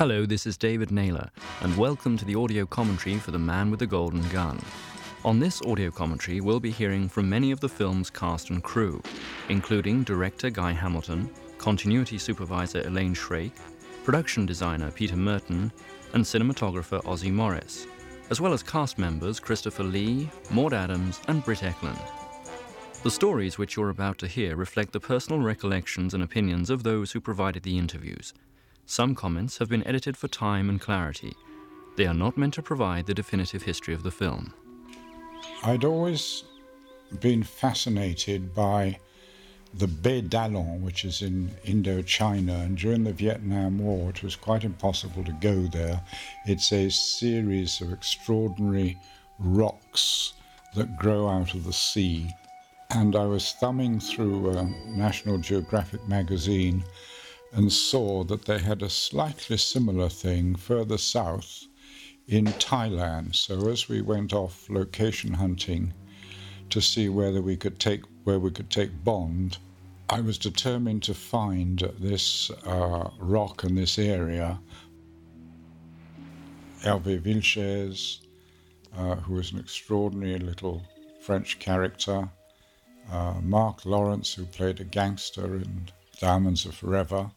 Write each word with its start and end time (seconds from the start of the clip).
Hello, 0.00 0.24
this 0.24 0.46
is 0.46 0.56
David 0.56 0.90
Naylor, 0.90 1.30
and 1.60 1.76
welcome 1.76 2.16
to 2.16 2.24
the 2.24 2.34
audio 2.34 2.64
commentary 2.64 3.18
for 3.18 3.32
The 3.32 3.38
Man 3.38 3.70
with 3.70 3.80
the 3.80 3.86
Golden 3.86 4.26
Gun. 4.30 4.58
On 5.26 5.38
this 5.38 5.60
audio 5.60 5.90
commentary, 5.90 6.40
we'll 6.40 6.58
be 6.58 6.70
hearing 6.70 7.06
from 7.06 7.28
many 7.28 7.50
of 7.50 7.60
the 7.60 7.68
film's 7.68 8.08
cast 8.08 8.48
and 8.48 8.62
crew, 8.62 9.02
including 9.50 10.02
director 10.02 10.48
Guy 10.48 10.72
Hamilton, 10.72 11.28
continuity 11.58 12.16
supervisor 12.16 12.80
Elaine 12.86 13.14
Schreyeck, 13.14 13.52
production 14.02 14.46
designer 14.46 14.90
Peter 14.90 15.16
Murton, 15.16 15.70
and 16.14 16.24
cinematographer 16.24 17.02
Ossie 17.04 17.30
Morris, 17.30 17.86
as 18.30 18.40
well 18.40 18.54
as 18.54 18.62
cast 18.62 18.96
members 18.96 19.38
Christopher 19.38 19.84
Lee, 19.84 20.30
Maud 20.50 20.72
Adams, 20.72 21.20
and 21.28 21.44
Britt 21.44 21.58
Ekland. 21.58 22.00
The 23.02 23.10
stories 23.10 23.58
which 23.58 23.76
you're 23.76 23.90
about 23.90 24.16
to 24.20 24.26
hear 24.26 24.56
reflect 24.56 24.94
the 24.94 25.00
personal 25.00 25.42
recollections 25.42 26.14
and 26.14 26.22
opinions 26.22 26.70
of 26.70 26.84
those 26.84 27.12
who 27.12 27.20
provided 27.20 27.64
the 27.64 27.76
interviews. 27.76 28.32
Some 28.90 29.14
comments 29.14 29.58
have 29.58 29.68
been 29.68 29.86
edited 29.86 30.16
for 30.16 30.26
time 30.26 30.68
and 30.68 30.80
clarity. 30.80 31.36
They 31.94 32.08
are 32.08 32.12
not 32.12 32.36
meant 32.36 32.54
to 32.54 32.62
provide 32.62 33.06
the 33.06 33.14
definitive 33.14 33.62
history 33.62 33.94
of 33.94 34.02
the 34.02 34.10
film. 34.10 34.52
I'd 35.62 35.84
always 35.84 36.42
been 37.20 37.44
fascinated 37.44 38.52
by 38.52 38.98
the 39.72 39.86
Baie 39.86 40.22
d'Along, 40.22 40.80
which 40.80 41.04
is 41.04 41.22
in 41.22 41.52
Indochina, 41.64 42.64
and 42.64 42.76
during 42.76 43.04
the 43.04 43.12
Vietnam 43.12 43.78
War, 43.78 44.10
it 44.10 44.24
was 44.24 44.34
quite 44.34 44.64
impossible 44.64 45.22
to 45.22 45.32
go 45.34 45.68
there. 45.68 46.02
It's 46.46 46.72
a 46.72 46.90
series 46.90 47.80
of 47.80 47.92
extraordinary 47.92 48.98
rocks 49.38 50.32
that 50.74 50.98
grow 50.98 51.28
out 51.28 51.54
of 51.54 51.62
the 51.62 51.72
sea. 51.72 52.28
And 52.90 53.14
I 53.14 53.26
was 53.26 53.52
thumbing 53.52 54.00
through 54.00 54.50
a 54.50 54.64
National 54.88 55.38
Geographic 55.38 56.08
magazine 56.08 56.82
and 57.52 57.72
saw 57.72 58.22
that 58.24 58.44
they 58.44 58.58
had 58.58 58.82
a 58.82 58.90
slightly 58.90 59.56
similar 59.56 60.08
thing 60.08 60.54
further 60.54 60.98
south 60.98 61.66
in 62.28 62.44
Thailand. 62.46 63.34
So 63.34 63.68
as 63.68 63.88
we 63.88 64.02
went 64.02 64.32
off 64.32 64.70
location 64.70 65.34
hunting 65.34 65.92
to 66.70 66.80
see 66.80 67.08
whether 67.08 67.42
we 67.42 67.56
could 67.56 67.80
take 67.80 68.02
where 68.24 68.38
we 68.38 68.50
could 68.50 68.70
take 68.70 69.02
Bond, 69.02 69.58
I 70.08 70.20
was 70.20 70.38
determined 70.38 71.02
to 71.04 71.14
find 71.14 71.78
this 71.98 72.50
uh, 72.66 73.10
rock 73.18 73.64
in 73.64 73.74
this 73.74 73.98
area. 73.98 74.60
Hervé 76.82 77.20
Villechaize, 77.20 78.18
uh, 78.96 79.16
who 79.16 79.34
was 79.34 79.52
an 79.52 79.58
extraordinary 79.58 80.38
little 80.38 80.82
French 81.20 81.58
character, 81.58 82.28
uh, 83.10 83.34
Mark 83.42 83.84
Lawrence, 83.84 84.34
who 84.34 84.44
played 84.46 84.80
a 84.80 84.84
gangster 84.84 85.56
in 85.56 85.88
Diamonds 86.20 86.66
Are 86.66 86.72
Forever, 86.72 87.30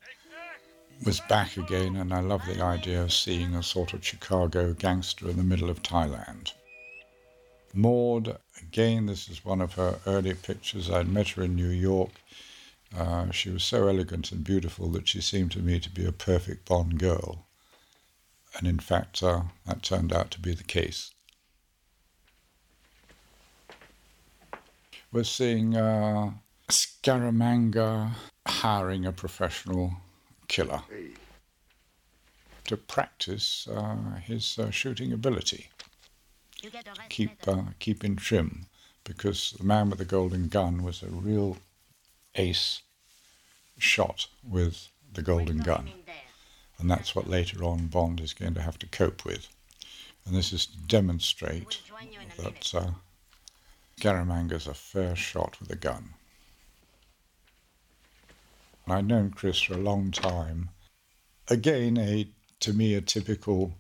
was 1.06 1.22
back 1.22 1.56
again, 1.56 1.96
and 1.96 2.14
I 2.14 2.20
love 2.20 2.46
the 2.46 2.62
idea 2.62 3.02
of 3.02 3.14
seeing 3.14 3.56
a 3.56 3.64
sort 3.64 3.94
of 3.94 4.06
Chicago 4.06 4.74
gangster 4.74 5.30
in 5.30 5.38
the 5.38 5.44
middle 5.44 5.70
of 5.70 5.82
Thailand. 5.82 6.52
Maud, 7.74 8.38
again, 8.62 9.06
this 9.06 9.30
is 9.30 9.46
one 9.46 9.62
of 9.62 9.76
her 9.76 10.00
early 10.06 10.34
pictures. 10.34 10.92
I'd 10.92 11.08
met 11.08 11.30
her 11.30 11.44
in 11.44 11.56
New 11.56 11.70
York. 11.70 12.12
Uh, 12.96 13.32
she 13.32 13.50
was 13.50 13.64
so 13.64 13.88
elegant 13.88 14.34
and 14.34 14.44
beautiful 14.44 14.90
that 14.90 15.08
she 15.08 15.22
seemed 15.22 15.54
to 15.54 15.60
me 15.60 15.80
to 15.80 15.90
be 15.90 16.06
a 16.06 16.12
perfect 16.12 16.68
Bond 16.68 17.00
girl. 17.00 17.48
And 18.58 18.68
in 18.68 18.80
fact, 18.80 19.24
uh, 19.24 19.44
that 19.66 19.82
turned 19.82 20.12
out 20.12 20.30
to 20.32 20.42
be 20.42 20.54
the 20.54 20.64
case. 20.64 21.12
We're 25.12 25.24
seeing 25.24 25.78
uh, 25.78 26.32
Scaramanga 26.74 28.16
hiring 28.48 29.06
a 29.06 29.12
professional 29.12 29.94
killer 30.48 30.82
to 32.66 32.76
practice 32.76 33.68
uh, 33.68 34.16
his 34.24 34.58
uh, 34.58 34.72
shooting 34.72 35.14
ability, 35.14 35.70
keep 37.10 37.48
uh, 37.48 37.66
keep 37.78 38.04
in 38.04 38.16
trim, 38.16 38.66
because 39.04 39.54
the 39.60 39.64
man 39.64 39.92
with 39.92 40.00
the 40.00 40.06
golden 40.06 40.48
gun 40.48 40.82
was 40.82 41.04
a 41.04 41.08
real 41.08 41.58
ace 42.34 42.82
shot 43.78 44.26
with 44.44 44.88
the 45.14 45.22
golden 45.22 45.60
gun, 45.60 45.92
and 46.80 46.90
that's 46.90 47.14
what 47.14 47.30
later 47.30 47.64
on 47.64 47.86
Bond 47.86 48.20
is 48.20 48.34
going 48.34 48.56
to 48.56 48.64
have 48.64 48.80
to 48.80 48.88
cope 48.88 49.24
with, 49.24 49.48
and 50.26 50.36
this 50.36 50.52
is 50.52 50.66
to 50.66 50.78
demonstrate 50.88 51.82
that 52.38 52.74
uh, 52.74 52.92
Scaramanga's 54.00 54.66
a 54.66 54.74
fair 54.74 55.16
shot 55.16 55.60
with 55.60 55.70
a 55.70 55.76
gun. 55.76 56.16
I'd 58.88 59.08
known 59.08 59.32
Chris 59.32 59.62
for 59.62 59.76
a 59.76 59.78
long 59.78 60.12
time. 60.12 60.70
Again, 61.48 61.98
a 61.98 62.28
to 62.62 62.74
me 62.74 62.94
a 62.96 63.02
typical 63.02 63.74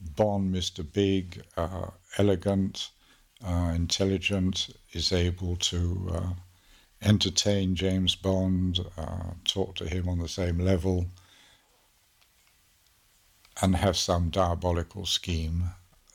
Bond, 0.00 0.54
Mr. 0.54 0.84
Big, 0.92 1.42
uh, 1.56 1.90
elegant, 2.18 2.90
uh, 3.44 3.72
intelligent, 3.74 4.70
is 4.92 5.12
able 5.12 5.56
to 5.56 6.10
uh, 6.14 6.30
entertain 7.02 7.74
James 7.74 8.14
Bond, 8.14 8.80
uh, 8.96 9.32
talk 9.44 9.74
to 9.76 9.88
him 9.88 10.08
on 10.08 10.18
the 10.18 10.28
same 10.28 10.58
level, 10.58 11.06
and 13.60 13.76
have 13.76 13.96
some 13.96 14.30
diabolical 14.30 15.04
scheme 15.04 15.70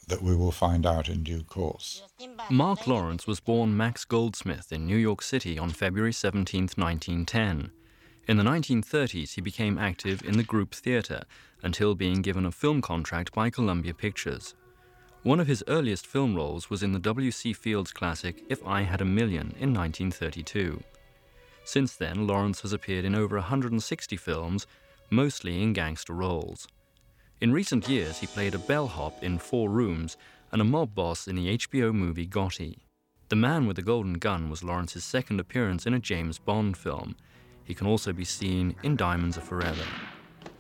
that 0.07 0.21
we 0.21 0.35
will 0.35 0.51
find 0.51 0.85
out 0.85 1.09
in 1.09 1.23
due 1.23 1.43
course. 1.43 2.03
Mark 2.49 2.87
Lawrence 2.87 3.25
was 3.25 3.39
born 3.39 3.75
Max 3.75 4.05
Goldsmith 4.05 4.71
in 4.71 4.85
New 4.85 4.97
York 4.97 5.21
City 5.21 5.57
on 5.57 5.69
February 5.69 6.13
17, 6.13 6.69
1910. 6.75 7.71
In 8.25 8.37
the 8.37 8.43
1930s, 8.43 9.33
he 9.33 9.41
became 9.41 9.77
active 9.77 10.23
in 10.23 10.37
the 10.37 10.43
group 10.43 10.73
theatre 10.73 11.23
until 11.61 11.93
being 11.93 12.21
given 12.21 12.45
a 12.45 12.51
film 12.51 12.81
contract 12.81 13.33
by 13.33 13.49
Columbia 13.49 13.93
Pictures. 13.93 14.55
One 15.23 15.41
of 15.41 15.47
his 15.47 15.63
earliest 15.67 16.07
film 16.07 16.33
roles 16.33 16.69
was 16.69 16.83
in 16.83 16.93
the 16.93 16.99
W.C. 16.99 17.51
Fields 17.51 17.91
classic 17.91 18.43
If 18.47 18.65
I 18.65 18.83
Had 18.83 19.01
a 19.01 19.05
Million 19.05 19.53
in 19.59 19.73
1932. 19.73 20.81
Since 21.65 21.97
then, 21.97 22.25
Lawrence 22.25 22.61
has 22.61 22.71
appeared 22.71 23.03
in 23.03 23.13
over 23.13 23.35
160 23.35 24.15
films, 24.15 24.67
mostly 25.09 25.61
in 25.61 25.73
gangster 25.73 26.13
roles. 26.13 26.65
In 27.41 27.51
recent 27.51 27.89
years, 27.89 28.19
he 28.19 28.27
played 28.27 28.55
a 28.55 28.59
bellhop 28.59 29.21
in 29.21 29.37
Four 29.37 29.69
Rooms 29.69 30.15
and 30.53 30.61
a 30.61 30.65
mob 30.65 30.95
boss 30.95 31.27
in 31.27 31.35
the 31.35 31.57
HBO 31.57 31.93
movie 31.93 32.27
Gotti. 32.27 32.77
The 33.27 33.35
Man 33.35 33.67
with 33.67 33.75
the 33.75 33.81
Golden 33.81 34.13
Gun 34.13 34.49
was 34.49 34.63
Lawrence's 34.63 35.03
second 35.03 35.41
appearance 35.41 35.85
in 35.85 35.93
a 35.93 35.99
James 35.99 36.37
Bond 36.37 36.77
film, 36.77 37.15
he 37.63 37.73
can 37.73 37.87
also 37.87 38.13
be 38.13 38.25
seen 38.25 38.75
in 38.83 38.95
Diamonds 38.95 39.37
Are 39.37 39.41
Forever. 39.41 39.83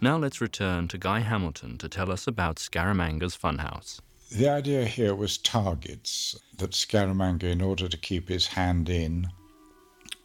Now 0.01 0.17
let's 0.17 0.41
return 0.41 0.87
to 0.89 0.97
Guy 0.97 1.19
Hamilton 1.19 1.77
to 1.77 1.87
tell 1.87 2.11
us 2.11 2.27
about 2.27 2.57
Scaramanga's 2.57 3.37
Funhouse. 3.37 4.01
The 4.31 4.49
idea 4.49 4.85
here 4.85 5.13
was 5.15 5.37
targets, 5.37 6.35
that 6.57 6.71
Scaramanga, 6.71 7.43
in 7.43 7.61
order 7.61 7.87
to 7.87 7.97
keep 7.97 8.29
his 8.29 8.47
hand 8.47 8.89
in, 8.89 9.27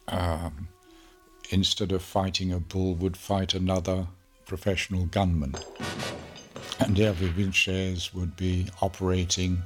um, 0.07 0.67
instead 1.51 1.91
of 1.91 2.01
fighting 2.01 2.51
a 2.51 2.59
bull, 2.59 2.95
would 2.95 3.15
fight 3.15 3.53
another 3.53 4.07
professional 4.45 5.05
gunman. 5.05 5.55
And 6.79 6.97
Hervé 6.97 7.31
Villechaize 7.33 8.13
would 8.13 8.35
be 8.35 8.67
operating 8.81 9.61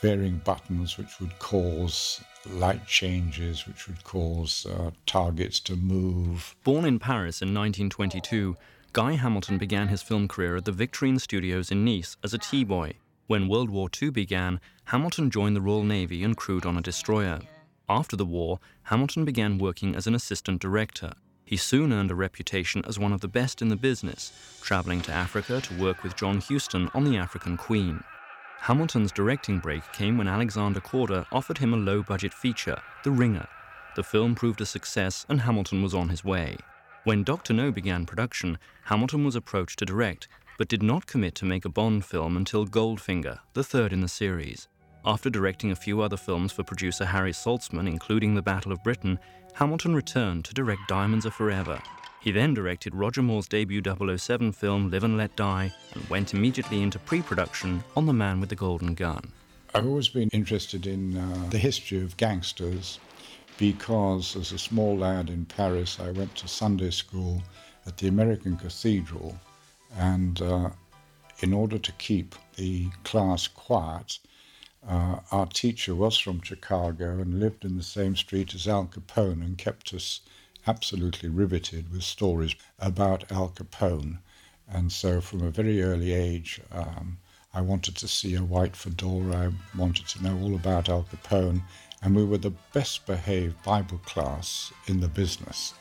varying 0.00 0.38
buttons 0.38 0.96
which 0.96 1.20
would 1.20 1.38
cause 1.38 2.22
light 2.52 2.86
changes, 2.86 3.66
which 3.66 3.86
would 3.86 4.02
cause 4.04 4.66
uh, 4.66 4.90
targets 5.06 5.60
to 5.60 5.76
move. 5.76 6.54
Born 6.64 6.84
in 6.84 6.98
Paris 6.98 7.42
in 7.42 7.48
1922, 7.48 8.56
Guy 8.92 9.12
Hamilton 9.12 9.58
began 9.58 9.88
his 9.88 10.02
film 10.02 10.28
career 10.28 10.56
at 10.56 10.64
the 10.64 10.72
Victorine 10.72 11.20
Studios 11.20 11.70
in 11.70 11.84
Nice 11.84 12.16
as 12.24 12.34
a 12.34 12.38
tea 12.38 12.64
boy. 12.64 12.94
When 13.26 13.48
World 13.48 13.68
War 13.68 13.88
II 14.00 14.10
began, 14.10 14.60
Hamilton 14.84 15.30
joined 15.30 15.54
the 15.54 15.60
Royal 15.60 15.84
Navy 15.84 16.24
and 16.24 16.36
crewed 16.36 16.64
on 16.64 16.78
a 16.78 16.82
destroyer. 16.82 17.40
After 17.88 18.16
the 18.16 18.24
war, 18.24 18.58
Hamilton 18.84 19.24
began 19.24 19.58
working 19.58 19.94
as 19.94 20.06
an 20.06 20.14
assistant 20.14 20.60
director. 20.60 21.12
He 21.44 21.56
soon 21.56 21.92
earned 21.92 22.10
a 22.10 22.14
reputation 22.14 22.82
as 22.86 22.98
one 22.98 23.12
of 23.12 23.20
the 23.20 23.28
best 23.28 23.62
in 23.62 23.68
the 23.68 23.76
business, 23.76 24.32
traveling 24.62 25.00
to 25.02 25.12
Africa 25.12 25.60
to 25.60 25.80
work 25.80 26.02
with 26.02 26.16
John 26.16 26.40
Huston 26.40 26.90
on 26.94 27.04
The 27.04 27.16
African 27.16 27.56
Queen. 27.56 28.02
Hamilton's 28.60 29.12
directing 29.12 29.58
break 29.58 29.82
came 29.92 30.18
when 30.18 30.28
Alexander 30.28 30.80
Korda 30.80 31.26
offered 31.32 31.58
him 31.58 31.72
a 31.72 31.76
low 31.76 32.02
budget 32.02 32.34
feature, 32.34 32.80
The 33.02 33.10
Ringer. 33.10 33.46
The 33.96 34.02
film 34.02 34.34
proved 34.34 34.60
a 34.60 34.66
success 34.66 35.24
and 35.28 35.40
Hamilton 35.40 35.82
was 35.82 35.94
on 35.94 36.08
his 36.08 36.24
way. 36.24 36.56
When 37.04 37.24
Dr. 37.24 37.54
No 37.54 37.72
began 37.72 38.04
production, 38.04 38.58
Hamilton 38.84 39.24
was 39.24 39.36
approached 39.36 39.78
to 39.78 39.86
direct, 39.86 40.28
but 40.58 40.68
did 40.68 40.82
not 40.82 41.06
commit 41.06 41.34
to 41.36 41.46
make 41.46 41.64
a 41.64 41.70
Bond 41.70 42.04
film 42.04 42.36
until 42.36 42.66
Goldfinger, 42.66 43.38
the 43.54 43.64
third 43.64 43.92
in 43.92 44.00
the 44.00 44.08
series. 44.08 44.68
After 45.04 45.30
directing 45.30 45.70
a 45.70 45.76
few 45.76 46.02
other 46.02 46.16
films 46.16 46.52
for 46.52 46.64
producer 46.64 47.06
Harry 47.06 47.32
Saltzman, 47.32 47.88
including 47.88 48.34
The 48.34 48.42
Battle 48.42 48.72
of 48.72 48.82
Britain, 48.82 49.18
Hamilton 49.54 49.94
returned 49.94 50.44
to 50.44 50.54
direct 50.54 50.82
Diamonds 50.88 51.24
Are 51.24 51.30
Forever, 51.30 51.80
he 52.28 52.32
then 52.32 52.52
directed 52.52 52.94
Roger 52.94 53.22
Moore's 53.22 53.48
debut 53.48 53.80
007 53.82 54.52
film 54.52 54.90
Live 54.90 55.02
and 55.02 55.16
Let 55.16 55.34
Die 55.34 55.72
and 55.94 56.10
went 56.10 56.34
immediately 56.34 56.82
into 56.82 56.98
pre 56.98 57.22
production 57.22 57.82
on 57.96 58.04
The 58.04 58.12
Man 58.12 58.38
with 58.38 58.50
the 58.50 58.54
Golden 58.54 58.92
Gun. 58.92 59.32
I've 59.74 59.86
always 59.86 60.08
been 60.08 60.28
interested 60.28 60.86
in 60.86 61.16
uh, 61.16 61.48
the 61.48 61.56
history 61.56 62.02
of 62.02 62.18
gangsters 62.18 62.98
because 63.56 64.36
as 64.36 64.52
a 64.52 64.58
small 64.58 64.98
lad 64.98 65.30
in 65.30 65.46
Paris, 65.46 65.98
I 65.98 66.10
went 66.10 66.34
to 66.34 66.48
Sunday 66.48 66.90
school 66.90 67.42
at 67.86 67.96
the 67.96 68.08
American 68.08 68.58
Cathedral 68.58 69.34
And 69.96 70.42
uh, 70.42 70.68
in 71.40 71.54
order 71.54 71.78
to 71.78 71.92
keep 71.92 72.34
the 72.56 72.90
class 73.04 73.48
quiet, 73.48 74.18
uh, 74.86 75.20
our 75.32 75.46
teacher 75.46 75.94
was 75.94 76.18
from 76.18 76.42
Chicago 76.42 77.20
and 77.22 77.40
lived 77.40 77.64
in 77.64 77.78
the 77.78 77.82
same 77.82 78.16
street 78.16 78.54
as 78.54 78.68
Al 78.68 78.84
Capone 78.84 79.42
and 79.42 79.56
kept 79.56 79.94
us 79.94 80.20
absolutely 80.68 81.30
riveted 81.30 81.90
with 81.90 82.02
stories 82.02 82.54
about 82.78 83.32
Al 83.32 83.48
Capone. 83.48 84.18
And 84.68 84.92
so, 84.92 85.22
from 85.22 85.42
a 85.42 85.50
very 85.50 85.82
early 85.82 86.12
age, 86.12 86.60
um, 86.70 87.16
I 87.54 87.62
wanted 87.62 87.96
to 87.96 88.06
see 88.06 88.34
a 88.34 88.44
white 88.44 88.76
fedora. 88.76 89.50
I 89.74 89.78
wanted 89.78 90.06
to 90.08 90.22
know 90.22 90.38
all 90.38 90.54
about 90.54 90.90
Al 90.90 91.04
Capone. 91.04 91.62
And 92.02 92.14
we 92.14 92.24
were 92.24 92.38
the 92.38 92.54
best 92.74 93.06
behaved 93.06 93.62
Bible 93.64 93.98
class 94.04 94.70
in 94.86 95.00
the 95.00 95.08
business. 95.08 95.72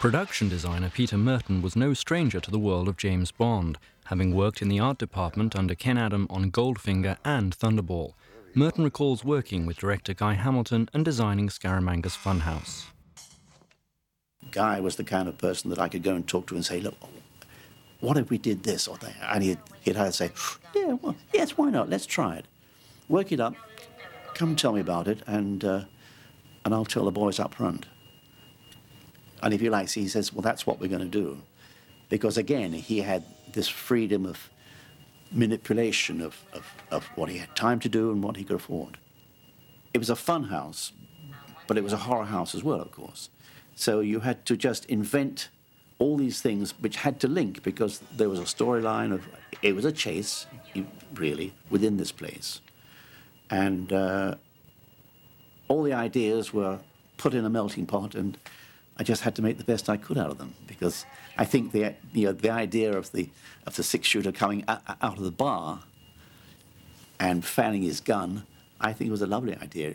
Production 0.00 0.48
designer 0.48 0.90
Peter 0.90 1.16
Murton 1.16 1.60
was 1.60 1.76
no 1.76 1.92
stranger 1.92 2.40
to 2.40 2.50
the 2.50 2.58
world 2.58 2.88
of 2.88 2.96
James 2.96 3.30
Bond, 3.30 3.78
having 4.06 4.34
worked 4.34 4.62
in 4.62 4.68
the 4.68 4.80
art 4.80 4.98
department 4.98 5.54
under 5.54 5.74
Ken 5.74 5.98
Adam 5.98 6.26
on 6.30 6.50
Goldfinger 6.50 7.18
and 7.24 7.56
Thunderball. 7.56 8.14
Murton 8.56 8.84
recalls 8.84 9.22
working 9.22 9.66
with 9.66 9.76
director 9.76 10.14
Guy 10.14 10.32
Hamilton 10.32 10.88
and 10.94 11.04
designing 11.04 11.48
Scaramanga's 11.50 12.16
Funhouse. 12.16 12.86
Guy 14.50 14.80
was 14.80 14.96
the 14.96 15.04
kind 15.04 15.28
of 15.28 15.36
person 15.36 15.68
that 15.68 15.78
I 15.78 15.88
could 15.88 16.02
go 16.02 16.14
and 16.14 16.26
talk 16.26 16.46
to 16.46 16.54
and 16.54 16.64
say, 16.64 16.80
look, 16.80 16.94
what 18.00 18.16
if 18.16 18.30
we 18.30 18.38
did 18.38 18.62
this 18.62 18.88
or 18.88 18.96
that? 18.98 19.14
And 19.30 19.42
he'd, 19.42 19.58
he'd 19.82 19.98
either 19.98 20.10
say, 20.10 20.30
yeah, 20.74 20.94
well, 20.94 21.14
yes, 21.34 21.58
why 21.58 21.68
not? 21.68 21.90
Let's 21.90 22.06
try 22.06 22.36
it. 22.36 22.46
Work 23.10 23.30
it 23.30 23.40
up, 23.40 23.54
come 24.32 24.56
tell 24.56 24.72
me 24.72 24.80
about 24.80 25.06
it, 25.06 25.20
and, 25.26 25.62
uh, 25.62 25.84
and 26.64 26.72
I'll 26.72 26.86
tell 26.86 27.04
the 27.04 27.10
boys 27.10 27.38
up 27.38 27.54
front. 27.54 27.84
And 29.42 29.52
if 29.52 29.60
he 29.60 29.68
likes, 29.68 29.92
he 29.92 30.08
says, 30.08 30.32
well, 30.32 30.40
that's 30.40 30.66
what 30.66 30.80
we're 30.80 30.88
going 30.88 31.02
to 31.02 31.06
do. 31.06 31.42
Because 32.08 32.38
again, 32.38 32.72
he 32.72 33.00
had 33.00 33.22
this 33.52 33.68
freedom 33.68 34.24
of 34.24 34.48
manipulation 35.30 36.22
of, 36.22 36.42
of, 36.54 36.66
of 36.90 37.04
what 37.16 37.28
he 37.28 37.38
had 37.38 37.54
time 37.56 37.80
to 37.80 37.88
do 37.88 38.10
and 38.10 38.22
what 38.22 38.36
he 38.36 38.44
could 38.44 38.56
afford. 38.56 38.98
It 39.92 39.98
was 39.98 40.10
a 40.10 40.16
fun 40.16 40.44
house, 40.44 40.92
but 41.66 41.76
it 41.76 41.84
was 41.84 41.92
a 41.92 41.98
horror 41.98 42.26
house 42.26 42.54
as 42.54 42.62
well, 42.62 42.80
of 42.80 42.92
course. 42.92 43.30
So 43.74 44.00
you 44.00 44.20
had 44.20 44.44
to 44.46 44.56
just 44.56 44.84
invent 44.86 45.48
all 45.98 46.16
these 46.16 46.40
things 46.40 46.74
which 46.80 46.96
had 46.96 47.20
to 47.20 47.28
link 47.28 47.62
because 47.62 48.00
there 48.14 48.28
was 48.28 48.38
a 48.38 48.44
storyline 48.44 49.12
of 49.12 49.26
it 49.62 49.74
was 49.74 49.84
a 49.84 49.92
chase, 49.92 50.46
really, 51.14 51.54
within 51.70 51.96
this 51.96 52.12
place. 52.12 52.60
And 53.50 53.92
uh, 53.92 54.34
all 55.68 55.82
the 55.82 55.94
ideas 55.94 56.52
were 56.52 56.80
put 57.16 57.34
in 57.34 57.44
a 57.44 57.50
melting 57.50 57.86
pot 57.86 58.14
and 58.14 58.36
I 58.98 59.02
just 59.02 59.22
had 59.22 59.34
to 59.36 59.42
make 59.42 59.58
the 59.58 59.64
best 59.64 59.90
I 59.90 59.96
could 59.96 60.16
out 60.16 60.30
of 60.30 60.38
them 60.38 60.54
because 60.66 61.04
I 61.36 61.44
think 61.44 61.72
the 61.72 61.94
you 62.12 62.26
know, 62.26 62.32
the 62.32 62.50
idea 62.50 62.96
of 62.96 63.12
the 63.12 63.28
of 63.66 63.76
the 63.76 63.82
six 63.82 64.08
shooter 64.08 64.32
coming 64.32 64.64
out 64.68 64.82
of 65.00 65.20
the 65.20 65.30
bar 65.30 65.80
and 67.18 67.44
fanning 67.44 67.82
his 67.82 68.00
gun, 68.00 68.46
I 68.80 68.92
think 68.92 69.08
it 69.08 69.12
was 69.12 69.22
a 69.22 69.26
lovely 69.26 69.56
idea. 69.56 69.94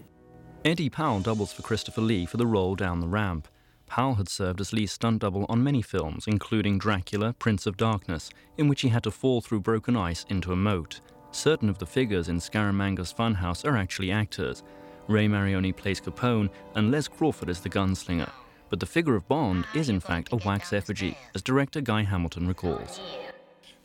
Eddie 0.64 0.90
Powell 0.90 1.20
doubles 1.20 1.54
for 1.54 1.62
Christopher 1.62 2.02
Lee 2.02 2.26
for 2.26 2.38
the 2.38 2.46
role 2.46 2.76
down 2.76 3.00
the 3.00 3.08
ramp. 3.08 3.48
Powell 3.88 4.16
had 4.16 4.30
served 4.30 4.62
as 4.62 4.72
Lee's 4.72 4.92
stunt 4.92 5.20
double 5.20 5.46
on 5.50 5.64
many 5.64 5.82
films, 5.82 6.26
including 6.28 6.78
Dracula, 6.78 7.34
Prince 7.34 7.66
of 7.66 7.78
Darkness, 7.78 8.30
in 8.58 8.68
which 8.68 8.82
he 8.82 8.90
had 8.90 9.04
to 9.04 9.12
fall 9.12 9.42
through 9.42 9.62
broken 9.62 9.98
ice 9.98 10.26
into 10.30 10.54
a 10.54 10.56
moat. 10.56 11.02
Certain 11.32 11.70
of 11.70 11.78
the 11.78 11.86
figures 11.86 12.30
in 12.30 12.38
Scaramanga's 12.40 13.14
Funhouse 13.14 13.66
are 13.66 13.78
actually 13.78 14.12
actors. 14.12 14.64
Ray 15.08 15.28
Marioni 15.28 15.76
plays 15.76 16.00
Capone, 16.00 16.50
and 16.76 16.92
Les 16.92 17.08
Crawford 17.08 17.50
is 17.50 17.60
the 17.60 17.70
gunslinger 17.70 18.30
but 18.72 18.80
the 18.80 18.86
figure 18.86 19.16
of 19.16 19.28
Bond 19.28 19.68
is 19.76 19.90
in 19.90 20.00
fact 20.00 20.30
a 20.32 20.38
wax 20.38 20.74
effigy, 20.74 21.16
as 21.36 21.44
director 21.44 21.82
Guy 21.82 22.04
Hamilton 22.04 22.48
recalls. 22.48 23.00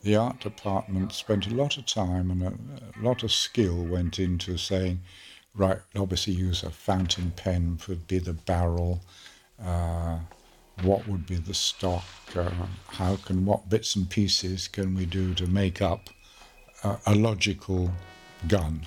The 0.06 0.14
art 0.14 0.38
department 0.38 1.12
spent 1.12 1.49
a 1.49 1.55
lot 1.55 1.76
of 1.76 1.85
time 1.85 2.31
and 2.31 2.41
a, 2.41 2.53
a 2.97 3.03
lot 3.03 3.25
of 3.25 3.32
skill 3.32 3.82
went 3.82 4.20
into 4.20 4.56
saying, 4.56 5.00
right, 5.53 5.81
obviously 5.97 6.32
use 6.32 6.62
a 6.62 6.70
fountain 6.70 7.32
pen 7.35 7.81
would 7.88 8.06
be 8.06 8.20
the 8.20 8.35
barrel, 8.35 9.00
uh, 9.61 10.20
what 10.82 11.08
would 11.08 11.26
be 11.26 11.35
the 11.35 11.55
stock, 11.55 12.05
uh, 12.37 12.53
how 12.87 13.17
can, 13.17 13.44
what 13.44 13.69
bits 13.69 13.97
and 13.97 14.08
pieces 14.08 14.69
can 14.69 14.94
we 14.94 15.06
do 15.06 15.35
to 15.35 15.49
make 15.49 15.82
up 15.82 16.09
a, 16.85 16.99
a 17.06 17.14
logical 17.17 17.91
gun. 18.47 18.87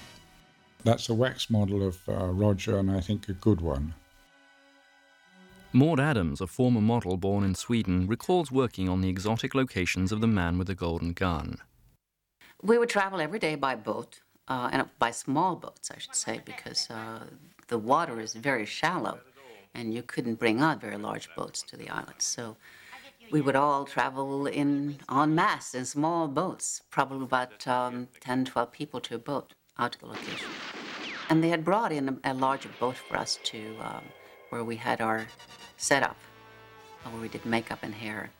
That's 0.85 1.09
a 1.09 1.13
wax 1.13 1.49
model 1.49 1.85
of 1.85 1.99
uh, 2.07 2.27
Roger, 2.27 2.77
and 2.77 2.89
I 2.89 3.01
think 3.01 3.27
a 3.27 3.33
good 3.33 3.59
one. 3.59 3.93
Maud 5.71 5.99
Adams, 5.99 6.41
a 6.41 6.47
former 6.47 6.81
model 6.81 7.15
born 7.15 7.43
in 7.43 7.53
Sweden, 7.53 8.07
recalls 8.07 8.51
working 8.51 8.89
on 8.89 9.01
the 9.01 9.09
exotic 9.09 9.53
locations 9.53 10.11
of 10.11 10.19
the 10.19 10.27
man 10.27 10.57
with 10.57 10.65
the 10.65 10.73
golden 10.73 11.13
gun. 11.13 11.59
We 12.63 12.79
would 12.79 12.89
travel 12.89 13.21
every 13.21 13.37
day 13.37 13.53
by 13.53 13.75
boat, 13.75 14.21
uh, 14.47 14.69
and 14.71 14.89
by 14.97 15.11
small 15.11 15.55
boats, 15.55 15.91
I 15.91 15.99
should 15.99 16.15
say, 16.15 16.41
because 16.43 16.89
uh, 16.89 17.25
the 17.67 17.77
water 17.77 18.19
is 18.19 18.33
very 18.33 18.65
shallow, 18.65 19.19
and 19.75 19.93
you 19.93 20.01
couldn't 20.01 20.39
bring 20.39 20.59
out 20.59 20.81
very 20.81 20.97
large 20.97 21.29
boats 21.35 21.61
to 21.61 21.77
the 21.77 21.87
island. 21.87 22.15
So 22.17 22.57
we 23.29 23.39
would 23.39 23.55
all 23.55 23.85
travel 23.85 24.47
in 24.47 24.97
en 25.11 25.35
masse 25.35 25.75
in 25.75 25.85
small 25.85 26.27
boats, 26.27 26.81
probably 26.89 27.25
about 27.25 27.67
um, 27.67 28.07
10, 28.21 28.45
12 28.45 28.71
people 28.71 28.99
to 29.01 29.15
a 29.15 29.19
boat 29.19 29.53
out 29.77 29.91
to 29.91 29.99
the 29.99 30.07
location. 30.07 30.49
And 31.29 31.43
they 31.43 31.49
had 31.49 31.63
brought 31.63 31.91
in 31.91 32.09
a, 32.09 32.31
a 32.31 32.33
larger 32.33 32.69
boat 32.79 32.97
for 32.97 33.17
us 33.17 33.37
to 33.43 33.75
um, 33.81 34.03
where 34.49 34.63
we 34.63 34.75
had 34.75 35.01
our 35.01 35.27
setup, 35.77 36.17
where 37.03 37.21
we 37.21 37.29
did 37.29 37.45
makeup 37.45 37.79
and 37.81 37.93
hair. 37.93 38.31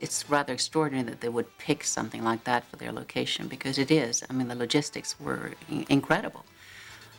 It's 0.00 0.30
rather 0.30 0.52
extraordinary 0.52 1.08
that 1.08 1.20
they 1.20 1.28
would 1.28 1.58
pick 1.58 1.82
something 1.84 2.22
like 2.22 2.44
that 2.44 2.64
for 2.64 2.76
their 2.76 2.92
location 2.92 3.48
because 3.48 3.78
it 3.78 3.90
is. 3.90 4.22
I 4.28 4.32
mean, 4.32 4.48
the 4.48 4.54
logistics 4.54 5.18
were 5.18 5.52
incredible 5.88 6.44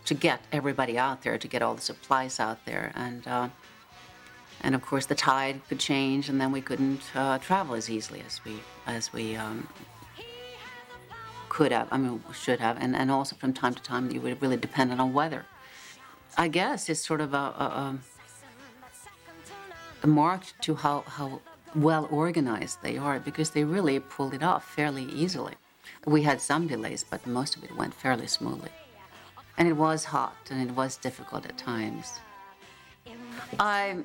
to 0.05 0.13
get 0.13 0.41
everybody 0.51 0.97
out 0.97 1.21
there, 1.21 1.37
to 1.37 1.47
get 1.47 1.61
all 1.61 1.75
the 1.75 1.81
supplies 1.81 2.39
out 2.39 2.65
there, 2.65 2.91
and 2.95 3.27
uh, 3.27 3.49
and 4.61 4.75
of 4.75 4.81
course 4.81 5.05
the 5.05 5.15
tide 5.15 5.61
could 5.67 5.79
change, 5.79 6.29
and 6.29 6.39
then 6.39 6.51
we 6.51 6.61
couldn't 6.61 7.01
uh, 7.15 7.37
travel 7.39 7.75
as 7.75 7.89
easily 7.89 8.21
as 8.25 8.43
we 8.45 8.59
as 8.87 9.13
we 9.13 9.35
um, 9.35 9.67
could 11.49 11.71
have. 11.71 11.87
I 11.91 11.97
mean, 11.97 12.23
should 12.33 12.59
have, 12.59 12.77
and 12.79 12.95
and 12.95 13.11
also 13.11 13.35
from 13.35 13.53
time 13.53 13.73
to 13.73 13.83
time 13.83 14.09
you 14.09 14.21
would 14.21 14.41
really 14.41 14.57
depend 14.57 14.91
on 14.93 15.13
weather. 15.13 15.45
I 16.37 16.47
guess 16.47 16.89
it's 16.89 17.05
sort 17.05 17.21
of 17.21 17.33
a, 17.33 17.37
a 17.37 17.97
marked 20.07 20.61
to 20.63 20.75
how, 20.75 21.01
how 21.01 21.41
well 21.75 22.07
organized 22.11 22.81
they 22.81 22.97
are 22.97 23.19
because 23.19 23.51
they 23.51 23.63
really 23.63 23.99
pulled 23.99 24.33
it 24.33 24.43
off 24.43 24.63
fairly 24.73 25.03
easily. 25.03 25.53
We 26.05 26.23
had 26.23 26.41
some 26.41 26.67
delays, 26.67 27.03
but 27.03 27.25
most 27.27 27.55
of 27.55 27.63
it 27.63 27.75
went 27.75 27.93
fairly 27.93 28.27
smoothly. 28.27 28.71
And 29.57 29.67
it 29.67 29.73
was 29.73 30.05
hot 30.05 30.37
and 30.49 30.61
it 30.67 30.75
was 30.75 30.97
difficult 30.97 31.45
at 31.45 31.57
times. 31.57 32.19
I 33.59 33.97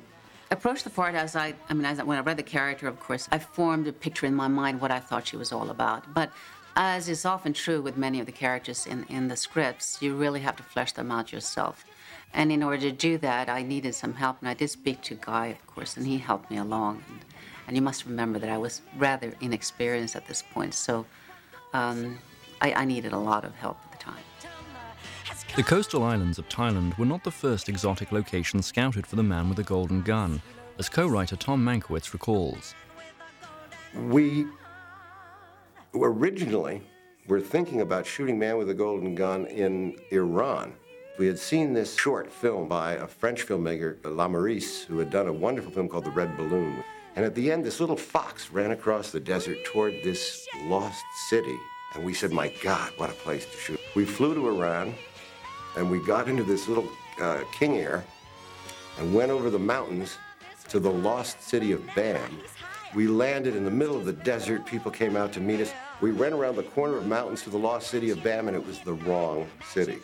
approached 0.51 0.83
the 0.83 0.89
part 0.89 1.15
as 1.15 1.35
I, 1.35 1.53
I 1.69 1.73
mean, 1.73 1.85
as, 1.85 2.03
when 2.03 2.17
I 2.17 2.21
read 2.21 2.37
the 2.37 2.43
character, 2.43 2.87
of 2.87 2.99
course, 2.99 3.27
I 3.31 3.39
formed 3.39 3.87
a 3.87 3.93
picture 3.93 4.25
in 4.25 4.35
my 4.35 4.47
mind 4.47 4.81
what 4.81 4.91
I 4.91 4.99
thought 4.99 5.27
she 5.27 5.37
was 5.37 5.51
all 5.51 5.69
about. 5.69 6.13
But 6.13 6.31
as 6.75 7.07
is 7.07 7.25
often 7.25 7.53
true 7.53 7.81
with 7.81 7.95
many 7.97 8.19
of 8.19 8.25
the 8.25 8.31
characters 8.31 8.85
in, 8.85 9.05
in 9.09 9.27
the 9.29 9.37
scripts, 9.37 10.01
you 10.01 10.15
really 10.15 10.41
have 10.41 10.57
to 10.57 10.63
flesh 10.63 10.91
them 10.91 11.11
out 11.11 11.31
yourself. 11.31 11.85
And 12.35 12.51
in 12.51 12.61
order 12.61 12.81
to 12.81 12.91
do 12.91 13.17
that, 13.19 13.47
I 13.47 13.63
needed 13.63 13.95
some 13.95 14.13
help, 14.13 14.37
and 14.41 14.49
I 14.49 14.53
did 14.53 14.69
speak 14.69 15.01
to 15.03 15.15
Guy, 15.15 15.47
of 15.47 15.67
course, 15.67 15.95
and 15.95 16.05
he 16.05 16.17
helped 16.17 16.51
me 16.51 16.57
along. 16.57 17.01
And, 17.07 17.19
and 17.65 17.75
you 17.77 17.81
must 17.81 18.05
remember 18.05 18.39
that 18.39 18.49
I 18.49 18.57
was 18.57 18.81
rather 18.97 19.33
inexperienced 19.39 20.17
at 20.17 20.27
this 20.27 20.41
point, 20.41 20.73
so 20.73 21.05
um, 21.73 22.19
I, 22.59 22.73
I 22.73 22.85
needed 22.85 23.13
a 23.13 23.17
lot 23.17 23.45
of 23.45 23.55
help 23.55 23.77
at 23.85 23.91
the 23.93 23.97
time. 23.97 24.23
The 25.55 25.63
coastal 25.63 26.03
islands 26.03 26.37
of 26.37 26.49
Thailand 26.49 26.97
were 26.97 27.05
not 27.05 27.23
the 27.23 27.31
first 27.31 27.69
exotic 27.69 28.11
location 28.11 28.61
scouted 28.61 29.07
for 29.07 29.15
the 29.15 29.23
man 29.23 29.47
with 29.47 29.55
the 29.55 29.63
golden 29.63 30.01
gun, 30.01 30.41
as 30.77 30.89
co 30.89 31.07
writer 31.07 31.37
Tom 31.37 31.63
Mankiewicz 31.63 32.11
recalls. 32.11 32.75
We 33.95 34.45
originally 35.93 36.81
were 37.27 37.39
thinking 37.39 37.79
about 37.79 38.05
shooting 38.05 38.37
Man 38.37 38.57
with 38.57 38.69
a 38.69 38.73
Golden 38.73 39.15
Gun 39.15 39.45
in 39.45 39.97
Iran 40.11 40.73
we 41.17 41.27
had 41.27 41.39
seen 41.39 41.73
this 41.73 41.97
short 41.97 42.29
film 42.29 42.67
by 42.67 42.93
a 42.93 43.07
French 43.07 43.45
filmmaker, 43.45 44.01
Lamorisse, 44.01 44.83
who 44.83 44.99
had 44.99 45.09
done 45.09 45.27
a 45.27 45.33
wonderful 45.33 45.71
film 45.71 45.87
called 45.87 46.03
The 46.03 46.11
Red 46.11 46.35
Balloon. 46.35 46.83
And 47.15 47.23
at 47.23 47.33
the 47.33 47.51
end, 47.51 47.63
this 47.63 47.79
little 47.79 47.95
fox 47.95 48.51
ran 48.51 48.71
across 48.71 49.11
the 49.11 49.19
desert 49.21 49.63
toward 49.63 49.93
this 50.03 50.45
lost 50.63 51.03
city. 51.29 51.55
And 51.93 52.03
we 52.03 52.13
said, 52.13 52.33
my 52.33 52.53
God, 52.61 52.91
what 52.97 53.09
a 53.09 53.13
place 53.13 53.45
to 53.45 53.57
shoot. 53.57 53.79
We 53.95 54.03
flew 54.03 54.35
to 54.35 54.49
Iran, 54.49 54.93
and 55.77 55.89
we 55.89 56.05
got 56.05 56.27
into 56.27 56.43
this 56.43 56.67
little 56.67 56.89
uh, 57.21 57.43
King 57.53 57.77
Air 57.77 58.03
and 58.99 59.13
went 59.13 59.31
over 59.31 59.49
the 59.49 59.59
mountains 59.59 60.17
to 60.67 60.81
the 60.81 60.91
lost 60.91 61.41
city 61.41 61.71
of 61.71 61.81
Bam. 61.95 62.39
We 62.93 63.07
landed 63.07 63.55
in 63.55 63.63
the 63.63 63.71
middle 63.71 63.95
of 63.95 64.05
the 64.05 64.13
desert. 64.13 64.65
People 64.65 64.91
came 64.91 65.15
out 65.15 65.31
to 65.33 65.39
meet 65.39 65.61
us. 65.61 65.71
We 66.01 66.11
ran 66.11 66.33
around 66.33 66.57
the 66.57 66.63
corner 66.63 66.97
of 66.97 67.07
mountains 67.07 67.41
to 67.43 67.49
the 67.49 67.57
lost 67.57 67.87
city 67.87 68.09
of 68.09 68.21
Bam, 68.21 68.49
and 68.49 68.57
it 68.57 68.65
was 68.65 68.79
the 68.79 68.93
wrong 68.93 69.47
city. 69.71 69.99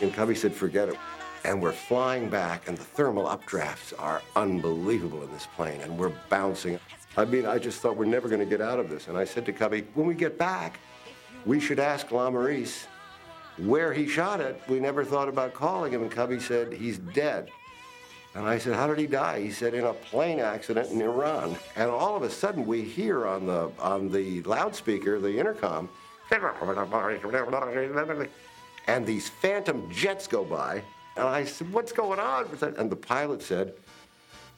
And 0.00 0.12
Cubby 0.12 0.34
said, 0.34 0.54
forget 0.54 0.88
it. 0.88 0.96
and 1.44 1.60
we're 1.60 1.72
flying 1.72 2.28
back, 2.28 2.68
and 2.68 2.76
the 2.76 2.84
thermal 2.84 3.26
updrafts 3.26 3.92
are 3.98 4.22
unbelievable 4.34 5.22
in 5.22 5.30
this 5.30 5.46
plane, 5.54 5.80
and 5.82 5.96
we're 5.96 6.12
bouncing. 6.30 6.80
I 7.16 7.26
mean, 7.26 7.46
I 7.46 7.58
just 7.58 7.80
thought 7.80 7.96
we're 7.96 8.06
never 8.06 8.28
going 8.28 8.40
to 8.40 8.46
get 8.46 8.60
out 8.60 8.80
of 8.80 8.88
this. 8.88 9.08
And 9.08 9.16
I 9.16 9.24
said 9.24 9.44
to 9.46 9.52
Cubby, 9.52 9.84
when 9.94 10.06
we 10.06 10.14
get 10.14 10.38
back, 10.38 10.80
we 11.44 11.60
should 11.60 11.78
ask 11.78 12.08
Lamorisse 12.08 12.86
where 13.58 13.92
he 13.92 14.08
shot 14.08 14.40
it. 14.40 14.60
We 14.68 14.80
never 14.80 15.04
thought 15.04 15.28
about 15.28 15.52
calling 15.54 15.92
him, 15.92 16.02
and 16.02 16.10
Cubby 16.10 16.40
said, 16.40 16.72
he's 16.72 16.98
dead. 16.98 17.50
And 18.34 18.48
I 18.48 18.58
said, 18.58 18.74
how 18.74 18.88
did 18.88 18.98
he 18.98 19.06
die? 19.06 19.40
He 19.40 19.52
said, 19.52 19.74
in 19.74 19.84
a 19.84 19.92
plane 19.92 20.40
accident 20.40 20.90
in 20.90 21.00
Iran. 21.02 21.56
And 21.76 21.88
all 21.90 22.16
of 22.16 22.22
a 22.24 22.30
sudden, 22.30 22.66
we 22.66 22.82
hear 22.82 23.26
on 23.26 23.46
the, 23.46 23.70
on 23.78 24.10
the 24.10 24.42
loudspeaker, 24.42 25.20
the 25.20 25.38
intercom, 25.38 25.88
and 28.86 29.06
these 29.06 29.28
phantom 29.28 29.90
jets 29.90 30.26
go 30.26 30.44
by. 30.44 30.82
And 31.16 31.26
I 31.26 31.44
said, 31.44 31.72
what's 31.72 31.92
going 31.92 32.18
on? 32.18 32.46
And 32.76 32.90
the 32.90 32.96
pilot 32.96 33.42
said, 33.42 33.74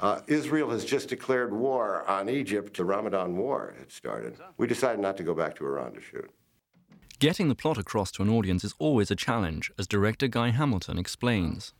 uh, 0.00 0.20
Israel 0.26 0.70
has 0.70 0.84
just 0.84 1.08
declared 1.08 1.52
war 1.52 2.04
on 2.08 2.28
Egypt. 2.28 2.76
The 2.76 2.84
Ramadan 2.84 3.36
War 3.36 3.74
had 3.78 3.90
started. 3.90 4.36
We 4.56 4.66
decided 4.66 5.00
not 5.00 5.16
to 5.18 5.22
go 5.22 5.34
back 5.34 5.56
to 5.56 5.66
Iran 5.66 5.92
to 5.92 6.00
shoot. 6.00 6.30
Getting 7.18 7.48
the 7.48 7.54
plot 7.54 7.78
across 7.78 8.10
to 8.12 8.22
an 8.22 8.28
audience 8.28 8.62
is 8.62 8.74
always 8.78 9.10
a 9.10 9.16
challenge, 9.16 9.70
as 9.78 9.86
director 9.86 10.28
Guy 10.28 10.50
Hamilton 10.50 10.98
explains. 10.98 11.72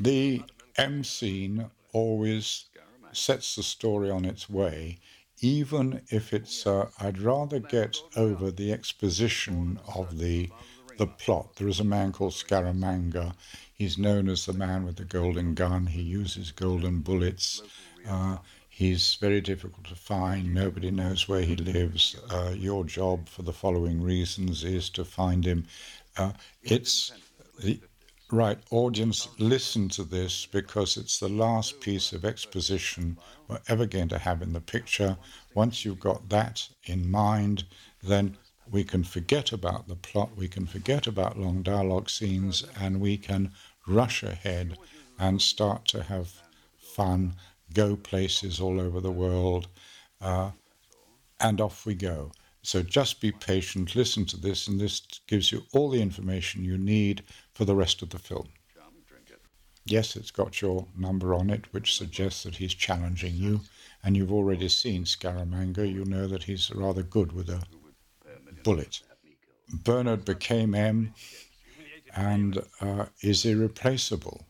The 0.00 0.42
M 0.78 1.04
scene 1.04 1.66
always 1.92 2.66
sets 3.12 3.56
the 3.56 3.62
story 3.62 4.10
on 4.10 4.24
its 4.24 4.48
way, 4.48 4.98
even 5.40 6.00
if 6.08 6.32
it's, 6.32 6.66
uh, 6.66 6.88
I'd 6.98 7.18
rather 7.18 7.58
get 7.58 7.98
over 8.16 8.50
the 8.50 8.72
exposition 8.72 9.78
of 9.94 10.18
the 10.18 10.50
the 10.96 11.06
plot. 11.06 11.56
There 11.56 11.68
is 11.68 11.80
a 11.80 11.84
man 11.84 12.12
called 12.12 12.32
Scaramanga. 12.32 13.34
He's 13.74 13.98
known 13.98 14.28
as 14.28 14.46
the 14.46 14.52
man 14.52 14.84
with 14.84 14.96
the 14.96 15.04
golden 15.04 15.54
gun. 15.54 15.86
He 15.86 16.02
uses 16.02 16.52
golden 16.52 17.00
bullets. 17.00 17.62
Uh, 18.08 18.38
he's 18.68 19.14
very 19.14 19.40
difficult 19.40 19.86
to 19.88 19.94
find. 19.94 20.54
Nobody 20.54 20.90
knows 20.90 21.28
where 21.28 21.42
he 21.42 21.56
lives. 21.56 22.16
Uh, 22.30 22.54
your 22.56 22.84
job, 22.84 23.28
for 23.28 23.42
the 23.42 23.52
following 23.52 24.00
reasons, 24.00 24.64
is 24.64 24.90
to 24.90 25.04
find 25.04 25.44
him. 25.44 25.66
Uh, 26.16 26.32
it's 26.62 27.12
the 27.62 27.80
right 28.30 28.58
audience. 28.70 29.28
Listen 29.38 29.88
to 29.90 30.04
this 30.04 30.46
because 30.46 30.96
it's 30.96 31.18
the 31.18 31.28
last 31.28 31.80
piece 31.80 32.12
of 32.12 32.24
exposition 32.24 33.16
we're 33.48 33.60
ever 33.68 33.86
going 33.86 34.08
to 34.08 34.18
have 34.18 34.42
in 34.42 34.52
the 34.52 34.60
picture. 34.60 35.16
Once 35.54 35.84
you've 35.84 36.00
got 36.00 36.28
that 36.28 36.68
in 36.84 37.10
mind, 37.10 37.64
then 38.02 38.36
we 38.70 38.84
can 38.84 39.04
forget 39.04 39.52
about 39.52 39.88
the 39.88 39.96
plot, 39.96 40.36
we 40.36 40.48
can 40.48 40.66
forget 40.66 41.06
about 41.06 41.38
long 41.38 41.62
dialogue 41.62 42.08
scenes, 42.08 42.64
and 42.80 43.00
we 43.00 43.16
can 43.16 43.52
rush 43.86 44.22
ahead 44.22 44.78
and 45.18 45.40
start 45.40 45.86
to 45.88 46.02
have 46.02 46.40
fun, 46.76 47.34
go 47.72 47.96
places 47.96 48.60
all 48.60 48.80
over 48.80 49.00
the 49.00 49.12
world, 49.12 49.68
uh, 50.20 50.50
and 51.40 51.60
off 51.60 51.84
we 51.84 51.94
go. 51.94 52.32
So 52.62 52.82
just 52.82 53.20
be 53.20 53.30
patient, 53.30 53.94
listen 53.94 54.24
to 54.26 54.38
this, 54.38 54.68
and 54.68 54.80
this 54.80 55.02
gives 55.26 55.52
you 55.52 55.64
all 55.74 55.90
the 55.90 56.00
information 56.00 56.64
you 56.64 56.78
need 56.78 57.22
for 57.52 57.66
the 57.66 57.74
rest 57.74 58.00
of 58.00 58.08
the 58.08 58.18
film. 58.18 58.48
Yes, 59.86 60.16
it's 60.16 60.30
got 60.30 60.62
your 60.62 60.86
number 60.96 61.34
on 61.34 61.50
it, 61.50 61.66
which 61.72 61.94
suggests 61.94 62.44
that 62.44 62.56
he's 62.56 62.72
challenging 62.72 63.34
you, 63.34 63.60
and 64.02 64.16
you've 64.16 64.32
already 64.32 64.70
seen 64.70 65.04
Scaramanga. 65.04 65.84
You 65.90 66.06
know 66.06 66.26
that 66.26 66.44
he's 66.44 66.70
rather 66.70 67.02
good 67.02 67.32
with 67.32 67.50
a 67.50 67.62
bullet. 68.64 69.00
Bernard 69.72 70.24
became 70.24 70.74
M 70.74 71.14
and 72.16 72.62
uh, 72.80 73.06
is 73.22 73.44
irreplaceable 73.44 74.46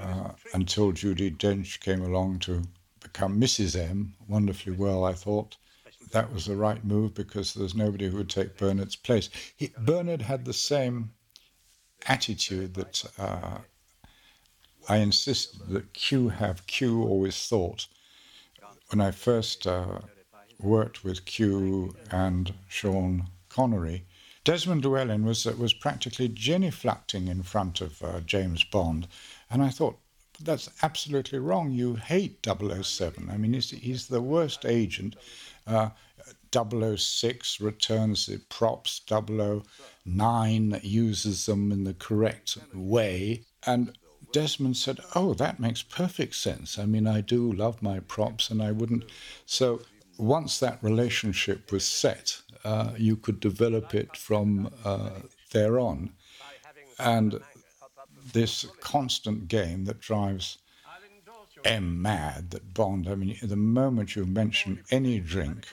uh, 0.00 0.32
until 0.54 0.92
Judi 0.92 1.36
Dench 1.36 1.80
came 1.80 2.02
along 2.02 2.40
to 2.40 2.62
become 3.00 3.40
Mrs. 3.40 3.78
M. 3.78 4.14
Wonderfully 4.28 4.76
well, 4.76 5.04
I 5.04 5.12
thought. 5.12 5.56
That 6.12 6.32
was 6.32 6.46
the 6.46 6.56
right 6.56 6.82
move 6.84 7.14
because 7.14 7.52
there's 7.52 7.74
nobody 7.74 8.08
who 8.08 8.16
would 8.18 8.30
take 8.30 8.56
Bernard's 8.56 8.96
place. 8.96 9.28
He, 9.56 9.72
Bernard 9.78 10.22
had 10.22 10.44
the 10.44 10.54
same 10.54 11.10
attitude 12.06 12.74
that 12.74 13.04
uh, 13.18 13.58
I 14.88 14.98
insisted 14.98 15.60
that 15.68 15.92
Q 15.92 16.28
have. 16.30 16.66
Q 16.66 17.02
always 17.02 17.36
thought 17.46 17.86
when 18.90 19.00
I 19.00 19.10
first 19.10 19.66
uh, 19.66 19.98
worked 20.60 21.04
with 21.04 21.24
Q 21.24 21.94
and 22.10 22.54
Sean 22.68 23.28
Connery. 23.48 24.04
Desmond 24.44 24.84
Llewellyn 24.84 25.24
was 25.24 25.44
was 25.44 25.74
practically 25.74 26.28
genuflecting 26.28 27.28
in 27.28 27.42
front 27.42 27.80
of 27.80 28.02
uh, 28.02 28.20
James 28.20 28.64
Bond, 28.64 29.06
and 29.50 29.62
I 29.62 29.68
thought 29.70 29.98
that's 30.40 30.70
absolutely 30.82 31.38
wrong. 31.38 31.72
You 31.72 31.96
hate 31.96 32.46
007. 32.46 33.28
I 33.30 33.36
mean, 33.36 33.54
he's, 33.54 33.70
he's 33.70 34.06
the 34.06 34.20
worst 34.20 34.64
agent. 34.64 35.16
Uh, 35.66 35.90
006 36.52 37.60
returns 37.60 38.26
the 38.26 38.38
props, 38.48 39.00
009 39.08 40.80
uses 40.82 41.46
them 41.46 41.72
in 41.72 41.84
the 41.84 41.94
correct 41.94 42.56
way. 42.72 43.42
And 43.66 43.98
Desmond 44.32 44.76
said, 44.76 45.00
Oh, 45.14 45.34
that 45.34 45.60
makes 45.60 45.82
perfect 45.82 46.34
sense. 46.36 46.78
I 46.78 46.86
mean, 46.86 47.06
I 47.06 47.20
do 47.20 47.52
love 47.52 47.82
my 47.82 48.00
props, 48.00 48.50
and 48.50 48.62
I 48.62 48.72
wouldn't. 48.72 49.04
So 49.44 49.82
once 50.18 50.58
that 50.58 50.82
relationship 50.82 51.70
was 51.72 51.84
set, 51.84 52.40
uh, 52.64 52.90
you 52.96 53.16
could 53.16 53.40
develop 53.40 53.94
it 53.94 54.16
from 54.16 54.70
uh, 54.84 55.10
there 55.52 55.78
on. 55.78 56.10
And 56.98 57.40
this 58.32 58.66
constant 58.80 59.48
game 59.48 59.84
that 59.84 60.00
drives 60.00 60.58
M 61.64 62.00
mad, 62.02 62.50
that 62.50 62.74
Bond, 62.74 63.08
I 63.08 63.14
mean, 63.14 63.36
the 63.42 63.56
moment 63.56 64.16
you 64.16 64.24
mention 64.24 64.84
any 64.90 65.20
drink, 65.20 65.66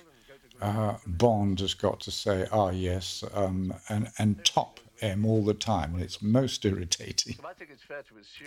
uh, 0.61 0.95
Bond 1.05 1.59
has 1.59 1.73
got 1.73 1.99
to 2.01 2.11
say, 2.11 2.47
ah, 2.51 2.69
yes, 2.69 3.23
um, 3.33 3.73
and, 3.89 4.09
and 4.17 4.43
top 4.45 4.79
M 5.01 5.25
all 5.25 5.43
the 5.43 5.53
time, 5.53 5.93
and 5.93 6.01
it's 6.01 6.21
most 6.21 6.63
irritating. 6.63 7.37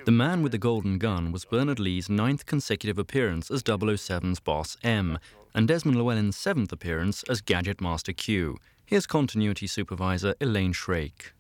The 0.05 0.11
Man 0.11 0.43
with 0.43 0.53
the 0.53 0.59
Golden 0.59 0.99
Gun 0.99 1.31
was 1.31 1.45
Bernard 1.45 1.79
Lee's 1.79 2.09
ninth 2.09 2.47
consecutive 2.47 2.99
appearance 2.99 3.51
as 3.51 3.63
007's 3.63 4.41
boss 4.41 4.77
M, 4.83 5.19
and 5.55 5.69
Desmond 5.69 5.97
Llewellyn's 5.97 6.37
seventh 6.37 6.73
appearance 6.73 7.23
as 7.25 7.41
Gadget 7.41 7.81
Master 7.81 8.13
Q. 8.13 8.59
Here's 8.87 9.07
continuity 9.07 9.67
supervisor 9.67 10.35
Elaine 10.41 10.73
Schreyeck. 10.73 11.33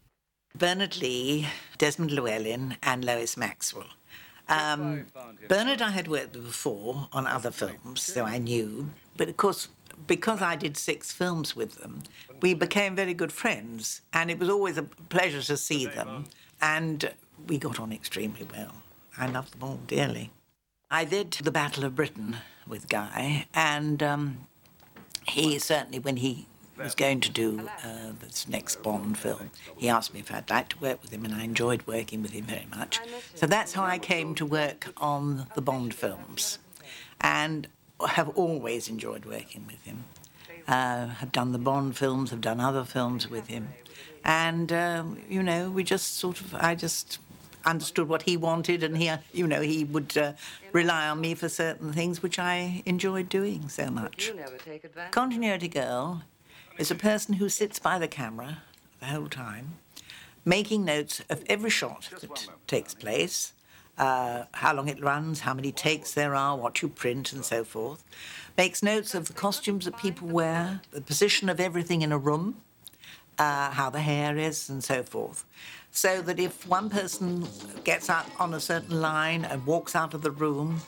Bernard 0.54 1.00
Lee, 1.00 1.46
Desmond 1.78 2.10
Llewellyn, 2.10 2.76
and 2.82 3.04
Lois 3.04 3.36
Maxwell. 3.36 3.86
Um, 4.48 5.06
Bernard 5.48 5.82
I 5.82 5.90
had 5.90 6.08
worked 6.08 6.34
with 6.34 6.44
before 6.46 7.08
on 7.12 7.26
other 7.26 7.50
films, 7.50 8.02
so 8.02 8.24
I 8.24 8.38
knew. 8.38 8.90
But 9.16 9.28
of 9.28 9.36
course, 9.36 9.68
because 10.06 10.40
I 10.40 10.56
did 10.56 10.76
six 10.76 11.12
films 11.12 11.54
with 11.54 11.76
them, 11.76 12.02
we 12.40 12.54
became 12.54 12.96
very 12.96 13.14
good 13.14 13.32
friends, 13.32 14.02
and 14.12 14.30
it 14.30 14.38
was 14.38 14.48
always 14.48 14.78
a 14.78 14.82
pleasure 14.82 15.42
to 15.42 15.56
see 15.56 15.86
them. 15.86 16.24
And 16.60 17.12
we 17.46 17.58
got 17.58 17.78
on 17.78 17.92
extremely 17.92 18.46
well. 18.52 18.72
I 19.16 19.26
loved 19.26 19.54
them 19.54 19.62
all 19.62 19.80
dearly. 19.86 20.30
I 20.90 21.04
did 21.04 21.32
the 21.32 21.50
Battle 21.50 21.84
of 21.84 21.94
Britain 21.94 22.38
with 22.66 22.88
Guy, 22.88 23.46
and 23.52 24.02
um, 24.02 24.38
he 25.26 25.58
certainly, 25.58 25.98
when 25.98 26.16
he 26.16 26.46
was 26.78 26.94
going 26.94 27.20
to 27.20 27.30
do 27.30 27.68
uh, 27.84 28.12
this 28.20 28.48
next 28.48 28.82
Bond 28.82 29.18
film, 29.18 29.50
he 29.76 29.90
asked 29.90 30.14
me 30.14 30.20
if 30.20 30.32
I'd 30.32 30.48
like 30.48 30.70
to 30.70 30.78
work 30.78 31.02
with 31.02 31.12
him, 31.12 31.26
and 31.26 31.34
I 31.34 31.44
enjoyed 31.44 31.86
working 31.86 32.22
with 32.22 32.30
him 32.30 32.44
very 32.44 32.66
much. 32.74 33.00
So 33.34 33.46
that's 33.46 33.74
how 33.74 33.84
I 33.84 33.98
came 33.98 34.34
to 34.36 34.46
work 34.46 34.88
on 34.96 35.46
the 35.54 35.60
Bond 35.60 35.92
films, 35.92 36.58
and 37.20 37.68
have 38.06 38.30
always 38.30 38.88
enjoyed 38.88 39.26
working 39.26 39.66
with 39.66 39.84
him. 39.84 40.04
Uh, 40.66 41.08
have 41.08 41.32
done 41.32 41.52
the 41.52 41.58
Bond 41.58 41.98
films, 41.98 42.30
have 42.30 42.40
done 42.40 42.60
other 42.60 42.84
films 42.84 43.28
with 43.28 43.48
him, 43.48 43.68
and 44.24 44.72
uh, 44.72 45.04
you 45.28 45.42
know, 45.42 45.70
we 45.70 45.84
just 45.84 46.16
sort 46.16 46.40
of, 46.40 46.54
I 46.54 46.74
just 46.74 47.18
understood 47.64 48.08
what 48.08 48.22
he 48.22 48.36
wanted, 48.36 48.82
and 48.82 48.96
he, 48.96 49.10
you 49.32 49.46
know, 49.46 49.60
he 49.60 49.84
would 49.84 50.16
uh, 50.16 50.32
rely 50.72 51.08
on 51.08 51.20
me 51.20 51.34
for 51.34 51.48
certain 51.48 51.92
things, 51.92 52.22
which 52.22 52.38
I 52.38 52.82
enjoyed 52.86 53.28
doing 53.28 53.68
so 53.68 53.90
much. 53.90 54.32
Continuity 55.10 55.68
girl 55.68 56.22
is 56.78 56.90
a 56.90 56.94
person 56.94 57.34
who 57.34 57.48
sits 57.48 57.78
by 57.78 57.98
the 57.98 58.08
camera 58.08 58.58
the 59.00 59.06
whole 59.06 59.28
time, 59.28 59.78
making 60.44 60.84
notes 60.84 61.22
of 61.28 61.44
every 61.48 61.70
shot 61.70 62.08
that 62.20 62.48
takes 62.66 62.94
place, 62.94 63.52
uh, 63.96 64.44
how 64.52 64.74
long 64.74 64.88
it 64.88 65.02
runs, 65.02 65.40
how 65.40 65.54
many 65.54 65.72
takes 65.72 66.14
there 66.14 66.34
are, 66.34 66.56
what 66.56 66.82
you 66.82 66.88
print, 66.88 67.32
and 67.32 67.44
so 67.44 67.64
forth. 67.64 68.04
Makes 68.56 68.82
notes 68.82 69.14
of 69.14 69.26
the 69.26 69.32
costumes 69.32 69.84
that 69.84 69.96
people 69.96 70.28
wear, 70.28 70.80
the 70.90 71.00
position 71.00 71.48
of 71.48 71.60
everything 71.60 72.02
in 72.02 72.12
a 72.12 72.18
room, 72.18 72.56
uh, 73.38 73.70
how 73.70 73.90
the 73.90 74.00
hair 74.00 74.36
is, 74.36 74.68
and 74.68 74.82
so 74.82 75.02
forth 75.02 75.44
so 75.90 76.22
that 76.22 76.38
if 76.38 76.66
one 76.66 76.90
person 76.90 77.46
gets 77.84 78.08
out 78.08 78.26
on 78.38 78.54
a 78.54 78.60
certain 78.60 79.00
line 79.00 79.44
and 79.44 79.64
walks 79.66 79.96
out 79.96 80.14
of 80.14 80.22
the 80.22 80.30
room, 80.30 80.80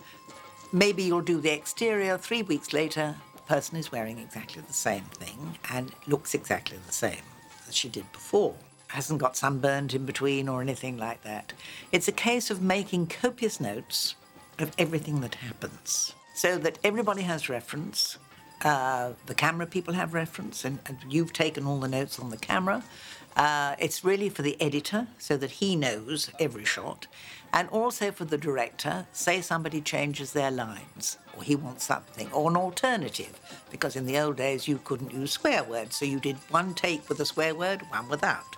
maybe 0.73 1.03
you'll 1.03 1.21
do 1.21 1.41
the 1.41 1.51
exterior, 1.51 2.17
three 2.17 2.43
weeks 2.43 2.73
later, 2.73 3.17
the 3.35 3.43
person 3.43 3.77
is 3.77 3.91
wearing 3.91 4.19
exactly 4.19 4.63
the 4.67 4.73
same 4.73 5.05
thing 5.05 5.59
and 5.71 5.93
looks 6.07 6.35
exactly 6.35 6.79
the 6.87 6.93
same 6.93 7.23
as 7.69 7.77
she 7.77 7.89
did 7.89 8.11
before. 8.13 8.55
hasn't 8.89 9.21
got 9.21 9.37
sunburnt 9.37 9.95
in 9.95 10.05
between 10.05 10.49
or 10.49 10.61
anything 10.61 10.97
like 10.97 11.23
that. 11.23 11.53
It's 11.93 12.09
a 12.09 12.13
case 12.13 12.51
of 12.51 12.61
making 12.61 13.07
copious 13.07 13.61
notes 13.61 14.17
of 14.59 14.73
everything 14.79 15.21
that 15.21 15.37
happens 15.37 16.15
so 16.35 16.59
that 16.59 16.79
everybody 16.83 17.23
has 17.23 17.49
reference. 17.49 18.19
Uh, 18.63 19.13
the 19.27 19.35
camera 19.35 19.67
people 19.67 19.95
have 19.95 20.13
reference, 20.13 20.65
and, 20.65 20.79
and, 20.87 20.99
you've 21.09 21.33
taken 21.33 21.67
all 21.67 21.81
the 21.81 21.89
notes 21.89 22.19
on 22.19 22.29
the 22.29 22.37
camera. 22.37 22.83
Uh, 23.41 23.75
it's 23.79 24.05
really 24.05 24.29
for 24.29 24.43
the 24.43 24.61
editor 24.61 25.07
so 25.17 25.35
that 25.35 25.53
he 25.53 25.75
knows 25.75 26.31
every 26.39 26.63
shot, 26.63 27.07
and 27.55 27.67
also 27.71 28.13
for 28.13 28.27
the 28.27 28.37
director. 28.37 29.07
Say 29.13 29.41
somebody 29.41 29.81
changes 29.81 30.35
their 30.35 30.51
lines, 30.51 31.17
or 31.35 31.43
he 31.43 31.57
wants 31.57 31.85
something, 31.85 32.31
or 32.33 32.51
an 32.51 32.57
alternative, 32.59 33.41
because 33.71 33.97
in 33.97 34.05
the 34.05 34.19
old 34.19 34.37
days 34.37 34.69
you 34.69 34.79
couldn't 34.85 35.15
use 35.15 35.33
swear 35.33 35.65
words, 35.65 35.97
so 35.97 36.05
you 36.05 36.21
did 36.21 36.37
one 36.51 36.75
take 36.75 37.09
with 37.09 37.19
a 37.19 37.25
swear 37.25 37.55
word, 37.55 37.81
one 37.89 38.11
without, 38.11 38.57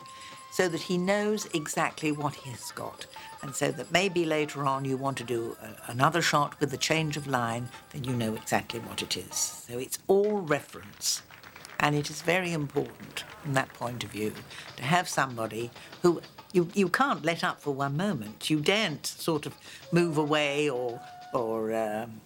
so 0.50 0.68
that 0.68 0.80
he 0.80 0.98
knows 0.98 1.46
exactly 1.54 2.10
what 2.10 2.34
he's 2.34 2.72
got. 2.72 3.06
And 3.42 3.54
so 3.54 3.70
that 3.70 3.92
maybe 3.92 4.24
later 4.24 4.66
on 4.66 4.84
you 4.84 4.96
want 4.96 5.16
to 5.18 5.24
do 5.24 5.56
a, 5.62 5.92
another 5.92 6.22
shot 6.22 6.58
with 6.58 6.74
a 6.74 6.76
change 6.76 7.16
of 7.16 7.28
line, 7.28 7.68
then 7.92 8.02
you 8.02 8.14
know 8.14 8.34
exactly 8.34 8.80
what 8.80 9.00
it 9.00 9.16
is. 9.16 9.36
So 9.36 9.78
it's 9.78 10.00
all 10.08 10.38
reference. 10.40 11.22
And 11.82 11.94
it 11.94 12.08
is 12.08 12.22
very 12.22 12.52
important 12.52 13.24
from 13.42 13.52
that 13.54 13.72
point 13.74 14.04
of 14.04 14.10
view 14.10 14.32
to 14.76 14.82
have 14.84 15.08
somebody 15.08 15.70
who 16.00 16.22
you, 16.52 16.68
you 16.74 16.88
can't 16.88 17.24
let 17.24 17.42
up 17.42 17.60
for 17.60 17.74
one 17.74 17.96
moment. 17.96 18.48
You 18.50 18.60
daren't 18.60 19.06
sort 19.06 19.46
of 19.46 19.56
move 19.90 20.16
away 20.16 20.70
or, 20.70 21.00
or 21.32 21.74
um, 21.74 22.20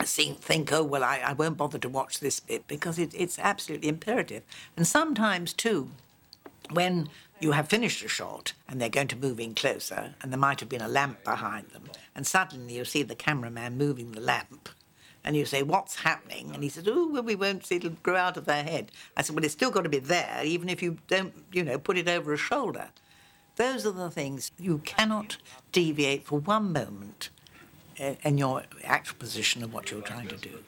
think, 0.00 0.38
think, 0.40 0.72
oh, 0.72 0.84
well, 0.84 1.04
I, 1.04 1.20
I 1.24 1.32
won't 1.32 1.56
bother 1.56 1.78
to 1.78 1.88
watch 1.88 2.20
this 2.20 2.40
bit 2.40 2.66
because 2.66 2.98
it, 2.98 3.12
it's 3.14 3.38
absolutely 3.38 3.88
imperative. 3.88 4.42
And 4.76 4.86
sometimes, 4.86 5.52
too, 5.52 5.90
when 6.70 7.08
you 7.40 7.52
have 7.52 7.68
finished 7.68 8.04
a 8.04 8.08
shot 8.08 8.52
and 8.68 8.80
they're 8.80 8.88
going 8.88 9.08
to 9.08 9.16
move 9.16 9.40
in 9.40 9.54
closer, 9.54 10.14
and 10.22 10.32
there 10.32 10.38
might 10.38 10.60
have 10.60 10.68
been 10.68 10.82
a 10.82 10.88
lamp 10.88 11.24
behind 11.24 11.68
them, 11.70 11.84
and 12.14 12.26
suddenly 12.26 12.76
you 12.76 12.84
see 12.84 13.02
the 13.02 13.14
cameraman 13.14 13.76
moving 13.76 14.12
the 14.12 14.20
lamp, 14.20 14.68
and 15.28 15.36
you 15.36 15.44
say, 15.44 15.62
What's 15.62 15.96
happening? 15.96 16.52
And 16.54 16.62
he 16.62 16.70
says, 16.70 16.88
Oh, 16.88 17.06
well, 17.06 17.22
we 17.22 17.34
won't 17.34 17.66
see 17.66 17.76
it'll 17.76 17.90
grow 18.02 18.16
out 18.16 18.38
of 18.38 18.46
their 18.46 18.64
head. 18.64 18.90
I 19.14 19.20
said, 19.20 19.36
Well, 19.36 19.44
it's 19.44 19.52
still 19.52 19.70
got 19.70 19.82
to 19.82 19.90
be 19.90 19.98
there, 19.98 20.40
even 20.42 20.70
if 20.70 20.82
you 20.82 20.96
don't, 21.06 21.34
you 21.52 21.62
know, 21.62 21.78
put 21.78 21.98
it 21.98 22.08
over 22.08 22.32
a 22.32 22.38
shoulder. 22.38 22.88
Those 23.56 23.84
are 23.84 23.92
the 23.92 24.10
things 24.10 24.52
you 24.58 24.78
cannot 24.78 25.36
deviate 25.70 26.24
for 26.24 26.38
one 26.38 26.72
moment 26.72 27.28
uh, 28.00 28.14
in 28.22 28.38
your 28.38 28.62
actual 28.82 29.18
position 29.18 29.62
of 29.62 29.74
what 29.74 29.90
you're 29.90 30.00
trying 30.00 30.28
to 30.28 30.36
do. 30.36 30.64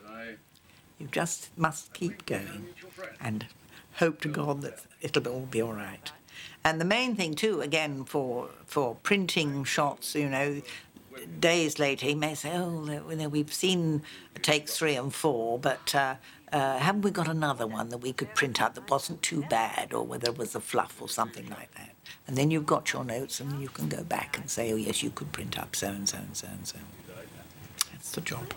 You 0.99 1.09
just 1.11 1.57
must 1.57 1.95
keep 1.95 2.26
going 2.26 2.67
and 3.19 3.47
hope 3.95 4.21
to 4.21 4.29
God 4.29 4.61
that 4.61 4.81
it'll 5.00 5.26
all 5.26 5.47
be 5.47 5.62
all 5.62 5.73
right. 5.73 6.12
And 6.62 6.79
the 6.79 6.85
main 6.85 7.17
thing 7.17 7.35
too, 7.35 7.62
again, 7.62 8.05
for 8.05 8.50
for 8.67 8.97
printing 8.97 9.64
shots, 9.64 10.14
you 10.14 10.29
know, 10.29 10.61
days 11.39 11.79
later 11.79 12.07
he 12.07 12.15
may 12.15 12.35
say, 12.35 12.53
"Oh, 12.55 13.03
we've 13.29 13.53
seen 13.53 14.03
takes 14.43 14.77
three 14.77 14.97
and 14.97 15.15
four, 15.15 15.59
but 15.59 15.95
uh, 15.95 16.17
uh, 16.53 16.79
haven't 16.79 17.03
we 17.03 17.11
got 17.11 17.29
another 17.29 17.67
one 17.67 17.91
that 17.91 17.99
we 17.99 18.12
could 18.12 18.35
print 18.35 18.61
out 18.61 18.75
that 18.75 18.91
wasn't 18.91 19.23
too 19.23 19.45
bad, 19.50 19.93
or 19.93 20.05
whether 20.05 20.31
it 20.31 20.39
was 20.39 20.55
a 20.55 20.61
fluff 20.61 21.00
or 21.00 21.09
something 21.09 21.49
like 21.50 21.75
that?" 21.75 21.95
And 22.27 22.37
then 22.37 22.50
you've 22.50 22.67
got 22.67 22.93
your 22.93 23.05
notes, 23.05 23.41
and 23.41 23.61
you 23.61 23.69
can 23.69 23.89
go 23.89 24.03
back 24.03 24.39
and 24.39 24.50
say, 24.50 24.73
"Oh, 24.73 24.77
yes, 24.77 25.03
you 25.03 25.11
could 25.11 25.33
print 25.33 25.59
up 25.59 25.77
so 25.77 25.89
and 25.89 26.09
so 26.09 26.19
and 26.19 26.37
so 26.37 26.49
and 26.49 26.67
so." 26.67 26.79
That's 27.93 28.12
the 28.12 28.21
job 28.21 28.54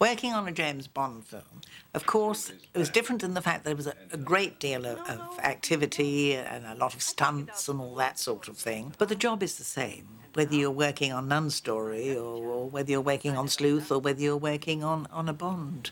working 0.00 0.32
on 0.32 0.48
a 0.48 0.52
James 0.52 0.86
Bond 0.86 1.24
film, 1.24 1.60
of 1.94 2.06
course, 2.06 2.50
it 2.50 2.78
was 2.78 2.88
different 2.88 3.22
in 3.22 3.34
the 3.34 3.42
fact 3.42 3.64
there 3.64 3.76
was 3.76 3.86
a, 3.86 3.94
a 4.12 4.16
great 4.16 4.58
deal 4.58 4.86
of, 4.86 4.98
of, 4.98 5.38
activity 5.40 6.34
and 6.34 6.64
a 6.66 6.74
lot 6.74 6.94
of 6.94 7.02
stunts 7.02 7.68
and 7.68 7.80
all 7.80 7.94
that 7.96 8.18
sort 8.18 8.48
of 8.48 8.56
thing. 8.56 8.94
But 8.98 9.08
the 9.08 9.14
job 9.14 9.42
is 9.42 9.56
the 9.56 9.64
same, 9.64 10.08
whether 10.34 10.54
you're 10.54 10.70
working 10.70 11.12
on 11.12 11.28
Nun 11.28 11.50
Story 11.50 12.16
or, 12.16 12.44
or 12.46 12.68
whether 12.68 12.90
you're 12.90 13.00
working 13.00 13.36
on 13.36 13.48
Sleuth 13.48 13.90
or 13.90 13.98
whether 13.98 14.20
you're 14.20 14.36
working 14.36 14.82
on, 14.84 15.06
on 15.12 15.28
a 15.28 15.32
Bond. 15.32 15.90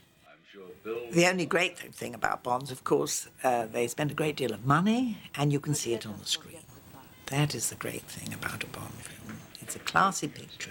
The 1.12 1.26
only 1.26 1.44
great 1.44 1.78
thing 1.78 2.14
about 2.14 2.42
Bonds, 2.42 2.70
of 2.70 2.84
course, 2.84 3.28
uh, 3.44 3.66
they 3.66 3.86
spend 3.88 4.10
a 4.10 4.14
great 4.14 4.36
deal 4.36 4.52
of 4.52 4.64
money 4.64 5.18
and 5.34 5.52
you 5.52 5.60
can 5.60 5.74
see 5.74 5.94
it 5.94 6.06
on 6.06 6.18
the 6.18 6.26
screen. 6.26 6.58
That 7.26 7.54
is 7.54 7.68
the 7.68 7.76
great 7.76 8.02
thing 8.02 8.32
about 8.32 8.64
a 8.64 8.66
Bond 8.68 8.94
film. 8.94 9.38
It's 9.60 9.76
a 9.76 9.80
classy 9.80 10.28
picture 10.28 10.70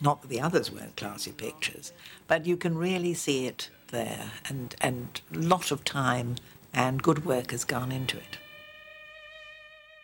not 0.00 0.22
that 0.22 0.28
the 0.28 0.40
others 0.40 0.70
weren't 0.70 0.96
classy 0.96 1.32
pictures, 1.32 1.92
but 2.26 2.46
you 2.46 2.56
can 2.56 2.76
really 2.76 3.14
see 3.14 3.46
it 3.46 3.70
there, 3.88 4.30
and 4.48 4.74
and 4.80 5.20
a 5.34 5.38
lot 5.38 5.70
of 5.70 5.84
time 5.84 6.36
and 6.72 7.02
good 7.02 7.24
work 7.24 7.50
has 7.50 7.64
gone 7.64 7.92
into 7.92 8.16
it. 8.16 8.38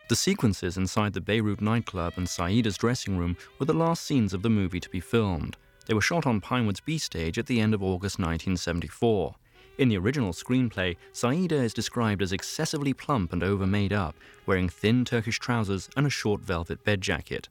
The 0.08 0.14
sequences 0.14 0.76
inside 0.76 1.14
the 1.14 1.20
Beirut 1.20 1.60
nightclub 1.60 2.12
and 2.16 2.28
Saida's 2.28 2.76
dressing 2.76 3.18
room 3.18 3.36
were 3.58 3.66
the 3.66 3.74
last 3.74 4.04
scenes 4.04 4.32
of 4.32 4.42
the 4.42 4.48
movie 4.48 4.78
to 4.78 4.88
be 4.88 5.00
filmed. 5.00 5.56
They 5.86 5.94
were 5.94 6.00
shot 6.00 6.26
on 6.26 6.40
Pinewood's 6.40 6.78
B 6.78 6.96
stage 6.96 7.38
at 7.38 7.46
the 7.46 7.60
end 7.60 7.74
of 7.74 7.82
August 7.82 8.20
1974. 8.20 9.34
In 9.78 9.88
the 9.88 9.98
original 9.98 10.32
screenplay, 10.32 10.96
Saida 11.12 11.56
is 11.56 11.74
described 11.74 12.22
as 12.22 12.32
excessively 12.32 12.92
plump 12.94 13.32
and 13.32 13.42
over 13.42 13.66
made 13.66 13.92
up, 13.92 14.14
wearing 14.46 14.68
thin 14.68 15.04
Turkish 15.04 15.40
trousers 15.40 15.88
and 15.96 16.06
a 16.06 16.10
short 16.10 16.40
velvet 16.40 16.84
bed 16.84 17.00
jacket. 17.00 17.48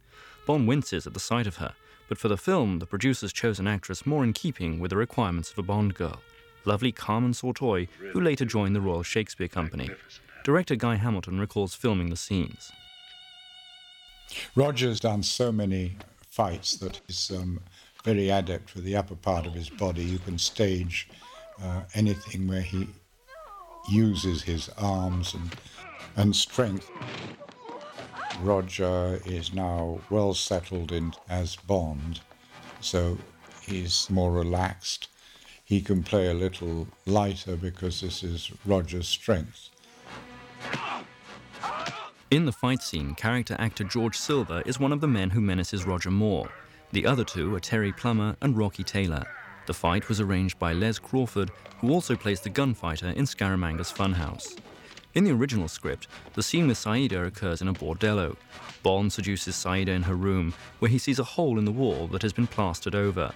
Bond 0.47 0.65
winces 0.65 1.05
at 1.05 1.13
the 1.13 1.19
sight 1.19 1.47
of 1.47 1.57
her, 1.57 1.73
but 2.07 2.17
for 2.17 2.29
the 2.29 2.37
film, 2.37 2.79
the 2.79 2.85
producers 2.85 3.33
chose 3.33 3.59
an 3.59 3.67
actress 3.67 4.05
more 4.05 4.23
in 4.23 4.31
keeping 4.31 4.79
with 4.79 4.91
the 4.91 4.97
requirements 4.97 5.51
of 5.51 5.57
a 5.57 5.63
Bond 5.63 5.93
girl, 5.93 6.21
lovely 6.63 6.93
Carmen 6.93 7.33
Sautoy, 7.33 7.89
who 8.13 8.21
later 8.21 8.45
joined 8.45 8.75
the 8.75 8.81
Royal 8.81 9.03
Shakespeare 9.03 9.49
Company. 9.49 9.89
Director 10.45 10.75
Guy 10.75 10.97
Hamilton 10.97 11.39
recalls 11.39 11.73
filming 11.73 12.11
the 12.11 12.15
scenes. 12.15 12.71
Roger's 14.53 14.99
done 14.99 15.23
so 15.23 15.51
many 15.51 15.97
fights 16.27 16.75
that 16.77 17.01
he's 17.07 17.31
um, 17.31 17.61
very 18.03 18.29
adept 18.29 18.75
with 18.75 18.83
the 18.83 18.95
upper 18.95 19.15
part 19.15 19.47
of 19.47 19.55
his 19.55 19.71
body. 19.71 20.03
You 20.03 20.19
can 20.19 20.37
stage 20.37 21.09
uh, 21.59 21.81
anything 21.95 22.47
where 22.47 22.61
he 22.61 22.87
uses 23.89 24.43
his 24.43 24.69
arms 24.77 25.33
and, 25.33 25.55
and 26.15 26.35
strength. 26.35 26.91
Roger 28.43 29.19
is 29.25 29.51
now 29.51 29.99
well 30.11 30.35
settled 30.35 30.91
in 30.91 31.11
as 31.27 31.55
Bond, 31.55 32.19
so 32.81 33.17
he's 33.63 34.07
more 34.11 34.31
relaxed. 34.31 35.07
He 35.63 35.81
can 35.81 36.03
play 36.03 36.27
a 36.27 36.35
little 36.35 36.87
lighter 37.07 37.55
because 37.55 38.01
this 38.01 38.23
is 38.23 38.51
Roger's 38.63 39.07
strength. 39.07 39.71
In 42.31 42.45
the 42.45 42.51
fight 42.51 42.81
scene, 42.81 43.15
character 43.15 43.55
actor 43.59 43.83
George 43.83 44.17
Silver 44.17 44.61
is 44.65 44.79
one 44.79 44.91
of 44.91 44.99
the 44.99 45.07
men 45.07 45.29
who 45.29 45.39
menaces 45.39 45.85
Roger 45.85 46.11
Moore. 46.11 46.49
The 46.91 47.05
other 47.05 47.23
two 47.23 47.55
are 47.55 47.59
Terry 47.59 47.91
Plummer 47.91 48.35
and 48.41 48.57
Rocky 48.57 48.83
Taylor. 48.83 49.25
The 49.67 49.73
fight 49.73 50.09
was 50.09 50.19
arranged 50.19 50.59
by 50.59 50.73
Les 50.73 50.99
Crawford, 50.99 51.51
who 51.79 51.91
also 51.91 52.15
plays 52.15 52.41
the 52.41 52.49
gunfighter 52.49 53.09
in 53.09 53.25
Scaramanga's 53.25 53.91
Funhouse. 53.91 54.57
In 55.13 55.23
the 55.23 55.31
original 55.31 55.67
script, 55.67 56.07
the 56.33 56.43
scene 56.43 56.67
with 56.67 56.77
Saida 56.77 57.23
occurs 57.23 57.61
in 57.61 57.69
a 57.69 57.73
bordello. 57.73 58.35
Bond 58.83 59.13
seduces 59.13 59.55
Saida 59.55 59.93
in 59.93 60.03
her 60.03 60.15
room, 60.15 60.53
where 60.79 60.91
he 60.91 60.97
sees 60.97 61.19
a 61.19 61.23
hole 61.23 61.57
in 61.57 61.65
the 61.65 61.71
wall 61.71 62.07
that 62.07 62.21
has 62.21 62.33
been 62.33 62.47
plastered 62.47 62.95
over, 62.95 63.31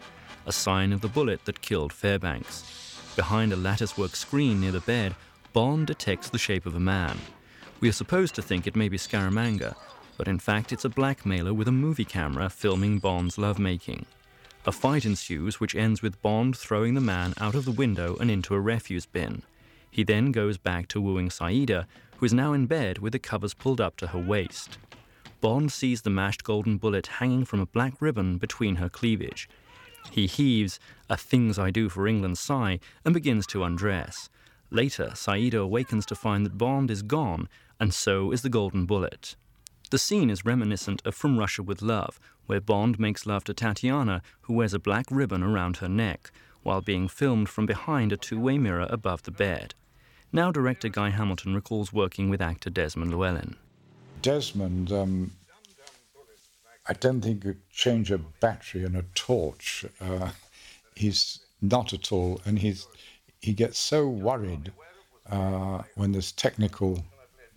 a 0.45 0.51
sign 0.51 0.91
of 0.91 1.01
the 1.01 1.07
bullet 1.07 1.45
that 1.45 1.61
killed 1.61 1.93
Fairbanks. 1.93 3.11
Behind 3.15 3.53
a 3.53 3.55
latticework 3.55 4.15
screen 4.15 4.59
near 4.59 4.71
the 4.71 4.81
bed, 4.81 5.15
Bond 5.51 5.87
detects 5.87 6.29
the 6.29 6.37
shape 6.37 6.67
of 6.67 6.75
a 6.75 6.79
man. 6.79 7.17
We 7.79 7.89
are 7.89 7.93
supposed 7.93 8.35
to 8.35 8.41
think 8.41 8.67
it 8.67 8.75
may 8.75 8.87
be 8.87 8.97
Scaramanga, 8.97 9.75
but 10.15 10.27
in 10.27 10.37
fact 10.37 10.71
it's 10.71 10.85
a 10.85 10.89
blackmailer 10.89 11.53
with 11.53 11.67
a 11.67 11.71
movie 11.71 12.05
camera 12.05 12.49
filming 12.49 12.99
Bond's 12.99 13.37
lovemaking. 13.37 14.05
A 14.65 14.71
fight 14.71 15.05
ensues, 15.05 15.59
which 15.59 15.75
ends 15.75 16.03
with 16.03 16.21
Bond 16.21 16.55
throwing 16.55 16.93
the 16.93 17.01
man 17.01 17.33
out 17.39 17.55
of 17.55 17.65
the 17.65 17.71
window 17.71 18.15
and 18.19 18.29
into 18.29 18.53
a 18.53 18.59
refuse 18.59 19.07
bin. 19.07 19.41
He 19.89 20.03
then 20.03 20.31
goes 20.31 20.59
back 20.59 20.87
to 20.89 21.01
wooing 21.01 21.31
Saida, 21.31 21.87
who 22.17 22.25
is 22.25 22.33
now 22.33 22.53
in 22.53 22.67
bed 22.67 22.99
with 22.99 23.13
the 23.13 23.19
covers 23.19 23.55
pulled 23.55 23.81
up 23.81 23.97
to 23.97 24.07
her 24.07 24.19
waist. 24.19 24.77
Bond 25.41 25.71
sees 25.71 26.03
the 26.03 26.11
mashed 26.11 26.43
golden 26.43 26.77
bullet 26.77 27.07
hanging 27.07 27.45
from 27.45 27.59
a 27.59 27.65
black 27.65 27.93
ribbon 27.99 28.37
between 28.37 28.75
her 28.75 28.89
cleavage. 28.89 29.49
He 30.11 30.27
heaves 30.27 30.79
a 31.09 31.17
things 31.17 31.57
I 31.57 31.71
do 31.71 31.89
for 31.89 32.07
England 32.07 32.37
sigh 32.37 32.79
and 33.03 33.13
begins 33.15 33.47
to 33.47 33.63
undress. 33.63 34.29
Later, 34.71 35.11
Saida 35.15 35.59
awakens 35.59 36.05
to 36.07 36.15
find 36.15 36.45
that 36.45 36.57
Bond 36.57 36.91
is 36.91 37.01
gone, 37.01 37.49
and 37.79 37.93
so 37.93 38.31
is 38.31 38.41
the 38.41 38.49
golden 38.49 38.85
bullet. 38.85 39.35
The 39.89 39.97
scene 39.97 40.29
is 40.29 40.45
reminiscent 40.45 41.01
of 41.05 41.15
From 41.15 41.39
Russia 41.39 41.63
with 41.63 41.81
Love, 41.81 42.19
where 42.45 42.61
Bond 42.61 42.99
makes 42.99 43.25
love 43.25 43.43
to 43.45 43.53
Tatiana, 43.53 44.21
who 44.41 44.53
wears 44.53 44.73
a 44.73 44.79
black 44.79 45.05
ribbon 45.09 45.41
around 45.41 45.77
her 45.77 45.89
neck, 45.89 46.31
while 46.61 46.81
being 46.81 47.07
filmed 47.07 47.49
from 47.49 47.65
behind 47.65 48.11
a 48.11 48.17
two 48.17 48.39
way 48.39 48.57
mirror 48.57 48.85
above 48.89 49.23
the 49.23 49.31
bed. 49.31 49.73
Now, 50.31 50.51
director 50.51 50.89
Guy 50.89 51.09
Hamilton 51.09 51.55
recalls 51.55 51.91
working 51.91 52.29
with 52.29 52.41
actor 52.41 52.69
Desmond 52.69 53.11
Llewellyn. 53.11 53.55
Desmond, 54.21 54.91
um, 54.91 55.31
I 56.87 56.93
don't 56.93 57.21
think 57.21 57.41
could 57.41 57.69
change 57.71 58.11
a 58.11 58.17
battery 58.17 58.83
and 58.83 58.95
a 58.95 59.05
torch. 59.15 59.85
Uh, 59.99 60.29
he's 60.95 61.39
not 61.61 61.93
at 61.93 62.11
all, 62.11 62.41
and 62.45 62.59
he's 62.59 62.85
he 63.39 63.53
gets 63.53 63.79
so 63.79 64.07
worried 64.07 64.71
uh, 65.29 65.83
when 65.95 66.11
there's 66.11 66.31
technical 66.31 67.03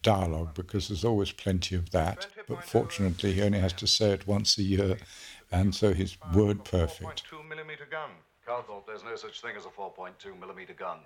dialogue 0.02 0.54
because 0.54 0.88
there's 0.88 1.04
always 1.04 1.32
plenty 1.32 1.74
of 1.74 1.90
that. 1.90 2.26
But 2.48 2.64
fortunately, 2.64 3.32
he 3.32 3.42
only 3.42 3.60
has 3.60 3.72
to 3.74 3.86
say 3.86 4.10
it 4.10 4.26
once 4.26 4.58
a 4.58 4.62
year, 4.62 4.96
and 5.50 5.74
so 5.74 5.94
he's 5.94 6.18
word 6.34 6.64
perfect. 6.64 7.24
Carl 8.44 8.62
thought 8.62 8.86
there's 8.86 9.04
no 9.04 9.14
such 9.14 9.40
thing 9.40 9.54
as 9.56 9.66
a 9.66 9.68
4.2 9.68 10.38
millimeter 10.38 10.74
gun. 10.74 10.98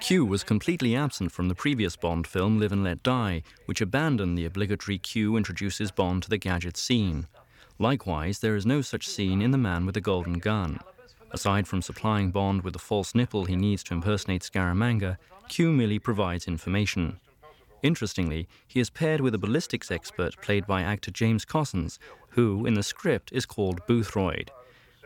Q 0.00 0.24
was 0.24 0.44
completely 0.44 0.94
absent 0.94 1.32
from 1.32 1.48
the 1.48 1.54
previous 1.54 1.96
Bond 1.96 2.26
film 2.26 2.58
Live 2.58 2.72
and 2.72 2.84
Let 2.84 3.02
Die, 3.02 3.42
which 3.66 3.80
abandoned 3.80 4.36
the 4.36 4.44
obligatory 4.44 4.98
Q 4.98 5.36
introduces 5.36 5.90
Bond 5.90 6.22
to 6.24 6.30
the 6.30 6.38
gadget 6.38 6.76
scene. 6.76 7.26
Likewise, 7.78 8.40
there 8.40 8.56
is 8.56 8.66
no 8.66 8.82
such 8.82 9.08
scene 9.08 9.40
in 9.40 9.52
The 9.52 9.58
Man 9.58 9.86
with 9.86 9.94
the 9.94 10.00
Golden 10.00 10.34
Gun. 10.34 10.80
Aside 11.32 11.68
from 11.68 11.82
supplying 11.82 12.30
Bond 12.30 12.62
with 12.62 12.72
the 12.72 12.78
false 12.78 13.14
nipple 13.14 13.44
he 13.44 13.56
needs 13.56 13.82
to 13.84 13.94
impersonate 13.94 14.42
Scaramanga, 14.42 15.16
Q 15.48 15.72
merely 15.72 15.98
provides 15.98 16.48
information. 16.48 17.20
Interestingly, 17.82 18.48
he 18.66 18.80
is 18.80 18.90
paired 18.90 19.20
with 19.20 19.34
a 19.34 19.38
ballistics 19.38 19.90
expert 19.90 20.40
played 20.42 20.66
by 20.66 20.82
actor 20.82 21.10
James 21.10 21.44
Cossins, 21.44 21.98
who, 22.30 22.66
in 22.66 22.74
the 22.74 22.82
script, 22.82 23.30
is 23.32 23.46
called 23.46 23.86
Boothroyd. 23.86 24.50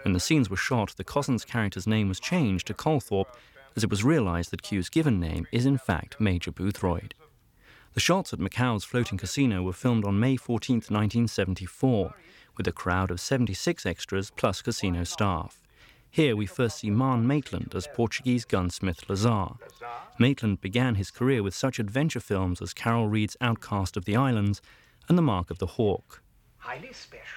When 0.03 0.13
the 0.13 0.21
scenes 0.21 0.51
were 0.51 0.57
shot, 0.57 0.95
the 0.97 1.05
Cossins 1.05 1.45
character's 1.45 1.87
name 1.87 2.09
was 2.09 2.21
changed 2.21 2.67
to 2.67 2.75
Colthorpe, 2.75 3.35
as 3.77 3.85
it 3.85 3.91
was 3.91 4.05
realized 4.05 4.51
that 4.51 4.63
Q's 4.63 4.89
given 4.89 5.21
name 5.21 5.47
is 5.53 5.67
in 5.67 5.79
fact 5.79 6.21
Major 6.21 6.51
Boothroyd. 6.51 7.15
The 7.95 8.01
shots 8.01 8.33
at 8.33 8.41
Macau's 8.41 8.85
floating 8.85 9.19
casino 9.19 9.63
were 9.63 9.73
filmed 9.73 10.05
on 10.05 10.19
May 10.19 10.37
14, 10.37 10.77
1974, 10.77 12.15
with 12.57 12.67
a 12.67 12.73
crowd 12.73 13.11
of 13.11 13.21
76 13.21 13.87
extras 13.87 14.31
plus 14.31 14.63
casino 14.63 15.05
staff. 15.05 15.64
Here 16.15 16.37
we 16.37 16.47
first 16.47 16.79
see 16.79 16.91
Marne 16.91 17.27
Maitland 17.27 17.75
as 17.75 17.89
Portuguese 17.93 18.45
gunsmith 18.45 19.11
Lazar. 19.11 19.49
Maitland 20.17 20.61
began 20.61 20.95
his 20.95 21.11
career 21.11 21.43
with 21.43 21.57
such 21.57 21.81
adventure 21.81 22.21
films 22.21 22.63
as 22.63 22.73
Carol 22.73 23.09
Reed's 23.09 23.37
Outcast 23.41 23.97
of 23.97 24.05
the 24.05 24.15
Islands 24.15 24.63
and 25.09 25.19
The 25.19 25.23
Mark 25.23 25.51
of 25.51 25.59
the 25.59 25.67
Hawk. 25.67 26.23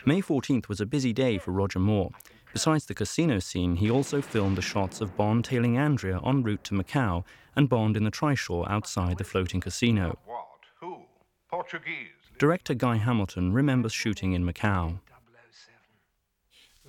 May 0.06 0.22
14th 0.22 0.68
was 0.70 0.80
a 0.80 0.86
busy 0.86 1.12
day 1.12 1.40
for 1.40 1.50
Roger 1.50 1.80
Moore. 1.80 2.12
Besides 2.54 2.86
the 2.86 2.94
casino 2.94 3.40
scene, 3.40 3.78
he 3.78 3.90
also 3.90 4.22
filmed 4.22 4.58
the 4.58 4.62
shots 4.62 5.02
of 5.02 5.18
Bond 5.18 5.46
tailing 5.46 5.76
Andrea 5.76 6.20
en 6.24 6.44
route 6.44 6.64
to 6.66 6.76
Macau 6.76 7.24
and 7.56 7.68
Bond 7.68 7.98
in 7.98 8.04
the 8.04 8.12
trishaw 8.12 8.70
outside 8.70 9.18
the 9.18 9.24
floating 9.24 9.60
casino. 9.60 10.20
Director 12.38 12.76
Guy 12.76 12.98
Hamilton 12.98 13.54
remembers 13.54 13.94
shooting 13.94 14.34
in 14.34 14.46
Macau. 14.46 15.00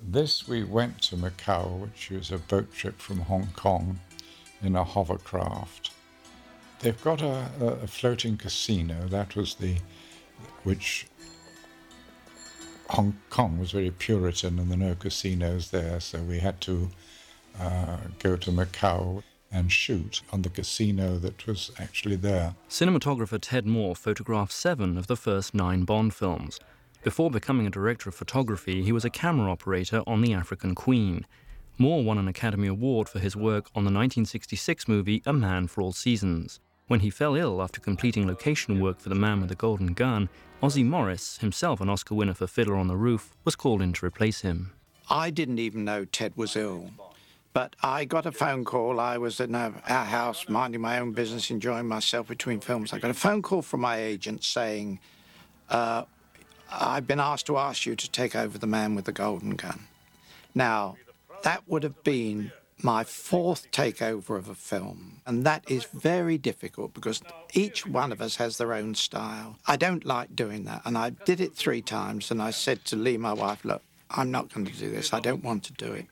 This 0.01 0.47
we 0.47 0.63
went 0.63 1.01
to 1.03 1.17
Macau, 1.17 1.79
which 1.79 2.09
was 2.09 2.31
a 2.31 2.37
boat 2.37 2.71
trip 2.73 2.99
from 2.99 3.19
Hong 3.21 3.49
Kong 3.55 3.99
in 4.61 4.75
a 4.75 4.83
hovercraft. 4.83 5.91
They've 6.79 7.01
got 7.03 7.21
a, 7.21 7.49
a 7.83 7.87
floating 7.87 8.37
casino. 8.37 9.07
That 9.07 9.35
was 9.35 9.55
the 9.55 9.77
which 10.63 11.07
Hong 12.89 13.17
Kong 13.29 13.59
was 13.59 13.71
very 13.71 13.91
Puritan 13.91 14.57
and 14.57 14.71
there 14.71 14.77
were 14.77 14.85
no 14.85 14.95
casinos 14.95 15.71
there, 15.71 15.99
so 15.99 16.19
we 16.21 16.39
had 16.39 16.59
to 16.61 16.89
uh, 17.59 17.97
go 18.19 18.35
to 18.37 18.51
Macau 18.51 19.21
and 19.51 19.71
shoot 19.71 20.21
on 20.31 20.43
the 20.43 20.49
casino 20.49 21.17
that 21.17 21.45
was 21.45 21.71
actually 21.77 22.15
there. 22.15 22.55
Cinematographer 22.69 23.39
Ted 23.41 23.65
Moore 23.65 23.95
photographed 23.95 24.51
seven 24.51 24.97
of 24.97 25.07
the 25.07 25.15
first 25.15 25.53
nine 25.53 25.83
Bond 25.83 26.13
films. 26.13 26.59
Before 27.01 27.31
becoming 27.31 27.65
a 27.65 27.69
director 27.69 28.09
of 28.09 28.15
photography, 28.15 28.83
he 28.83 28.91
was 28.91 29.05
a 29.05 29.09
camera 29.09 29.49
operator 29.49 30.03
on 30.05 30.21
The 30.21 30.33
African 30.33 30.75
Queen. 30.75 31.25
Moore 31.77 32.03
won 32.03 32.17
an 32.17 32.27
Academy 32.27 32.67
Award 32.67 33.07
for 33.07 33.19
his 33.19 33.37
work 33.37 33.67
on 33.67 33.85
the 33.85 33.91
1966 33.91 34.85
movie 34.89 35.23
A 35.25 35.31
Man 35.31 35.67
for 35.67 35.81
All 35.81 35.93
Seasons. 35.93 36.59
When 36.87 36.99
he 36.99 37.09
fell 37.09 37.35
ill 37.35 37.61
after 37.61 37.79
completing 37.79 38.27
location 38.27 38.81
work 38.81 38.99
for 38.99 39.07
The 39.07 39.15
Man 39.15 39.39
with 39.39 39.47
the 39.47 39.55
Golden 39.55 39.93
Gun, 39.93 40.27
Ossie 40.61 40.85
Morris, 40.85 41.37
himself 41.37 41.79
an 41.79 41.87
Oscar 41.87 42.15
winner 42.15 42.33
for 42.33 42.47
Fiddler 42.47 42.75
on 42.75 42.87
the 42.87 42.97
Roof, 42.97 43.33
was 43.45 43.55
called 43.55 43.81
in 43.81 43.93
to 43.93 44.05
replace 44.05 44.41
him. 44.41 44.73
I 45.09 45.29
didn't 45.29 45.59
even 45.59 45.85
know 45.85 46.03
Ted 46.03 46.33
was 46.35 46.57
ill. 46.57 46.89
But 47.53 47.77
I 47.81 48.03
got 48.03 48.25
a 48.25 48.31
phone 48.33 48.65
call. 48.65 48.99
I 48.99 49.17
was 49.17 49.39
in 49.39 49.55
our 49.55 49.71
house 49.87 50.49
minding 50.49 50.81
my 50.81 50.99
own 50.99 51.13
business, 51.13 51.49
enjoying 51.49 51.87
myself 51.87 52.27
between 52.27 52.59
films. 52.59 52.91
I 52.91 52.99
got 52.99 53.09
a 53.09 53.13
phone 53.13 53.41
call 53.41 53.61
from 53.61 53.79
my 53.79 53.97
agent 54.01 54.43
saying, 54.43 54.99
uh, 55.69 56.03
I've 56.71 57.07
been 57.07 57.19
asked 57.19 57.47
to 57.47 57.57
ask 57.57 57.85
you 57.85 57.95
to 57.95 58.11
take 58.11 58.35
over 58.35 58.57
The 58.57 58.67
Man 58.67 58.95
with 58.95 59.05
the 59.05 59.11
Golden 59.11 59.55
Gun. 59.55 59.87
Now, 60.53 60.97
that 61.43 61.67
would 61.67 61.83
have 61.83 62.03
been 62.03 62.51
my 62.81 63.03
fourth 63.03 63.69
takeover 63.71 64.37
of 64.37 64.47
a 64.47 64.55
film. 64.55 65.21
And 65.25 65.45
that 65.45 65.69
is 65.69 65.85
very 65.85 66.37
difficult 66.37 66.93
because 66.93 67.21
each 67.53 67.85
one 67.85 68.11
of 68.11 68.21
us 68.21 68.37
has 68.37 68.57
their 68.57 68.73
own 68.73 68.95
style. 68.95 69.57
I 69.67 69.75
don't 69.75 70.05
like 70.05 70.35
doing 70.35 70.63
that. 70.65 70.81
And 70.85 70.97
I 70.97 71.09
did 71.11 71.41
it 71.41 71.55
three 71.55 71.81
times. 71.81 72.31
And 72.31 72.41
I 72.41 72.51
said 72.51 72.85
to 72.85 72.95
Lee, 72.95 73.17
my 73.17 73.33
wife, 73.33 73.65
look, 73.65 73.81
I'm 74.11 74.31
not 74.31 74.53
going 74.53 74.65
to 74.65 74.73
do 74.73 74.89
this. 74.89 75.13
I 75.13 75.19
don't 75.19 75.43
want 75.43 75.63
to 75.65 75.73
do 75.73 75.91
it. 75.91 76.05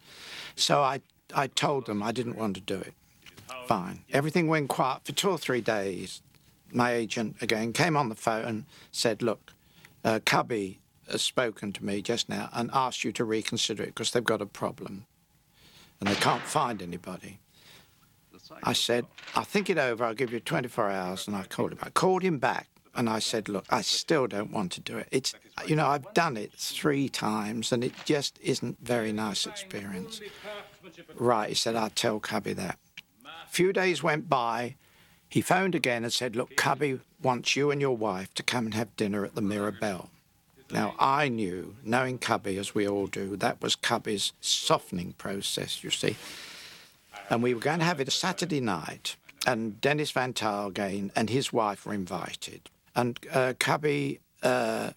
So 0.55 0.81
I 0.81 1.01
I 1.35 1.47
told 1.47 1.87
them 1.87 2.01
I 2.01 2.11
didn't 2.13 2.37
want 2.37 2.55
to 2.55 2.61
do 2.61 2.79
it. 2.79 2.93
Fine. 3.65 4.03
Everything 4.11 4.47
went 4.47 4.69
quiet 4.69 5.03
for 5.03 5.11
two 5.11 5.29
or 5.29 5.37
three 5.37 5.61
days. 5.61 6.21
My 6.71 6.93
agent 6.93 7.35
again 7.41 7.73
came 7.73 7.97
on 7.97 8.09
the 8.09 8.15
phone 8.15 8.45
and 8.45 8.65
said, 8.91 9.21
Look, 9.21 9.53
uh, 10.07 10.19
Cubby 10.25 10.79
has 11.11 11.21
spoken 11.21 11.73
to 11.73 11.83
me 11.83 12.01
just 12.01 12.29
now 12.29 12.49
and 12.53 12.69
asked 12.73 13.03
you 13.03 13.11
to 13.11 13.25
reconsider 13.25 13.83
it 13.83 13.87
because 13.87 14.11
they've 14.11 14.23
got 14.23 14.41
a 14.41 14.45
problem 14.45 15.05
and 15.99 16.09
they 16.09 16.15
can't 16.15 16.43
find 16.43 16.81
anybody. 16.81 17.39
I 18.63 18.71
said, 18.71 19.05
I'll 19.35 19.43
think 19.43 19.69
it 19.69 19.77
over. 19.77 20.05
I'll 20.05 20.13
give 20.13 20.31
you 20.31 20.39
24 20.39 20.89
hours. 20.89 21.27
And 21.27 21.35
I 21.35 21.43
called 21.43 21.73
him. 21.73 21.79
I 21.81 21.89
called 21.89 22.23
him 22.23 22.37
back 22.37 22.69
and 22.95 23.09
I 23.09 23.19
said, 23.19 23.49
Look, 23.49 23.65
I 23.69 23.81
still 23.81 24.27
don't 24.27 24.51
want 24.51 24.71
to 24.73 24.81
do 24.81 24.97
it. 24.97 25.09
It's, 25.11 25.33
you 25.65 25.75
know, 25.75 25.87
I've 25.87 26.13
done 26.13 26.37
it 26.37 26.53
three 26.53 27.09
times 27.09 27.73
and 27.73 27.83
it 27.83 27.93
just 28.05 28.39
isn't 28.41 28.77
very 28.81 29.11
nice 29.11 29.45
experience. 29.45 30.21
Right, 31.15 31.49
he 31.49 31.55
said, 31.55 31.75
I'll 31.75 31.89
tell 31.89 32.21
Cubby 32.21 32.53
that. 32.53 32.79
A 33.25 33.49
few 33.49 33.73
days 33.73 34.01
went 34.01 34.29
by. 34.29 34.75
He 35.29 35.41
phoned 35.41 35.75
again 35.75 36.03
and 36.03 36.13
said, 36.13 36.35
Look, 36.35 36.55
Cubby 36.55 36.99
wants 37.21 37.55
you 37.55 37.71
and 37.71 37.81
your 37.81 37.95
wife 37.95 38.33
to 38.35 38.43
come 38.43 38.65
and 38.65 38.73
have 38.73 38.95
dinner 38.95 39.25
at 39.25 39.35
the 39.35 39.41
Mirabelle. 39.41 40.09
Now, 40.71 40.95
I 40.99 41.29
knew, 41.29 41.75
knowing 41.83 42.17
Cubby 42.17 42.57
as 42.57 42.75
we 42.75 42.87
all 42.87 43.07
do, 43.07 43.37
that 43.37 43.61
was 43.61 43.75
Cubby's 43.75 44.33
softening 44.41 45.13
process, 45.13 45.83
you 45.83 45.89
see. 45.89 46.17
And 47.29 47.41
we 47.41 47.53
were 47.53 47.61
going 47.61 47.79
to 47.79 47.85
have 47.85 47.99
it 47.99 48.07
a 48.07 48.11
Saturday 48.11 48.59
night, 48.59 49.15
and 49.45 49.79
Dennis 49.79 50.11
Van 50.11 50.33
Taalgeen 50.33 51.11
and 51.15 51.29
his 51.29 51.53
wife 51.53 51.85
were 51.85 51.93
invited. 51.93 52.69
And 52.95 53.17
uh, 53.31 53.53
Cubby 53.59 54.19
uh, 54.43 54.91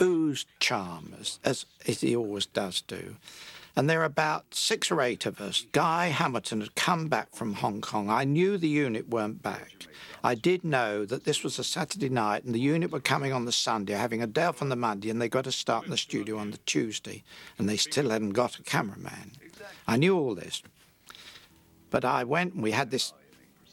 oozed 0.00 0.48
charm, 0.60 1.14
as, 1.18 1.38
as 1.86 2.00
he 2.00 2.14
always 2.14 2.46
does 2.46 2.82
do. 2.82 3.16
And 3.76 3.90
there 3.90 3.98
were 3.98 4.06
about 4.06 4.54
six 4.54 4.90
or 4.90 5.02
eight 5.02 5.26
of 5.26 5.38
us. 5.38 5.66
Guy 5.72 6.06
Hamilton 6.06 6.62
had 6.62 6.74
come 6.74 7.08
back 7.08 7.34
from 7.34 7.54
Hong 7.54 7.82
Kong. 7.82 8.08
I 8.08 8.24
knew 8.24 8.56
the 8.56 8.68
unit 8.68 9.10
weren't 9.10 9.42
back. 9.42 9.86
I 10.24 10.34
did 10.34 10.64
know 10.64 11.04
that 11.04 11.24
this 11.24 11.44
was 11.44 11.58
a 11.58 11.64
Saturday 11.64 12.08
night 12.08 12.44
and 12.44 12.54
the 12.54 12.58
unit 12.58 12.90
were 12.90 13.00
coming 13.00 13.34
on 13.34 13.44
the 13.44 13.52
Sunday, 13.52 13.92
having 13.92 14.22
a 14.22 14.26
day 14.26 14.44
off 14.44 14.62
on 14.62 14.70
the 14.70 14.76
Monday, 14.76 15.10
and 15.10 15.20
they 15.20 15.28
got 15.28 15.44
to 15.44 15.52
start 15.52 15.84
in 15.84 15.90
the 15.90 15.98
studio 15.98 16.38
on 16.38 16.52
the 16.52 16.58
Tuesday, 16.58 17.22
and 17.58 17.68
they 17.68 17.76
still 17.76 18.08
hadn't 18.08 18.30
got 18.30 18.58
a 18.58 18.62
cameraman. 18.62 19.32
I 19.86 19.98
knew 19.98 20.16
all 20.18 20.34
this. 20.34 20.62
But 21.90 22.04
I 22.04 22.24
went 22.24 22.54
and 22.54 22.62
we 22.62 22.70
had 22.72 22.90
this 22.90 23.12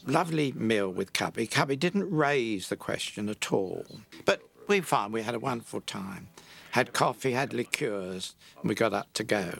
lovely 0.06 0.52
meal 0.52 0.90
with 0.90 1.14
Cubby. 1.14 1.48
Cubby 1.48 1.78
didn't 1.78 2.12
raise 2.12 2.68
the 2.68 2.76
question 2.76 3.30
at 3.30 3.52
all. 3.54 3.86
But 4.26 4.42
we 4.68 4.82
found 4.82 5.14
we 5.14 5.24
had 5.24 5.36
a 5.36 5.40
wonderful 5.40 5.82
time. 5.82 6.28
Had 6.72 6.94
coffee, 6.94 7.32
had 7.34 7.54
liqueurs, 7.54 8.36
and 8.60 8.70
we 8.70 8.76
got 8.76 8.94
up 8.94 9.14
to 9.14 9.24
go. 9.24 9.60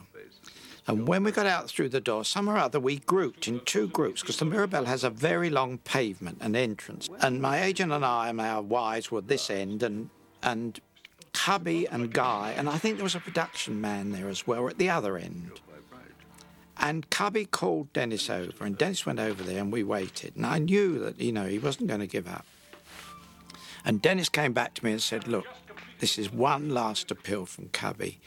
And 0.86 1.08
when 1.08 1.24
we 1.24 1.32
got 1.32 1.46
out 1.46 1.70
through 1.70 1.90
the 1.90 2.02
door, 2.02 2.26
some 2.26 2.50
or 2.50 2.58
other, 2.58 2.80
we 2.80 3.00
grouped 3.00 3.48
in 3.48 3.62
two 3.62 3.88
groups 3.88 4.22
because 4.22 4.38
the 4.38 4.46
Mirabelle 4.46 4.86
has 4.86 5.04
a 5.04 5.10
very 5.10 5.50
long 5.50 5.78
pavement 5.78 6.40
and 6.42 6.56
entrance. 6.56 7.10
And 7.22 7.42
my 7.42 7.64
agent 7.64 7.94
and 7.94 8.04
I 8.04 8.30
and 8.30 8.42
our 8.42 8.62
wives 8.62 9.10
were 9.10 9.22
this 9.22 9.50
end, 9.50 9.82
and 9.82 10.10
and 10.42 10.80
Cubby 11.32 11.88
and 11.88 12.14
Guy, 12.14 12.54
and 12.58 12.70
I 12.70 12.78
think 12.78 12.98
there 12.98 13.04
was 13.04 13.16
a 13.16 13.20
production 13.20 13.80
man 13.80 14.12
there 14.12 14.28
as 14.28 14.46
well 14.46 14.68
at 14.68 14.78
the 14.78 14.90
other 14.90 15.18
end. 15.18 15.52
And 16.78 17.10
Cubby 17.10 17.46
called 17.46 17.94
Dennis 17.94 18.30
over, 18.30 18.66
and 18.66 18.78
Dennis 18.78 19.06
went 19.06 19.20
over 19.20 19.42
there, 19.44 19.60
and 19.60 19.72
we 19.72 19.84
waited. 19.84 20.36
And 20.36 20.46
I 20.46 20.60
knew 20.60 21.00
that 21.00 21.20
you 21.20 21.32
know 21.32 21.46
he 21.46 21.60
wasn't 21.60 21.88
going 21.88 22.02
to 22.02 22.08
give 22.08 22.28
up. 22.28 22.46
And 23.86 24.02
Dennis 24.02 24.28
came 24.28 24.54
back 24.54 24.74
to 24.76 24.86
me 24.86 24.92
and 24.92 25.02
said, 25.02 25.28
"Look, 25.28 25.46
this 26.00 26.18
is 26.18 26.32
one 26.32 26.70
last 26.70 27.10
appeal 27.10 27.46
from 27.46 27.70
Cubby. 27.70 28.20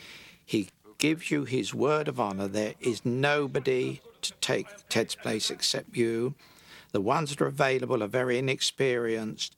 He 0.45 0.71
gives 0.99 1.31
you 1.31 1.45
his 1.45 1.75
word 1.75 2.09
of 2.09 2.21
honor. 2.21 2.49
There 2.49 2.75
is 2.81 3.05
nobody 3.05 4.01
to 4.23 4.33
take 4.41 4.67
Ted's 4.89 5.15
place 5.15 5.51
except 5.51 5.97
you. 5.97 6.35
The 6.93 7.01
ones 7.01 7.31
that 7.31 7.41
are 7.41 7.47
available 7.47 8.03
are 8.03 8.09
very 8.09 8.39
inexperienced. 8.39 9.57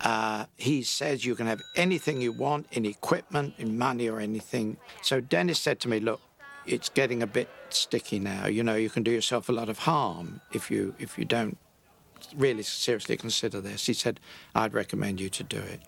Uh, 0.00 0.46
he 0.56 0.82
says 0.82 1.24
you 1.24 1.34
can 1.34 1.46
have 1.46 1.62
anything 1.76 2.20
you 2.20 2.32
want 2.32 2.66
in 2.72 2.84
equipment, 2.84 3.54
in 3.58 3.78
money, 3.78 4.08
or 4.08 4.20
anything. 4.20 4.76
So 5.02 5.20
Dennis 5.20 5.58
said 5.58 5.80
to 5.80 5.88
me, 5.88 6.00
"Look, 6.00 6.20
it's 6.66 6.88
getting 6.88 7.22
a 7.22 7.26
bit 7.26 7.48
sticky 7.70 8.18
now. 8.18 8.46
You 8.46 8.62
know, 8.62 8.76
you 8.76 8.90
can 8.90 9.02
do 9.02 9.10
yourself 9.10 9.48
a 9.48 9.52
lot 9.52 9.68
of 9.68 9.80
harm 9.80 10.40
if 10.52 10.70
you 10.70 10.94
if 10.98 11.18
you 11.18 11.24
don't 11.24 11.58
really 12.36 12.62
seriously 12.62 13.16
consider 13.16 13.60
this. 13.60 13.86
He 13.86 13.94
said, 13.94 14.20
I'd 14.54 14.74
recommend 14.74 15.20
you 15.20 15.28
to 15.30 15.42
do 15.42 15.58
it. 15.58 15.80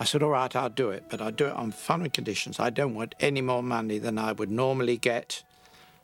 I 0.00 0.04
said, 0.04 0.22
all 0.22 0.30
right, 0.30 0.56
I'll 0.56 0.70
do 0.70 0.88
it, 0.90 1.04
but 1.10 1.20
I'll 1.20 1.30
do 1.30 1.46
it 1.46 1.52
on 1.52 1.72
following 1.72 2.10
conditions. 2.10 2.58
I 2.58 2.70
don't 2.70 2.94
want 2.94 3.14
any 3.20 3.42
more 3.42 3.62
money 3.62 3.98
than 3.98 4.16
I 4.16 4.32
would 4.32 4.50
normally 4.50 4.96
get. 4.96 5.42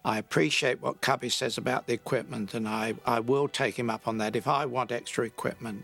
I 0.05 0.19
appreciate 0.19 0.83
what 0.83 1.01
Cubby 1.01 1.31
says 1.31 1.57
about 1.57 1.87
the 1.87 1.95
equipment, 1.95 2.53
and 2.53 2.69
I, 2.69 2.95
I 3.07 3.21
will 3.21 3.49
take 3.49 3.79
him 3.79 3.89
up 3.89 4.07
on 4.07 4.19
that. 4.19 4.37
If 4.37 4.47
I 4.47 4.67
want 4.67 4.93
extra 4.93 5.25
equipment, 5.25 5.83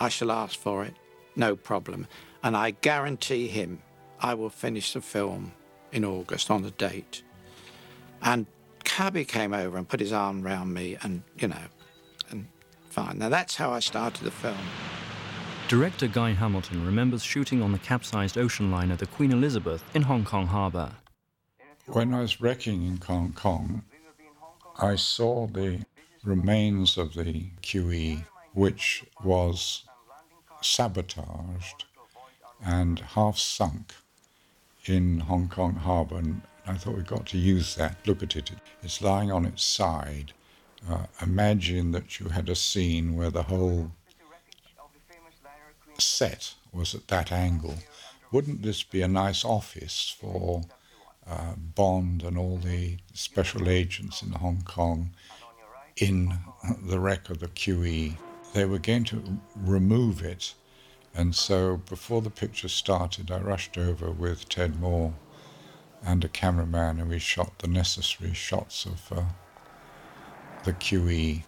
I 0.00 0.08
shall 0.08 0.32
ask 0.32 0.58
for 0.58 0.84
it, 0.84 0.94
no 1.36 1.54
problem. 1.54 2.08
And 2.42 2.56
I 2.56 2.72
guarantee 2.72 3.46
him 3.46 3.80
I 4.18 4.34
will 4.34 4.50
finish 4.50 4.92
the 4.92 5.00
film 5.00 5.52
in 5.92 6.04
August 6.04 6.50
on 6.50 6.62
the 6.62 6.72
date. 6.72 7.22
And 8.22 8.46
Cubby 8.82 9.24
came 9.24 9.54
over 9.54 9.78
and 9.78 9.88
put 9.88 10.00
his 10.00 10.12
arm 10.12 10.44
around 10.44 10.74
me, 10.74 10.96
and, 11.00 11.22
you 11.38 11.46
know, 11.46 11.64
and 12.28 12.48
fine. 12.90 13.18
Now 13.18 13.28
that's 13.28 13.54
how 13.54 13.70
I 13.70 13.78
started 13.78 14.24
the 14.24 14.32
film. 14.32 14.56
Director 15.72 16.06
Guy 16.06 16.32
Hamilton 16.32 16.84
remembers 16.84 17.22
shooting 17.22 17.62
on 17.62 17.72
the 17.72 17.78
capsized 17.78 18.36
ocean 18.36 18.70
liner 18.70 18.94
the 18.94 19.06
Queen 19.06 19.32
Elizabeth 19.32 19.82
in 19.94 20.02
Hong 20.02 20.22
Kong 20.22 20.46
harbour. 20.46 20.92
When 21.86 22.12
I 22.12 22.20
was 22.20 22.42
wrecking 22.42 22.86
in 22.86 22.98
Hong 22.98 23.32
Kong, 23.32 23.82
I 24.78 24.96
saw 24.96 25.46
the 25.46 25.82
remains 26.22 26.98
of 26.98 27.14
the 27.14 27.46
QE, 27.62 28.22
which 28.52 29.06
was 29.24 29.84
sabotaged 30.60 31.86
and 32.62 32.98
half 32.98 33.38
sunk 33.38 33.94
in 34.84 35.20
Hong 35.20 35.48
Kong 35.48 35.76
harbour. 35.76 36.18
And 36.18 36.42
I 36.66 36.74
thought 36.74 36.96
we've 36.96 37.06
got 37.06 37.24
to 37.28 37.38
use 37.38 37.76
that. 37.76 37.96
Look 38.06 38.22
at 38.22 38.36
it. 38.36 38.50
It's 38.82 39.00
lying 39.00 39.32
on 39.32 39.46
its 39.46 39.64
side. 39.64 40.34
Uh, 40.86 41.06
imagine 41.22 41.92
that 41.92 42.20
you 42.20 42.28
had 42.28 42.50
a 42.50 42.54
scene 42.54 43.16
where 43.16 43.30
the 43.30 43.44
whole 43.44 43.92
set 46.02 46.54
was 46.72 46.94
at 46.94 47.08
that 47.08 47.32
angle. 47.32 47.76
Wouldn't 48.30 48.62
this 48.62 48.82
be 48.82 49.02
a 49.02 49.08
nice 49.08 49.44
office 49.44 50.14
for 50.18 50.62
uh, 51.26 51.54
Bond 51.56 52.22
and 52.22 52.38
all 52.38 52.58
the 52.58 52.98
special 53.12 53.68
agents 53.68 54.22
in 54.22 54.32
Hong 54.32 54.62
Kong 54.62 55.10
in 55.96 56.38
the 56.82 56.98
wreck 56.98 57.30
of 57.30 57.40
the 57.40 57.48
QE? 57.48 58.16
They 58.54 58.64
were 58.64 58.78
going 58.78 59.04
to 59.04 59.38
remove 59.56 60.22
it, 60.22 60.54
and 61.14 61.34
so 61.34 61.78
before 61.88 62.22
the 62.22 62.30
picture 62.30 62.68
started, 62.68 63.30
I 63.30 63.38
rushed 63.38 63.78
over 63.78 64.10
with 64.10 64.48
Ted 64.48 64.80
Moore 64.80 65.14
and 66.04 66.24
a 66.24 66.28
cameraman, 66.28 67.00
and 67.00 67.08
we 67.08 67.18
shot 67.18 67.58
the 67.58 67.68
necessary 67.68 68.34
shots 68.34 68.86
of 68.86 69.12
uh, 69.12 69.24
the 70.64 70.72
QE 70.72 71.44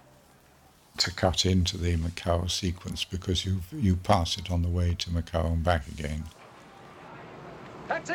to 0.98 1.10
cut 1.12 1.44
into 1.44 1.76
the 1.76 1.96
Macau 1.96 2.50
sequence 2.50 3.04
because 3.04 3.44
you 3.44 3.60
you 3.72 3.96
pass 3.96 4.38
it 4.38 4.50
on 4.50 4.62
the 4.62 4.68
way 4.68 4.94
to 4.98 5.10
Macau 5.10 5.46
and 5.52 5.64
back 5.64 5.86
again. 5.88 6.24
Taxi! 7.88 8.14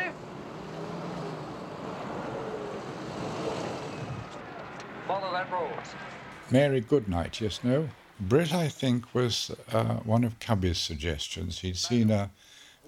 Follow 5.06 5.32
that 5.32 5.50
road. 5.52 5.72
Mary 6.50 6.80
Goodnight, 6.80 7.40
yes, 7.40 7.60
no? 7.62 7.88
Britt, 8.18 8.52
I 8.52 8.68
think, 8.68 9.14
was 9.14 9.50
uh, 9.72 9.96
one 9.96 10.24
of 10.24 10.38
Cubby's 10.40 10.78
suggestions. 10.78 11.60
He'd 11.60 11.76
seen 11.76 12.10
a, 12.10 12.30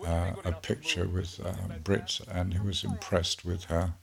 uh, 0.05 0.33
a 0.45 0.53
picture 0.53 1.07
with 1.07 1.41
uh, 1.45 1.53
Britt 1.83 2.21
and 2.31 2.53
he 2.53 2.61
was 2.61 2.85
impressed 2.85 3.45
with 3.45 3.65
her 3.65 3.95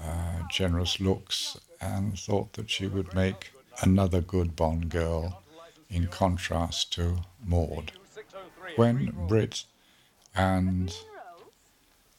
uh, 0.00 0.42
generous 0.50 1.00
looks 1.00 1.58
and 1.80 2.18
thought 2.18 2.52
that 2.54 2.70
she 2.70 2.86
would 2.86 3.12
make 3.14 3.52
another 3.80 4.20
good 4.20 4.54
Bond 4.56 4.88
girl 4.88 5.42
in 5.90 6.06
contrast 6.06 6.92
to 6.94 7.18
Maud. 7.44 7.92
When 8.76 9.12
Britt 9.28 9.64
and 10.34 10.94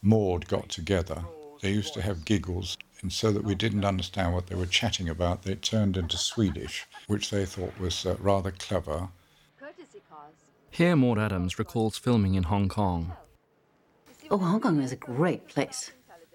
Maud 0.02 0.48
got 0.48 0.70
together, 0.70 1.24
they 1.62 1.72
used 1.72 1.94
to 1.94 2.02
have 2.02 2.26
giggles, 2.26 2.78
and 3.02 3.12
so 3.12 3.32
that 3.32 3.44
we 3.44 3.56
didn't 3.56 3.86
understand 3.86 4.34
what 4.34 4.48
they 4.48 4.56
were 4.56 4.66
chatting 4.66 5.10
about, 5.10 5.44
they 5.44 5.56
turned 5.56 5.98
into 5.98 6.18
Swedish, 6.18 6.86
which 7.08 7.30
they 7.30 7.46
thought 7.46 7.80
was 7.80 8.06
uh, 8.06 8.16
rather 8.20 8.52
clever. 8.52 9.10
Here, 10.70 10.96
Maud 10.96 11.20
Adams 11.20 11.60
recalls 11.60 11.98
filming 11.98 12.36
in 12.36 12.44
Hong 12.44 12.68
Kong. 12.68 13.14
Oh, 14.32 14.38
Hong 14.38 14.60
Kong 14.60 14.82
is 14.82 14.92
a 14.92 14.96
great 14.96 15.48
place. 15.48 15.92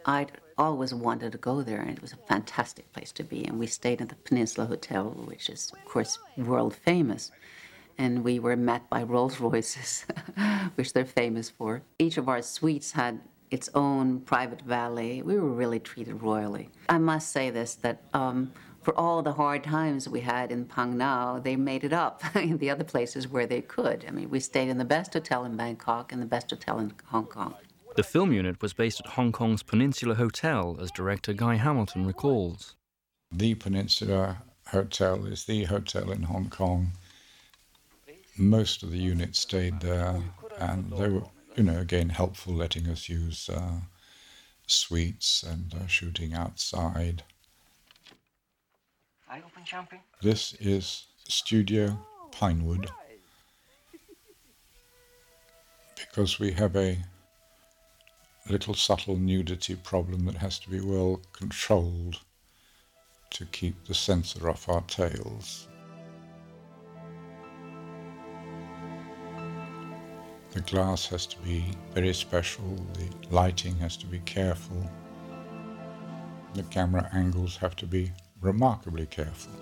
I'd 0.06 0.32
always 0.58 0.92
wanted 0.92 1.32
to 1.32 1.38
go 1.38 1.62
there, 1.62 1.80
and 1.80 1.90
it 1.90 2.02
was 2.02 2.12
a 2.12 2.26
fantastic 2.28 2.92
place 2.92 3.12
to 3.12 3.24
be. 3.24 3.44
And 3.44 3.58
we 3.58 3.66
stayed 3.66 4.02
at 4.02 4.08
the 4.08 4.16
Peninsula 4.16 4.66
Hotel, 4.66 5.04
which 5.10 5.48
is, 5.48 5.72
of 5.72 5.84
course, 5.84 6.18
world 6.36 6.74
famous. 6.74 7.30
And 7.96 8.22
we 8.22 8.38
were 8.38 8.56
met 8.56 8.88
by 8.90 9.02
Rolls 9.02 9.40
Royces, 9.40 10.04
which 10.74 10.92
they're 10.92 11.04
famous 11.04 11.48
for. 11.48 11.82
Each 11.98 12.16
of 12.16 12.28
our 12.28 12.42
suites 12.42 12.92
had 12.92 13.20
its 13.50 13.70
own 13.74 14.20
private 14.20 14.62
valet. 14.62 15.22
We 15.22 15.38
were 15.38 15.48
really 15.48 15.80
treated 15.80 16.22
royally. 16.22 16.70
I 16.88 16.98
must 16.98 17.32
say 17.32 17.50
this 17.50 17.74
that 17.76 18.02
um, 18.12 18.52
for 18.82 18.98
all 18.98 19.22
the 19.22 19.32
hard 19.32 19.64
times 19.64 20.08
we 20.08 20.20
had 20.20 20.52
in 20.52 20.66
Phang 20.66 20.94
Nga, 20.94 21.42
they 21.42 21.56
made 21.56 21.84
it 21.84 21.92
up 21.92 22.22
in 22.36 22.58
the 22.58 22.70
other 22.70 22.84
places 22.84 23.28
where 23.28 23.46
they 23.46 23.60
could. 23.60 24.04
I 24.06 24.10
mean, 24.10 24.30
we 24.30 24.40
stayed 24.40 24.68
in 24.68 24.78
the 24.78 24.84
best 24.84 25.12
hotel 25.12 25.44
in 25.44 25.56
Bangkok 25.56 26.12
and 26.12 26.22
the 26.22 26.26
best 26.26 26.50
hotel 26.50 26.78
in 26.78 26.92
Hong 27.06 27.26
Kong. 27.26 27.54
The 27.98 28.04
film 28.04 28.32
unit 28.32 28.62
was 28.62 28.72
based 28.74 29.00
at 29.00 29.14
Hong 29.14 29.32
Kong's 29.32 29.64
Peninsula 29.64 30.14
Hotel, 30.14 30.78
as 30.80 30.92
director 30.92 31.32
Guy 31.32 31.56
Hamilton 31.56 32.06
recalls. 32.06 32.76
The 33.32 33.56
Peninsula 33.56 34.44
Hotel 34.68 35.26
is 35.26 35.46
the 35.46 35.64
hotel 35.64 36.12
in 36.12 36.22
Hong 36.22 36.48
Kong. 36.48 36.92
Most 38.36 38.84
of 38.84 38.92
the 38.92 38.98
units 38.98 39.40
stayed 39.40 39.80
there, 39.80 40.22
and 40.60 40.92
they 40.92 41.08
were, 41.08 41.24
you 41.56 41.64
know, 41.64 41.80
again 41.80 42.10
helpful, 42.10 42.54
letting 42.54 42.86
us 42.86 43.08
use 43.08 43.48
uh, 43.48 43.80
suites 44.68 45.42
and 45.42 45.74
uh, 45.74 45.88
shooting 45.88 46.34
outside. 46.34 47.24
This 50.22 50.54
is 50.60 51.06
Studio 51.26 51.98
Pinewood 52.30 52.92
because 55.96 56.38
we 56.38 56.52
have 56.52 56.76
a 56.76 56.98
little 58.50 58.74
subtle 58.74 59.16
nudity 59.16 59.74
problem 59.76 60.24
that 60.26 60.36
has 60.36 60.58
to 60.60 60.70
be 60.70 60.80
well 60.80 61.20
controlled 61.32 62.20
to 63.30 63.44
keep 63.46 63.84
the 63.84 63.94
censor 63.94 64.48
off 64.48 64.68
our 64.68 64.80
tails. 64.82 65.68
The 70.52 70.60
glass 70.62 71.06
has 71.06 71.26
to 71.26 71.38
be 71.40 71.64
very 71.94 72.14
special, 72.14 72.64
the 72.94 73.08
lighting 73.30 73.76
has 73.76 73.96
to 73.98 74.06
be 74.06 74.18
careful, 74.20 74.90
the 76.54 76.62
camera 76.64 77.08
angles 77.12 77.56
have 77.58 77.76
to 77.76 77.86
be 77.86 78.10
remarkably 78.40 79.06
careful. 79.06 79.52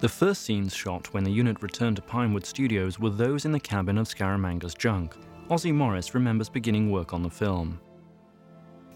The 0.00 0.08
first 0.10 0.42
scenes 0.42 0.74
shot 0.74 1.14
when 1.14 1.24
the 1.24 1.32
unit 1.32 1.62
returned 1.62 1.96
to 1.96 2.02
Pinewood 2.02 2.44
Studios 2.44 2.98
were 3.00 3.08
those 3.08 3.46
in 3.46 3.52
the 3.52 3.58
cabin 3.58 3.96
of 3.96 4.06
Scaramanga's 4.06 4.74
junk. 4.74 5.16
Ossie 5.48 5.72
Morris 5.72 6.12
remembers 6.12 6.48
beginning 6.48 6.90
work 6.90 7.12
on 7.12 7.22
the 7.22 7.30
film. 7.30 7.78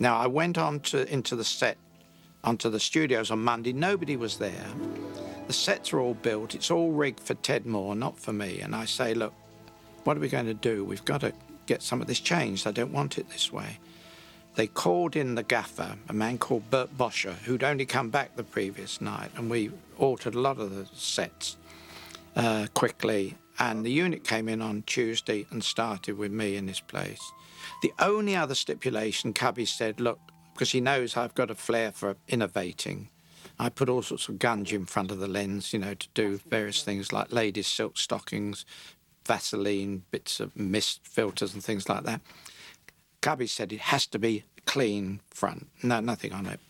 Now, 0.01 0.19
I 0.19 0.27
went 0.27 0.59
on 0.59 0.81
to, 0.81 1.09
into 1.13 1.37
the 1.37 1.45
set, 1.45 1.79
onto 2.43 2.69
the 2.69 2.81
studios 2.81 3.31
on 3.31 3.39
Monday. 3.39 3.73
Nobody 3.73 4.17
was 4.17 4.39
there. 4.39 4.67
The 5.47 5.53
sets 5.53 5.93
are 5.93 6.01
all 6.01 6.15
built. 6.15 6.57
It's 6.57 6.71
all 6.71 6.91
rigged 6.91 7.21
for 7.21 7.35
Ted 7.35 7.67
Moore, 7.67 7.95
not 7.95 8.19
for 8.19 8.33
me. 8.33 8.61
And 8.61 8.75
I 8.75 8.85
say, 8.85 9.15
look, 9.15 9.33
what 10.03 10.17
are 10.17 10.21
we 10.21 10.29
going 10.29 10.47
to 10.47 10.55
do? 10.55 10.85
We've 10.85 11.05
got 11.05 11.21
to 11.21 11.33
get 11.67 11.83
some 11.83 12.01
of 12.01 12.09
this 12.09 12.19
changed. 12.19 12.67
I 12.67 12.73
don't 12.73 12.93
want 12.93 13.17
it 13.17 13.31
this 13.31 13.53
way. 13.53 13.79
They 14.57 14.67
called 14.67 15.15
in 15.15 15.37
the 15.37 15.45
gaffer, 15.45 15.97
a 16.09 16.13
man 16.13 16.37
called 16.37 16.69
Bert 16.69 16.97
Boscher, 16.99 17.35
who'd 17.45 17.63
only 17.63 17.87
come 17.87 18.11
back 18.11 18.35
the 18.35 18.43
previous 18.43 19.01
night, 19.01 19.31
and 19.37 19.49
we 19.49 19.71
altered 19.99 20.35
a 20.35 20.41
lot 20.41 20.59
of 20.59 20.75
the 20.75 20.87
sets 20.97 21.57
uh, 22.35 22.67
quickly 22.75 23.37
and 23.61 23.85
the 23.85 23.93
unit 23.93 24.25
came 24.25 24.49
in 24.49 24.63
on 24.63 24.83
Tuesday 24.87 25.47
and 25.51 25.63
started 25.63 26.17
with 26.17 26.33
me 26.33 26.57
in 26.57 26.65
this 26.65 26.81
place. 26.81 27.21
The 27.83 27.93
only 27.99 28.35
other 28.35 28.55
stipulation, 28.55 29.35
Cubby 29.35 29.67
said, 29.67 30.01
look, 30.01 30.19
because 30.55 30.73
he 30.73 30.81
knows 30.81 31.17
I've 31.17 31.35
got 31.35 31.51
a 31.51 31.55
flair 31.55 31.93
for 31.93 32.17
innovating, 32.27 33.11
I 33.59 33.69
put 33.69 33.91
all 33.91 34.03
sorts 34.03 34.29
of 34.29 34.39
gunge 34.39 34.73
in 34.73 34.87
front 34.87 35.11
of 35.11 35.19
the 35.19 35.29
lens, 35.29 35.75
you 35.75 35.79
know, 35.79 35.93
to 35.93 36.09
do 36.15 36.41
various 36.49 36.83
things 36.83 37.13
like 37.13 37.33
ladies' 37.33 37.67
silk 37.67 37.99
stockings, 37.99 38.65
Vaseline, 39.27 40.05
bits 40.11 40.41
of 40.41 40.57
mist 40.57 41.01
filters 41.07 41.53
and 41.53 41.63
things 41.63 41.89
like 41.89 42.05
that. 42.05 42.23
Cubby 43.21 43.47
said 43.47 43.73
it 43.73 43.81
has 43.81 44.07
to 44.07 44.19
be 44.19 44.45
clean 44.65 45.21
front, 45.31 45.69
no, 45.83 46.01
nothing 46.01 46.33
on 46.33 46.47
it. 46.47 46.61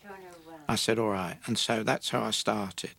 I 0.69 0.75
said, 0.75 0.99
all 0.99 1.11
right. 1.11 1.37
And 1.47 1.57
so 1.59 1.83
that's 1.83 2.11
how 2.11 2.23
I 2.23 2.31
started. 2.31 2.91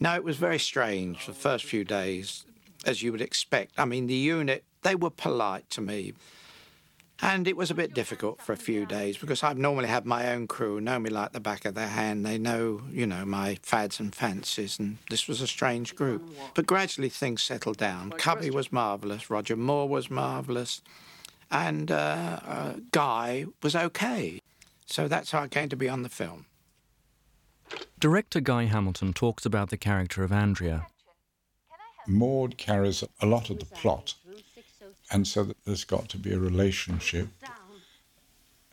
Now, 0.00 0.14
it 0.14 0.24
was 0.24 0.36
very 0.36 0.58
strange 0.58 1.26
the 1.26 1.34
first 1.34 1.64
few 1.64 1.84
days 1.84 2.45
as 2.86 3.02
you 3.02 3.12
would 3.12 3.20
expect. 3.20 3.72
I 3.78 3.84
mean, 3.84 4.06
the 4.06 4.14
unit, 4.14 4.64
they 4.82 4.94
were 4.94 5.10
polite 5.10 5.68
to 5.70 5.80
me. 5.80 6.14
And 7.20 7.48
it 7.48 7.56
was 7.56 7.70
a 7.70 7.74
bit 7.74 7.94
difficult 7.94 8.42
for 8.42 8.52
a 8.52 8.58
few 8.58 8.84
days 8.84 9.16
because 9.16 9.42
I've 9.42 9.56
normally 9.56 9.88
had 9.88 10.04
my 10.04 10.32
own 10.32 10.46
crew 10.46 10.82
know 10.82 10.98
me 10.98 11.08
like 11.08 11.32
the 11.32 11.40
back 11.40 11.64
of 11.64 11.74
their 11.74 11.88
hand. 11.88 12.26
They 12.26 12.36
know, 12.36 12.82
you 12.90 13.06
know, 13.06 13.24
my 13.24 13.58
fads 13.62 13.98
and 13.98 14.14
fancies, 14.14 14.78
and 14.78 14.98
this 15.08 15.26
was 15.26 15.40
a 15.40 15.46
strange 15.46 15.96
group. 15.96 16.30
But 16.54 16.66
gradually 16.66 17.08
things 17.08 17.42
settled 17.42 17.78
down. 17.78 18.10
Cubby 18.10 18.50
was 18.50 18.70
marvellous, 18.70 19.30
Roger 19.30 19.56
Moore 19.56 19.88
was 19.88 20.10
marvellous, 20.10 20.82
and 21.50 21.90
uh, 21.90 22.40
uh, 22.46 22.72
Guy 22.92 23.46
was 23.62 23.74
okay. 23.74 24.38
So 24.84 25.08
that's 25.08 25.30
how 25.30 25.40
I 25.40 25.48
came 25.48 25.70
to 25.70 25.76
be 25.76 25.88
on 25.88 26.02
the 26.02 26.10
film. 26.10 26.44
Director 27.98 28.40
Guy 28.40 28.64
Hamilton 28.64 29.14
talks 29.14 29.46
about 29.46 29.70
the 29.70 29.78
character 29.78 30.22
of 30.22 30.32
Andrea. 30.32 30.86
Maud 32.06 32.56
carries 32.56 33.04
a 33.20 33.26
lot 33.26 33.50
of 33.50 33.58
the 33.58 33.66
plot, 33.66 34.14
and 35.10 35.26
so 35.26 35.52
there's 35.64 35.84
got 35.84 36.08
to 36.10 36.18
be 36.18 36.32
a 36.32 36.38
relationship, 36.38 37.28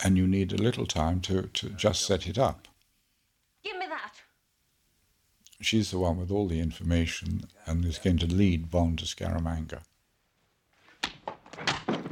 and 0.03 0.17
you 0.17 0.27
need 0.27 0.51
a 0.51 0.61
little 0.61 0.85
time 0.85 1.19
to, 1.21 1.43
to 1.43 1.69
just 1.69 2.05
set 2.05 2.27
it 2.27 2.37
up. 2.37 2.67
Give 3.63 3.77
me 3.77 3.87
that. 3.87 4.13
She's 5.61 5.91
the 5.91 5.99
one 5.99 6.17
with 6.17 6.29
all 6.31 6.47
the 6.47 6.59
information 6.59 7.45
and 7.65 7.85
is 7.85 7.97
going 7.97 8.17
to 8.17 8.27
lead 8.27 8.69
Bond 8.69 8.99
to 8.99 9.05
Scaramanga. 9.05 9.81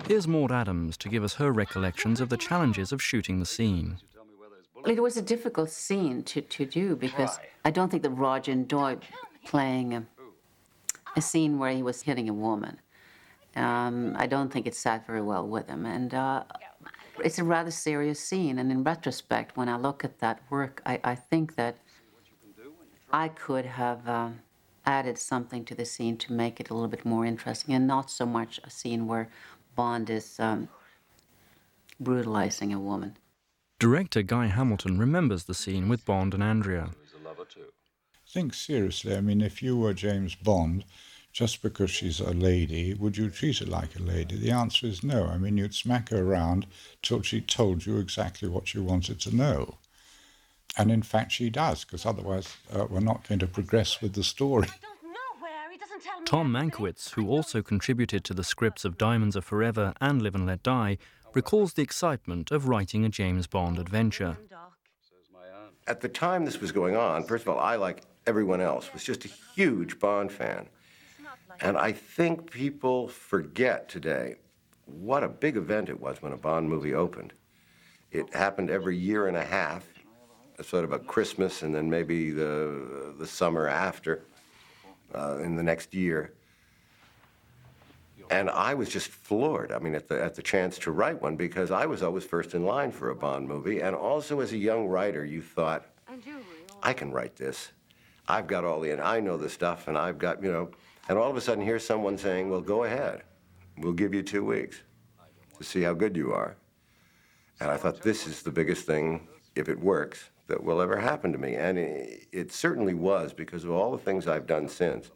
Here's 0.08 0.28
Maud 0.28 0.52
Adams 0.52 0.98
to 0.98 1.10
give 1.10 1.24
us 1.24 1.36
her 1.36 1.52
recollections 1.52 2.20
of 2.20 2.30
the 2.30 2.38
challenges 2.38 2.92
of 2.92 3.02
shooting 3.02 3.40
the 3.40 3.46
scene. 3.46 3.98
It 4.86 5.02
was 5.02 5.16
a 5.16 5.22
difficult 5.22 5.70
scene 5.70 6.24
to, 6.24 6.42
to 6.42 6.66
do 6.66 6.96
because 6.96 7.40
I 7.64 7.72
don't 7.72 7.90
think 7.90 8.04
that 8.04 8.10
Roger 8.10 8.52
enjoyed 8.52 9.04
playing 9.46 9.94
a, 9.94 10.06
a 11.16 11.22
scene 11.22 11.60
where 11.60 11.72
he 11.72 11.84
was 11.84 12.02
hitting 12.04 12.30
a 12.30 12.34
woman. 12.34 12.80
Um, 13.56 14.16
I 14.18 14.28
don't 14.28 14.52
think 14.52 14.66
it 14.66 14.76
sat 14.76 15.06
very 15.06 15.22
well 15.22 15.46
with 15.48 15.68
him. 15.68 15.86
And 15.86 16.14
uh, 16.14 16.44
it's 17.24 17.40
a 17.40 17.44
rather 17.44 17.72
serious 17.72 18.20
scene. 18.20 18.60
And 18.60 18.72
in 18.72 18.84
retrospect, 18.84 19.58
when 19.58 19.70
I 19.70 19.78
look 19.78 20.04
at 20.04 20.20
that 20.20 20.40
work, 20.50 20.82
I, 20.86 21.00
I 21.04 21.16
think 21.16 21.56
that 21.56 21.78
I 23.12 23.28
could 23.28 23.66
have 23.66 24.08
um, 24.08 24.40
added 24.86 25.18
something 25.18 25.66
to 25.66 25.76
the 25.76 25.86
scene 25.86 26.18
to 26.18 26.34
make 26.34 26.60
it 26.60 26.70
a 26.70 26.74
little 26.74 26.88
bit 26.88 27.06
more 27.06 27.26
interesting 27.26 27.76
and 27.76 27.88
not 27.88 28.10
so 28.10 28.26
much 28.26 28.60
a 28.64 28.70
scene 28.70 29.06
where 29.06 29.30
Bond 29.76 30.10
is 30.10 30.40
um, 30.40 30.70
brutalizing 32.00 32.74
a 32.74 32.80
woman. 32.80 33.18
Director 33.80 34.22
Guy 34.22 34.48
Hamilton 34.48 35.00
remembers 35.00 35.46
the 35.46 35.54
scene 35.54 35.90
with 35.90 36.06
Bond 36.06 36.34
and 36.34 36.44
Andrea. 36.44 36.92
Think 38.32 38.54
seriously. 38.54 39.14
I 39.14 39.20
mean, 39.20 39.42
if 39.42 39.62
you 39.62 39.76
were 39.76 39.94
James 39.94 40.36
Bond, 40.36 40.86
just 41.34 41.62
because 41.62 41.92
she's 41.92 42.22
a 42.22 42.32
lady, 42.32 42.94
would 42.94 43.18
you 43.18 43.30
treat 43.30 43.58
her 43.58 43.66
like 43.66 44.00
a 44.00 44.02
lady? 44.02 44.38
The 44.38 44.52
answer 44.52 44.88
is 44.88 45.04
no. 45.04 45.26
I 45.26 45.38
mean, 45.38 45.58
you'd 45.58 45.76
smack 45.76 46.10
her 46.10 46.24
around 46.24 46.66
till 47.02 47.22
she 47.24 47.42
told 47.42 47.86
you 47.86 47.98
exactly 47.98 48.48
what 48.48 48.74
you 48.74 48.84
wanted 48.84 49.20
to 49.22 49.36
know. 49.36 49.80
And 50.78 50.90
in 50.90 51.02
fact, 51.02 51.34
she 51.34 51.50
does, 51.50 51.84
because 51.84 52.06
otherwise 52.06 52.56
uh, 52.74 52.86
we're 52.90 53.02
not 53.02 53.28
going 53.28 53.40
to 53.40 53.48
progress 53.48 54.02
with 54.02 54.14
the 54.14 54.24
story. 54.24 54.70
Tom 56.24 56.54
Mankiewicz, 56.54 57.10
who 57.12 57.28
also 57.28 57.62
contributed 57.62 58.24
to 58.24 58.34
the 58.34 58.46
scripts 58.46 58.86
of 58.86 58.98
Diamonds 58.98 59.36
Are 59.36 59.42
Forever 59.42 59.94
and 60.00 60.22
Live 60.22 60.36
and 60.36 60.46
Let 60.46 60.64
Die, 60.64 60.98
recalls 61.34 61.74
the 61.74 61.82
excitement 61.82 62.50
of 62.50 62.70
writing 62.70 63.04
a 63.04 63.10
James 63.10 63.46
Bond 63.48 63.78
adventure. 63.78 64.38
At 65.86 66.00
the 66.00 66.08
time 66.08 66.46
this 66.46 66.62
was 66.62 66.72
going 66.72 66.96
on, 66.96 67.26
first 67.26 67.44
of 67.44 67.50
all, 67.50 67.60
I, 67.60 67.76
like 67.76 68.04
everyone 68.28 68.62
else, 68.62 68.92
was 68.94 69.04
just 69.04 69.26
a 69.26 69.30
huge 69.56 70.00
Bond 70.00 70.32
fan. 70.32 70.68
And 71.60 71.78
I 71.78 71.92
think 71.92 72.50
people 72.52 73.08
forget 73.08 73.90
today 73.90 74.36
what 74.86 75.24
a 75.24 75.30
big 75.30 75.58
event 75.58 75.90
it 75.90 76.00
was 76.00 76.22
when 76.22 76.34
a 76.34 76.38
Bond 76.38 76.70
movie 76.70 76.94
opened. 76.94 77.34
It 78.12 78.34
happened 78.34 78.70
every 78.70 78.98
year 78.98 79.28
and 79.28 79.38
a 79.38 79.44
half, 79.44 79.88
sort 80.62 80.84
of 80.84 80.92
a 80.92 81.00
Christmas 81.00 81.62
and 81.62 81.74
then 81.74 81.90
maybe 81.90 82.32
the, 82.32 83.16
the 83.18 83.26
summer 83.26 83.68
after, 83.68 84.24
uh, 85.16 85.38
in 85.38 85.56
the 85.56 85.64
next 85.64 85.94
year. 85.94 86.34
And 88.30 88.50
I 88.50 88.74
was 88.74 88.88
just 88.88 89.10
floored, 89.10 89.72
I 89.74 89.80
mean, 89.80 89.94
at 89.94 90.08
the, 90.08 90.24
at 90.24 90.36
the 90.36 90.42
chance 90.42 90.78
to 90.80 90.92
write 90.92 91.22
one 91.22 91.36
because 91.36 91.70
I 91.70 91.86
was 91.86 92.02
always 92.02 92.24
first 92.24 92.54
in 92.54 92.66
line 92.66 92.92
for 92.92 93.10
a 93.10 93.16
Bond 93.16 93.48
movie. 93.48 93.82
And 93.82 93.94
also, 93.94 94.40
as 94.40 94.54
a 94.54 94.58
young 94.58 94.88
writer, 94.88 95.26
you 95.26 95.42
thought, 95.42 95.86
I 96.82 96.94
can 96.94 97.12
write 97.12 97.36
this. 97.36 97.72
I've 98.28 98.48
got 98.48 98.64
all 98.64 98.80
the, 98.80 98.92
and 98.92 99.02
I 99.02 99.20
know 99.20 99.38
the 99.38 99.50
stuff, 99.50 99.88
and 99.88 99.98
I've 99.98 100.18
got, 100.18 100.44
you 100.44 100.52
know, 100.52 100.72
and 101.10 101.18
all 101.18 101.30
of 101.30 101.38
a 101.38 101.42
sudden 101.42 101.64
here's 101.64 101.86
someone 101.86 102.18
saying, 102.18 102.50
well, 102.50 102.62
go 102.62 102.84
ahead. 102.84 103.24
We'll 103.78 103.94
give 103.94 104.14
you 104.14 104.22
two 104.22 104.46
weeks 104.46 104.82
to 105.58 105.64
see 105.64 105.82
how 105.82 105.94
good 105.94 106.16
you 106.16 106.32
are. 106.32 106.56
And 107.60 107.70
I 107.70 107.78
thought, 107.78 108.02
this 108.02 108.28
is 108.28 108.42
the 108.42 108.52
biggest 108.52 108.86
thing, 108.86 109.28
if 109.56 109.70
it 109.70 109.80
works, 109.80 110.30
that 110.48 110.64
will 110.64 110.82
ever 110.82 110.98
happen 110.98 111.32
to 111.32 111.38
me. 111.38 111.56
And 111.56 111.78
it, 111.78 112.52
certainly 112.52 112.94
was 112.94 113.34
because 113.34 113.64
of 113.64 113.72
all 113.72 113.92
the 113.92 113.98
things 113.98 114.28
I've 114.28 114.48
done 114.48 114.68
since. 114.68 115.12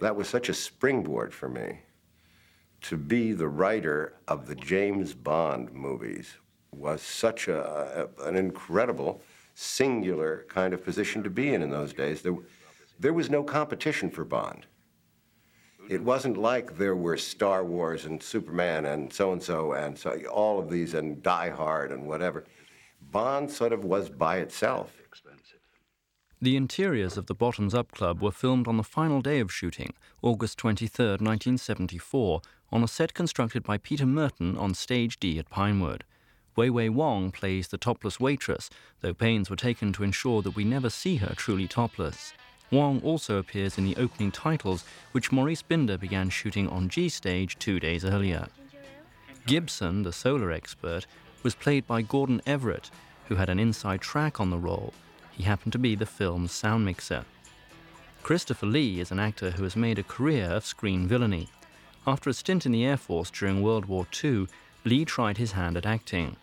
That 0.00 0.16
was 0.16 0.28
such 0.28 0.48
a 0.48 0.54
springboard 0.54 1.32
for 1.32 1.48
me 1.48 1.80
to 2.82 2.96
be 2.98 3.32
the 3.32 3.48
writer 3.48 4.14
of 4.28 4.46
the 4.46 4.54
James 4.54 5.14
Bond 5.14 5.72
movies 5.72 6.34
was 6.70 7.00
such 7.00 7.48
a, 7.48 8.08
a, 8.18 8.26
an 8.26 8.36
incredible, 8.36 9.22
singular 9.54 10.44
kind 10.48 10.74
of 10.74 10.84
position 10.84 11.22
to 11.22 11.30
be 11.30 11.54
in 11.54 11.62
in 11.62 11.70
those 11.70 11.92
days. 11.92 12.22
There, 12.22 12.36
there 12.98 13.12
was 13.12 13.30
no 13.30 13.42
competition 13.42 14.10
for 14.10 14.24
Bond. 14.24 14.66
It 15.88 16.02
wasn't 16.02 16.36
like 16.38 16.78
there 16.78 16.96
were 16.96 17.16
Star 17.16 17.64
Wars 17.64 18.06
and 18.06 18.22
Superman 18.22 18.86
and 18.86 19.12
so 19.12 19.32
and 19.32 19.42
so 19.42 19.72
and 19.72 19.98
so 19.98 20.18
all 20.32 20.58
of 20.58 20.70
these 20.70 20.94
and 20.94 21.22
Die 21.22 21.50
Hard 21.50 21.92
and 21.92 22.06
whatever. 22.06 22.44
Bond 23.10 23.50
sort 23.50 23.72
of 23.72 23.84
was 23.84 24.08
by 24.08 24.38
itself. 24.38 24.96
The 26.40 26.56
interiors 26.56 27.16
of 27.16 27.26
the 27.26 27.34
Bottoms 27.34 27.74
Up 27.74 27.92
Club 27.92 28.20
were 28.20 28.32
filmed 28.32 28.68
on 28.68 28.76
the 28.76 28.82
final 28.82 29.22
day 29.22 29.40
of 29.40 29.52
shooting, 29.52 29.94
August 30.20 30.58
23, 30.58 31.06
1974, 31.06 32.42
on 32.70 32.82
a 32.82 32.88
set 32.88 33.14
constructed 33.14 33.62
by 33.62 33.78
Peter 33.78 34.04
Murton 34.04 34.58
on 34.58 34.74
Stage 34.74 35.18
D 35.18 35.38
at 35.38 35.48
Pinewood. 35.48 36.04
Wei 36.56 36.70
Wei 36.70 36.88
Wong 36.88 37.30
plays 37.30 37.68
the 37.68 37.78
topless 37.78 38.20
waitress, 38.20 38.70
though 39.00 39.14
pains 39.14 39.50
were 39.50 39.56
taken 39.56 39.92
to 39.92 40.04
ensure 40.04 40.42
that 40.42 40.54
we 40.54 40.64
never 40.64 40.88
see 40.88 41.16
her 41.16 41.34
truly 41.36 41.66
topless. 41.66 42.32
Wong 42.70 43.00
also 43.02 43.38
appears 43.38 43.76
in 43.78 43.84
the 43.84 43.96
opening 43.96 44.30
titles, 44.30 44.84
which 45.12 45.32
Maurice 45.32 45.62
Binder 45.62 45.98
began 45.98 46.30
shooting 46.30 46.68
on 46.68 46.88
G 46.88 47.08
Stage 47.08 47.58
two 47.58 47.78
days 47.80 48.04
earlier. 48.04 48.48
Gibson, 49.46 50.02
the 50.02 50.12
solar 50.12 50.52
expert, 50.52 51.06
was 51.42 51.54
played 51.54 51.86
by 51.86 52.02
Gordon 52.02 52.40
Everett, 52.46 52.90
who 53.28 53.34
had 53.34 53.48
an 53.48 53.58
inside 53.58 54.00
track 54.00 54.40
on 54.40 54.50
the 54.50 54.58
role. 54.58 54.94
He 55.32 55.42
happened 55.42 55.72
to 55.72 55.78
be 55.78 55.94
the 55.94 56.06
film's 56.06 56.52
sound 56.52 56.84
mixer. 56.84 57.24
Christopher 58.22 58.66
Lee 58.66 59.00
is 59.00 59.10
an 59.10 59.18
actor 59.18 59.50
who 59.50 59.64
has 59.64 59.76
made 59.76 59.98
a 59.98 60.02
career 60.02 60.46
of 60.46 60.64
screen 60.64 61.06
villainy. 61.06 61.48
After 62.06 62.30
a 62.30 62.34
stint 62.34 62.64
in 62.64 62.72
the 62.72 62.84
Air 62.84 62.96
Force 62.96 63.30
during 63.30 63.62
World 63.62 63.84
War 63.86 64.06
II, 64.22 64.46
Lee 64.84 65.04
tried 65.04 65.38
his 65.38 65.52
hand 65.52 65.76
at 65.76 65.86
acting. 65.86 66.36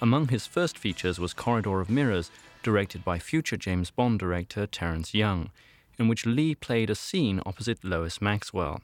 Among 0.00 0.28
his 0.28 0.46
first 0.46 0.78
features 0.78 1.18
was 1.18 1.34
Corridor 1.34 1.80
of 1.80 1.90
Mirrors, 1.90 2.30
directed 2.62 3.04
by 3.04 3.18
future 3.18 3.56
James 3.56 3.90
Bond 3.90 4.18
director 4.18 4.66
Terence 4.66 5.14
Young, 5.14 5.50
in 5.98 6.08
which 6.08 6.26
Lee 6.26 6.54
played 6.54 6.90
a 6.90 6.94
scene 6.94 7.40
opposite 7.44 7.84
Lois 7.84 8.20
Maxwell. 8.20 8.80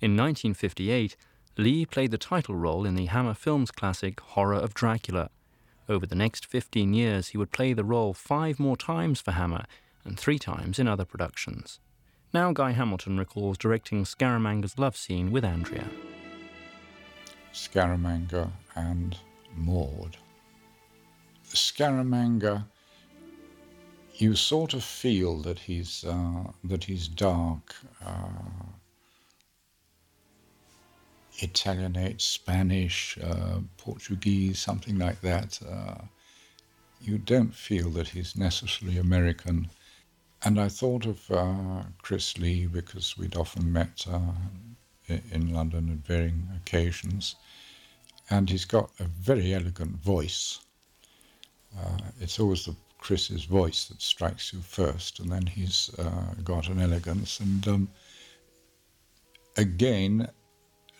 In 0.00 0.16
1958, 0.16 1.16
Lee 1.56 1.86
played 1.86 2.10
the 2.10 2.18
title 2.18 2.56
role 2.56 2.84
in 2.84 2.94
the 2.94 3.06
Hammer 3.06 3.34
Films 3.34 3.70
classic 3.70 4.20
Horror 4.20 4.54
of 4.54 4.74
Dracula. 4.74 5.30
Over 5.88 6.06
the 6.06 6.14
next 6.14 6.46
15 6.46 6.94
years, 6.94 7.28
he 7.28 7.38
would 7.38 7.52
play 7.52 7.74
the 7.74 7.84
role 7.84 8.14
five 8.14 8.58
more 8.58 8.76
times 8.76 9.20
for 9.20 9.32
Hammer 9.32 9.66
and 10.04 10.18
three 10.18 10.38
times 10.38 10.78
in 10.78 10.88
other 10.88 11.04
productions. 11.04 11.78
Now 12.32 12.52
Guy 12.52 12.72
Hamilton 12.72 13.18
recalls 13.18 13.58
directing 13.58 14.04
Scaramanga's 14.04 14.78
love 14.78 14.96
scene 14.96 15.30
with 15.30 15.44
Andrea. 15.44 15.88
Scaramanga 17.54 18.50
and 18.74 19.16
Maud. 19.56 20.16
Scaramanga, 21.46 22.64
you 24.16 24.34
sort 24.34 24.74
of 24.74 24.82
feel 24.82 25.40
that 25.42 25.60
he's 25.60 26.04
uh, 26.04 26.50
that 26.64 26.82
he's 26.82 27.06
dark, 27.06 27.76
uh, 28.04 28.66
Italianate, 31.38 32.20
Spanish, 32.20 33.16
uh, 33.22 33.60
Portuguese, 33.76 34.58
something 34.58 34.98
like 34.98 35.20
that. 35.20 35.60
Uh, 35.62 36.02
you 37.00 37.18
don't 37.18 37.54
feel 37.54 37.90
that 37.90 38.08
he's 38.08 38.36
necessarily 38.36 38.98
American. 38.98 39.68
And 40.42 40.60
I 40.60 40.68
thought 40.68 41.06
of 41.06 41.30
uh, 41.30 41.84
Chris 42.02 42.36
Lee 42.36 42.66
because 42.66 43.16
we'd 43.16 43.36
often 43.36 43.72
met 43.72 44.06
uh, 44.10 44.32
in 45.08 45.52
London 45.52 45.90
at 45.90 46.06
varying 46.06 46.48
occasions. 46.56 47.36
And 48.30 48.48
he's 48.48 48.64
got 48.64 48.90
a 49.00 49.04
very 49.04 49.52
elegant 49.54 49.96
voice. 50.02 50.60
Uh, 51.78 51.98
it's 52.20 52.40
always 52.40 52.64
the 52.64 52.76
Chris's 52.98 53.44
voice 53.44 53.86
that 53.86 54.00
strikes 54.00 54.52
you 54.52 54.60
first, 54.60 55.20
and 55.20 55.30
then 55.30 55.46
he's 55.46 55.90
uh, 55.98 56.34
got 56.42 56.68
an 56.68 56.80
elegance. 56.80 57.40
And 57.40 57.68
um, 57.68 57.88
again, 59.56 60.28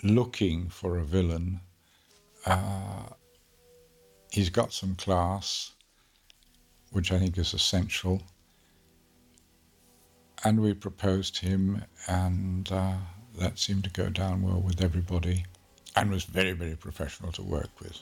looking 0.03 0.69
for 0.69 0.99
a 0.99 1.05
villain 1.05 1.61
uh, 2.47 3.09
he's 4.31 4.51
got 4.51 4.73
some 4.73 4.95
class, 4.97 5.73
which 6.91 7.11
I 7.13 7.19
think 7.19 7.39
is 7.39 7.55
essential. 7.55 8.23
And 10.45 10.61
we 10.61 10.75
proposed 10.75 11.39
him, 11.39 11.83
and 12.07 12.71
uh, 12.71 12.97
that 13.39 13.59
seemed 13.59 13.85
to 13.85 13.91
go 13.91 14.11
down 14.11 14.43
well 14.43 14.61
with 14.61 14.83
everybody, 14.83 15.47
and 15.97 16.11
was 16.11 16.25
very, 16.25 16.53
very 16.53 16.77
professional 16.77 17.33
to 17.33 17.43
work 17.43 17.71
with. 17.81 18.01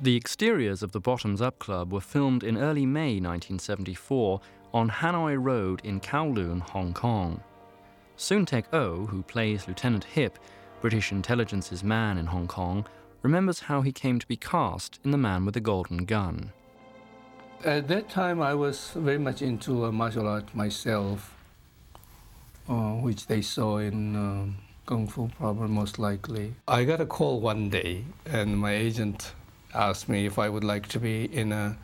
The 0.00 0.16
exteriors 0.16 0.82
of 0.82 0.92
the 0.92 1.00
Bottoms 1.00 1.40
Up 1.40 1.58
Club 1.58 1.92
were 1.92 2.00
filmed 2.00 2.42
in 2.42 2.56
early 2.56 2.86
May 2.86 3.20
1974 3.20 4.40
on 4.74 4.90
Hanoi 4.90 5.36
Road 5.40 5.80
in 5.84 6.00
Kowloon, 6.00 6.60
Hong 6.60 6.92
Kong. 6.92 7.40
Soon 8.16 8.46
Tek 8.46 8.72
Oh, 8.72 9.06
who 9.06 9.22
plays 9.22 9.68
Lieutenant 9.68 10.04
Hip, 10.04 10.38
British 10.80 11.12
intelligence's 11.12 11.84
man 11.84 12.18
in 12.18 12.26
Hong 12.26 12.48
Kong, 12.48 12.86
remembers 13.22 13.60
how 13.60 13.82
he 13.82 13.92
came 13.92 14.18
to 14.18 14.26
be 14.26 14.36
cast 14.36 14.98
in 15.04 15.12
The 15.12 15.18
Man 15.18 15.44
with 15.44 15.54
the 15.54 15.60
Golden 15.60 16.04
Gun. 16.04 16.52
At 17.64 17.86
that 17.88 18.08
time, 18.08 18.42
I 18.42 18.54
was 18.54 18.90
very 18.96 19.18
much 19.18 19.42
into 19.42 19.90
martial 19.92 20.26
art 20.26 20.52
myself, 20.54 21.36
uh, 22.68 22.94
which 22.94 23.28
they 23.28 23.40
saw 23.40 23.78
in 23.78 24.16
uh, 24.16 24.46
Kung 24.84 25.06
Fu, 25.06 25.28
probably 25.38 25.68
most 25.68 25.98
likely. 25.98 26.54
I 26.66 26.84
got 26.84 27.00
a 27.00 27.06
call 27.06 27.40
one 27.40 27.70
day, 27.70 28.04
and 28.26 28.58
my 28.58 28.72
agent 28.74 29.32
asked 29.74 30.08
me 30.08 30.26
if 30.26 30.38
I 30.38 30.48
would 30.48 30.64
like 30.64 30.88
to 30.88 30.98
be 30.98 31.24
in 31.24 31.52
a 31.52 31.76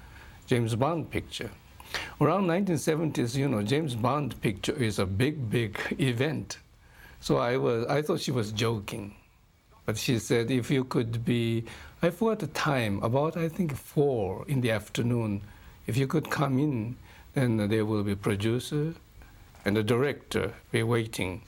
James 0.47 0.75
Bond 0.75 1.11
picture. 1.11 1.51
Around 2.21 2.49
1970s, 2.49 3.37
you 3.37 3.49
know, 3.49 3.63
James 3.63 3.95
Bond 3.95 4.41
picture 4.43 4.73
is 4.73 4.99
a 4.99 5.07
big, 5.07 5.49
big 5.49 5.79
event. 5.99 6.59
So 7.21 7.39
I 7.39 7.57
was, 7.57 7.87
I 7.87 8.03
thought 8.03 8.21
she 8.21 8.33
was 8.33 8.53
joking. 8.53 9.15
But 9.87 9.97
she 9.97 10.19
said, 10.19 10.51
if 10.51 10.71
you 10.71 10.85
could 10.85 11.25
be, 11.25 11.65
I 12.03 12.11
forgot 12.11 12.41
the 12.41 12.49
time, 12.49 13.03
about 13.03 13.37
I 13.37 13.49
think 13.49 13.75
four 13.77 14.45
in 14.49 14.61
the 14.61 14.71
afternoon, 14.71 15.43
if 15.87 15.97
you 15.97 16.07
could 16.07 16.29
come 16.31 16.59
in, 16.59 16.97
then 17.35 17.69
there 17.69 17.87
will 17.87 18.03
be 18.03 18.15
producer 18.15 18.95
and 19.65 19.77
the 19.77 19.83
director 19.83 20.53
be 20.73 20.83
waiting. 20.83 21.43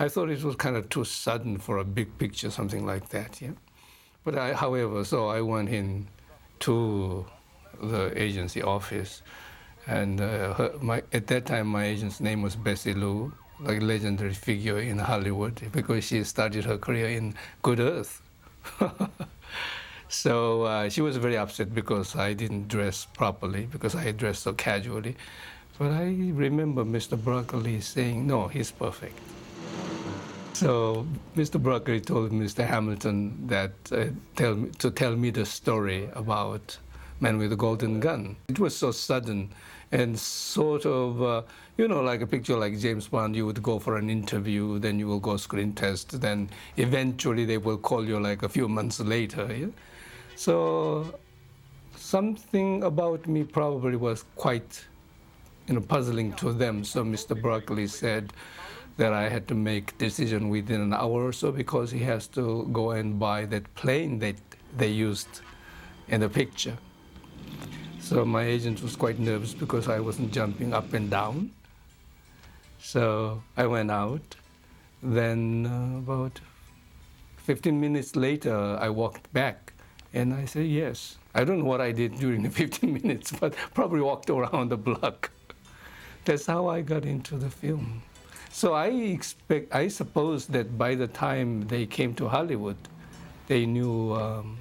I 0.00 0.08
thought 0.08 0.30
it 0.30 0.42
was 0.42 0.56
kind 0.56 0.76
of 0.76 0.88
too 0.88 1.04
sudden 1.04 1.58
for 1.58 1.76
a 1.76 1.84
big 1.84 2.16
picture, 2.16 2.50
something 2.50 2.86
like 2.86 3.10
that, 3.10 3.42
yeah. 3.42 3.50
But 4.24 4.38
I, 4.38 4.54
however, 4.54 5.04
so 5.04 5.28
I 5.28 5.42
went 5.42 5.68
in 5.68 6.08
to 6.60 7.26
the 7.82 8.10
agency 8.16 8.62
office, 8.62 9.20
and 9.86 10.18
uh, 10.22 10.54
her, 10.54 10.72
my, 10.80 11.02
at 11.12 11.26
that 11.26 11.44
time 11.44 11.66
my 11.66 11.84
agent's 11.84 12.18
name 12.18 12.40
was 12.40 12.56
Bessie 12.56 12.94
Loo, 12.94 13.30
like 13.60 13.82
legendary 13.82 14.32
figure 14.32 14.78
in 14.78 14.96
Hollywood, 14.96 15.60
because 15.70 16.04
she 16.04 16.24
started 16.24 16.64
her 16.64 16.78
career 16.78 17.08
in 17.08 17.34
Good 17.60 17.80
Earth. 17.80 18.22
so 20.08 20.62
uh, 20.62 20.88
she 20.88 21.02
was 21.02 21.18
very 21.18 21.36
upset 21.36 21.74
because 21.74 22.16
I 22.16 22.32
didn't 22.32 22.68
dress 22.68 23.04
properly, 23.04 23.66
because 23.66 23.94
I 23.94 24.12
dressed 24.12 24.44
so 24.44 24.54
casually. 24.54 25.16
But 25.78 25.90
I 25.90 26.04
remember 26.32 26.86
Mr. 26.86 27.22
Broccoli 27.22 27.82
saying, 27.82 28.26
"No, 28.26 28.48
he's 28.48 28.70
perfect." 28.70 29.18
So 30.60 31.06
Mr. 31.36 31.58
Broccoli 31.58 32.02
told 32.02 32.32
Mr. 32.32 32.66
Hamilton 32.66 33.46
that 33.46 33.72
uh, 33.92 34.08
tell 34.36 34.66
to 34.80 34.90
tell 34.90 35.16
me 35.16 35.30
the 35.30 35.46
story 35.46 36.10
about 36.12 36.76
Man 37.18 37.38
with 37.38 37.48
the 37.48 37.56
Golden 37.56 37.98
Gun. 37.98 38.36
It 38.50 38.58
was 38.58 38.76
so 38.76 38.92
sudden 38.92 39.54
and 39.90 40.18
sort 40.18 40.84
of, 40.84 41.22
uh, 41.22 41.42
you 41.78 41.88
know, 41.88 42.02
like 42.02 42.20
a 42.20 42.26
picture 42.26 42.58
like 42.58 42.78
James 42.78 43.08
Bond, 43.08 43.34
you 43.34 43.46
would 43.46 43.62
go 43.62 43.78
for 43.78 43.96
an 43.96 44.10
interview, 44.10 44.78
then 44.78 44.98
you 44.98 45.06
will 45.06 45.18
go 45.18 45.38
screen 45.38 45.72
test, 45.72 46.20
then 46.20 46.50
eventually 46.76 47.46
they 47.46 47.56
will 47.56 47.78
call 47.78 48.04
you 48.04 48.20
like 48.20 48.42
a 48.42 48.48
few 48.50 48.68
months 48.68 49.00
later. 49.00 49.50
Yeah? 49.50 49.68
So 50.36 51.18
something 51.96 52.82
about 52.82 53.26
me 53.26 53.44
probably 53.44 53.96
was 53.96 54.26
quite, 54.36 54.84
you 55.68 55.72
know, 55.72 55.80
puzzling 55.80 56.34
to 56.34 56.52
them. 56.52 56.84
So 56.84 57.02
Mr. 57.02 57.40
Broccoli 57.40 57.86
said, 57.86 58.34
that 59.00 59.14
I 59.14 59.30
had 59.30 59.48
to 59.48 59.54
make 59.54 59.96
decision 59.96 60.50
within 60.50 60.82
an 60.82 60.92
hour 60.92 61.24
or 61.28 61.32
so 61.32 61.50
because 61.50 61.90
he 61.90 62.00
has 62.00 62.26
to 62.36 62.68
go 62.70 62.90
and 62.90 63.18
buy 63.18 63.46
that 63.46 63.74
plane 63.74 64.18
that 64.18 64.36
they 64.76 64.88
used 64.88 65.40
in 66.08 66.20
the 66.20 66.28
picture. 66.28 66.76
So 67.98 68.26
my 68.26 68.42
agent 68.44 68.82
was 68.82 68.96
quite 68.96 69.18
nervous 69.18 69.54
because 69.54 69.88
I 69.88 70.00
wasn't 70.00 70.34
jumping 70.34 70.74
up 70.74 70.92
and 70.92 71.08
down. 71.08 71.50
So 72.78 73.42
I 73.56 73.66
went 73.66 73.90
out. 73.90 74.36
Then 75.02 75.64
uh, 75.64 75.98
about 76.00 76.38
15 77.38 77.80
minutes 77.80 78.16
later, 78.16 78.76
I 78.78 78.90
walked 78.90 79.32
back 79.32 79.72
and 80.12 80.34
I 80.34 80.44
said 80.44 80.66
yes. 80.66 81.16
I 81.34 81.44
don't 81.44 81.60
know 81.60 81.64
what 81.64 81.80
I 81.80 81.92
did 81.92 82.16
during 82.16 82.42
the 82.42 82.50
15 82.62 82.92
minutes, 82.92 83.32
but 83.32 83.54
probably 83.72 84.02
walked 84.02 84.28
around 84.28 84.68
the 84.68 84.76
block. 84.76 85.30
That's 86.26 86.44
how 86.44 86.68
I 86.68 86.82
got 86.82 87.06
into 87.06 87.38
the 87.38 87.48
film. 87.48 88.02
So 88.52 88.74
I 88.74 88.88
expect, 88.88 89.72
I 89.74 89.86
suppose 89.88 90.46
that 90.46 90.76
by 90.76 90.96
the 90.96 91.06
time 91.06 91.68
they 91.68 91.86
came 91.86 92.14
to 92.14 92.28
Hollywood, 92.28 92.76
they 93.46 93.64
knew 93.64 94.12
um, 94.14 94.58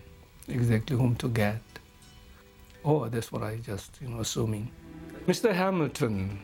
exactly 0.47 0.95
whom 0.95 1.15
to 1.15 1.27
get. 1.27 1.61
Oh, 2.85 3.09
that's 3.09 3.31
what 3.31 3.43
I 3.43 3.57
just, 3.57 3.99
you 4.01 4.09
know, 4.09 4.21
assuming. 4.21 4.71
Mr. 5.27 5.53
Hamilton, 5.53 6.39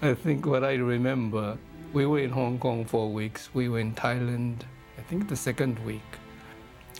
I 0.00 0.14
think 0.14 0.46
what 0.46 0.64
I 0.64 0.74
remember, 0.74 1.58
we 1.92 2.06
were 2.06 2.20
in 2.20 2.30
Hong 2.30 2.58
Kong 2.58 2.84
for 2.84 3.10
weeks. 3.10 3.50
We 3.52 3.68
were 3.68 3.80
in 3.80 3.94
Thailand, 3.94 4.62
I 4.96 5.02
think 5.02 5.28
the 5.28 5.36
second 5.36 5.78
week. 5.84 6.10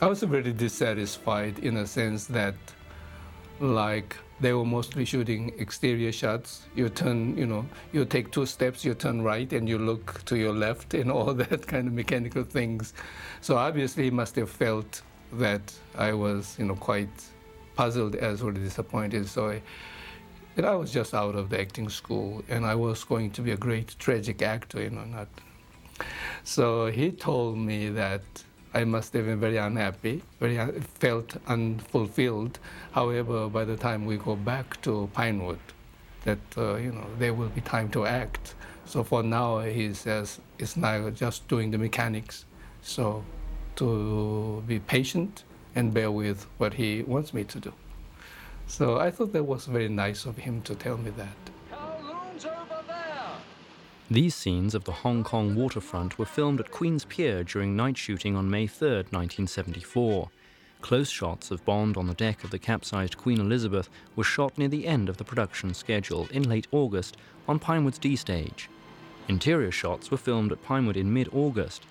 I 0.03 0.07
was 0.07 0.23
very 0.23 0.53
dissatisfied 0.53 1.61
in 1.61 1.77
a 1.77 1.87
sense 1.87 2.27
that, 2.27 2.57
like, 3.61 4.17
they 4.41 4.53
were 4.53 4.65
mostly 4.65 5.05
shooting 5.05 5.53
exterior 5.59 6.13
shots. 6.13 6.63
You 6.75 6.89
turn, 6.89 7.37
you 7.37 7.47
know, 7.47 7.67
you 7.93 8.05
take 8.05 8.33
two 8.33 8.47
steps, 8.47 8.85
you 8.85 8.95
turn 8.95 9.23
right, 9.23 9.53
and 9.53 9.69
you 9.69 9.79
look 9.79 10.25
to 10.25 10.37
your 10.37 10.55
left, 10.55 10.95
and 10.95 11.11
all 11.11 11.35
that 11.43 11.67
kind 11.67 11.87
of 11.87 11.93
mechanical 11.93 12.45
things. 12.45 12.95
So 13.41 13.57
obviously, 13.57 14.05
he 14.05 14.11
must 14.11 14.37
have 14.37 14.51
felt 14.51 15.03
that 15.35 15.73
I 15.97 16.13
was, 16.13 16.57
you 16.59 16.65
know, 16.65 16.75
quite 16.75 17.11
puzzled 17.77 18.17
as 18.17 18.43
well 18.43 18.57
as 18.57 18.63
disappointed. 18.63 19.29
So 19.29 19.51
I, 19.51 19.63
and 20.57 20.67
I 20.67 20.75
was 20.75 20.93
just 20.93 21.15
out 21.15 21.35
of 21.35 21.51
the 21.51 21.61
acting 21.61 21.89
school, 21.89 22.43
and 22.49 22.65
I 22.65 22.75
was 22.75 23.05
going 23.05 23.31
to 23.33 23.43
be 23.43 23.53
a 23.53 23.57
great 23.57 23.95
tragic 23.99 24.43
actor, 24.43 24.83
you 24.83 24.91
know, 24.91 25.05
not. 25.05 25.29
So 26.45 26.87
he 26.87 27.13
told 27.13 27.59
me 27.59 27.91
that 27.91 28.23
I 28.73 28.85
must 28.85 29.13
have 29.15 29.27
been 29.27 29.41
very 29.41 29.57
unhappy, 29.57 30.23
very 30.39 30.59
un- 30.59 30.81
felt 30.81 31.37
unfulfilled. 31.49 32.59
However, 32.93 33.49
by 33.49 33.65
the 33.65 33.77
time 33.77 34.07
we 34.07 34.17
go 34.17 34.37
back 34.37 34.81
to 34.83 35.11
Pinewood, 35.13 35.59
that 36.25 36.39
uh, 36.57 36.77
you 36.77 36.93
know 36.93 37.07
there 37.19 37.35
will 37.35 37.49
be 37.49 37.61
time 37.61 37.89
to 37.91 38.07
act. 38.07 38.55
So 38.87 39.03
for 39.03 39.23
now, 39.23 39.61
he 39.61 39.93
says 39.95 40.41
it's 40.59 40.77
now 40.77 41.11
just 41.11 41.49
doing 41.49 41.71
the 41.71 41.79
mechanics. 41.79 42.45
So 42.83 43.25
to 43.77 44.63
be 44.67 44.79
patient 44.79 45.45
and 45.75 45.93
bear 45.93 46.11
with 46.11 46.47
what 46.59 46.75
he 46.75 47.03
wants 47.03 47.33
me 47.33 47.45
to 47.45 47.59
do. 47.59 47.73
So 48.67 48.99
I 48.99 49.11
thought 49.11 49.33
that 49.33 49.45
was 49.45 49.67
very 49.67 49.89
nice 49.89 50.27
of 50.27 50.37
him 50.37 50.63
to 50.63 50.75
tell 50.75 50.97
me 50.97 51.11
that. 51.17 51.37
These 54.13 54.35
scenes 54.35 54.75
of 54.75 54.83
the 54.83 54.91
Hong 54.91 55.23
Kong 55.23 55.55
waterfront 55.55 56.19
were 56.19 56.25
filmed 56.25 56.59
at 56.59 56.73
Queen's 56.73 57.05
Pier 57.05 57.45
during 57.45 57.77
night 57.77 57.97
shooting 57.97 58.35
on 58.35 58.51
May 58.51 58.67
3, 58.67 58.89
1974. 58.89 60.29
Close 60.81 61.09
shots 61.09 61.53
of 61.53 61.65
Bond 61.65 61.97
on 61.97 62.09
the 62.09 62.15
deck 62.15 62.43
of 62.43 62.51
the 62.51 62.59
capsized 62.59 63.17
Queen 63.17 63.39
Elizabeth 63.39 63.89
were 64.17 64.25
shot 64.25 64.59
near 64.59 64.67
the 64.67 64.89
end 64.89 65.09
of 65.09 65.17
the 65.17 65.23
production 65.23 65.73
schedule 65.75 66.27
in 66.33 66.49
late 66.49 66.67
August 66.73 67.19
on 67.47 67.61
Pinewood's 67.61 68.01
D 68.01 68.17
stage. 68.17 68.69
Interior 69.29 69.71
shots 69.71 70.11
were 70.11 70.17
filmed 70.17 70.51
at 70.51 70.61
Pinewood 70.65 70.97
in 70.97 71.13
mid 71.13 71.29
August. 71.33 71.87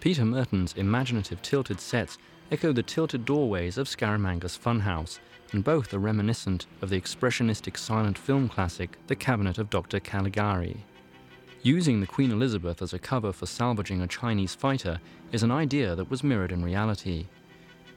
Peter 0.00 0.24
Murton's 0.24 0.72
imaginative 0.72 1.42
tilted 1.42 1.80
sets 1.80 2.16
echo 2.50 2.72
the 2.72 2.82
tilted 2.82 3.26
doorways 3.26 3.76
of 3.76 3.88
Scaramanga's 3.88 4.56
Funhouse, 4.56 5.18
and 5.52 5.64
both 5.64 5.92
are 5.92 5.98
reminiscent 5.98 6.64
of 6.80 6.88
the 6.88 6.98
expressionistic 6.98 7.76
silent 7.76 8.16
film 8.16 8.48
classic 8.48 8.96
The 9.06 9.16
Cabinet 9.16 9.58
of 9.58 9.68
Dr. 9.68 10.00
Caligari. 10.00 10.86
Using 11.64 12.00
the 12.00 12.06
Queen 12.06 12.30
Elizabeth 12.30 12.80
as 12.82 12.92
a 12.92 13.00
cover 13.00 13.32
for 13.32 13.46
salvaging 13.46 14.00
a 14.00 14.06
Chinese 14.06 14.54
fighter 14.54 15.00
is 15.32 15.42
an 15.42 15.50
idea 15.50 15.96
that 15.96 16.08
was 16.08 16.22
mirrored 16.22 16.52
in 16.52 16.62
reality. 16.62 17.26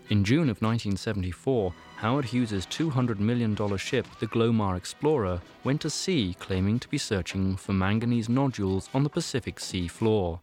In 0.09 0.24
June 0.24 0.49
of 0.49 0.64
1974, 0.64 1.72
Howard 1.97 2.26
Hughes's 2.26 2.66
$200 2.66 3.20
million 3.20 3.55
ship, 3.78 4.07
the 4.20 4.26
Glomar 4.26 4.76
Explorer, 4.76 5.39
went 5.64 5.80
to 5.82 5.91
sea 5.91 6.36
claiming 6.39 6.80
to 6.80 6.88
be 6.88 6.97
searching 6.97 7.55
for 7.55 7.72
manganese 7.72 8.28
nodules 8.28 8.89
on 8.95 9.03
the 9.03 9.09
Pacific 9.09 9.59
Sea 9.59 9.88
floor. 9.88 10.41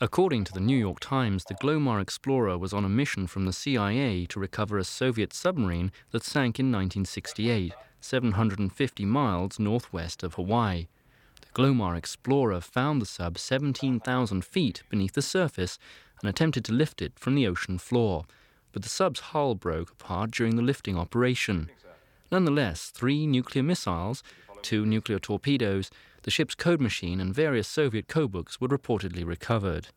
According 0.00 0.44
to 0.44 0.52
the 0.52 0.60
New 0.60 0.78
York 0.78 1.00
Times, 1.00 1.44
the 1.44 1.56
Glomar 1.56 2.00
Explorer 2.00 2.56
was 2.56 2.72
on 2.72 2.84
a 2.84 2.88
mission 2.88 3.26
from 3.26 3.46
the 3.46 3.52
CIA 3.52 4.26
to 4.26 4.38
recover 4.38 4.78
a 4.78 4.84
Soviet 4.84 5.32
submarine 5.32 5.90
that 6.12 6.22
sank 6.22 6.60
in 6.60 6.66
1968, 6.66 7.74
750 8.00 9.04
miles 9.04 9.58
northwest 9.58 10.22
of 10.22 10.34
Hawaii. 10.34 10.86
Glomar 11.54 11.96
Explorer 11.96 12.60
found 12.60 13.02
the 13.02 13.06
sub 13.06 13.36
17,000 13.36 14.44
feet 14.44 14.82
beneath 14.88 15.14
the 15.14 15.22
surface 15.22 15.78
and 16.20 16.28
attempted 16.28 16.64
to 16.64 16.72
lift 16.72 17.02
it 17.02 17.18
from 17.18 17.34
the 17.34 17.46
ocean 17.46 17.78
floor, 17.78 18.24
but 18.72 18.82
the 18.82 18.88
sub's 18.88 19.20
hull 19.20 19.54
broke 19.54 19.90
apart 19.90 20.30
during 20.30 20.56
the 20.56 20.62
lifting 20.62 20.96
operation. 20.96 21.70
Nonetheless, 22.30 22.90
three 22.90 23.26
nuclear 23.26 23.64
missiles, 23.64 24.22
two 24.62 24.86
nuclear 24.86 25.18
torpedoes, 25.18 25.90
the 26.22 26.30
ship's 26.30 26.54
code 26.54 26.80
machine, 26.80 27.20
and 27.20 27.34
various 27.34 27.66
Soviet 27.66 28.06
codebooks 28.06 28.60
were 28.60 28.68
reportedly 28.68 29.26
recovered. 29.26 29.88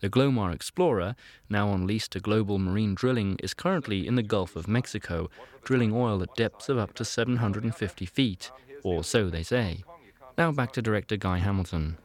The 0.00 0.10
Glomar 0.10 0.52
Explorer, 0.52 1.14
now 1.48 1.68
on 1.68 1.86
lease 1.86 2.08
to 2.08 2.20
Global 2.20 2.58
Marine 2.58 2.94
Drilling, 2.94 3.38
is 3.42 3.54
currently 3.54 4.06
in 4.06 4.16
the 4.16 4.22
Gulf 4.22 4.56
of 4.56 4.68
Mexico, 4.68 5.30
drilling 5.64 5.92
oil 5.92 6.22
at 6.22 6.34
depths 6.34 6.68
of 6.68 6.78
up 6.78 6.94
to 6.94 7.04
750 7.04 8.06
feet, 8.06 8.50
or 8.82 9.04
so 9.04 9.30
they 9.30 9.42
say. 9.42 9.84
Now 10.38 10.52
back 10.52 10.72
to 10.72 10.82
director 10.82 11.16
Guy 11.16 11.38
Hamilton. 11.38 11.96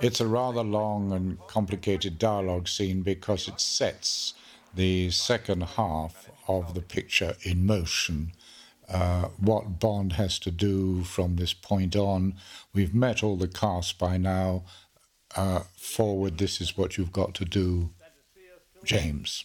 It's 0.00 0.20
a 0.20 0.26
rather 0.26 0.62
long 0.62 1.12
and 1.12 1.38
complicated 1.46 2.18
dialogue 2.18 2.68
scene 2.68 3.02
because 3.02 3.48
it 3.48 3.60
sets 3.60 4.34
the 4.74 5.10
second 5.10 5.62
half 5.62 6.30
of 6.48 6.74
the 6.74 6.80
picture 6.80 7.36
in 7.42 7.66
motion. 7.66 8.32
Uh, 8.88 9.28
what 9.38 9.78
Bond 9.78 10.14
has 10.14 10.38
to 10.40 10.50
do 10.50 11.04
from 11.04 11.36
this 11.36 11.52
point 11.52 11.96
on. 11.96 12.34
We've 12.72 12.94
met 12.94 13.22
all 13.22 13.36
the 13.36 13.48
cast 13.48 13.98
by 13.98 14.16
now 14.16 14.64
uh, 15.36 15.60
forward, 15.76 16.38
this 16.38 16.60
is 16.60 16.76
what 16.76 16.96
you've 16.96 17.12
got 17.12 17.34
to 17.34 17.44
do, 17.44 17.90
James. 18.84 19.44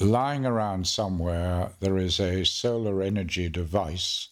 Lying 0.00 0.46
around 0.46 0.86
somewhere, 0.86 1.72
there 1.80 1.98
is 1.98 2.20
a 2.20 2.44
solar 2.44 3.02
energy 3.02 3.48
device. 3.48 4.28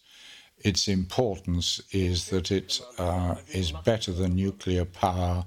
Its 0.59 0.87
importance 0.87 1.81
is 1.91 2.29
that 2.29 2.51
it 2.51 2.81
uh, 2.97 3.35
is 3.49 3.71
better 3.71 4.11
than 4.11 4.35
nuclear 4.35 4.85
power 4.85 5.45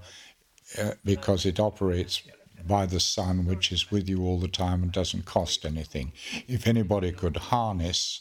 uh, 0.78 0.92
because 1.04 1.44
it 1.44 1.58
operates 1.58 2.22
by 2.66 2.86
the 2.86 3.00
sun, 3.00 3.46
which 3.46 3.72
is 3.72 3.90
with 3.90 4.08
you 4.08 4.24
all 4.24 4.38
the 4.38 4.48
time 4.48 4.82
and 4.82 4.92
doesn't 4.92 5.24
cost 5.24 5.64
anything. 5.64 6.12
If 6.46 6.66
anybody 6.66 7.10
could 7.10 7.36
harness 7.36 8.20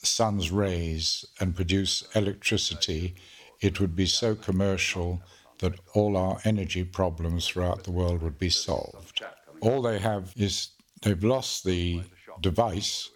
the 0.00 0.06
sun's 0.06 0.50
rays 0.50 1.24
and 1.40 1.54
produce 1.54 2.04
electricity, 2.14 3.14
it 3.60 3.80
would 3.80 3.94
be 3.94 4.06
so 4.06 4.34
commercial 4.34 5.22
that 5.58 5.78
all 5.94 6.16
our 6.16 6.38
energy 6.44 6.84
problems 6.84 7.48
throughout 7.48 7.84
the 7.84 7.92
world 7.92 8.22
would 8.22 8.38
be 8.38 8.50
solved. 8.50 9.22
All 9.60 9.82
they 9.82 9.98
have 9.98 10.32
is 10.36 10.68
they've 11.02 11.24
lost 11.24 11.64
the 11.64 12.02
device 12.40 13.10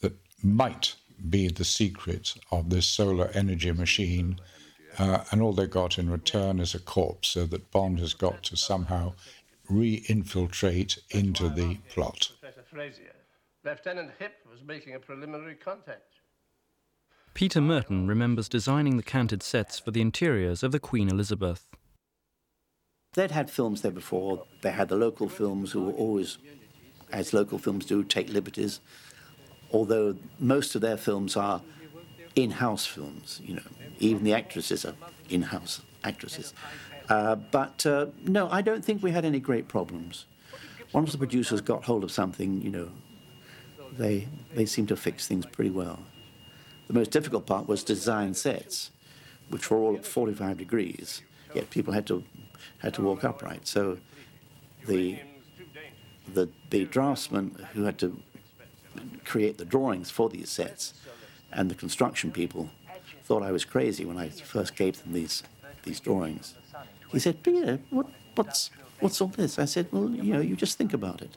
that 0.00 0.14
might 0.42 0.94
be 1.30 1.48
the 1.48 1.64
secret 1.64 2.34
of 2.50 2.70
this 2.70 2.86
solar 2.86 3.28
energy 3.34 3.72
machine, 3.72 4.38
uh, 4.98 5.24
and 5.30 5.42
all 5.42 5.52
they 5.52 5.66
got 5.66 5.98
in 5.98 6.10
return 6.10 6.60
is 6.60 6.74
a 6.74 6.78
corpse, 6.78 7.28
so 7.28 7.44
that 7.46 7.70
Bond 7.70 7.98
has 8.00 8.14
got 8.14 8.42
to 8.44 8.56
somehow 8.56 9.14
re-infiltrate 9.68 10.98
into 11.10 11.48
the 11.48 11.76
plot. 11.90 12.30
Lieutenant 13.64 14.12
Hip 14.18 14.34
was 14.50 14.62
making 14.62 14.94
a 14.94 14.98
preliminary 14.98 15.54
contact. 15.54 16.20
Peter 17.34 17.60
Murton 17.60 18.08
remembers 18.08 18.48
designing 18.48 18.96
the 18.96 19.02
canted 19.02 19.42
sets 19.42 19.78
for 19.78 19.90
the 19.90 20.00
interiors 20.00 20.62
of 20.62 20.72
the 20.72 20.80
Queen 20.80 21.08
Elizabeth. 21.08 21.66
They'd 23.12 23.30
had 23.30 23.50
films 23.50 23.82
there 23.82 23.92
before. 23.92 24.44
They 24.62 24.70
had 24.70 24.88
the 24.88 24.96
local 24.96 25.28
films 25.28 25.72
who 25.72 25.84
were 25.84 25.92
always, 25.92 26.38
as 27.12 27.32
local 27.32 27.58
films 27.58 27.84
do, 27.84 28.02
take 28.02 28.28
liberties. 28.28 28.80
Although 29.72 30.16
most 30.38 30.74
of 30.74 30.80
their 30.80 30.96
films 30.96 31.36
are 31.36 31.62
in-house 32.34 32.86
films, 32.86 33.40
you 33.44 33.54
know, 33.54 33.62
even 33.98 34.24
the 34.24 34.32
actresses 34.32 34.84
are 34.84 34.94
in-house 35.28 35.82
actresses. 36.04 36.54
Uh, 37.08 37.34
but 37.34 37.84
uh, 37.86 38.06
no, 38.24 38.48
I 38.50 38.62
don't 38.62 38.84
think 38.84 39.02
we 39.02 39.10
had 39.10 39.24
any 39.24 39.40
great 39.40 39.68
problems. 39.68 40.26
Once 40.92 41.12
the 41.12 41.18
producers 41.18 41.60
got 41.60 41.84
hold 41.84 42.04
of 42.04 42.10
something, 42.10 42.62
you 42.62 42.70
know, 42.70 42.90
they 43.96 44.28
they 44.54 44.66
seemed 44.66 44.88
to 44.88 44.96
fix 44.96 45.26
things 45.26 45.44
pretty 45.46 45.70
well. 45.70 46.00
The 46.88 46.94
most 46.94 47.10
difficult 47.10 47.46
part 47.46 47.68
was 47.68 47.84
design 47.84 48.32
sets, 48.34 48.90
which 49.50 49.70
were 49.70 49.76
all 49.76 49.94
at 49.94 50.06
45 50.06 50.56
degrees, 50.56 51.22
yet 51.54 51.68
people 51.68 51.92
had 51.92 52.06
to, 52.06 52.24
had 52.78 52.94
to 52.94 53.02
walk 53.02 53.24
upright. 53.24 53.66
So 53.66 53.98
the, 54.86 55.20
the, 56.32 56.48
the 56.70 56.86
draftsman 56.86 57.66
who 57.74 57.84
had 57.84 57.98
to 57.98 58.18
create 59.24 59.58
the 59.58 59.64
drawings 59.64 60.10
for 60.10 60.28
these 60.28 60.50
sets 60.50 60.94
and 61.52 61.70
the 61.70 61.74
construction 61.74 62.30
people 62.30 62.70
thought 63.24 63.42
I 63.42 63.52
was 63.52 63.64
crazy 63.64 64.04
when 64.04 64.16
I 64.16 64.28
first 64.28 64.74
gave 64.74 65.02
them 65.02 65.12
these, 65.12 65.42
these 65.82 66.00
drawings. 66.00 66.54
He 67.12 67.18
said, 67.18 67.42
Peter, 67.42 67.78
what, 67.90 68.06
what's, 68.34 68.70
what's 69.00 69.20
all 69.20 69.28
this? 69.28 69.58
I 69.58 69.64
said, 69.64 69.88
well, 69.92 70.10
you 70.10 70.32
know, 70.32 70.40
you 70.40 70.56
just 70.56 70.78
think 70.78 70.92
about 70.92 71.22
it. 71.22 71.36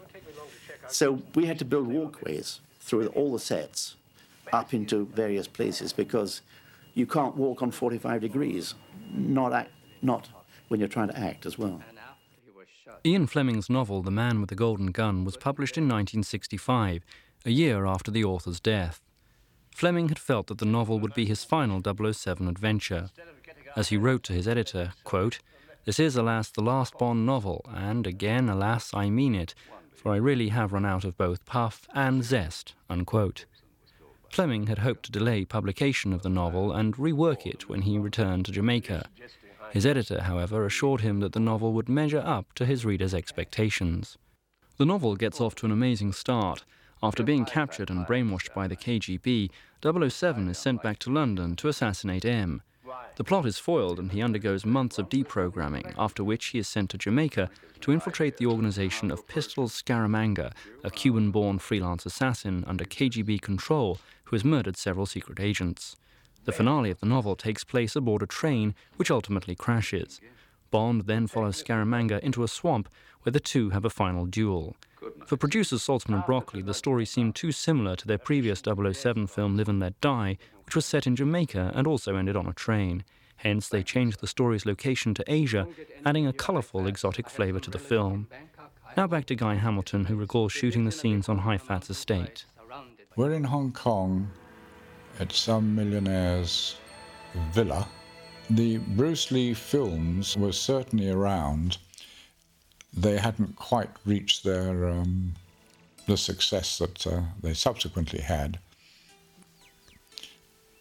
So 0.87 1.21
we 1.35 1.45
had 1.45 1.59
to 1.59 1.65
build 1.65 1.87
walkways 1.87 2.59
through 2.79 3.07
all 3.07 3.33
the 3.33 3.39
sets 3.39 3.95
up 4.51 4.73
into 4.73 5.05
various 5.05 5.47
places 5.47 5.93
because 5.93 6.41
you 6.93 7.05
can't 7.05 7.35
walk 7.37 7.61
on 7.61 7.71
45 7.71 8.21
degrees, 8.21 8.75
not, 9.13 9.53
act, 9.53 9.71
not 10.01 10.27
when 10.67 10.79
you're 10.79 10.89
trying 10.89 11.07
to 11.09 11.17
act 11.17 11.45
as 11.45 11.57
well. 11.57 11.81
Ian 13.05 13.27
Fleming's 13.27 13.69
novel, 13.69 14.01
The 14.01 14.11
Man 14.11 14.41
with 14.41 14.49
the 14.49 14.55
Golden 14.55 14.87
Gun, 14.87 15.25
was 15.25 15.35
published 15.35 15.77
in 15.77 15.85
1965, 15.85 17.03
a 17.45 17.51
year 17.51 17.85
after 17.85 18.11
the 18.11 18.23
author's 18.23 18.59
death. 18.59 19.01
Fleming 19.71 20.09
had 20.09 20.19
felt 20.19 20.47
that 20.47 20.57
the 20.57 20.65
novel 20.65 20.99
would 20.99 21.13
be 21.13 21.25
his 21.25 21.43
final 21.43 21.81
007 21.81 22.47
adventure. 22.47 23.09
As 23.75 23.89
he 23.89 23.97
wrote 23.97 24.23
to 24.23 24.33
his 24.33 24.47
editor, 24.47 24.93
quote, 25.03 25.39
This 25.85 25.99
is, 25.99 26.15
alas, 26.15 26.49
the 26.49 26.61
last 26.61 26.97
Bond 26.97 27.25
novel, 27.25 27.65
and 27.73 28.05
again, 28.05 28.49
alas, 28.49 28.93
I 28.93 29.09
mean 29.09 29.33
it, 29.33 29.55
for 29.95 30.11
I 30.11 30.17
really 30.17 30.49
have 30.49 30.73
run 30.73 30.85
out 30.85 31.03
of 31.03 31.17
both 31.17 31.45
puff 31.45 31.87
and 31.93 32.23
zest. 32.23 32.75
Unquote. 32.89 33.45
Fleming 34.29 34.67
had 34.67 34.79
hoped 34.79 35.03
to 35.05 35.11
delay 35.11 35.45
publication 35.45 36.13
of 36.13 36.21
the 36.21 36.29
novel 36.29 36.71
and 36.71 36.95
rework 36.95 37.45
it 37.45 37.67
when 37.67 37.81
he 37.81 37.97
returned 37.97 38.45
to 38.45 38.51
Jamaica. 38.51 39.09
His 39.71 39.85
editor, 39.85 40.21
however, 40.23 40.65
assured 40.65 41.01
him 41.01 41.19
that 41.19 41.33
the 41.33 41.39
novel 41.39 41.73
would 41.73 41.89
measure 41.89 42.23
up 42.25 42.53
to 42.53 42.65
his 42.65 42.85
readers' 42.85 43.13
expectations. 43.13 44.17
The 44.77 44.85
novel 44.85 45.15
gets 45.15 45.39
off 45.39 45.55
to 45.55 45.65
an 45.65 45.71
amazing 45.71 46.13
start. 46.13 46.65
After 47.03 47.23
being 47.23 47.45
captured 47.45 47.89
and 47.89 48.05
brainwashed 48.05 48.53
by 48.53 48.67
the 48.67 48.75
KGB, 48.75 49.49
007 49.81 50.47
is 50.47 50.57
sent 50.59 50.83
back 50.83 50.99
to 50.99 51.11
London 51.11 51.55
to 51.55 51.67
assassinate 51.67 52.25
M. 52.25 52.61
The 53.15 53.23
plot 53.23 53.47
is 53.47 53.57
foiled 53.57 53.97
and 53.97 54.11
he 54.11 54.21
undergoes 54.21 54.65
months 54.65 54.99
of 54.99 55.09
deprogramming, 55.09 55.95
after 55.97 56.23
which 56.23 56.47
he 56.47 56.59
is 56.59 56.67
sent 56.67 56.91
to 56.91 56.99
Jamaica 56.99 57.49
to 57.79 57.91
infiltrate 57.91 58.37
the 58.37 58.45
organization 58.45 59.09
of 59.09 59.27
Pistols 59.27 59.81
Scaramanga, 59.81 60.53
a 60.83 60.91
Cuban 60.91 61.31
born 61.31 61.57
freelance 61.57 62.05
assassin 62.05 62.63
under 62.67 62.85
KGB 62.85 63.41
control 63.41 63.97
who 64.25 64.35
has 64.35 64.45
murdered 64.45 64.77
several 64.77 65.07
secret 65.07 65.39
agents. 65.39 65.95
The 66.45 66.51
finale 66.51 66.91
of 66.91 66.99
the 66.99 67.07
novel 67.07 67.35
takes 67.35 67.63
place 67.63 67.95
aboard 67.95 68.21
a 68.21 68.27
train, 68.27 68.75
which 68.97 69.09
ultimately 69.09 69.55
crashes. 69.55 70.21
Bond 70.69 71.01
then 71.07 71.25
follows 71.25 71.61
Scaramanga 71.61 72.19
into 72.19 72.43
a 72.43 72.47
swamp 72.47 72.89
where 73.23 73.31
the 73.33 73.39
two 73.39 73.71
have 73.71 73.85
a 73.85 73.89
final 73.89 74.25
duel. 74.25 74.75
For 75.25 75.37
producers 75.37 75.81
Saltzman 75.81 76.15
and 76.15 76.25
Broccoli, 76.25 76.61
the 76.61 76.73
story 76.73 77.05
seemed 77.05 77.35
too 77.35 77.51
similar 77.51 77.95
to 77.95 78.07
their 78.07 78.17
previous 78.17 78.61
007 78.61 79.27
film 79.27 79.57
Live 79.57 79.69
and 79.69 79.79
Let 79.79 79.99
Die, 80.01 80.37
which 80.65 80.75
was 80.75 80.85
set 80.85 81.07
in 81.07 81.15
Jamaica 81.15 81.71
and 81.73 81.87
also 81.87 82.15
ended 82.15 82.35
on 82.35 82.47
a 82.47 82.53
train. 82.53 83.03
Hence, 83.37 83.67
they 83.67 83.81
changed 83.81 84.19
the 84.19 84.27
story's 84.27 84.65
location 84.65 85.13
to 85.15 85.23
Asia, 85.27 85.67
adding 86.05 86.27
a 86.27 86.33
colourful, 86.33 86.85
exotic 86.85 87.29
flavour 87.29 87.59
to 87.59 87.71
the 87.71 87.79
film. 87.79 88.27
Now 88.95 89.07
back 89.07 89.25
to 89.27 89.35
Guy 89.35 89.55
Hamilton, 89.55 90.05
who 90.05 90.15
recalls 90.15 90.51
shooting 90.51 90.85
the 90.85 90.91
scenes 90.91 91.27
on 91.27 91.39
Hai 91.39 91.57
Fat's 91.57 91.89
Estate. 91.89 92.45
We're 93.15 93.33
in 93.33 93.43
Hong 93.43 93.71
Kong 93.71 94.29
at 95.19 95.31
some 95.31 95.75
millionaire's 95.75 96.77
villa. 97.51 97.87
The 98.49 98.77
Bruce 98.77 99.31
Lee 99.31 99.53
films 99.53 100.37
were 100.37 100.51
certainly 100.51 101.09
around. 101.09 101.77
They 102.93 103.17
hadn't 103.17 103.55
quite 103.55 103.89
reached 104.05 104.43
their 104.43 104.89
um, 104.89 105.33
the 106.07 106.17
success 106.17 106.77
that 106.79 107.07
uh, 107.07 107.21
they 107.41 107.53
subsequently 107.53 108.21
had. 108.21 108.59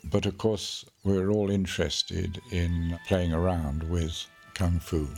But 0.02 0.26
of 0.26 0.38
course, 0.38 0.84
we're 1.04 1.30
all 1.30 1.50
interested 1.50 2.40
in 2.50 2.98
playing 3.06 3.32
around 3.32 3.84
with 3.84 4.26
kung 4.54 4.80
fu. 4.80 5.08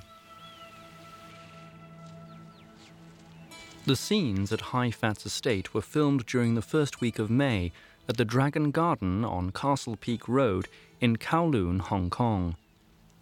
The 3.85 3.97
scenes 3.97 4.53
at 4.53 4.61
Hai 4.61 4.91
Fat's 4.91 5.27
Estate 5.27 5.75
were 5.75 5.83
filmed 5.83 6.27
during 6.27 6.55
the 6.55 6.63
first 6.63 7.01
week 7.01 7.19
of 7.19 7.31
May 7.31 7.73
at 8.09 8.17
the 8.17 8.25
Dragon 8.25 8.71
Garden 8.71 9.25
on 9.25 9.51
Castle 9.51 9.97
Peak 9.97 10.29
Road 10.29 10.69
in 11.01 11.17
Kowloon, 11.17 11.81
Hong 11.81 12.11
Kong. 12.11 12.57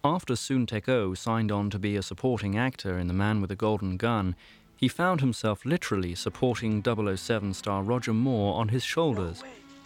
After 0.02 0.34
Soon 0.34 0.66
Tek 0.66 0.86
signed 1.14 1.52
on 1.52 1.68
to 1.70 1.78
be 1.78 1.96
a 1.96 2.02
supporting 2.02 2.56
actor 2.56 2.98
in 2.98 3.06
The 3.06 3.12
Man 3.14 3.40
with 3.40 3.50
the 3.50 3.56
Golden 3.56 3.98
Gun, 3.98 4.34
he 4.74 4.88
found 4.88 5.20
himself 5.20 5.66
literally 5.66 6.14
supporting 6.14 6.82
007 6.82 7.52
star 7.52 7.82
Roger 7.82 8.14
Moore 8.14 8.54
on 8.54 8.68
his 8.68 8.82
shoulders. 8.82 9.42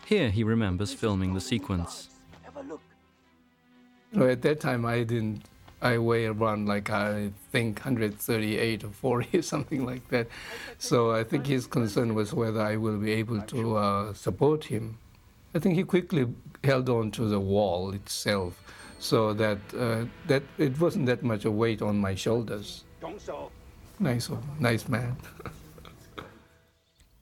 Here 0.06 0.30
he 0.30 0.44
remembers 0.44 0.94
filming 0.94 1.34
the 1.34 1.40
sequence. 1.40 2.10
at 4.16 4.42
that 4.42 4.60
time, 4.60 4.86
I 4.86 5.02
didn't 5.02 5.42
I 5.84 5.98
weigh 5.98 6.24
around 6.24 6.66
like 6.66 6.88
I 6.88 7.30
think 7.52 7.80
138 7.80 8.84
or 8.84 8.88
40, 8.88 9.38
or 9.38 9.42
something 9.54 9.84
like 9.84 10.08
that. 10.08 10.28
So 10.78 11.12
I 11.12 11.24
think 11.24 11.46
his 11.46 11.66
concern 11.66 12.14
was 12.14 12.32
whether 12.32 12.60
I 12.60 12.76
will 12.76 12.96
be 12.96 13.12
able 13.12 13.42
to 13.42 13.76
uh, 13.76 14.14
support 14.14 14.64
him. 14.64 14.96
I 15.54 15.58
think 15.58 15.74
he 15.74 15.84
quickly 15.84 16.26
held 16.64 16.88
on 16.88 17.10
to 17.12 17.28
the 17.28 17.38
wall 17.38 17.92
itself, 17.92 18.62
so 18.99 19.32
that 19.34 19.59
uh, 19.76 20.05
that 20.26 20.42
it 20.59 20.78
wasn't 20.80 21.07
that 21.07 21.22
much 21.22 21.45
a 21.45 21.51
weight 21.51 21.82
on 21.82 21.99
my 21.99 22.14
shoulders. 22.14 22.84
Nice, 24.01 24.30
nice 24.59 24.88
man. 24.88 25.16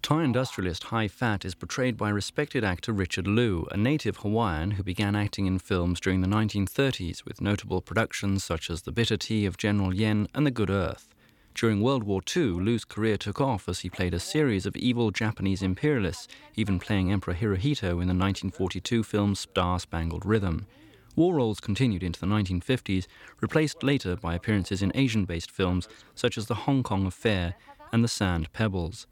Thai 0.02 0.24
industrialist 0.24 0.84
Hai 0.84 1.06
Fat 1.06 1.44
is 1.44 1.54
portrayed 1.54 1.96
by 1.96 2.08
respected 2.08 2.64
actor 2.64 2.92
Richard 2.92 3.28
Loo, 3.28 3.68
a 3.70 3.76
native 3.76 4.16
Hawaiian 4.16 4.72
who 4.72 4.82
began 4.82 5.14
acting 5.14 5.46
in 5.46 5.60
films 5.60 6.00
during 6.00 6.20
the 6.20 6.26
1930s 6.26 7.24
with 7.24 7.40
notable 7.40 7.80
productions 7.80 8.42
such 8.42 8.68
as 8.68 8.82
The 8.82 8.90
Bitter 8.90 9.16
Tea 9.16 9.46
of 9.46 9.56
General 9.56 9.94
Yen 9.94 10.26
and 10.34 10.44
The 10.44 10.50
Good 10.50 10.70
Earth. 10.70 11.08
During 11.54 11.80
World 11.80 12.02
War 12.02 12.20
II, 12.36 12.42
Loo's 12.42 12.84
career 12.84 13.16
took 13.16 13.40
off 13.40 13.68
as 13.68 13.80
he 13.80 13.90
played 13.90 14.12
a 14.12 14.18
series 14.18 14.66
of 14.66 14.74
evil 14.74 15.12
Japanese 15.12 15.62
imperialists, 15.62 16.26
even 16.56 16.80
playing 16.80 17.12
Emperor 17.12 17.34
Hirohito 17.34 17.92
in 18.02 18.08
the 18.08 18.18
1942 18.18 19.04
film 19.04 19.34
Star 19.36 19.78
Spangled 19.78 20.26
Rhythm. 20.26 20.66
War 21.14 21.34
roles 21.34 21.60
continued 21.60 22.02
into 22.02 22.18
the 22.18 22.26
1950s, 22.26 23.06
replaced 23.40 23.82
later 23.82 24.16
by 24.16 24.34
appearances 24.34 24.82
in 24.82 24.92
Asian 24.94 25.24
based 25.24 25.50
films 25.50 25.88
such 26.14 26.38
as 26.38 26.46
The 26.46 26.54
Hong 26.54 26.82
Kong 26.82 27.06
Affair 27.06 27.54
and 27.92 28.02
The 28.02 28.08
Sand 28.08 28.52
Pebbles. 28.52 29.06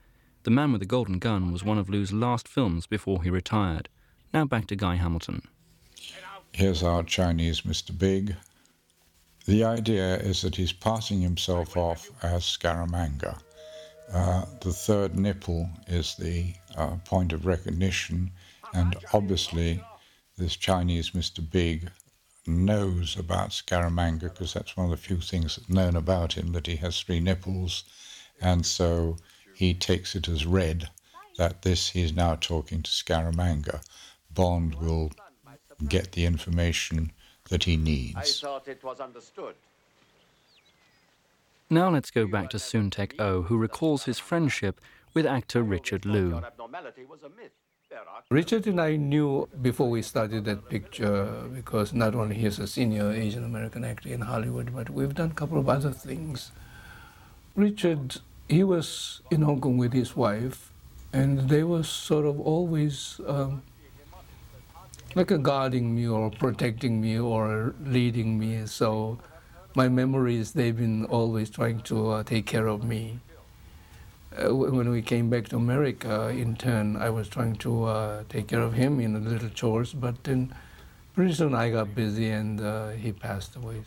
The 0.45 0.51
Man 0.51 0.73
with 0.73 0.81
the 0.81 0.87
Golden 0.87 1.19
Gun 1.19 1.53
was 1.53 1.63
one 1.63 1.77
of 1.77 1.91
Loo's 1.91 2.13
last 2.13 2.49
films 2.49 2.87
before 2.87 3.23
he 3.23 3.29
retired. 3.29 3.91
Now 4.33 4.47
back 4.47 4.67
to 4.69 4.77
Guy 4.77 4.95
Hamilton. 4.97 5.43
Here's 6.53 6.83
our 6.83 7.03
Chinese 7.03 7.61
Mr. 7.63 7.97
Big. 7.97 8.35
The 9.47 9.65
idea 9.65 10.17
is 10.17 10.43
that 10.43 10.57
he's 10.57 10.73
passing 10.73 11.21
himself 11.21 11.77
off 11.77 12.11
as 12.23 12.45
Scaramanga. 12.45 13.39
Uh, 14.13 14.45
the 14.61 14.73
third 14.73 15.17
nipple 15.17 15.69
is 15.87 16.15
the 16.17 16.55
uh, 16.77 16.97
point 17.05 17.33
of 17.33 17.47
recognition, 17.47 18.31
and 18.73 18.97
obviously, 19.13 19.83
this 20.41 20.57
Chinese 20.57 21.11
Mr. 21.11 21.49
Big 21.49 21.91
knows 22.47 23.16
about 23.16 23.51
Scaramanga 23.51 24.22
because 24.22 24.55
that's 24.55 24.76
one 24.76 24.86
of 24.86 24.91
the 24.91 24.97
few 24.97 25.18
things 25.18 25.61
known 25.68 25.95
about 25.95 26.32
him 26.32 26.53
that 26.53 26.66
he 26.66 26.76
has 26.76 27.01
three 27.01 27.20
nipples, 27.20 27.84
and 28.41 28.64
so 28.64 29.16
he 29.55 29.74
takes 29.74 30.16
it 30.16 30.26
as 30.26 30.47
read 30.47 30.88
that 31.36 31.62
this 31.62 31.91
he's 31.91 32.14
now 32.14 32.34
talking 32.34 32.82
to 32.82 32.91
Scaramanga. 32.91 33.82
Bond 34.34 34.74
will 34.76 35.12
get 35.86 36.12
the 36.12 36.24
information 36.24 37.12
that 37.51 37.64
he 37.64 37.76
needs. 37.76 38.16
I 38.16 38.24
thought 38.24 38.68
it 38.68 38.82
was 38.82 39.01
understood. 39.01 39.55
Now 41.68 41.91
let's 41.91 42.11
go 42.11 42.26
back 42.26 42.51
to 42.51 42.59
Soon 42.59 42.91
Tek 42.91 43.14
Oh, 43.18 43.43
who 43.43 43.57
recalls 43.57 44.05
his 44.05 44.18
friendship 44.18 44.80
with 45.14 45.26
actor 45.26 45.62
Richard 45.62 46.05
Loo. 46.05 46.43
Richard 48.30 48.66
and 48.66 48.80
I 48.80 48.97
knew 48.97 49.49
before 49.61 49.91
we 49.91 50.03
started 50.03 50.45
that 50.45 50.68
picture 50.68 51.49
because 51.53 51.93
not 51.93 52.14
only 52.14 52.36
he's 52.36 52.59
a 52.59 52.66
senior 52.66 53.11
Asian 53.11 53.45
American 53.45 53.84
actor 53.84 54.09
in 54.09 54.20
Hollywood, 54.20 54.72
but 54.74 54.91
we've 54.91 55.14
done 55.14 55.32
a 55.32 55.34
couple 55.34 55.59
of 55.59 55.68
other 55.68 55.91
things. 55.91 56.53
Richard 57.57 58.20
he 58.51 58.64
was 58.64 59.20
in 59.30 59.43
Hong 59.43 59.61
Kong 59.61 59.78
with 59.78 59.93
his 59.93 60.16
wife, 60.16 60.72
and 61.12 61.49
they 61.49 61.62
were 61.62 61.84
sort 61.84 62.26
of 62.26 62.41
always 62.41 63.20
um, 63.26 63.62
like 65.14 65.30
a 65.30 65.38
guarding 65.38 65.95
me 65.95 66.09
or 66.09 66.30
protecting 66.30 67.01
me 67.01 67.18
or 67.18 67.74
leading 67.84 68.38
me. 68.38 68.66
So 68.66 69.18
my 69.76 69.88
memories, 69.88 70.53
they've 70.53 70.76
been 70.76 71.05
always 71.05 71.49
trying 71.49 71.80
to 71.82 72.11
uh, 72.11 72.22
take 72.24 72.47
care 72.47 72.66
of 72.66 72.82
me. 72.82 73.20
Uh, 74.33 74.55
when 74.55 74.91
we 74.91 75.03
came 75.03 75.28
back 75.28 75.49
to 75.49 75.57
America, 75.57 76.28
in 76.28 76.55
turn, 76.55 76.97
I 76.97 77.11
was 77.11 77.28
trying 77.28 77.57
to 77.57 77.85
uh, 77.85 78.22
take 78.28 78.47
care 78.47 78.62
of 78.62 78.74
him 78.74 79.01
in 79.01 79.28
little 79.28 79.49
chores, 79.49 79.93
but 79.93 80.22
then 80.22 80.55
pretty 81.14 81.33
soon 81.33 81.53
I 81.55 81.70
got 81.70 81.95
busy 81.97 82.31
and 82.31 82.61
uh, 82.61 82.91
he 82.91 83.11
passed 83.12 83.57
away. 83.57 83.83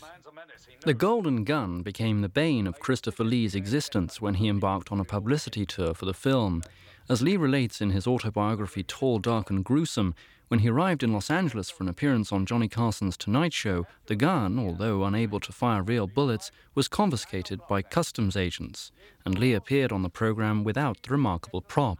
The 0.81 0.93
Golden 0.93 1.45
Gun 1.45 1.81
became 1.81 2.19
the 2.19 2.27
bane 2.27 2.67
of 2.67 2.81
Christopher 2.81 3.23
Lee's 3.23 3.55
existence 3.55 4.19
when 4.19 4.33
he 4.33 4.49
embarked 4.49 4.91
on 4.91 4.99
a 4.99 5.05
publicity 5.05 5.65
tour 5.65 5.93
for 5.93 6.03
the 6.03 6.13
film. 6.13 6.61
As 7.07 7.21
Lee 7.21 7.37
relates 7.37 7.79
in 7.79 7.91
his 7.91 8.05
autobiography 8.05 8.83
Tall, 8.83 9.19
Dark 9.19 9.49
and 9.49 9.63
Gruesome, 9.63 10.13
when 10.53 10.59
he 10.59 10.69
arrived 10.69 11.01
in 11.01 11.11
Los 11.11 11.31
Angeles 11.31 11.71
for 11.71 11.81
an 11.81 11.89
appearance 11.89 12.31
on 12.31 12.45
Johnny 12.45 12.67
Carson's 12.67 13.17
Tonight 13.17 13.53
Show, 13.53 13.87
the 14.05 14.15
gun, 14.15 14.59
although 14.59 15.03
unable 15.03 15.39
to 15.39 15.51
fire 15.51 15.81
real 15.81 16.05
bullets, 16.05 16.51
was 16.75 16.87
confiscated 16.87 17.59
by 17.67 17.81
customs 17.81 18.37
agents, 18.37 18.91
and 19.25 19.39
Lee 19.39 19.55
appeared 19.55 19.91
on 19.91 20.03
the 20.03 20.11
program 20.11 20.63
without 20.63 21.01
the 21.01 21.09
remarkable 21.09 21.61
prop. 21.61 21.97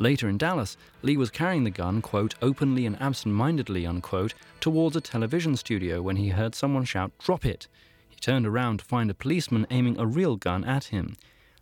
Later 0.00 0.30
in 0.30 0.38
Dallas, 0.38 0.78
Lee 1.02 1.18
was 1.18 1.30
carrying 1.30 1.64
the 1.64 1.70
gun, 1.70 2.00
quote, 2.00 2.34
openly 2.40 2.86
and 2.86 2.98
absent 3.02 3.34
mindedly, 3.34 3.84
unquote, 3.84 4.32
towards 4.60 4.96
a 4.96 5.02
television 5.02 5.54
studio 5.54 6.00
when 6.00 6.16
he 6.16 6.30
heard 6.30 6.54
someone 6.54 6.86
shout, 6.86 7.12
Drop 7.18 7.44
it! 7.44 7.68
He 8.08 8.16
turned 8.16 8.46
around 8.46 8.78
to 8.78 8.86
find 8.86 9.10
a 9.10 9.14
policeman 9.14 9.66
aiming 9.70 10.00
a 10.00 10.06
real 10.06 10.36
gun 10.36 10.64
at 10.64 10.84
him. 10.84 11.16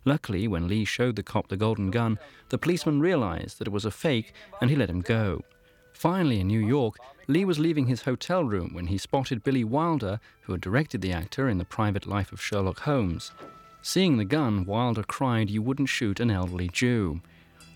Luckily, 0.05 0.47
when 0.47 0.69
Lee 0.69 0.85
showed 0.85 1.17
the 1.17 1.23
cop 1.23 1.49
the 1.49 1.57
golden 1.57 1.91
gun, 1.91 2.17
the 2.47 2.57
policeman 2.57 3.01
realized 3.01 3.59
that 3.59 3.67
it 3.67 3.73
was 3.73 3.83
a 3.83 3.91
fake 3.91 4.31
and 4.61 4.69
he 4.69 4.77
let 4.77 4.89
him 4.89 5.01
go. 5.01 5.41
Finally, 5.93 6.39
in 6.39 6.47
New 6.47 6.59
York, 6.59 6.97
Lee 7.27 7.45
was 7.45 7.59
leaving 7.59 7.87
his 7.87 8.01
hotel 8.01 8.43
room 8.43 8.73
when 8.73 8.87
he 8.87 8.97
spotted 8.97 9.43
Billy 9.43 9.63
Wilder, 9.63 10.19
who 10.41 10.51
had 10.51 10.61
directed 10.61 11.01
the 11.01 11.13
actor 11.13 11.47
in 11.47 11.57
The 11.57 11.65
Private 11.65 12.05
Life 12.05 12.31
of 12.31 12.41
Sherlock 12.41 12.81
Holmes. 12.81 13.31
Seeing 13.81 14.17
the 14.17 14.25
gun, 14.25 14.65
Wilder 14.65 15.03
cried, 15.03 15.49
You 15.49 15.61
wouldn't 15.61 15.89
shoot 15.89 16.19
an 16.19 16.31
elderly 16.31 16.69
Jew. 16.69 17.21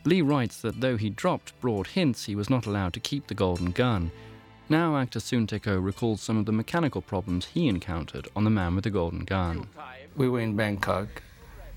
Lee 0.06 0.22
writes 0.22 0.62
that 0.62 0.82
though 0.82 0.98
he 0.98 1.10
dropped 1.10 1.60
broad 1.62 1.88
hints, 1.88 2.26
he 2.26 2.36
was 2.36 2.50
not 2.50 2.66
allowed 2.66 2.94
to 2.94 3.00
keep 3.00 3.28
the 3.28 3.34
golden 3.34 3.72
gun, 3.72 4.12
now, 4.70 4.98
actor 4.98 5.22
Oh 5.22 5.78
recalls 5.78 6.22
some 6.22 6.38
of 6.38 6.46
the 6.46 6.52
mechanical 6.52 7.02
problems 7.02 7.46
he 7.46 7.70
encountered 7.70 8.28
on 8.36 8.44
The 8.44 8.50
Man 8.50 8.76
with 8.76 8.84
the 8.84 8.90
Golden 8.90 9.24
Gun. 9.24 9.68
We 10.18 10.28
were 10.28 10.42
in 10.42 10.58
Bangkok, 10.58 11.08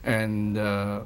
and 0.03 0.59
uh, 0.59 1.05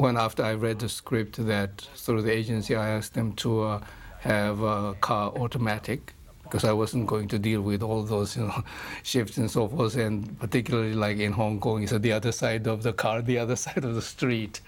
when 0.00 0.16
after 0.16 0.42
I 0.42 0.54
read 0.54 0.78
the 0.78 0.88
script 0.88 1.44
that 1.46 1.82
through 1.94 2.22
the 2.22 2.32
agency, 2.32 2.74
I 2.74 2.88
asked 2.88 3.12
them 3.12 3.34
to 3.34 3.62
uh, 3.64 3.84
have 4.20 4.62
a 4.62 4.94
car 4.94 5.30
automatic 5.36 6.14
because 6.42 6.64
I 6.64 6.72
wasn't 6.72 7.06
going 7.06 7.28
to 7.28 7.38
deal 7.38 7.60
with 7.60 7.82
all 7.82 8.02
those 8.02 8.34
you 8.34 8.44
know 8.44 8.64
shifts 9.02 9.36
and 9.36 9.50
so 9.50 9.68
forth, 9.68 9.96
and 9.96 10.38
particularly 10.40 10.94
like 10.94 11.18
in 11.18 11.32
Hong 11.32 11.60
Kong, 11.60 11.82
it's 11.82 11.92
at 11.92 12.00
the 12.00 12.12
other 12.12 12.32
side 12.32 12.66
of 12.66 12.82
the 12.82 12.94
car, 12.94 13.20
the 13.20 13.38
other 13.38 13.56
side 13.64 13.84
of 13.84 13.94
the 13.94 14.00
street. 14.00 14.62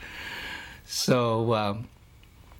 So, 0.84 1.54
um, 1.54 1.88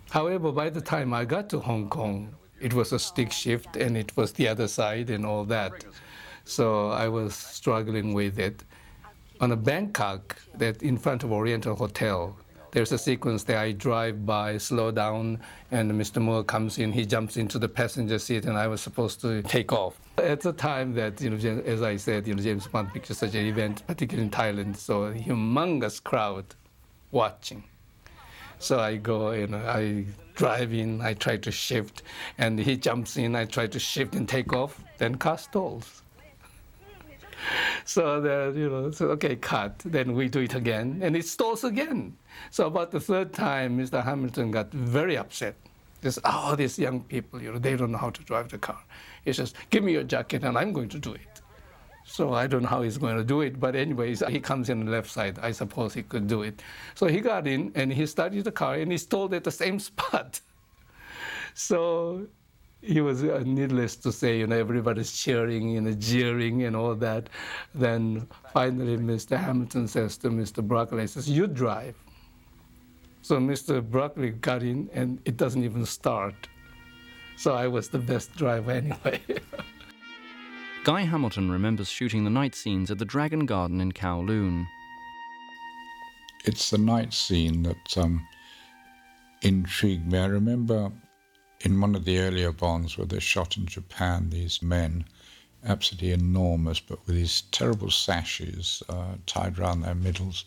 however, 0.09 0.51
by 0.51 0.71
the 0.71 0.81
time 0.81 1.13
I 1.13 1.25
got 1.25 1.49
to 1.49 1.59
Hong 1.59 1.89
Kong, 1.89 2.33
it 2.59 2.73
was 2.73 2.91
a 2.91 2.97
stick 2.97 3.31
shift 3.31 3.77
and 3.77 3.95
it 3.95 4.17
was 4.17 4.31
the 4.33 4.47
other 4.47 4.67
side 4.67 5.11
and 5.11 5.27
all 5.27 5.43
that. 5.45 5.85
So 6.45 6.89
I 6.89 7.07
was 7.07 7.35
struggling 7.35 8.13
with 8.15 8.39
it. 8.39 8.63
On 9.41 9.51
a 9.51 9.57
Bangkok, 9.57 10.37
that 10.55 10.81
in 10.81 10.97
front 10.97 11.23
of 11.23 11.31
Oriental 11.31 11.75
Hotel, 11.75 12.35
there's 12.73 12.91
a 12.91 12.97
sequence 12.97 13.43
that 13.43 13.57
I 13.57 13.71
drive 13.71 14.25
by, 14.25 14.57
slow 14.57 14.91
down, 14.91 15.39
and 15.69 15.91
Mr. 15.91 16.19
Moore 16.19 16.43
comes 16.43 16.79
in. 16.79 16.91
He 16.91 17.05
jumps 17.05 17.37
into 17.37 17.59
the 17.59 17.69
passenger 17.69 18.17
seat, 18.17 18.45
and 18.45 18.57
I 18.57 18.67
was 18.67 18.81
supposed 18.81 19.21
to 19.21 19.43
take 19.43 19.71
off. 19.71 19.99
At 20.17 20.41
the 20.41 20.53
time 20.53 20.93
that, 20.95 21.21
you 21.21 21.29
know, 21.29 21.61
as 21.65 21.83
I 21.83 21.97
said, 21.97 22.27
you 22.27 22.33
know, 22.33 22.41
James 22.41 22.67
Bond 22.67 22.91
pictures 22.91 23.19
such 23.19 23.35
an 23.35 23.45
event, 23.45 23.85
particularly 23.85 24.25
in 24.25 24.31
Thailand, 24.31 24.75
so 24.75 25.03
a 25.03 25.13
humongous 25.13 26.03
crowd 26.03 26.45
watching. 27.11 27.63
So 28.57 28.79
I 28.79 28.97
go 28.97 29.29
and 29.29 29.55
I 29.55 30.05
drive 30.35 30.73
in, 30.73 31.01
I 31.01 31.13
try 31.13 31.37
to 31.37 31.51
shift, 31.51 32.01
and 32.39 32.59
he 32.59 32.75
jumps 32.75 33.17
in, 33.17 33.35
I 33.35 33.45
try 33.45 33.67
to 33.67 33.79
shift 33.79 34.15
and 34.15 34.27
take 34.27 34.51
off, 34.51 34.83
then 34.97 35.15
car 35.15 35.37
stalls. 35.37 36.02
so 37.85 38.21
then, 38.21 38.55
you 38.57 38.69
know, 38.69 38.91
so 38.91 39.07
okay, 39.09 39.35
cut. 39.35 39.79
Then 39.79 40.13
we 40.13 40.27
do 40.27 40.41
it 40.41 40.55
again, 40.55 40.99
and 41.01 41.15
it 41.15 41.25
stalls 41.25 41.63
again. 41.63 42.15
So 42.51 42.67
about 42.67 42.91
the 42.91 42.99
third 42.99 43.33
time, 43.33 43.77
Mr. 43.77 44.03
Hamilton 44.03 44.51
got 44.51 44.71
very 44.71 45.17
upset. 45.17 45.55
Just, 46.01 46.19
oh, 46.25 46.55
these 46.55 46.77
young 46.77 47.01
people, 47.01 47.41
you 47.41 47.51
know, 47.51 47.59
they 47.59 47.77
don't 47.77 47.91
know 47.91 47.97
how 47.97 48.09
to 48.09 48.23
drive 48.23 48.49
the 48.49 48.57
car. 48.57 48.83
He 49.23 49.31
says, 49.31 49.53
give 49.69 49.83
me 49.83 49.93
your 49.93 50.03
jacket 50.03 50.43
and 50.43 50.57
I'm 50.57 50.73
going 50.73 50.89
to 50.89 50.99
do 50.99 51.13
it. 51.13 51.41
So 52.05 52.33
I 52.33 52.47
don't 52.47 52.63
know 52.63 52.67
how 52.67 52.81
he's 52.81 52.97
going 52.97 53.15
to 53.15 53.23
do 53.23 53.39
it, 53.39 53.57
but 53.57 53.75
anyways, 53.75 54.21
he 54.27 54.41
comes 54.41 54.69
in 54.69 54.83
the 54.83 54.91
left 54.91 55.09
side. 55.09 55.39
I 55.41 55.53
suppose 55.53 55.93
he 55.93 56.03
could 56.03 56.27
do 56.27 56.41
it. 56.41 56.61
So 56.95 57.07
he 57.07 57.21
got 57.21 57.47
in 57.47 57.71
and 57.75 57.93
he 57.93 58.05
started 58.05 58.43
the 58.43 58.51
car 58.51 58.75
and 58.75 58.91
he 58.91 58.97
stalled 58.97 59.33
at 59.33 59.45
the 59.45 59.51
same 59.51 59.79
spot. 59.89 60.41
So 61.53 62.27
he 62.83 63.01
was 63.01 63.23
uh, 63.23 63.41
needless 63.45 63.95
to 63.97 64.11
say, 64.11 64.37
you 64.39 64.47
know, 64.47 64.57
everybody's 64.57 65.11
cheering 65.11 65.77
and 65.77 65.99
jeering 66.01 66.63
and 66.63 66.75
all 66.75 66.95
that. 66.95 67.29
Then 67.73 68.27
finally, 68.51 68.97
Mr. 68.97 69.37
Hamilton 69.37 69.87
says 69.87 70.17
to 70.17 70.29
Mr. 70.29 70.61
Broccoli, 70.61 71.07
says, 71.07 71.29
"You 71.29 71.47
drive." 71.47 71.95
So 73.21 73.39
Mr. 73.39 73.81
Broccoli 73.81 74.31
got 74.31 74.63
in 74.63 74.89
and 74.93 75.21
it 75.23 75.37
doesn't 75.37 75.63
even 75.63 75.85
start. 75.85 76.35
So 77.37 77.53
I 77.53 77.67
was 77.67 77.87
the 77.87 77.99
best 77.99 78.35
driver 78.35 78.71
anyway. 78.71 79.21
Guy 80.83 81.01
Hamilton 81.01 81.49
remembers 81.49 81.87
shooting 81.87 82.25
the 82.25 82.29
night 82.29 82.53
scenes 82.53 82.91
at 82.91 82.97
the 82.97 83.05
Dragon 83.05 83.45
Garden 83.45 83.79
in 83.79 83.93
Kowloon. 83.93 84.67
It's 86.43 86.69
the 86.69 86.77
night 86.77 87.13
scene 87.13 87.63
that 87.63 87.97
um, 87.97 88.27
intrigued 89.41 90.11
me. 90.11 90.19
I 90.19 90.25
remember 90.25 90.91
in 91.63 91.81
one 91.81 91.95
of 91.95 92.05
the 92.05 92.19
earlier 92.19 92.51
Bonds 92.51 92.97
where 92.97 93.07
they 93.07 93.19
shot 93.19 93.57
in 93.57 93.65
Japan, 93.65 94.29
these 94.29 94.61
men, 94.61 95.05
absolutely 95.63 96.11
enormous, 96.11 96.79
but 96.79 97.05
with 97.07 97.15
these 97.15 97.43
terrible 97.51 97.89
sashes 97.89 98.83
uh, 98.87 99.15
tied 99.25 99.57
around 99.57 99.81
their 99.81 99.95
middles. 99.95 100.45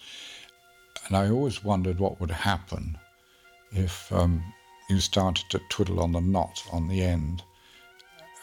And 1.06 1.16
I 1.16 1.28
always 1.28 1.64
wondered 1.64 1.98
what 1.98 2.20
would 2.20 2.30
happen 2.30 2.96
if 3.72 4.12
um, 4.12 4.44
you 4.88 5.00
started 5.00 5.50
to 5.50 5.60
twiddle 5.68 6.00
on 6.00 6.12
the 6.12 6.20
knot 6.20 6.62
on 6.70 6.88
the 6.88 7.02
end 7.02 7.42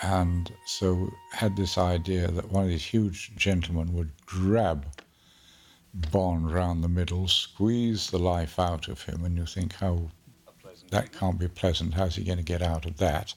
and 0.03 0.51
so 0.65 1.09
had 1.31 1.55
this 1.55 1.77
idea 1.77 2.29
that 2.29 2.51
one 2.51 2.63
of 2.63 2.69
these 2.69 2.83
huge 2.83 3.31
gentlemen 3.37 3.93
would 3.93 4.11
grab 4.25 4.85
Bond 6.11 6.51
round 6.51 6.83
the 6.83 6.89
middle, 6.89 7.27
squeeze 7.27 8.09
the 8.09 8.19
life 8.19 8.59
out 8.59 8.89
of 8.89 9.03
him, 9.03 9.23
and 9.23 9.37
you 9.37 9.45
think, 9.45 9.75
how 9.75 10.09
that 10.93 11.11
can't 11.11 11.39
be 11.39 11.47
pleasant. 11.47 11.95
How's 11.95 12.15
he 12.15 12.23
going 12.23 12.37
to 12.37 12.43
get 12.43 12.61
out 12.61 12.85
of 12.85 12.97
that? 12.97 13.33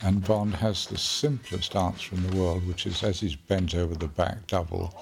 And 0.00 0.24
Bond 0.24 0.56
has 0.56 0.86
the 0.86 0.98
simplest 0.98 1.76
answer 1.76 2.16
in 2.16 2.28
the 2.28 2.36
world, 2.36 2.66
which 2.66 2.84
is 2.84 3.04
as 3.04 3.20
he's 3.20 3.36
bent 3.36 3.76
over 3.76 3.94
the 3.94 4.08
back 4.08 4.46
double, 4.48 4.92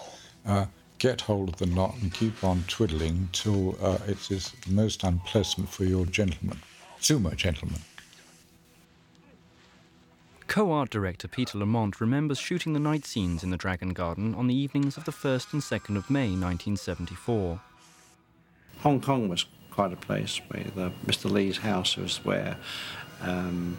uh, 0.44 0.66
get 0.98 1.22
hold 1.22 1.48
of 1.48 1.56
the 1.56 1.66
knot 1.66 1.94
and 2.02 2.12
keep 2.12 2.44
on 2.44 2.64
twiddling 2.68 3.30
till 3.32 3.78
uh, 3.82 3.98
it 4.06 4.30
is 4.30 4.52
most 4.68 5.02
unpleasant 5.02 5.70
for 5.70 5.84
your 5.84 6.04
gentleman. 6.04 6.58
Zuma, 7.00 7.34
gentlemen. 7.34 7.80
Co 10.46 10.72
art 10.72 10.90
director 10.90 11.28
Peter 11.28 11.56
Lamont 11.56 12.02
remembers 12.02 12.38
shooting 12.38 12.74
the 12.74 12.80
night 12.80 13.06
scenes 13.06 13.42
in 13.42 13.50
the 13.50 13.56
Dragon 13.56 13.94
Garden 13.94 14.34
on 14.34 14.46
the 14.46 14.54
evenings 14.54 14.98
of 14.98 15.04
the 15.04 15.12
1st 15.12 15.54
and 15.54 15.62
2nd 15.62 15.96
of 15.96 16.10
May 16.10 16.30
1974. 16.30 17.60
Hong 18.80 19.00
Kong 19.00 19.28
was 19.28 19.46
quite 19.78 19.92
a 19.92 19.96
place 19.96 20.40
where 20.48 20.90
Mr. 21.06 21.30
Lee's 21.30 21.58
house 21.58 21.96
was 21.96 22.16
where 22.24 22.56
um, 23.22 23.78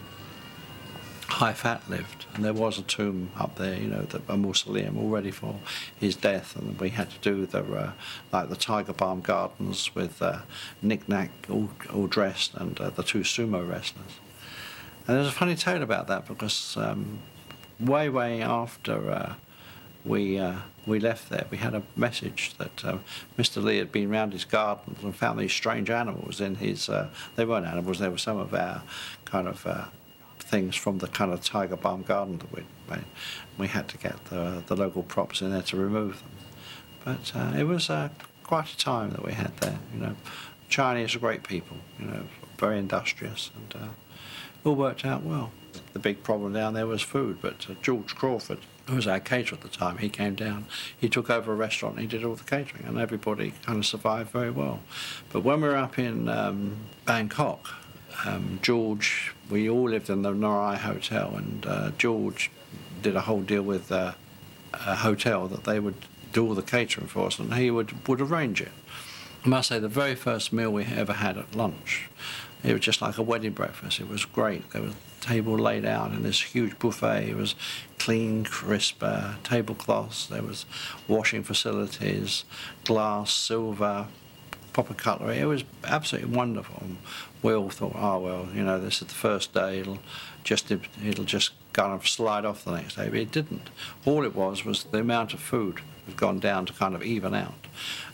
Hai 1.27 1.51
Fat 1.51 1.89
lived, 1.89 2.25
and 2.33 2.45
there 2.45 2.53
was 2.53 2.79
a 2.79 2.83
tomb 2.83 3.31
up 3.37 3.55
there, 3.57 3.75
you 3.75 3.87
know, 3.87 4.03
the, 4.03 4.21
a 4.29 4.37
mausoleum 4.37 4.97
all 4.97 5.09
ready 5.09 5.29
for 5.29 5.55
his 5.99 6.15
death, 6.15 6.55
and 6.55 6.79
we 6.79 6.91
had 6.91 7.09
to 7.09 7.17
do 7.19 7.45
the 7.45 7.61
uh, 7.65 7.91
like 8.31 8.47
the 8.47 8.55
Tiger 8.55 8.93
Balm 8.93 9.19
Gardens 9.19 9.93
with 9.93 10.21
uh, 10.21 10.39
Nick 10.81 11.01
all, 11.49 11.69
all 11.93 12.07
dressed 12.07 12.53
and 12.53 12.79
uh, 12.79 12.91
the 12.91 13.03
two 13.03 13.23
sumo 13.23 13.69
wrestlers. 13.69 14.13
And 15.05 15.17
there's 15.17 15.27
a 15.27 15.33
funny 15.33 15.57
tale 15.57 15.83
about 15.83 16.07
that 16.07 16.25
because 16.29 16.77
um, 16.77 17.19
way, 17.77 18.07
way 18.07 18.41
after 18.41 19.11
uh, 19.11 19.33
we 20.05 20.39
uh, 20.39 20.59
we 20.89 20.99
left 20.99 21.29
there, 21.29 21.45
we 21.49 21.57
had 21.57 21.73
a 21.73 21.83
message 21.95 22.53
that 22.57 22.83
uh, 22.83 22.97
Mr. 23.37 23.63
Lee 23.63 23.77
had 23.77 23.91
been 23.91 24.09
round 24.09 24.33
his 24.33 24.45
gardens 24.45 25.03
and 25.03 25.15
found 25.15 25.39
these 25.39 25.53
strange 25.53 25.89
animals 25.89 26.41
in 26.41 26.55
his. 26.55 26.89
Uh, 26.89 27.09
they 27.35 27.45
weren't 27.45 27.65
animals; 27.65 27.99
they 27.99 28.09
were 28.09 28.17
some 28.17 28.37
of 28.37 28.53
our 28.53 28.81
kind 29.25 29.47
of 29.47 29.65
uh, 29.65 29.85
things 30.39 30.75
from 30.75 30.97
the 30.97 31.07
kind 31.07 31.31
of 31.31 31.43
tiger 31.43 31.75
balm 31.75 32.01
garden 32.03 32.37
that 32.39 32.51
we'd 32.51 32.65
made. 32.89 33.05
We 33.57 33.67
had 33.67 33.87
to 33.89 33.97
get 33.97 34.25
the 34.25 34.63
the 34.67 34.75
local 34.75 35.03
props 35.03 35.41
in 35.41 35.51
there 35.51 35.61
to 35.63 35.77
remove 35.77 36.21
them. 36.21 36.31
But 37.05 37.31
uh, 37.35 37.57
it 37.57 37.63
was 37.63 37.89
quite 38.43 38.69
a 38.69 38.77
time 38.77 39.11
that 39.11 39.23
we 39.23 39.33
had 39.33 39.55
there. 39.57 39.79
You 39.93 39.99
know, 40.01 40.15
Chinese 40.67 41.15
are 41.15 41.19
great 41.19 41.43
people. 41.43 41.77
You 41.99 42.05
know, 42.05 42.23
very 42.57 42.77
industrious 42.77 43.51
and 43.55 43.91
all 44.65 44.75
worked 44.75 45.05
out 45.05 45.23
well. 45.23 45.51
The 45.93 45.99
big 45.99 46.23
problem 46.23 46.53
down 46.53 46.73
there 46.73 46.87
was 46.87 47.01
food, 47.01 47.39
but 47.41 47.67
uh, 47.69 47.73
George 47.81 48.15
Crawford, 48.15 48.59
who 48.89 48.95
was 48.95 49.07
our 49.07 49.19
caterer 49.19 49.57
at 49.57 49.61
the 49.61 49.69
time, 49.69 49.97
he 49.97 50.09
came 50.09 50.35
down, 50.35 50.65
he 50.97 51.07
took 51.07 51.29
over 51.29 51.51
a 51.51 51.55
restaurant, 51.55 51.99
he 51.99 52.07
did 52.07 52.23
all 52.23 52.35
the 52.35 52.43
catering, 52.43 52.85
and 52.85 52.97
everybody 52.97 53.53
kind 53.65 53.77
of 53.77 53.85
survived 53.85 54.31
very 54.31 54.51
well. 54.51 54.79
But 55.31 55.43
when 55.43 55.61
we 55.61 55.67
were 55.67 55.77
up 55.77 55.97
in 55.99 56.27
um, 56.27 56.77
Bangkok, 57.05 57.69
um, 58.25 58.59
George, 58.61 59.33
we 59.49 59.69
all 59.69 59.89
lived 59.89 60.09
in 60.09 60.23
the 60.23 60.31
Narai 60.31 60.77
Hotel, 60.77 61.33
and 61.35 61.65
uh, 61.65 61.91
George 61.97 62.51
did 63.01 63.15
a 63.15 63.21
whole 63.21 63.41
deal 63.41 63.63
with 63.63 63.91
uh, 63.91 64.13
a 64.73 64.95
hotel 64.95 65.47
that 65.47 65.63
they 65.63 65.79
would 65.79 66.05
do 66.33 66.47
all 66.47 66.55
the 66.55 66.61
catering 66.61 67.07
for 67.07 67.27
us, 67.27 67.39
and 67.39 67.53
he 67.53 67.71
would, 67.71 68.07
would 68.07 68.21
arrange 68.21 68.61
it. 68.61 68.71
I 69.45 69.47
must 69.47 69.69
say, 69.69 69.79
the 69.79 69.87
very 69.87 70.15
first 70.15 70.51
meal 70.51 70.71
we 70.71 70.83
ever 70.83 71.13
had 71.13 71.37
at 71.37 71.55
lunch 71.55 72.09
it 72.63 72.73
was 72.73 72.81
just 72.81 73.01
like 73.01 73.17
a 73.17 73.21
wedding 73.21 73.51
breakfast. 73.51 73.99
It 73.99 74.09
was 74.09 74.25
great. 74.25 74.69
There 74.71 74.81
was 74.81 74.93
table 75.21 75.57
laid 75.57 75.85
out 75.85 76.11
in 76.11 76.23
this 76.23 76.41
huge 76.41 76.77
buffet. 76.79 77.29
It 77.29 77.35
was 77.35 77.55
clean, 77.97 78.43
crisp 78.45 79.01
uh, 79.01 79.35
tablecloths. 79.43 80.27
There 80.27 80.41
was 80.41 80.65
washing 81.07 81.43
facilities, 81.43 82.45
glass, 82.83 83.31
silver, 83.33 84.07
proper 84.73 84.93
cutlery. 84.93 85.39
It 85.39 85.45
was 85.45 85.63
absolutely 85.83 86.35
wonderful. 86.35 86.83
We 87.41 87.53
all 87.53 87.69
thought, 87.69 87.95
oh 87.95 88.19
well, 88.19 88.47
you 88.53 88.63
know, 88.63 88.79
this 88.79 89.01
is 89.01 89.07
the 89.07 89.13
first 89.13 89.53
day. 89.53 89.79
It'll 89.79 89.99
just 90.43 90.71
it'll 90.71 91.25
just 91.25 91.51
kind 91.73 91.93
of 91.93 92.07
slide 92.07 92.45
off 92.45 92.63
the 92.63 92.71
next 92.71 92.95
day. 92.95 93.09
But 93.09 93.19
it 93.19 93.31
didn't. 93.31 93.69
All 94.05 94.23
it 94.23 94.35
was 94.35 94.65
was 94.65 94.83
the 94.85 94.99
amount 94.99 95.33
of 95.33 95.39
food 95.39 95.81
had 96.05 96.17
gone 96.17 96.39
down 96.39 96.65
to 96.67 96.73
kind 96.73 96.95
of 96.95 97.03
even 97.03 97.33
out. 97.33 97.67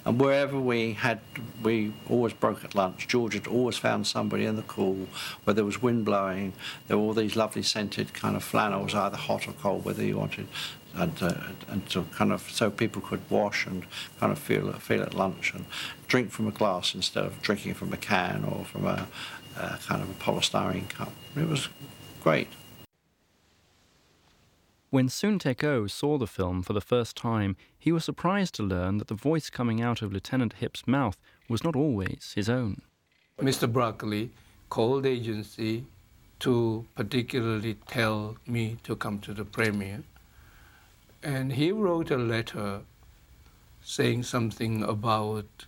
And 0.06 0.22
wherever 0.22 0.60
we 0.60 0.94
had, 0.94 1.20
we 1.64 1.92
always 2.08 2.34
broke 2.34 2.64
at 2.64 2.76
lunch. 2.76 3.08
George 3.08 3.34
had 3.34 3.48
always 3.48 3.78
found 3.78 4.06
somebody 4.06 4.46
in 4.46 4.56
the 4.56 4.62
cool 4.62 5.08
where 5.44 5.56
there 5.56 5.66
was 5.66 5.82
wind 5.82 6.06
blowing. 6.06 6.54
There 6.88 6.98
were 6.98 7.04
all 7.04 7.14
these 7.14 7.36
lovely 7.36 7.64
scented 7.64 8.14
kind 8.14 8.36
of 8.36 8.44
flannels, 8.44 8.94
either 8.94 9.18
hot 9.18 9.48
or 9.48 9.54
cold, 9.54 9.84
whether 9.84 10.04
you 10.04 10.18
wanted, 10.18 10.48
and, 10.94 11.24
uh, 11.24 11.34
and 11.68 11.90
to 11.90 12.04
kind 12.14 12.32
of 12.32 12.42
so 12.52 12.70
people 12.70 13.02
could 13.02 13.22
wash 13.32 13.66
and 13.66 13.86
kind 14.20 14.32
of 14.32 14.38
feel 14.38 14.72
feel 14.74 15.02
at 15.02 15.16
lunch 15.16 15.54
and 15.56 15.66
drink 16.08 16.30
from 16.30 16.48
a 16.48 16.52
glass 16.52 16.94
instead 16.94 17.26
of 17.26 17.42
drinking 17.42 17.74
from 17.74 17.92
a 17.92 17.98
can 17.98 18.46
or 18.46 18.64
from 18.64 18.86
a, 18.86 19.08
a 19.58 19.80
kind 19.88 20.04
of 20.04 20.10
a 20.10 20.14
polystyrene 20.14 20.88
cup. 20.88 21.12
It 21.36 21.50
was 21.50 21.68
great. 22.22 22.48
When 24.92 25.10
Soon 25.10 25.40
Tek 25.40 25.64
O 25.64 25.88
saw 25.88 26.18
the 26.18 26.28
film 26.28 26.62
for 26.62 26.72
the 26.72 26.80
first 26.80 27.18
time, 27.18 27.58
he 27.86 27.92
was 27.92 28.04
surprised 28.04 28.56
to 28.56 28.64
learn 28.64 28.98
that 28.98 29.10
the 29.10 29.14
voice 29.14 29.52
coming 29.52 29.80
out 29.80 30.02
of 30.02 30.12
Lieutenant 30.12 30.54
Hip's 30.54 30.88
mouth 30.88 31.20
was 31.48 31.64
not 31.64 31.76
always 31.76 32.32
his 32.34 32.50
own. 32.50 32.82
Mr. 33.40 33.72
Broccoli 33.72 34.32
called 34.72 35.06
agency 35.06 35.86
to 36.40 36.88
particularly 36.96 37.76
tell 37.86 38.38
me 38.48 38.78
to 38.82 38.96
come 38.96 39.20
to 39.20 39.36
the 39.36 39.46
premiere. 39.46 40.02
And 41.22 41.52
he 41.52 41.72
wrote 41.72 42.10
a 42.10 42.18
letter 42.18 42.82
saying 43.84 44.24
something 44.24 44.82
about 44.82 45.68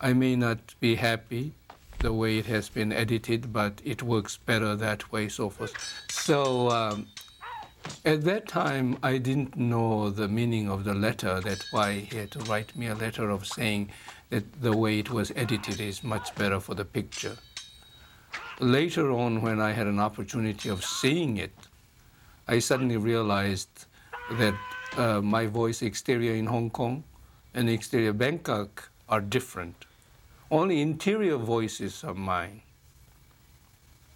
I 0.00 0.14
may 0.14 0.34
not 0.34 0.74
be 0.80 0.96
happy 0.96 1.52
the 2.00 2.12
way 2.12 2.38
it 2.38 2.46
has 2.46 2.68
been 2.68 2.92
edited, 2.92 3.52
but 3.52 3.80
it 3.84 4.02
works 4.02 4.36
better 4.36 4.74
that 4.74 5.12
way, 5.12 5.28
so 5.28 5.48
forth. 5.48 5.72
So 6.10 6.70
um, 6.70 7.06
at 8.04 8.22
that 8.24 8.48
time, 8.48 8.98
I 9.02 9.18
didn't 9.18 9.56
know 9.56 10.10
the 10.10 10.28
meaning 10.28 10.68
of 10.68 10.84
the 10.84 10.94
letter. 10.94 11.40
That's 11.40 11.72
why 11.72 12.00
he 12.00 12.16
had 12.16 12.30
to 12.32 12.38
write 12.40 12.76
me 12.76 12.88
a 12.88 12.94
letter 12.94 13.30
of 13.30 13.46
saying 13.46 13.90
that 14.30 14.60
the 14.60 14.76
way 14.76 14.98
it 14.98 15.10
was 15.10 15.32
edited 15.36 15.80
is 15.80 16.04
much 16.04 16.34
better 16.34 16.60
for 16.60 16.74
the 16.74 16.84
picture. 16.84 17.36
Later 18.60 19.10
on, 19.10 19.42
when 19.42 19.60
I 19.60 19.72
had 19.72 19.86
an 19.86 19.98
opportunity 19.98 20.68
of 20.68 20.84
seeing 20.84 21.38
it, 21.38 21.54
I 22.46 22.58
suddenly 22.58 22.96
realized 22.96 23.86
that 24.32 24.54
uh, 24.96 25.20
my 25.20 25.46
voice 25.46 25.82
exterior 25.82 26.34
in 26.34 26.46
Hong 26.46 26.70
Kong 26.70 27.04
and 27.54 27.68
exterior 27.68 28.12
Bangkok 28.12 28.90
are 29.08 29.20
different. 29.20 29.86
Only 30.50 30.80
interior 30.82 31.36
voices 31.36 32.04
are 32.04 32.14
mine. 32.14 32.62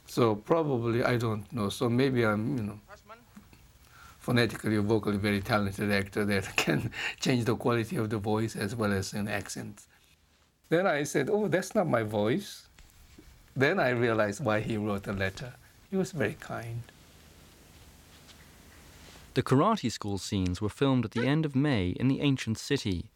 So 0.07 0.35
probably 0.35 1.05
I 1.05 1.17
don't 1.17 1.51
know. 1.53 1.69
So 1.69 1.89
maybe 1.89 2.25
I'm, 2.25 2.57
you 2.57 2.63
know, 2.65 2.81
phonetically 4.29 4.77
or 4.77 4.83
vocally 4.83 5.17
very 5.17 5.41
talented 5.41 5.91
actor 5.91 6.23
that 6.23 6.55
can 6.65 6.91
change 7.19 7.47
the 7.47 7.57
quality 7.57 7.97
of 7.97 8.11
the 8.11 8.19
voice 8.19 8.55
as 8.57 8.77
well 8.77 8.93
as 8.93 9.15
an 9.15 9.27
accent. 9.27 9.87
Then 10.69 10.87
I 10.87 11.05
said, 11.05 11.31
Oh, 11.31 11.49
that's 11.49 11.75
not 11.75 11.89
my 11.89 12.03
voice. 12.03 12.69
Then 13.57 13.81
I 13.81 13.89
realized 13.89 14.45
why 14.45 14.61
he 14.61 14.77
wrote 14.77 15.05
the 15.05 15.15
letter. 15.15 15.55
He 15.91 15.97
was 15.97 16.13
very 16.13 16.37
kind. 16.39 16.83
The 19.33 19.43
karate 19.43 19.91
school 19.91 20.19
scenes 20.19 20.61
were 20.61 20.69
filmed 20.69 21.07
at 21.07 21.13
the 21.13 21.27
end 21.27 21.47
of 21.47 21.57
May 21.57 21.97
in 21.99 22.09
the 22.09 22.21
ancient 22.21 22.59
city. 22.59 23.07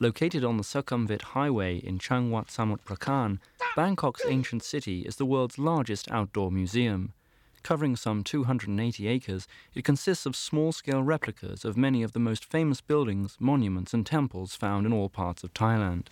Located 0.00 0.44
on 0.44 0.56
the 0.56 0.64
Sukhumvit 0.64 1.34
Highway 1.36 1.76
in 1.76 1.98
Chang 1.98 2.30
Wat 2.30 2.46
Samut 2.46 2.80
Prakan, 2.86 3.38
Bangkok's 3.76 4.24
ancient 4.26 4.62
city 4.62 5.02
is 5.02 5.16
the 5.16 5.26
world's 5.26 5.58
largest 5.58 6.10
outdoor 6.10 6.50
museum. 6.50 7.12
Covering 7.64 7.96
some 7.96 8.22
280 8.22 9.08
acres, 9.08 9.48
it 9.74 9.86
consists 9.86 10.26
of 10.26 10.36
small 10.36 10.70
scale 10.70 11.02
replicas 11.02 11.64
of 11.64 11.78
many 11.78 12.02
of 12.02 12.12
the 12.12 12.20
most 12.20 12.44
famous 12.44 12.82
buildings, 12.82 13.38
monuments, 13.40 13.94
and 13.94 14.04
temples 14.04 14.54
found 14.54 14.84
in 14.84 14.92
all 14.92 15.08
parts 15.08 15.42
of 15.42 15.54
Thailand. 15.54 16.08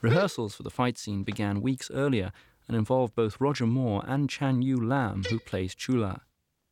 Rehearsals 0.00 0.54
for 0.54 0.62
the 0.62 0.70
fight 0.70 0.96
scene 0.96 1.24
began 1.24 1.60
weeks 1.60 1.90
earlier 1.90 2.32
and 2.66 2.76
involved 2.76 3.14
both 3.14 3.38
Roger 3.38 3.66
Moore 3.66 4.02
and 4.06 4.30
Chan 4.30 4.62
Yu 4.62 4.76
Lam, 4.78 5.24
who 5.28 5.38
plays 5.38 5.74
Chula. 5.74 6.22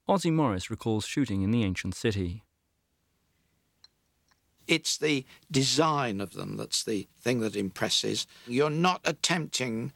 Ossie 0.08 0.32
Morris 0.32 0.70
recalls 0.70 1.04
shooting 1.04 1.42
in 1.42 1.50
the 1.50 1.62
ancient 1.62 1.94
city. 1.94 2.42
It's 4.66 4.96
the 4.96 5.26
design 5.50 6.22
of 6.22 6.32
them 6.32 6.56
that's 6.56 6.84
the 6.84 7.06
thing 7.20 7.40
that 7.40 7.54
impresses. 7.54 8.26
You're 8.46 8.70
not 8.70 9.02
attempting 9.04 9.92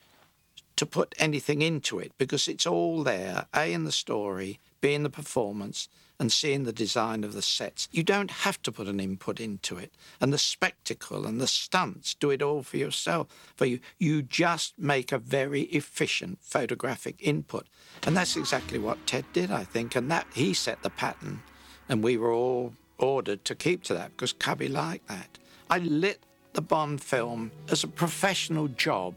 to 0.79 0.87
put 0.87 1.15
anything 1.19 1.61
into 1.61 1.99
it 1.99 2.13
because 2.19 2.49
it's 2.49 2.67
all 2.67 3.03
there, 3.03 3.47
A, 3.55 3.73
in 3.73 3.85
the 3.85 3.93
story, 3.93 4.61
B, 4.81 4.95
in 4.95 5.03
the 5.03 5.11
performance, 5.11 5.89
and 6.21 6.33
C, 6.33 6.53
in 6.53 6.65
the 6.65 6.73
design 6.73 7.23
of 7.23 7.33
the 7.33 7.43
sets. 7.43 7.89
You 7.93 8.03
don't 8.03 8.31
have 8.31 8.61
to 8.63 8.73
put 8.73 8.89
an 8.89 8.99
input 8.99 9.39
into 9.39 9.77
it. 9.77 9.93
And 10.21 10.33
the 10.33 10.39
spectacle 10.39 11.27
and 11.27 11.41
the 11.41 11.47
stunts 11.47 12.15
do 12.15 12.31
it 12.31 12.43
all 12.43 12.63
for 12.63 12.77
yourself, 12.77 13.29
for 13.57 13.67
you. 13.67 13.81
You 13.99 14.23
just 14.23 14.79
make 14.79 15.13
a 15.13 15.19
very 15.19 15.63
efficient 15.63 16.39
photographic 16.41 17.17
input. 17.21 17.67
And 18.05 18.17
that's 18.17 18.37
exactly 18.37 18.79
what 18.79 19.07
Ted 19.07 19.25
did, 19.33 19.51
I 19.51 19.65
think. 19.65 19.95
And 19.95 20.11
that 20.11 20.27
he 20.33 20.55
set 20.55 20.83
the 20.83 20.91
pattern. 20.91 21.43
And 21.89 22.03
we 22.03 22.17
were 22.17 22.33
all 22.33 22.73
ordered 22.99 23.45
to 23.45 23.55
keep 23.55 23.85
to 23.85 23.95
that 23.95 24.11
because 24.13 24.33
Cubby 24.33 24.69
liked 24.69 25.09
that. 25.09 25.39
I 25.71 25.79
lit 25.79 26.23
the 26.53 26.63
Bond 26.63 27.01
film 27.01 27.53
as 27.71 27.85
a 27.85 27.89
professional 27.89 28.69
job, 28.69 29.15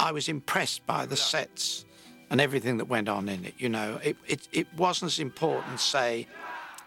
I 0.00 0.12
was 0.12 0.28
impressed 0.28 0.86
by 0.86 1.04
the 1.04 1.16
sets 1.16 1.84
and 2.30 2.40
everything 2.40 2.78
that 2.78 2.86
went 2.86 3.08
on 3.08 3.28
in 3.28 3.44
it. 3.44 3.54
You 3.58 3.68
know, 3.68 4.00
it, 4.02 4.16
it, 4.26 4.48
it 4.50 4.66
wasn't 4.74 5.12
as 5.12 5.18
important, 5.18 5.78
say, 5.78 6.26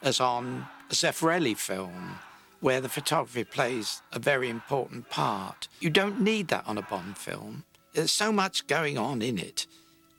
as 0.02 0.20
on 0.20 0.66
a 0.90 0.94
Zeffirelli 0.94 1.56
film, 1.56 2.18
where 2.60 2.82
the 2.82 2.90
photography 2.90 3.44
plays 3.44 4.02
a 4.12 4.20
very 4.20 4.50
important 4.50 5.12
part. 5.12 5.68
You 5.80 5.92
don't 5.92 6.22
need 6.22 6.48
that 6.48 6.66
on 6.66 6.80
a 6.80 6.82
Bond 6.82 7.18
film. 7.18 7.66
There's 7.94 8.12
so 8.12 8.32
much 8.32 8.66
going 8.66 8.98
on 8.98 9.22
in 9.22 9.38
it. 9.38 9.68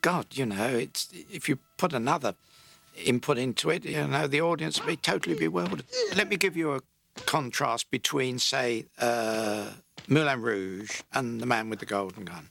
God, 0.00 0.26
you 0.30 0.46
know, 0.46 0.68
it's 0.68 1.08
if 1.12 1.48
you 1.48 1.58
put 1.76 1.92
another 1.92 2.36
input 3.04 3.38
into 3.38 3.70
it, 3.70 3.84
you 3.84 4.06
know, 4.06 4.28
the 4.28 4.40
audience 4.40 4.78
would 4.78 4.86
be 4.86 4.96
totally 4.96 5.34
bewildered. 5.34 5.82
Let 6.14 6.28
me 6.28 6.36
give 6.36 6.56
you 6.56 6.74
a 6.74 6.80
contrast 7.26 7.90
between, 7.90 8.38
say, 8.38 8.86
uh, 9.00 9.70
Moulin 10.06 10.42
Rouge 10.42 11.00
and 11.12 11.40
The 11.40 11.46
Man 11.46 11.70
with 11.70 11.80
the 11.80 11.86
Golden 11.86 12.24
Gun. 12.24 12.50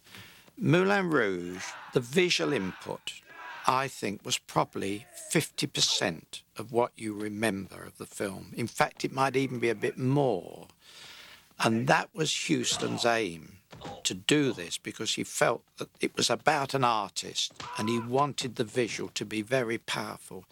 Moulin 0.57 1.09
Rouge, 1.09 1.63
the 1.93 1.99
visual 1.99 2.53
input, 2.53 3.21
I 3.65 3.87
think, 3.87 4.23
was 4.23 4.37
probably 4.37 5.07
50% 5.31 6.41
of 6.57 6.71
what 6.71 6.91
you 6.95 7.13
remember 7.13 7.83
of 7.83 7.97
the 7.97 8.05
film. 8.05 8.53
In 8.55 8.67
fact, 8.67 9.03
it 9.03 9.11
might 9.11 9.35
even 9.35 9.59
be 9.59 9.69
a 9.69 9.75
bit 9.75 9.97
more. 9.97 10.67
And 11.59 11.87
that 11.87 12.09
was 12.13 12.47
Huston's 12.47 13.05
aim 13.05 13.57
to 14.03 14.13
do 14.13 14.53
this 14.53 14.77
because 14.77 15.15
he 15.15 15.23
felt 15.23 15.63
that 15.77 15.89
it 15.99 16.15
was 16.15 16.29
about 16.29 16.73
an 16.73 16.83
artist 16.83 17.53
and 17.77 17.89
he 17.89 17.99
wanted 17.99 18.55
the 18.55 18.63
visual 18.63 19.09
to 19.15 19.25
be 19.25 19.41
very 19.41 19.79
powerful. 19.79 20.45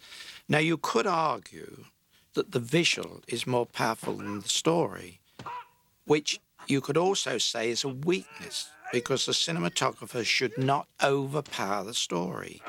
Now, 0.48 0.58
you 0.58 0.78
could 0.78 1.06
argue 1.06 1.84
that 2.34 2.52
the 2.52 2.60
visual 2.60 3.22
is 3.28 3.46
more 3.46 3.66
powerful 3.66 4.14
than 4.14 4.40
the 4.40 4.48
story, 4.48 5.20
which 6.06 6.40
you 6.66 6.80
could 6.80 6.96
also 6.96 7.38
say 7.38 7.70
is 7.70 7.84
a 7.84 7.88
weakness 7.88 8.68
because 8.92 9.26
the 9.26 9.32
cinematographer 9.32 10.24
should 10.24 10.56
not 10.58 10.86
overpower 11.02 11.82
the 11.82 11.94
story. 11.94 12.62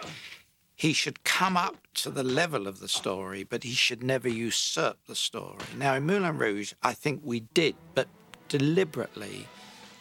He 0.76 0.94
should 0.94 1.24
come 1.24 1.56
up 1.56 1.76
to 1.96 2.10
the 2.10 2.24
level 2.24 2.66
of 2.66 2.80
the 2.80 2.88
story, 2.88 3.44
but 3.44 3.64
he 3.64 3.74
should 3.74 4.02
never 4.02 4.28
usurp 4.28 4.98
the 5.06 5.16
story. 5.16 5.60
Now, 5.78 5.96
in 5.96 6.06
Moulin 6.06 6.38
Rouge, 6.38 6.74
I 6.82 6.94
think 6.94 7.22
we 7.24 7.42
did, 7.42 7.76
but 7.94 8.08
deliberately, 8.48 9.48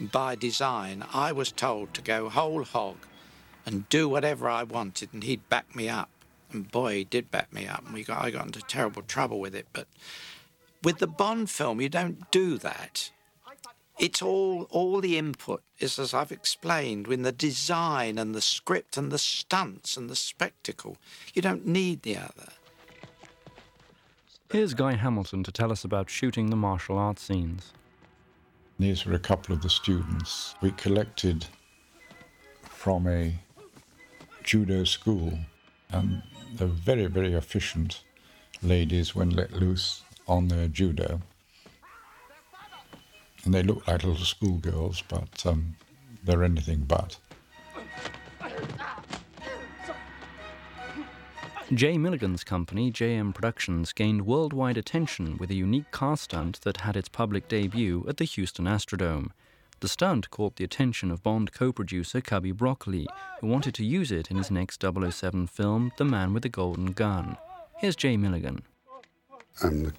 by 0.00 0.34
design, 0.34 1.04
I 1.12 1.32
was 1.32 1.52
told 1.52 1.92
to 1.94 2.02
go 2.02 2.28
whole 2.28 2.64
hog 2.64 2.96
and 3.66 3.88
do 3.88 4.08
whatever 4.08 4.48
I 4.48 4.62
wanted, 4.62 5.10
and 5.12 5.22
he'd 5.22 5.48
back 5.48 5.76
me 5.76 5.88
up. 5.88 6.10
And 6.52 6.70
boy, 6.70 6.98
he 6.98 7.04
did 7.04 7.30
back 7.30 7.52
me 7.52 7.66
up, 7.66 7.84
and 7.84 7.94
we 7.94 8.04
got, 8.04 8.24
I 8.24 8.30
got 8.30 8.46
into 8.46 8.60
terrible 8.62 9.02
trouble 9.02 9.40
with 9.40 9.54
it. 9.54 9.66
But 9.72 9.88
with 10.82 10.98
the 10.98 11.06
Bond 11.06 11.50
film, 11.50 11.80
you 11.80 11.88
don't 11.88 12.30
do 12.30 12.58
that 12.58 13.10
it's 14.02 14.20
all 14.20 14.66
all 14.70 15.00
the 15.00 15.16
input 15.16 15.62
is 15.78 15.96
as 15.96 16.12
I've 16.12 16.32
explained 16.32 17.06
in 17.06 17.22
the 17.22 17.30
design 17.30 18.18
and 18.18 18.34
the 18.34 18.40
script 18.40 18.96
and 18.96 19.12
the 19.12 19.18
stunts 19.18 19.96
and 19.96 20.10
the 20.10 20.16
spectacle. 20.16 20.96
You 21.32 21.40
don't 21.40 21.64
need 21.64 22.02
the 22.02 22.16
other. 22.16 22.48
Here's 24.50 24.74
Guy 24.74 24.96
Hamilton 24.96 25.44
to 25.44 25.52
tell 25.52 25.70
us 25.70 25.84
about 25.84 26.10
shooting 26.10 26.50
the 26.50 26.56
martial 26.56 26.98
arts 26.98 27.22
scenes. 27.22 27.72
These 28.78 29.06
were 29.06 29.14
a 29.14 29.20
couple 29.20 29.54
of 29.54 29.62
the 29.62 29.70
students 29.70 30.56
we 30.60 30.72
collected 30.72 31.46
from 32.64 33.06
a 33.06 33.38
judo 34.42 34.82
school, 34.82 35.38
and 35.92 36.22
they're 36.54 36.66
very, 36.66 37.06
very 37.06 37.34
efficient 37.34 38.02
ladies 38.62 39.14
when 39.14 39.30
let 39.30 39.52
loose 39.52 40.02
on 40.26 40.48
their 40.48 40.66
judo 40.66 41.20
and 43.44 43.54
they 43.54 43.62
look 43.62 43.86
like 43.86 44.04
little 44.04 44.24
schoolgirls, 44.24 45.02
but 45.08 45.44
um, 45.46 45.74
they're 46.24 46.44
anything 46.44 46.84
but. 46.86 47.18
Jay 51.74 51.96
Milligan's 51.96 52.44
company, 52.44 52.92
JM 52.92 53.34
Productions, 53.34 53.94
gained 53.94 54.26
worldwide 54.26 54.76
attention 54.76 55.38
with 55.38 55.50
a 55.50 55.54
unique 55.54 55.90
car 55.90 56.18
stunt 56.18 56.60
that 56.62 56.78
had 56.78 56.98
its 56.98 57.08
public 57.08 57.48
debut 57.48 58.04
at 58.06 58.18
the 58.18 58.24
Houston 58.24 58.66
Astrodome. 58.66 59.30
The 59.80 59.88
stunt 59.88 60.30
caught 60.30 60.56
the 60.56 60.64
attention 60.64 61.10
of 61.10 61.22
Bond 61.22 61.52
co 61.52 61.72
producer 61.72 62.20
Cubby 62.20 62.52
Broccoli, 62.52 63.08
who 63.40 63.46
wanted 63.46 63.74
to 63.76 63.84
use 63.84 64.12
it 64.12 64.30
in 64.30 64.36
his 64.36 64.50
next 64.50 64.82
007 64.82 65.46
film, 65.46 65.92
The 65.96 66.04
Man 66.04 66.34
with 66.34 66.42
the 66.42 66.50
Golden 66.50 66.92
Gun. 66.92 67.38
Here's 67.78 67.96
Jay 67.96 68.18
Milligan. 68.18 68.62
I'm 69.62 69.84
the 69.84 69.92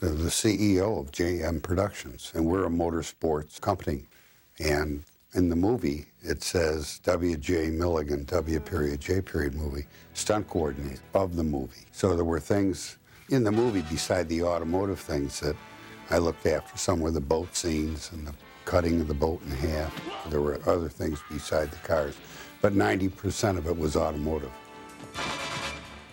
the, 0.00 0.08
CEO 0.08 1.00
of 1.00 1.12
JM 1.12 1.62
Productions, 1.62 2.32
and 2.34 2.44
we're 2.44 2.66
a 2.66 2.70
motorsports 2.70 3.60
company. 3.60 4.04
And 4.58 5.04
in 5.34 5.48
the 5.48 5.56
movie, 5.56 6.06
it 6.22 6.42
says 6.42 7.00
W.J. 7.04 7.70
Milligan, 7.70 8.24
W. 8.24 8.60
period 8.60 9.00
J. 9.00 9.20
period 9.20 9.54
movie, 9.54 9.86
stunt 10.14 10.48
coordinator 10.48 11.00
of 11.14 11.36
the 11.36 11.44
movie. 11.44 11.86
So 11.92 12.14
there 12.14 12.24
were 12.24 12.40
things 12.40 12.96
in 13.30 13.44
the 13.44 13.52
movie 13.52 13.82
beside 13.82 14.28
the 14.28 14.42
automotive 14.42 15.00
things 15.00 15.40
that 15.40 15.56
I 16.10 16.18
looked 16.18 16.46
after. 16.46 16.76
Some 16.78 17.00
were 17.00 17.10
the 17.10 17.20
boat 17.20 17.54
scenes 17.56 18.10
and 18.12 18.26
the 18.26 18.34
cutting 18.64 19.00
of 19.00 19.08
the 19.08 19.14
boat 19.14 19.42
in 19.42 19.50
half. 19.50 19.94
There 20.30 20.40
were 20.40 20.60
other 20.66 20.88
things 20.88 21.22
beside 21.30 21.70
the 21.70 21.76
cars, 21.78 22.16
but 22.60 22.74
90% 22.74 23.58
of 23.58 23.66
it 23.66 23.76
was 23.76 23.96
automotive. 23.96 24.52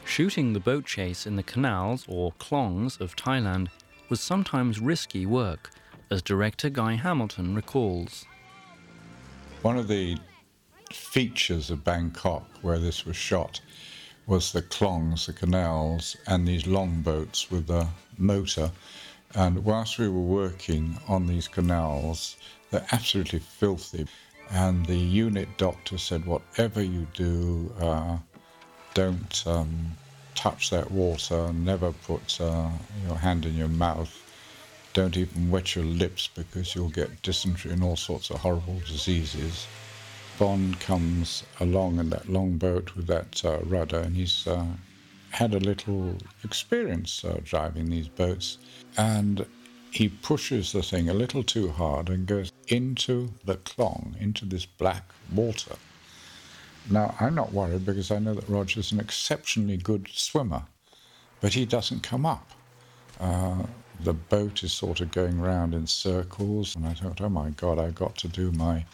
Shooting 0.06 0.54
the 0.54 0.60
boat 0.60 0.86
chase 0.86 1.26
in 1.26 1.36
the 1.36 1.44
canals, 1.44 2.06
or 2.08 2.34
klongs, 2.34 3.00
of 3.02 3.16
Thailand 3.16 3.70
was 4.10 4.20
sometimes 4.22 4.80
risky 4.80 5.26
work, 5.26 5.72
as 6.12 6.22
director 6.22 6.70
Guy 6.70 6.94
Hamilton 6.96 7.56
recalls. 7.56 8.26
One 9.64 9.78
of 9.78 9.88
the 9.88 10.18
features 10.92 11.72
of 11.72 11.84
Bangkok 11.84 12.44
where 12.62 12.78
this 12.78 13.06
was 13.06 13.16
shot 13.16 13.60
was 14.28 14.52
the 14.52 14.62
klongs, 14.62 15.26
the 15.26 15.34
canals, 15.34 16.16
and 16.28 16.48
these 16.48 16.68
long 16.68 17.02
boats 17.02 17.50
with 17.50 17.70
a 17.70 17.88
motor. 18.18 18.72
And 19.36 19.66
whilst 19.66 19.98
we 19.98 20.08
were 20.08 20.20
working 20.20 20.98
on 21.08 21.26
these 21.26 21.48
canals, 21.48 22.38
they're 22.70 22.86
absolutely 22.92 23.40
filthy. 23.40 24.06
And 24.52 24.86
the 24.86 24.98
unit 24.98 25.58
doctor 25.58 25.98
said, 25.98 26.26
whatever 26.26 26.84
you 26.84 27.08
do, 27.14 27.74
uh, 27.80 28.18
don't 28.94 29.44
um, 29.48 29.92
touch 30.36 30.70
that 30.70 30.92
water, 30.92 31.52
never 31.54 31.92
put 31.92 32.40
uh, 32.40 32.70
your 33.08 33.18
hand 33.18 33.46
in 33.46 33.56
your 33.56 33.68
mouth. 33.68 34.20
Don't 34.94 35.18
even 35.18 35.50
wet 35.50 35.76
your 35.76 35.86
lips 35.86 36.30
because 36.36 36.76
you'll 36.76 36.90
get 36.90 37.22
dysentery 37.22 37.72
and 37.74 37.84
all 37.84 37.96
sorts 37.96 38.30
of 38.30 38.40
horrible 38.40 38.80
diseases. 38.88 39.68
Bond 40.38 40.80
comes 40.80 41.44
along 41.60 42.00
in 42.00 42.10
that 42.10 42.30
long 42.30 42.58
boat 42.58 42.96
with 42.96 43.08
that 43.08 43.44
uh, 43.46 43.60
rudder, 43.64 44.00
and 44.00 44.16
he's 44.16 44.46
uh, 44.48 44.66
had 45.32 45.54
a 45.54 45.60
little 45.60 46.16
experience 46.44 47.24
uh, 47.24 47.40
driving 47.44 47.90
these 47.90 48.08
boats. 48.08 48.58
And 48.98 49.46
he 49.92 50.10
pushes 50.10 50.72
the 50.72 50.84
thing 50.84 51.10
a 51.10 51.14
little 51.14 51.44
too 51.44 51.70
hard 51.70 52.10
and 52.10 52.26
goes 52.26 52.52
into 52.68 53.32
the 53.46 53.58
klong, 53.58 54.20
into 54.20 54.46
this 54.46 54.66
black 54.66 55.04
water. 55.32 55.76
Now, 56.90 57.16
I'm 57.20 57.36
not 57.36 57.54
worried 57.54 57.86
because 57.86 58.12
I 58.12 58.20
know 58.20 58.34
that 58.34 58.50
Roger's 58.50 58.92
an 58.92 59.00
exceptionally 59.00 59.78
good 59.78 60.08
swimmer, 60.12 60.64
but 61.40 61.54
he 61.54 61.66
doesn't 61.66 62.04
come 62.04 62.26
up. 62.26 62.52
Uh, 63.20 63.64
the 64.02 64.14
boat 64.14 64.64
is 64.64 64.74
sort 64.74 65.00
of 65.00 65.12
going 65.12 65.40
round 65.40 65.74
in 65.74 65.88
circles, 65.88 66.76
and 66.76 66.86
I 66.86 66.94
thought, 66.94 67.22
oh 67.22 67.30
my 67.30 67.52
God, 67.52 67.80
I've 67.80 67.96
got 67.96 68.18
to 68.18 68.28
do 68.28 68.52
my 68.52 68.86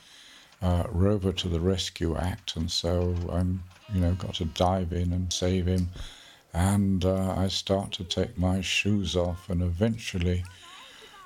uh, 0.62 0.84
Rover 0.92 1.32
to 1.34 1.48
the 1.48 1.60
Rescue 1.60 2.16
act, 2.16 2.56
and 2.56 2.70
so 2.70 3.16
I'm, 3.32 3.64
you 3.94 4.02
know, 4.02 4.14
got 4.14 4.36
to 4.36 4.46
dive 4.46 4.94
in 4.94 5.12
and 5.14 5.32
save 5.34 5.66
him. 5.66 5.90
And 6.54 7.06
uh, 7.06 7.34
I 7.38 7.48
start 7.48 7.92
to 7.94 8.04
take 8.04 8.38
my 8.38 8.62
shoes 8.62 9.16
off, 9.16 9.50
and 9.50 9.62
eventually 9.62 10.44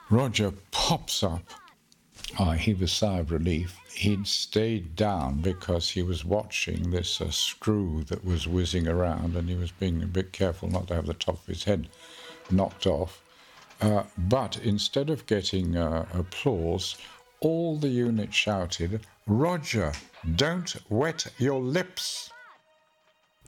Roger 0.10 0.54
pops 0.72 1.24
up 1.24 1.44
uh, 2.40 2.52
he 2.52 2.74
was 2.74 2.92
sigh 2.92 3.20
of 3.20 3.32
relief. 3.32 3.80
He'd 3.94 4.28
stayed 4.28 4.96
down 4.96 5.42
because 5.42 5.90
he 5.90 6.02
was 6.02 6.26
watching 6.26 6.90
this 6.90 7.22
uh, 7.22 7.30
screw 7.30 8.04
that 8.06 8.26
was 8.26 8.48
whizzing 8.48 8.88
around 8.88 9.36
and 9.36 9.48
he 9.48 9.56
was 9.56 9.72
being 9.72 10.02
a 10.02 10.08
bit 10.08 10.32
careful 10.32 10.70
not 10.70 10.88
to 10.88 10.96
have 10.96 11.06
the 11.06 11.14
top 11.14 11.36
of 11.36 11.46
his 11.46 11.64
head 11.64 11.88
knocked 12.50 12.88
off. 12.88 13.22
Uh, 13.82 14.04
but 14.18 14.58
instead 14.64 15.10
of 15.10 15.26
getting 15.26 15.78
uh, 15.78 16.06
applause, 16.14 16.96
all 17.40 17.78
the 17.78 17.90
unit 17.90 18.34
shouted, 18.34 19.02
Roger, 19.28 19.92
don't 20.36 20.76
wet 20.90 21.28
your 21.38 21.62
lips. 21.62 22.32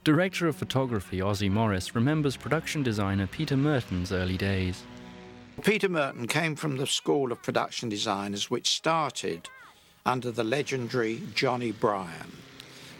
Director 0.04 0.46
of 0.46 0.54
photography 0.54 1.18
Ossie 1.18 1.50
Morris 1.50 1.94
remembers 1.94 2.36
production 2.36 2.82
designer 2.82 3.26
Peter 3.26 3.56
Murton's 3.56 4.12
early 4.12 4.36
days. 4.36 4.84
Peter 5.62 5.88
Murton 5.88 6.28
came 6.28 6.54
from 6.54 6.76
the 6.76 6.86
school 6.86 7.32
of 7.32 7.42
production 7.42 7.88
designers 7.88 8.50
which 8.50 8.68
started 8.68 9.48
under 10.04 10.30
the 10.30 10.44
legendary 10.44 11.22
Johnny 11.34 11.72
Bryan 11.72 12.32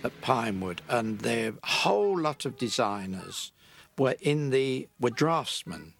at 0.02 0.20
Pinewood, 0.20 0.80
and 0.88 1.20
their 1.20 1.54
whole 1.62 2.18
lot 2.18 2.44
of 2.44 2.56
designers 2.56 3.52
were 3.98 4.16
in 4.20 4.50
the 4.50 4.88
were 4.98 5.10
draftsmen 5.10 5.92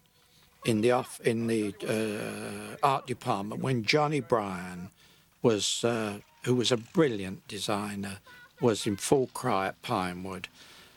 in 0.65 0.81
the 0.81 0.91
off 0.91 1.19
in 1.21 1.47
the 1.47 1.73
uh, 1.87 2.77
art 2.85 3.07
department 3.07 3.61
when 3.61 3.83
Johnny 3.83 4.19
Bryan 4.19 4.89
was 5.41 5.83
uh, 5.83 6.19
who 6.43 6.55
was 6.55 6.71
a 6.71 6.77
brilliant 6.77 7.47
designer 7.47 8.17
was 8.59 8.87
in 8.87 8.97
full 8.97 9.27
cry 9.27 9.67
at 9.67 9.81
Pinewood, 9.83 10.47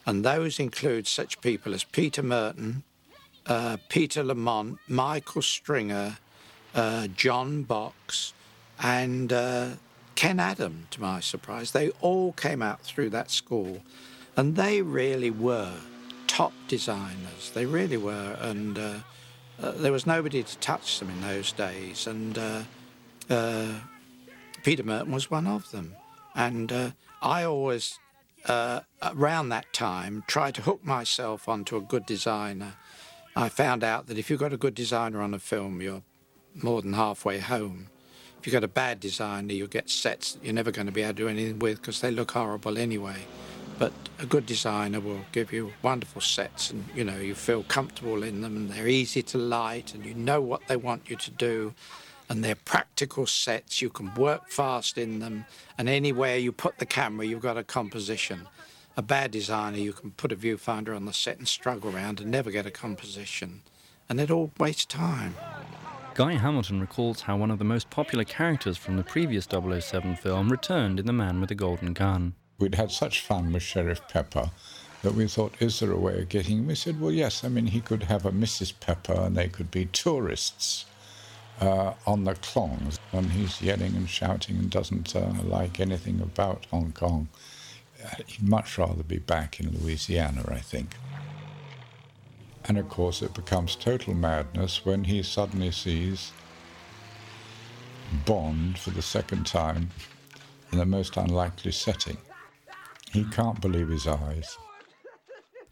and 0.06 0.24
those 0.24 0.58
include 0.58 1.06
such 1.06 1.40
people 1.42 1.74
as 1.74 1.84
Peter 1.84 2.22
Murton, 2.22 2.82
uh, 3.46 3.76
Peter 3.88 4.22
Lamont, 4.22 4.78
Michael 4.88 5.42
Stringer, 5.42 6.18
uh, 6.74 7.08
John 7.08 7.62
Box, 7.62 8.32
and 8.82 9.32
uh, 9.32 9.70
Ken 10.14 10.38
Adam, 10.38 10.86
to 10.90 11.00
my 11.00 11.20
surprise. 11.20 11.72
They 11.72 11.90
all 12.00 12.32
came 12.32 12.62
out 12.62 12.80
through 12.82 13.10
that 13.10 13.30
school, 13.30 13.82
and 14.36 14.56
they 14.56 14.82
really 14.82 15.30
were 15.30 15.72
top 16.26 16.52
designers. 16.68 17.50
They 17.54 17.66
really 17.66 17.96
were, 17.96 18.36
and 18.40 18.78
uh, 18.78 18.94
uh, 19.60 19.72
there 19.72 19.92
was 19.92 20.06
nobody 20.06 20.42
to 20.42 20.58
touch 20.58 20.98
them 20.98 21.10
in 21.10 21.20
those 21.20 21.52
days. 21.52 22.06
And 22.06 22.34
Peter 24.62 24.82
Murton 24.82 25.10
was 25.10 25.30
one 25.30 25.46
of 25.46 25.70
them. 25.70 25.96
And 26.34 26.92
I 27.20 27.44
always, 27.44 27.98
around 28.48 29.48
that 29.48 29.72
time, 29.72 30.22
tried 30.26 30.54
to 30.54 30.62
hook 30.62 30.84
myself 30.84 31.48
onto 31.48 31.76
a 31.76 31.80
good 31.80 32.06
designer. 32.06 32.74
I 33.36 33.48
found 33.48 33.84
out 33.84 34.06
that 34.08 34.18
if 34.18 34.28
you've 34.28 34.40
got 34.40 34.52
a 34.52 34.56
good 34.56 34.74
designer 34.74 35.22
on 35.22 35.34
a 35.34 35.38
film, 35.38 35.80
you're 35.80 36.02
more 36.54 36.82
than 36.82 36.94
halfway 36.94 37.38
home. 37.38 37.88
If 38.38 38.46
you've 38.46 38.54
got 38.54 38.64
a 38.64 38.68
bad 38.68 38.98
designer, 38.98 39.52
you'll 39.52 39.68
get 39.68 39.88
sets 39.88 40.32
that 40.32 40.44
you're 40.44 40.54
never 40.54 40.72
going 40.72 40.86
to 40.86 40.92
be 40.92 41.02
able 41.02 41.12
to 41.12 41.16
do 41.16 41.28
anything 41.28 41.58
with 41.60 41.80
because 41.80 42.00
they 42.00 42.10
look 42.10 42.32
horrible 42.32 42.76
anyway. 42.76 43.18
But 43.78 43.92
a 44.18 44.26
good 44.26 44.46
designer 44.46 45.00
will 45.00 45.20
give 45.32 45.52
you 45.52 45.72
wonderful 45.82 46.20
sets 46.20 46.70
and, 46.70 46.84
you 46.94 47.04
know, 47.04 47.16
you 47.16 47.34
feel 47.34 47.62
comfortable 47.62 48.22
in 48.22 48.40
them 48.40 48.56
and 48.56 48.70
they're 48.70 48.88
easy 48.88 49.22
to 49.22 49.38
light 49.38 49.94
and 49.94 50.04
you 50.04 50.14
know 50.14 50.40
what 50.40 50.66
they 50.66 50.76
want 50.76 51.08
you 51.08 51.16
to 51.16 51.30
do 51.30 51.74
and 52.28 52.42
they're 52.44 52.56
practical 52.56 53.26
sets. 53.26 53.80
You 53.80 53.90
can 53.90 54.12
work 54.14 54.48
fast 54.48 54.98
in 54.98 55.20
them 55.20 55.46
and 55.78 55.88
anywhere 55.88 56.36
you 56.36 56.50
put 56.52 56.78
the 56.78 56.86
camera, 56.86 57.26
you've 57.26 57.40
got 57.40 57.56
a 57.56 57.64
composition. 57.64 58.48
A 59.00 59.02
bad 59.02 59.30
designer, 59.30 59.78
you 59.78 59.94
can 59.94 60.10
put 60.10 60.30
a 60.30 60.36
viewfinder 60.36 60.94
on 60.94 61.06
the 61.06 61.14
set 61.14 61.38
and 61.38 61.48
struggle 61.48 61.96
around 61.96 62.20
and 62.20 62.30
never 62.30 62.50
get 62.50 62.66
a 62.66 62.70
composition. 62.70 63.62
And 64.10 64.20
it 64.20 64.30
all 64.30 64.52
wastes 64.58 64.84
time. 64.84 65.36
Guy 66.12 66.34
Hamilton 66.34 66.82
recalls 66.82 67.22
how 67.22 67.38
one 67.38 67.50
of 67.50 67.58
the 67.58 67.64
most 67.64 67.88
popular 67.88 68.24
characters 68.24 68.76
from 68.76 68.98
the 68.98 69.02
previous 69.02 69.48
007 69.50 70.16
film 70.16 70.50
returned 70.50 71.00
in 71.00 71.06
The 71.06 71.14
Man 71.14 71.40
with 71.40 71.48
the 71.48 71.54
Golden 71.54 71.94
Gun. 71.94 72.34
We'd 72.58 72.74
had 72.74 72.90
such 72.90 73.22
fun 73.22 73.54
with 73.54 73.62
Sheriff 73.62 74.06
Pepper 74.06 74.50
that 75.00 75.14
we 75.14 75.26
thought, 75.26 75.54
is 75.60 75.80
there 75.80 75.92
a 75.92 75.98
way 75.98 76.20
of 76.20 76.28
getting 76.28 76.58
him? 76.58 76.66
We 76.66 76.74
said, 76.74 77.00
well, 77.00 77.10
yes. 77.10 77.42
I 77.42 77.48
mean, 77.48 77.68
he 77.68 77.80
could 77.80 78.02
have 78.02 78.26
a 78.26 78.30
Mrs. 78.30 78.74
Pepper 78.80 79.14
and 79.14 79.34
they 79.34 79.48
could 79.48 79.70
be 79.70 79.86
tourists 79.86 80.84
uh, 81.58 81.94
on 82.06 82.24
the 82.24 82.34
Klongs. 82.34 82.98
And 83.12 83.32
he's 83.32 83.62
yelling 83.62 83.96
and 83.96 84.10
shouting 84.10 84.58
and 84.58 84.68
doesn't 84.68 85.16
uh, 85.16 85.32
like 85.42 85.80
anything 85.80 86.20
about 86.20 86.66
Hong 86.66 86.92
Kong. 86.92 87.28
He'd 88.26 88.42
much 88.48 88.78
rather 88.78 89.02
be 89.02 89.18
back 89.18 89.60
in 89.60 89.70
Louisiana, 89.70 90.44
I 90.48 90.58
think. 90.58 90.96
And 92.64 92.78
of 92.78 92.88
course, 92.88 93.22
it 93.22 93.34
becomes 93.34 93.76
total 93.76 94.14
madness 94.14 94.84
when 94.84 95.04
he 95.04 95.22
suddenly 95.22 95.70
sees 95.70 96.32
Bond 98.26 98.78
for 98.78 98.90
the 98.90 99.02
second 99.02 99.46
time 99.46 99.90
in 100.72 100.78
the 100.78 100.86
most 100.86 101.16
unlikely 101.16 101.72
setting. 101.72 102.18
He 103.12 103.24
can't 103.24 103.60
believe 103.60 103.88
his 103.88 104.06
eyes. 104.06 104.56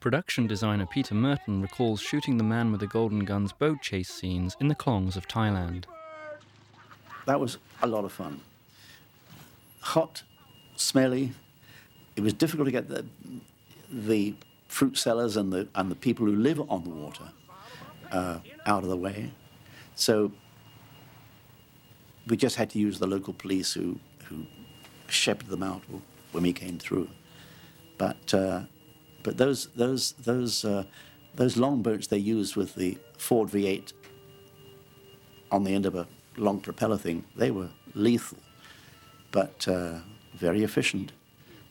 Production 0.01 0.47
designer 0.47 0.87
Peter 0.87 1.15
Murton 1.15 1.61
recalls 1.61 2.01
shooting 2.01 2.37
the 2.37 2.45
man 2.45 2.71
with 2.71 2.81
the 2.81 2.87
golden 2.87 3.25
gun's 3.25 3.53
boat 3.53 3.83
chase 3.83 4.09
scenes 4.09 4.57
in 4.61 4.69
the 4.69 4.75
Klongs 4.75 5.17
of 5.17 5.27
Thailand. 5.27 5.85
That 7.27 7.41
was 7.41 7.59
a 7.83 7.87
lot 7.87 8.05
of 8.05 8.13
fun. 8.13 8.41
Hot, 9.81 10.23
smelly. 10.77 11.33
It 12.19 12.25
was 12.25 12.33
difficult 12.33 12.67
to 12.67 12.73
get 12.73 12.89
the, 12.89 13.07
the 13.93 14.35
fruit 14.67 14.99
sellers 14.99 15.37
and 15.37 15.53
the, 15.53 15.69
and 15.77 15.89
the 15.89 15.95
people 15.95 16.27
who 16.27 16.35
live 16.35 16.61
on 16.69 16.83
the 16.83 16.91
water 16.91 17.31
uh, 18.11 18.41
out 18.67 18.83
of 18.83 18.89
the 18.89 18.97
way. 18.97 19.31
So 19.95 20.33
we 22.27 22.37
just 22.37 22.57
had 22.57 22.71
to 22.71 22.81
use 22.81 22.99
the 22.99 23.07
local 23.07 23.35
police 23.35 23.73
who, 23.73 24.01
who 24.25 24.47
shepherded 25.07 25.49
them 25.49 25.63
out 25.63 25.83
when 26.33 26.43
we 26.43 26.53
came 26.53 26.81
through. 26.81 27.09
But, 27.99 28.35
uh, 28.35 28.63
but 29.23 29.37
those, 29.37 29.69
those, 29.77 30.11
those, 30.15 30.65
uh, 30.65 30.87
those 31.37 31.57
long 31.57 31.83
boats 31.83 32.09
they 32.09 32.19
used 32.19 32.57
with 32.57 32.75
the 32.75 32.99
Ford 33.17 33.49
V8 33.49 33.93
on 35.53 35.63
the 35.63 35.73
end 35.73 35.87
of 35.87 35.95
a 35.95 36.09
long 36.37 36.59
propeller 36.59 36.99
thing, 36.99 37.23
they 37.37 37.53
were 37.53 37.69
lethal, 37.95 38.39
but 39.31 39.69
uh, 39.69 39.99
very 40.35 40.65
efficient. 40.65 41.13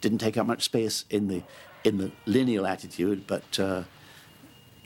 Didn't 0.01 0.19
take 0.19 0.37
up 0.37 0.47
much 0.47 0.63
space 0.63 1.05
in 1.09 1.27
the 1.27 1.43
in 1.83 1.97
the 1.97 2.11
lineal 2.25 2.65
attitude, 2.65 3.25
but 3.27 3.59
uh, 3.59 3.83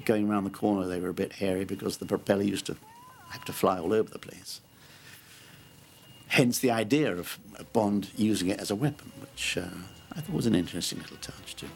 going 0.06 0.30
around 0.30 0.44
the 0.44 0.50
corner 0.50 0.88
they 0.88 1.00
were 1.00 1.10
a 1.10 1.14
bit 1.14 1.34
hairy 1.34 1.66
because 1.66 1.98
the 1.98 2.06
propeller 2.06 2.44
used 2.44 2.66
to 2.66 2.76
have 3.30 3.46
to 3.46 3.54
fly 3.54 3.80
all 3.80 3.94
over 3.94 4.10
the 4.10 4.20
place. 4.20 4.62
Hence 6.28 6.60
the 6.60 6.72
idea 6.72 7.16
of 7.16 7.40
Bond 7.74 8.10
using 8.16 8.50
it 8.50 8.60
as 8.60 8.72
a 8.72 8.76
weapon, 8.76 9.12
which 9.20 9.58
uh, 9.58 9.66
I 10.14 10.22
thought 10.22 10.36
was 10.36 10.46
an 10.46 10.56
interesting 10.56 11.00
little 11.00 11.18
touch 11.18 11.56
too. 11.56 11.68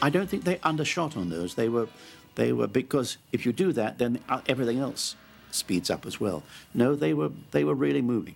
I 0.00 0.10
don't 0.10 0.28
think 0.28 0.44
they 0.44 0.60
undershot 0.62 1.16
on 1.16 1.30
those. 1.30 1.54
They 1.54 1.68
were, 1.68 1.88
they 2.34 2.52
were 2.52 2.66
because 2.66 3.16
if 3.32 3.44
you 3.46 3.52
do 3.52 3.72
that, 3.72 3.98
then 3.98 4.20
uh, 4.28 4.42
everything 4.46 4.78
else 4.78 5.16
speeds 5.50 5.90
up 5.90 6.06
as 6.06 6.20
well. 6.20 6.42
No, 6.74 6.94
they 6.94 7.14
were 7.14 7.30
they 7.50 7.64
were 7.64 7.74
really 7.74 8.02
moving. 8.02 8.34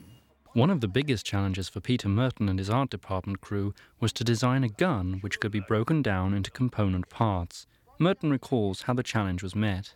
One 0.55 0.69
of 0.69 0.83
the 0.83 0.89
biggest 0.89 1.25
challenges 1.25 1.71
for 1.71 1.81
Peter 1.81 2.09
Murton 2.09 2.51
and 2.51 2.59
his 2.59 2.69
art 2.69 2.91
department 2.91 3.41
crew 3.41 3.73
was 4.01 4.13
to 4.13 4.23
design 4.23 4.63
a 4.63 4.69
gun 4.69 5.17
which 5.23 5.41
could 5.41 5.51
be 5.51 5.61
broken 5.61 6.03
down 6.03 6.35
into 6.35 6.51
component 6.51 7.09
parts. 7.09 7.67
Murton 7.99 8.31
recalls 8.31 8.83
how 8.83 8.93
the 8.93 9.03
challenge 9.03 9.43
was 9.43 9.55
met. 9.55 9.95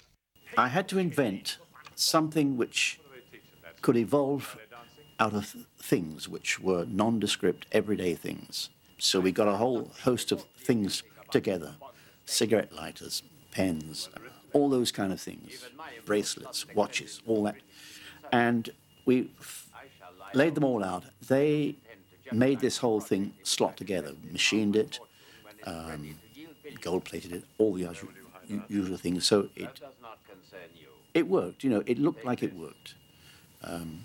I 0.56 0.68
had 0.68 0.88
to 0.88 0.98
invent 0.98 1.58
something 1.94 2.56
which 2.56 2.98
could 3.82 3.98
evolve 3.98 4.56
out 5.20 5.34
of 5.34 5.54
things 5.78 6.26
which 6.26 6.58
were 6.58 6.86
nondescript, 6.86 7.66
everyday 7.70 8.14
things. 8.14 8.70
So 8.96 9.20
we 9.20 9.32
got 9.32 9.48
a 9.48 9.56
whole 9.56 9.92
host 10.04 10.32
of 10.32 10.46
things 10.56 11.02
together 11.30 11.74
cigarette 12.24 12.72
lighters, 12.72 13.22
pens, 13.50 14.08
all 14.54 14.70
those 14.70 14.90
kind 14.90 15.12
of 15.12 15.20
things, 15.20 15.68
bracelets, 16.06 16.66
watches, 16.74 17.20
all 17.26 17.44
that. 17.44 17.56
And 18.32 18.70
we 19.04 19.30
laid 20.36 20.54
them 20.54 20.64
all 20.64 20.84
out. 20.84 21.04
They 21.26 21.76
made 22.32 22.60
this 22.60 22.78
whole 22.78 23.00
thing 23.00 23.32
slot 23.42 23.76
together, 23.76 24.12
machined 24.30 24.76
it, 24.76 25.00
um, 25.64 26.16
gold 26.80 27.04
plated 27.04 27.32
it, 27.32 27.44
all 27.58 27.74
the 27.74 27.84
usual, 27.84 28.10
usual 28.68 28.96
things. 28.96 29.26
So 29.26 29.48
it, 29.56 29.80
it 31.14 31.28
worked, 31.28 31.64
you 31.64 31.70
know, 31.70 31.82
it 31.86 31.98
looked 31.98 32.24
like 32.24 32.42
it 32.42 32.54
worked. 32.54 32.94
Um, 33.62 34.02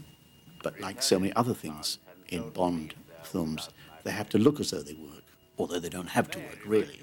but 0.63 0.79
like 0.79 1.01
so 1.03 1.19
many 1.19 1.33
other 1.35 1.53
things 1.53 1.97
in 2.29 2.49
Bond 2.49 2.93
films, 3.23 3.69
they 4.03 4.11
have 4.11 4.29
to 4.29 4.37
look 4.37 4.59
as 4.59 4.71
though 4.71 4.81
they 4.81 4.93
work, 4.93 5.23
although 5.57 5.79
they 5.79 5.89
don't 5.89 6.09
have 6.09 6.29
to 6.31 6.39
work, 6.39 6.59
really. 6.65 6.99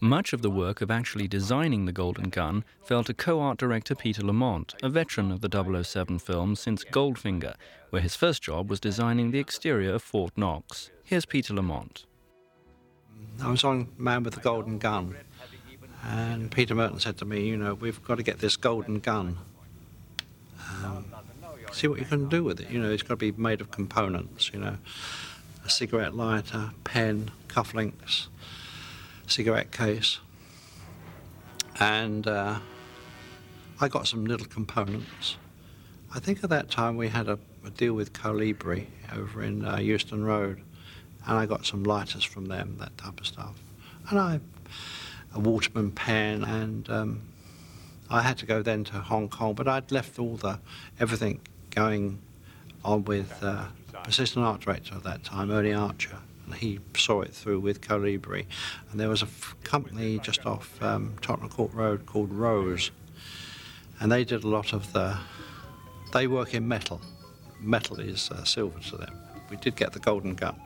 Much 0.00 0.34
of 0.34 0.42
the 0.42 0.50
work 0.50 0.82
of 0.82 0.90
actually 0.90 1.26
designing 1.26 1.86
the 1.86 1.92
Golden 1.92 2.28
Gun 2.28 2.64
fell 2.82 3.02
to 3.04 3.14
co 3.14 3.40
art 3.40 3.56
director 3.56 3.94
Peter 3.94 4.22
Lamont, 4.22 4.74
a 4.82 4.90
veteran 4.90 5.32
of 5.32 5.40
the 5.40 5.82
007 5.82 6.18
films 6.18 6.60
since 6.60 6.84
Goldfinger, 6.84 7.54
where 7.88 8.02
his 8.02 8.14
first 8.14 8.42
job 8.42 8.68
was 8.68 8.78
designing 8.78 9.30
the 9.30 9.38
exterior 9.38 9.94
of 9.94 10.02
Fort 10.02 10.36
Knox. 10.36 10.90
Here's 11.02 11.24
Peter 11.24 11.54
Lamont. 11.54 12.04
I 13.42 13.50
was 13.50 13.64
on 13.64 13.88
Man 13.96 14.22
with 14.22 14.34
the 14.34 14.40
Golden 14.40 14.78
Gun, 14.78 15.16
and 16.04 16.50
Peter 16.50 16.74
Murton 16.74 17.00
said 17.00 17.16
to 17.18 17.24
me, 17.24 17.46
You 17.46 17.56
know, 17.56 17.72
we've 17.72 18.04
got 18.04 18.16
to 18.16 18.22
get 18.22 18.40
this 18.40 18.58
golden 18.58 18.98
gun. 18.98 19.38
Um, 20.84 21.06
see 21.72 21.88
what 21.88 21.98
you 21.98 22.04
can 22.04 22.28
do 22.28 22.44
with 22.44 22.60
it. 22.60 22.68
You 22.70 22.82
know, 22.82 22.90
it's 22.90 23.02
got 23.02 23.18
to 23.18 23.32
be 23.32 23.32
made 23.32 23.62
of 23.62 23.70
components, 23.70 24.50
you 24.52 24.60
know, 24.60 24.76
a 25.64 25.70
cigarette 25.70 26.14
lighter, 26.14 26.72
pen, 26.84 27.30
cufflinks 27.48 28.26
cigarette 29.26 29.72
case. 29.72 30.18
And 31.78 32.26
uh, 32.26 32.58
I 33.80 33.88
got 33.88 34.06
some 34.06 34.24
little 34.24 34.46
components. 34.46 35.36
I 36.14 36.18
think 36.18 36.42
at 36.42 36.50
that 36.50 36.70
time 36.70 36.96
we 36.96 37.08
had 37.08 37.28
a, 37.28 37.38
a 37.64 37.70
deal 37.70 37.92
with 37.92 38.12
Colibri 38.12 38.86
over 39.14 39.42
in 39.42 39.64
uh, 39.64 39.76
Euston 39.78 40.24
Road, 40.24 40.62
and 41.26 41.36
I 41.36 41.46
got 41.46 41.66
some 41.66 41.84
lighters 41.84 42.24
from 42.24 42.46
them, 42.46 42.76
that 42.78 42.96
type 42.96 43.20
of 43.20 43.26
stuff. 43.26 43.54
And 44.08 44.18
I, 44.18 44.40
a 45.34 45.40
Waterman 45.40 45.90
pen, 45.90 46.44
and 46.44 46.88
um, 46.88 47.22
I 48.08 48.22
had 48.22 48.38
to 48.38 48.46
go 48.46 48.62
then 48.62 48.84
to 48.84 48.92
Hong 48.94 49.28
Kong, 49.28 49.54
but 49.54 49.68
I'd 49.68 49.90
left 49.92 50.18
all 50.18 50.36
the 50.36 50.58
everything 50.98 51.40
going 51.70 52.18
on 52.84 53.04
with 53.04 53.42
uh, 53.42 53.66
assistant 54.06 54.46
art 54.46 54.60
director 54.60 54.94
at 54.94 55.02
that 55.02 55.24
time, 55.24 55.50
Ernie 55.50 55.74
Archer, 55.74 56.18
he 56.54 56.80
saw 56.96 57.22
it 57.22 57.32
through 57.32 57.60
with 57.60 57.80
Colibri. 57.80 58.46
And 58.90 59.00
there 59.00 59.08
was 59.08 59.22
a 59.22 59.26
f- 59.26 59.56
company 59.64 60.18
just 60.18 60.46
off 60.46 60.80
um, 60.82 61.16
Tottenham 61.20 61.50
Court 61.50 61.72
Road 61.72 62.06
called 62.06 62.32
Rose, 62.32 62.90
and 64.00 64.10
they 64.12 64.24
did 64.24 64.44
a 64.44 64.48
lot 64.48 64.72
of 64.72 64.92
the. 64.92 65.18
They 66.12 66.26
work 66.26 66.54
in 66.54 66.66
metal. 66.68 67.00
Metal 67.60 67.98
is 67.98 68.30
uh, 68.30 68.44
silver 68.44 68.78
to 68.90 68.96
them. 68.96 69.14
We 69.50 69.56
did 69.56 69.76
get 69.76 69.92
the 69.92 69.98
golden 69.98 70.34
gun. 70.34 70.56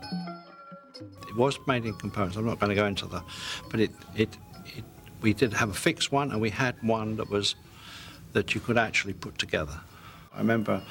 It 1.28 1.36
was 1.36 1.58
made 1.66 1.84
in 1.84 1.94
components. 1.94 2.36
I'm 2.36 2.44
not 2.44 2.58
going 2.58 2.70
to 2.70 2.74
go 2.74 2.86
into 2.86 3.06
the, 3.06 3.22
but 3.70 3.80
it, 3.80 3.90
it, 4.16 4.36
it 4.66 4.84
we 5.20 5.32
did 5.32 5.52
have 5.52 5.70
a 5.70 5.74
fixed 5.74 6.12
one, 6.12 6.30
and 6.32 6.40
we 6.40 6.50
had 6.50 6.76
one 6.82 7.16
that 7.16 7.30
was 7.30 7.54
that 8.32 8.54
you 8.54 8.60
could 8.60 8.78
actually 8.78 9.14
put 9.14 9.38
together. 9.38 9.80
I 10.34 10.38
remember 10.38 10.82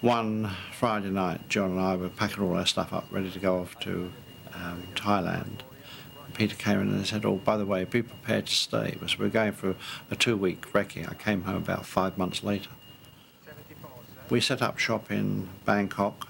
one 0.00 0.50
Friday 0.72 1.10
night, 1.10 1.48
John 1.48 1.72
and 1.72 1.80
I 1.80 1.96
were 1.96 2.08
packing 2.08 2.44
all 2.44 2.56
our 2.56 2.66
stuff 2.66 2.92
up, 2.92 3.06
ready 3.10 3.30
to 3.30 3.38
go 3.38 3.60
off 3.60 3.78
to 3.80 4.12
um, 4.54 4.84
Thailand. 4.94 5.60
Peter 6.34 6.54
came 6.54 6.80
in 6.80 6.88
and 6.88 7.06
said, 7.06 7.24
"Oh, 7.24 7.36
by 7.36 7.56
the 7.56 7.66
way, 7.66 7.84
be 7.84 8.02
prepared 8.02 8.46
to 8.46 8.54
stay." 8.54 8.96
We 9.00 9.16
were 9.18 9.28
going 9.28 9.52
for 9.52 9.74
a 10.10 10.14
two-week 10.14 10.72
recce. 10.72 11.10
I 11.10 11.14
came 11.14 11.42
home 11.42 11.56
about 11.56 11.84
five 11.84 12.16
months 12.16 12.44
later. 12.44 12.70
We 14.30 14.40
set 14.40 14.62
up 14.62 14.78
shop 14.78 15.10
in 15.10 15.48
Bangkok, 15.64 16.28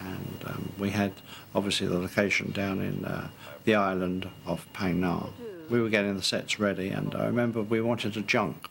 and 0.00 0.44
um, 0.46 0.72
we 0.78 0.90
had 0.90 1.12
obviously 1.54 1.88
the 1.88 1.98
location 1.98 2.52
down 2.52 2.80
in 2.80 3.04
uh, 3.04 3.28
the 3.64 3.74
island 3.74 4.28
of 4.46 4.66
Phang 4.72 5.00
Nga. 5.00 5.28
We 5.68 5.82
were 5.82 5.90
getting 5.90 6.16
the 6.16 6.22
sets 6.22 6.58
ready, 6.58 6.88
and 6.88 7.14
I 7.14 7.26
remember 7.26 7.62
we 7.62 7.82
wanted 7.82 8.16
a 8.16 8.22
junk. 8.22 8.68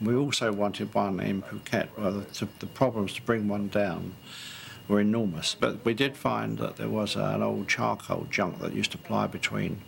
We 0.00 0.14
also 0.14 0.52
wanted 0.52 0.94
one 0.94 1.18
in 1.20 1.42
Phuket. 1.42 1.88
Well, 1.96 2.12
the, 2.12 2.48
the 2.60 2.66
problems 2.66 3.14
to 3.14 3.22
bring 3.22 3.48
one 3.48 3.68
down 3.68 4.14
were 4.86 5.00
enormous, 5.00 5.56
but 5.58 5.84
we 5.84 5.92
did 5.92 6.16
find 6.16 6.58
that 6.58 6.76
there 6.76 6.88
was 6.88 7.16
an 7.16 7.42
old 7.42 7.68
charcoal 7.68 8.26
junk 8.30 8.60
that 8.60 8.72
used 8.72 8.92
to 8.92 8.98
ply 8.98 9.26
between 9.26 9.80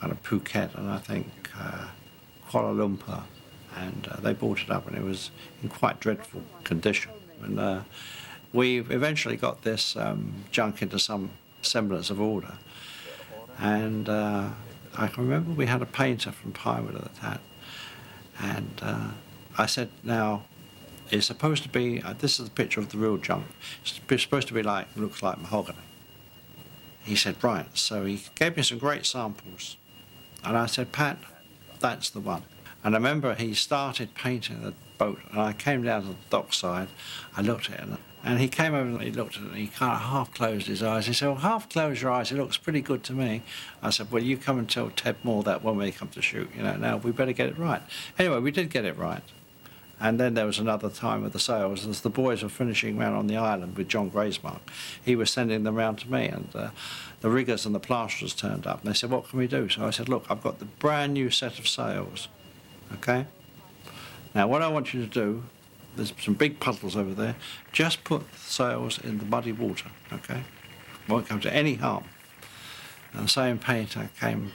kind 0.00 0.12
of 0.12 0.22
Phuket 0.22 0.74
and 0.74 0.88
I 0.88 0.98
think 0.98 1.28
uh, 1.58 1.88
Kuala 2.48 2.74
Lumpur, 2.74 3.22
and 3.76 4.08
uh, 4.10 4.16
they 4.20 4.32
bought 4.32 4.60
it 4.62 4.70
up, 4.70 4.88
and 4.88 4.96
it 4.96 5.04
was 5.04 5.30
in 5.62 5.68
quite 5.68 6.00
dreadful 6.00 6.42
condition. 6.64 7.12
And 7.42 7.60
uh, 7.60 7.82
we 8.52 8.78
eventually 8.78 9.36
got 9.36 9.62
this 9.62 9.94
um, 9.96 10.32
junk 10.50 10.82
into 10.82 10.98
some 10.98 11.30
semblance 11.62 12.10
of 12.10 12.20
order, 12.20 12.54
and 13.58 14.08
uh, 14.08 14.48
I 14.96 15.06
can 15.06 15.24
remember 15.24 15.52
we 15.52 15.66
had 15.66 15.82
a 15.82 15.86
painter 15.86 16.32
from 16.32 16.52
Pinewood 16.52 16.96
at 16.96 17.14
time, 17.14 17.40
and 18.40 18.80
uh, 18.82 19.08
I 19.60 19.66
said, 19.66 19.90
now, 20.02 20.44
it's 21.10 21.26
supposed 21.26 21.62
to 21.64 21.68
be, 21.68 22.02
uh, 22.02 22.14
this 22.14 22.40
is 22.40 22.46
the 22.46 22.50
picture 22.50 22.80
of 22.80 22.88
the 22.90 22.96
real 22.96 23.18
junk. 23.18 23.44
It's 23.82 24.22
supposed 24.22 24.48
to 24.48 24.54
be 24.54 24.62
like, 24.62 24.86
looks 24.96 25.22
like 25.22 25.38
mahogany. 25.38 25.78
He 27.02 27.14
said, 27.14 27.36
right. 27.44 27.66
So 27.76 28.06
he 28.06 28.22
gave 28.36 28.56
me 28.56 28.62
some 28.62 28.78
great 28.78 29.04
samples. 29.04 29.76
And 30.42 30.56
I 30.56 30.64
said, 30.64 30.92
Pat, 30.92 31.18
that's 31.78 32.08
the 32.08 32.20
one. 32.20 32.44
And 32.82 32.94
I 32.94 32.98
remember 32.98 33.34
he 33.34 33.52
started 33.52 34.14
painting 34.14 34.62
the 34.62 34.72
boat, 34.96 35.20
and 35.30 35.40
I 35.40 35.52
came 35.52 35.82
down 35.82 36.02
to 36.02 36.08
the 36.08 36.14
dockside. 36.30 36.88
I 37.36 37.42
looked 37.42 37.68
at 37.68 37.80
it, 37.80 37.82
and, 37.82 37.98
and 38.24 38.40
he 38.40 38.48
came 38.48 38.74
over 38.74 38.88
and 38.88 39.02
he 39.02 39.10
looked 39.10 39.36
at 39.36 39.42
it, 39.42 39.48
and 39.48 39.56
he 39.56 39.66
kind 39.66 39.92
of 39.92 40.00
half 40.00 40.32
closed 40.32 40.68
his 40.68 40.82
eyes. 40.82 41.06
He 41.06 41.12
said, 41.12 41.28
well, 41.28 41.36
half 41.36 41.68
close 41.68 42.00
your 42.00 42.12
eyes, 42.12 42.32
it 42.32 42.36
looks 42.36 42.56
pretty 42.56 42.80
good 42.80 43.04
to 43.04 43.12
me. 43.12 43.42
I 43.82 43.90
said, 43.90 44.10
well, 44.10 44.22
you 44.22 44.38
come 44.38 44.58
and 44.58 44.70
tell 44.70 44.88
Ted 44.88 45.16
Moore 45.22 45.42
that 45.42 45.62
when 45.62 45.76
we 45.76 45.92
come 45.92 46.08
to 46.08 46.22
shoot, 46.22 46.48
you 46.56 46.62
know, 46.62 46.76
now 46.76 46.96
we 46.96 47.12
better 47.12 47.32
get 47.32 47.48
it 47.50 47.58
right. 47.58 47.82
Anyway, 48.18 48.38
we 48.38 48.50
did 48.50 48.70
get 48.70 48.86
it 48.86 48.96
right. 48.96 49.22
And 50.00 50.18
then 50.18 50.32
there 50.32 50.46
was 50.46 50.58
another 50.58 50.88
time 50.88 51.22
with 51.22 51.34
the 51.34 51.38
sales, 51.38 51.86
as 51.86 52.00
the 52.00 52.08
boys 52.08 52.42
were 52.42 52.48
finishing 52.48 52.96
round 52.96 53.14
on 53.16 53.26
the 53.26 53.36
island 53.36 53.76
with 53.76 53.88
John 53.88 54.10
Graysmark, 54.10 54.60
he 55.04 55.14
was 55.14 55.30
sending 55.30 55.62
them 55.62 55.74
round 55.74 55.98
to 55.98 56.10
me, 56.10 56.26
and 56.26 56.48
uh, 56.54 56.70
the 57.20 57.28
riggers 57.28 57.66
and 57.66 57.74
the 57.74 57.80
plasterers 57.80 58.32
turned 58.32 58.66
up, 58.66 58.80
and 58.80 58.90
they 58.90 58.96
said, 58.96 59.10
"What 59.10 59.28
can 59.28 59.38
we 59.38 59.46
do?" 59.46 59.68
So 59.68 59.86
I 59.86 59.90
said, 59.90 60.08
"Look, 60.08 60.24
I've 60.30 60.42
got 60.42 60.58
the 60.58 60.64
brand 60.64 61.12
new 61.12 61.28
set 61.28 61.58
of 61.58 61.68
sails. 61.68 62.28
Okay. 62.94 63.26
Now, 64.34 64.48
what 64.48 64.62
I 64.62 64.68
want 64.68 64.94
you 64.94 65.02
to 65.02 65.06
do, 65.06 65.42
there's 65.96 66.14
some 66.18 66.34
big 66.34 66.60
puddles 66.60 66.96
over 66.96 67.12
there. 67.12 67.36
Just 67.72 68.02
put 68.02 68.30
the 68.32 68.38
sails 68.38 68.98
in 68.98 69.18
the 69.18 69.26
muddy 69.26 69.52
water. 69.52 69.90
Okay. 70.10 70.44
Won't 71.08 71.28
come 71.28 71.40
to 71.40 71.54
any 71.54 71.74
harm." 71.74 72.04
And 73.12 73.24
the 73.24 73.28
same 73.28 73.58
painter 73.58 74.08
came 74.18 74.52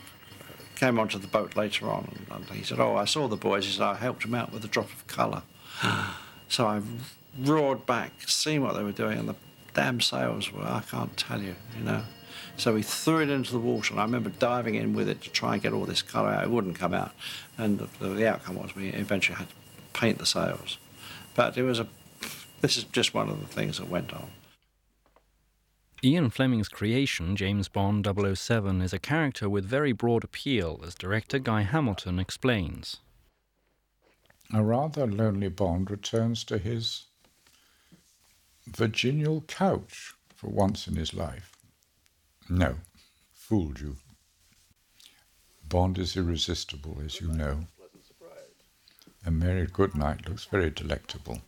came 0.76 1.00
onto 1.00 1.18
the 1.18 1.28
boat 1.28 1.56
later 1.56 1.90
on, 1.90 2.26
and 2.32 2.46
he 2.50 2.64
said, 2.64 2.80
"Oh, 2.80 2.96
I 2.96 3.06
saw 3.06 3.28
the 3.28 3.36
boys." 3.36 3.66
He 3.66 3.72
said, 3.72 3.84
"I 3.84 3.96
helped 3.96 4.24
them 4.24 4.36
out 4.36 4.52
with 4.52 4.64
a 4.66 4.68
drop 4.68 4.92
of 4.92 5.08
colour." 5.08 5.44
so 6.48 6.68
I 6.68 6.82
roared 7.40 7.86
back, 7.86 8.12
seeing 8.28 8.62
what 8.62 8.76
they 8.76 8.84
were 8.84 8.92
doing, 8.92 9.20
and 9.20 9.30
the 9.30 9.36
damn 9.74 10.02
sails 10.02 10.52
were, 10.52 10.64
I 10.64 10.82
can't 10.90 11.16
tell 11.18 11.42
you, 11.42 11.56
you 11.78 11.84
know. 11.84 12.04
So 12.58 12.74
we 12.74 12.82
threw 12.82 13.22
it 13.22 13.30
into 13.30 13.52
the 13.52 13.60
water, 13.60 13.94
and 13.94 14.00
I 14.00 14.06
remember 14.06 14.30
diving 14.30 14.76
in 14.76 14.94
with 14.94 15.10
it 15.10 15.22
to 15.24 15.30
try 15.30 15.54
and 15.54 15.62
get 15.62 15.74
all 15.74 15.86
this 15.86 16.02
colour 16.02 16.30
out. 16.30 16.44
It 16.44 16.50
wouldn't 16.50 16.80
come 16.80 16.94
out, 16.94 17.12
and 17.58 17.80
the, 17.80 18.08
the 18.08 18.28
outcome 18.28 18.56
was 18.56 18.76
we 18.76 18.90
eventually 18.90 19.38
had 19.38 19.50
to 19.50 19.56
paint 19.94 20.18
the 20.18 20.26
sails. 20.26 20.78
But 21.36 21.58
it 21.58 21.64
was 21.64 21.80
a. 21.80 21.88
This 22.62 22.78
is 22.78 22.86
just 22.86 23.14
one 23.14 23.30
of 23.30 23.42
the 23.42 23.48
things 23.48 23.78
that 23.78 23.90
went 23.90 24.14
on. 24.14 24.30
Ian 26.04 26.30
Fleming's 26.30 26.70
creation, 26.70 27.36
James 27.36 27.68
Bond 27.68 28.06
007, 28.06 28.82
is 28.82 28.94
a 28.94 29.00
character 29.00 29.50
with 29.50 29.66
very 29.66 29.92
broad 29.92 30.24
appeal, 30.24 30.82
as 30.86 30.94
director 30.94 31.40
Guy 31.40 31.62
Hamilton 31.62 32.20
explains. 32.20 32.98
A 34.54 34.64
rather 34.64 35.08
lonely 35.08 35.50
Bond 35.50 35.90
returns 35.90 36.44
to 36.46 36.58
his 36.58 37.06
virginal 38.68 39.42
couch 39.42 40.14
for 40.36 40.50
once 40.50 40.88
in 40.88 40.96
his 40.96 41.14
life. 41.14 41.52
No, 42.50 42.76
fooled 43.34 43.80
you. 43.80 43.98
Bond 45.68 45.98
is 45.98 46.16
irresistible, 46.16 47.00
as 47.04 47.20
you 47.20 47.30
know. 47.30 47.66
A 49.26 49.32
Mary 49.32 49.66
Goodnight 49.66 50.30
looks 50.30 50.46
very 50.46 50.70
delectable. 50.70 51.42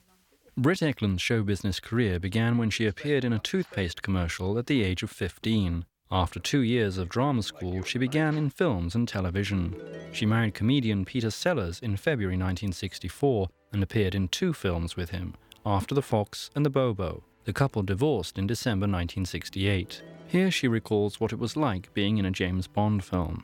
Britt 0.59 0.79
Ekland's 0.79 1.21
show 1.21 1.43
business 1.43 1.79
career 1.79 2.19
began 2.19 2.57
when 2.57 2.71
she 2.71 2.87
appeared 2.87 3.23
in 3.23 3.31
a 3.31 3.37
toothpaste 3.37 4.01
commercial 4.01 4.57
at 4.57 4.65
the 4.65 4.83
age 4.83 5.03
of 5.03 5.11
15. 5.11 5.85
After 6.09 6.39
two 6.39 6.61
years 6.61 6.97
of 6.97 7.09
drama 7.09 7.43
school, 7.43 7.83
she 7.83 7.99
began 7.99 8.35
in 8.35 8.49
films 8.49 8.95
and 8.95 9.07
television. 9.07 9.79
She 10.13 10.25
married 10.25 10.55
comedian 10.55 11.05
Peter 11.05 11.29
Sellers 11.29 11.79
in 11.79 11.95
February 11.95 12.37
1964 12.37 13.47
and 13.71 13.83
appeared 13.83 14.15
in 14.15 14.29
two 14.29 14.51
films 14.51 14.95
with 14.95 15.11
him, 15.11 15.35
After 15.63 15.93
the 15.93 16.01
Fox 16.01 16.49
and 16.55 16.65
The 16.65 16.71
Bobo. 16.71 17.23
The 17.43 17.53
couple 17.53 17.83
divorced 17.83 18.39
in 18.39 18.47
December 18.47 18.85
1968. 18.85 20.01
Here 20.25 20.49
she 20.49 20.67
recalls 20.67 21.19
what 21.19 21.31
it 21.31 21.39
was 21.39 21.55
like 21.55 21.93
being 21.93 22.17
in 22.17 22.25
a 22.25 22.31
James 22.31 22.65
Bond 22.65 23.03
film. 23.03 23.43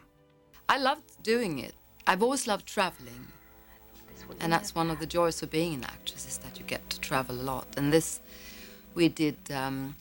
I 0.67 0.79
loved 0.79 1.21
doing 1.21 1.59
it. 1.59 1.75
I've 2.07 2.23
always 2.23 2.47
loved 2.47 2.65
traveling. 2.65 3.27
And 4.39 4.51
that's 4.51 4.75
one 4.75 4.89
of 4.89 4.99
the 4.99 5.05
joys 5.05 5.41
of 5.43 5.49
being 5.49 5.73
an 5.73 5.83
actress 5.83 6.27
is 6.27 6.37
that 6.39 6.59
you 6.59 6.65
get 6.65 6.89
to 6.89 6.99
travel 6.99 7.35
a 7.39 7.43
lot. 7.43 7.67
And 7.77 7.93
this, 7.93 8.19
we 8.93 9.09
did. 9.09 9.37
Um, 9.51 9.95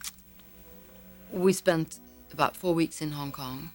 we 1.31 1.53
spent 1.53 1.99
about 2.33 2.57
four 2.57 2.75
weeks 2.75 3.01
in 3.01 3.13
Hong 3.13 3.33
Kong. 3.33 3.71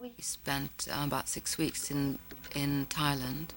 We 0.00 0.12
spent 0.20 0.88
uh, 0.90 1.04
about 1.04 1.28
six 1.28 1.58
weeks 1.58 1.90
in 1.90 2.18
in 2.54 2.86
Thailand, 2.86 3.48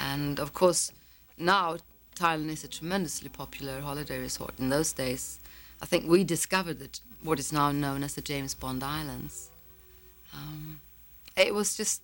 and 0.00 0.38
of 0.38 0.52
course, 0.52 0.92
now 1.36 1.78
Thailand 2.14 2.50
is 2.50 2.64
a 2.64 2.68
tremendously 2.68 3.28
popular 3.28 3.80
holiday 3.80 4.18
resort. 4.18 4.54
In 4.58 4.68
those 4.68 4.92
days, 4.92 5.40
I 5.80 5.86
think 5.86 6.06
we 6.06 6.24
discovered 6.24 6.78
that 6.80 7.00
what 7.22 7.38
is 7.38 7.52
now 7.52 7.72
known 7.72 8.02
as 8.02 8.14
the 8.14 8.20
James 8.20 8.54
Bond 8.54 8.82
Islands. 8.82 9.50
Um, 10.34 10.80
it 11.36 11.54
was 11.54 11.76
just 11.76 12.02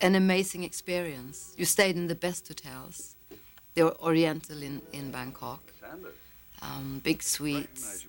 an 0.00 0.14
amazing 0.14 0.62
experience. 0.62 1.54
You 1.56 1.64
stayed 1.64 1.96
in 1.96 2.06
the 2.06 2.14
best 2.14 2.48
hotels. 2.48 3.16
They 3.74 3.82
were 3.82 3.96
Oriental 4.00 4.62
in, 4.62 4.82
in 4.92 5.10
Bangkok. 5.10 5.60
Um, 6.62 7.00
big 7.02 7.22
suites. 7.22 8.06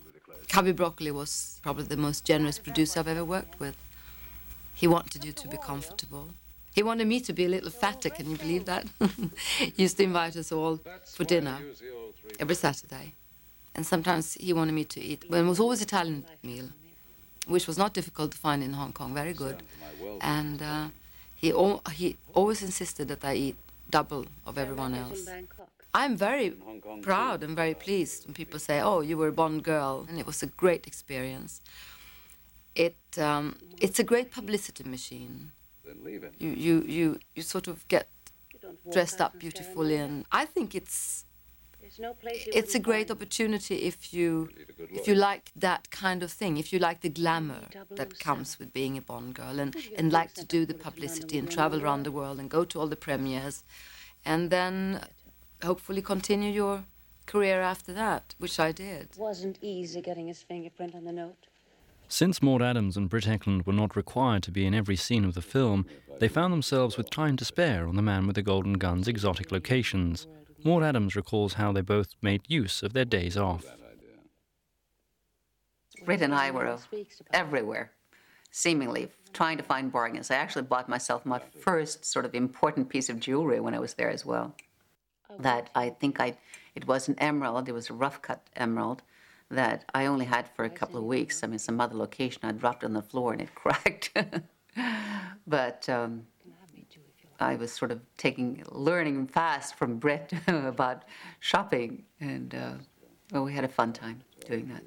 Cubby 0.48 0.72
Broccoli 0.72 1.10
was 1.10 1.60
probably 1.62 1.84
the 1.84 1.96
most 1.96 2.24
generous 2.24 2.58
producer 2.58 3.00
I've 3.00 3.08
ever 3.08 3.24
worked 3.24 3.58
with. 3.58 3.76
He 4.74 4.86
wanted 4.86 5.24
you 5.24 5.32
to 5.32 5.48
be 5.48 5.56
comfortable. 5.56 6.28
He 6.74 6.82
wanted 6.82 7.06
me 7.06 7.20
to 7.20 7.32
be 7.32 7.44
a 7.44 7.48
little 7.48 7.70
fatter, 7.70 8.08
can 8.10 8.30
you 8.30 8.36
believe 8.36 8.64
that? 8.64 8.86
he 9.58 9.72
used 9.76 9.98
to 9.98 10.04
invite 10.04 10.36
us 10.36 10.50
all 10.52 10.80
for 11.04 11.24
dinner 11.24 11.58
every 12.40 12.54
Saturday. 12.54 13.12
And 13.74 13.86
sometimes 13.86 14.34
he 14.34 14.52
wanted 14.52 14.72
me 14.72 14.84
to 14.84 15.00
eat, 15.00 15.24
well, 15.28 15.44
it 15.44 15.48
was 15.48 15.60
always 15.60 15.82
Italian 15.82 16.24
meal, 16.42 16.68
which 17.46 17.66
was 17.66 17.76
not 17.78 17.92
difficult 17.92 18.32
to 18.32 18.38
find 18.38 18.62
in 18.62 18.72
Hong 18.72 18.92
Kong, 18.92 19.14
very 19.14 19.32
good. 19.32 19.62
And 20.20 20.62
uh, 20.62 20.86
he, 21.42 21.50
al- 21.52 21.82
he 21.92 22.16
always 22.34 22.62
insisted 22.62 23.08
that 23.08 23.24
I 23.24 23.34
eat 23.34 23.56
double 23.90 24.26
of 24.46 24.56
everyone 24.56 24.94
else. 24.94 25.28
I'm 25.92 26.16
very 26.16 26.54
proud 27.02 27.42
and 27.42 27.54
very 27.54 27.74
pleased 27.74 28.24
when 28.26 28.34
people 28.34 28.58
say, 28.58 28.80
"Oh, 28.80 29.00
you 29.08 29.16
were 29.18 29.28
a 29.28 29.36
Bond 29.40 29.62
girl," 29.64 30.06
and 30.08 30.18
it 30.18 30.26
was 30.26 30.42
a 30.42 30.46
great 30.62 30.86
experience. 30.86 31.60
It 32.74 32.96
um, 33.18 33.56
it's 33.80 33.98
a 33.98 34.04
great 34.04 34.30
publicity 34.30 34.84
machine. 34.84 35.50
You 36.38 36.50
you 36.50 36.74
you 36.96 37.06
you 37.36 37.42
sort 37.42 37.66
of 37.68 37.86
get 37.88 38.06
dressed 38.90 39.20
up 39.20 39.38
beautifully, 39.38 39.96
and 39.96 40.24
I 40.32 40.44
think 40.46 40.74
it's 40.74 41.24
it's 42.46 42.74
a 42.74 42.78
great 42.78 43.10
opportunity 43.10 43.76
if 43.82 44.12
you 44.14 44.48
if 44.78 45.06
you 45.06 45.14
like 45.14 45.50
that 45.56 45.90
kind 45.90 46.22
of 46.22 46.30
thing, 46.30 46.56
if 46.56 46.72
you 46.72 46.78
like 46.78 47.00
the 47.00 47.08
glamour 47.08 47.62
that 47.90 48.18
comes 48.18 48.58
with 48.58 48.72
being 48.72 48.96
a 48.96 49.00
Bond 49.00 49.34
girl, 49.34 49.58
and 49.58 49.76
and 49.96 50.12
like 50.12 50.34
to 50.34 50.44
do 50.44 50.64
the 50.66 50.74
publicity 50.74 51.38
and 51.38 51.50
travel 51.50 51.82
around 51.82 52.04
the 52.04 52.12
world 52.12 52.38
and 52.38 52.50
go 52.50 52.64
to 52.64 52.80
all 52.80 52.86
the 52.86 52.96
premieres, 52.96 53.64
and 54.24 54.50
then 54.50 55.04
hopefully 55.62 56.02
continue 56.02 56.50
your 56.50 56.84
career 57.26 57.60
after 57.60 57.92
that, 57.92 58.34
which 58.38 58.58
I 58.58 58.72
did. 58.72 59.08
Wasn't 59.16 59.58
easy 59.60 60.00
getting 60.00 60.28
his 60.28 60.42
fingerprint 60.42 60.94
on 60.94 61.04
the 61.04 61.12
note. 61.12 61.46
Since 62.08 62.42
Maud 62.42 62.60
Adams 62.60 62.98
and 62.98 63.08
Britt 63.08 63.24
Ekland 63.24 63.66
were 63.66 63.72
not 63.72 63.96
required 63.96 64.42
to 64.42 64.50
be 64.50 64.66
in 64.66 64.74
every 64.74 64.96
scene 64.96 65.24
of 65.24 65.32
the 65.32 65.40
film, 65.40 65.86
they 66.18 66.28
found 66.28 66.52
themselves 66.52 66.98
with 66.98 67.08
time 67.08 67.38
to 67.38 67.44
spare 67.44 67.88
on 67.88 67.96
the 67.96 68.02
Man 68.02 68.26
with 68.26 68.36
the 68.36 68.42
Golden 68.42 68.74
Gun's 68.74 69.08
exotic 69.08 69.50
locations. 69.50 70.26
Maud 70.64 70.82
Adams 70.82 71.16
recalls 71.16 71.54
how 71.54 71.72
they 71.72 71.80
both 71.80 72.14
made 72.22 72.42
use 72.48 72.82
of 72.82 72.92
their 72.92 73.04
days 73.04 73.36
off. 73.36 73.64
Britt 76.04 76.22
and 76.22 76.34
I 76.34 76.50
were 76.50 76.78
everywhere, 77.32 77.92
seemingly 78.50 79.08
trying 79.32 79.56
to 79.56 79.62
find 79.62 79.92
bargains. 79.92 80.30
I 80.30 80.36
actually 80.36 80.62
bought 80.62 80.88
myself 80.88 81.24
my 81.24 81.40
first 81.60 82.04
sort 82.04 82.24
of 82.24 82.34
important 82.34 82.88
piece 82.88 83.08
of 83.08 83.20
jewelry 83.20 83.60
when 83.60 83.74
I 83.74 83.78
was 83.78 83.94
there 83.94 84.10
as 84.10 84.26
well. 84.26 84.54
That 85.38 85.70
I 85.74 85.90
think 85.90 86.20
I, 86.20 86.36
it 86.74 86.86
was 86.86 87.08
an 87.08 87.18
emerald. 87.18 87.68
It 87.68 87.72
was 87.72 87.88
a 87.88 87.94
rough 87.94 88.20
cut 88.20 88.42
emerald 88.56 89.02
that 89.50 89.84
I 89.94 90.06
only 90.06 90.26
had 90.26 90.48
for 90.54 90.64
a 90.64 90.70
couple 90.70 90.98
of 90.98 91.04
weeks. 91.04 91.42
I 91.42 91.46
mean, 91.46 91.58
some 91.58 91.80
other 91.80 91.96
location, 91.96 92.40
I 92.42 92.52
dropped 92.52 92.82
it 92.82 92.86
on 92.86 92.92
the 92.94 93.02
floor 93.02 93.32
and 93.32 93.40
it 93.40 93.54
cracked. 93.54 94.18
but 95.46 95.88
um, 95.88 96.26
I 97.42 97.56
was 97.56 97.72
sort 97.72 97.90
of 97.90 98.00
taking, 98.16 98.64
learning 98.70 99.26
fast 99.26 99.74
from 99.74 99.98
Britt 99.98 100.32
about 100.46 101.04
shopping, 101.40 102.04
and 102.20 102.54
uh, 102.54 102.72
well, 103.32 103.44
we 103.44 103.52
had 103.52 103.64
a 103.64 103.68
fun 103.68 103.92
time 103.92 104.22
doing 104.46 104.68
that. 104.68 104.84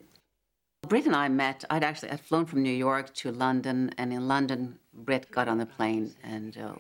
Britt 0.88 1.06
and 1.06 1.16
I 1.16 1.30
met. 1.30 1.64
I'd 1.70 1.84
actually 1.84 2.16
flown 2.18 2.46
from 2.46 2.64
New 2.64 2.74
York 2.74 3.14
to 3.16 3.32
London, 3.32 3.92
and 3.98 4.14
in 4.14 4.28
London, 4.28 4.80
Britt 4.94 5.30
got 5.32 5.48
on 5.48 5.58
the 5.58 5.66
plane, 5.66 6.14
and 6.24 6.58
uh, 6.58 6.74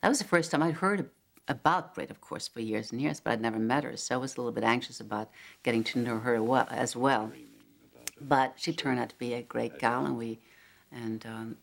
that 0.00 0.08
was 0.08 0.18
the 0.18 0.24
first 0.24 0.50
time 0.50 0.62
I'd 0.62 0.74
heard 0.74 1.10
about 1.48 1.94
Britt, 1.94 2.10
of 2.10 2.20
course, 2.20 2.48
for 2.48 2.60
years 2.60 2.90
and 2.90 3.00
years, 3.00 3.20
but 3.20 3.32
I'd 3.32 3.40
never 3.40 3.58
met 3.58 3.84
her, 3.84 3.96
so 3.96 4.14
I 4.14 4.18
was 4.18 4.36
a 4.36 4.40
little 4.40 4.52
bit 4.52 4.64
anxious 4.64 5.00
about 5.00 5.30
getting 5.62 5.84
to 5.84 5.98
know 5.98 6.18
her 6.18 6.42
well, 6.42 6.66
as 6.70 6.96
well. 6.96 7.32
But 8.20 8.54
she 8.56 8.72
turned 8.72 8.98
out 8.98 9.10
to 9.10 9.18
be 9.18 9.34
a 9.34 9.42
great 9.42 9.78
gal, 9.78 10.06
and 10.06 10.16
we 10.16 10.38
and 10.90 11.26
um, 11.26 11.56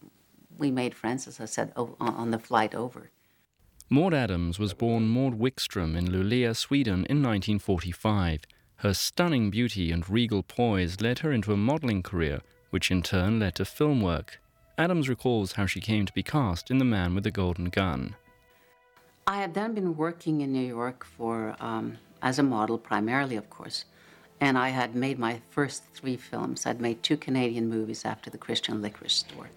we 0.58 0.70
made 0.70 0.94
friends, 0.94 1.28
as 1.28 1.40
I 1.40 1.46
said, 1.46 1.72
on 1.76 2.32
the 2.32 2.40
flight 2.40 2.76
over. 2.76 3.10
Maud 3.94 4.14
Adams 4.14 4.58
was 4.58 4.74
born 4.74 5.10
Maud 5.10 5.38
Wickstrom 5.38 5.98
in 5.98 6.08
Luleå, 6.08 6.56
Sweden 6.56 7.06
in 7.10 7.22
1945. 7.22 8.40
Her 8.78 8.94
stunning 8.94 9.50
beauty 9.50 9.92
and 9.92 10.10
regal 10.10 10.44
poise 10.44 11.02
led 11.02 11.20
her 11.20 11.34
into 11.34 11.52
a 11.52 11.58
modeling 11.58 12.02
career, 12.02 12.40
which 12.70 12.90
in 12.90 13.02
turn 13.02 13.42
led 13.42 13.56
to 13.56 13.66
film 13.66 14.00
work. 14.00 14.40
Adams 14.78 15.10
recalls 15.10 15.52
how 15.52 15.66
she 15.66 15.82
came 15.82 16.06
to 16.06 16.14
be 16.14 16.24
cast 16.24 16.72
in 16.72 16.78
The 16.78 16.86
Man 16.86 17.14
with 17.14 17.26
the 17.26 17.32
Golden 17.32 17.66
Gun. 17.66 18.16
I 19.28 19.42
had 19.42 19.56
then 19.56 19.74
been 19.74 19.98
working 19.98 20.40
in 20.40 20.54
New 20.54 20.66
York 20.66 21.04
for 21.04 21.58
um, 21.60 21.98
as 22.22 22.40
a 22.40 22.44
model, 22.44 22.78
primarily, 22.78 23.36
of 23.36 23.50
course, 23.50 23.84
and 24.40 24.58
I 24.58 24.70
had 24.70 24.96
made 24.96 25.20
my 25.20 25.42
first 25.50 25.84
three 25.94 26.16
films. 26.16 26.66
I'd 26.66 26.80
made 26.80 27.04
two 27.04 27.18
Canadian 27.18 27.68
movies 27.68 28.06
after 28.06 28.30
The 28.30 28.38
Christian 28.38 28.82
Licorice 28.82 29.16
Store, 29.16 29.50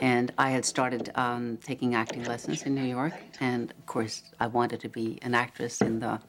and 0.00 0.32
I 0.38 0.50
had 0.50 0.64
started 0.64 1.10
um, 1.14 1.58
taking 1.58 1.94
acting 1.94 2.24
lessons 2.24 2.62
in 2.62 2.74
New 2.74 2.84
York. 2.84 3.14
And 3.40 3.70
of 3.70 3.86
course, 3.86 4.22
I 4.40 4.46
wanted 4.46 4.80
to 4.80 4.88
be 4.88 5.18
an 5.22 5.34
actress 5.34 5.80
in 5.80 6.00
the 6.00 6.20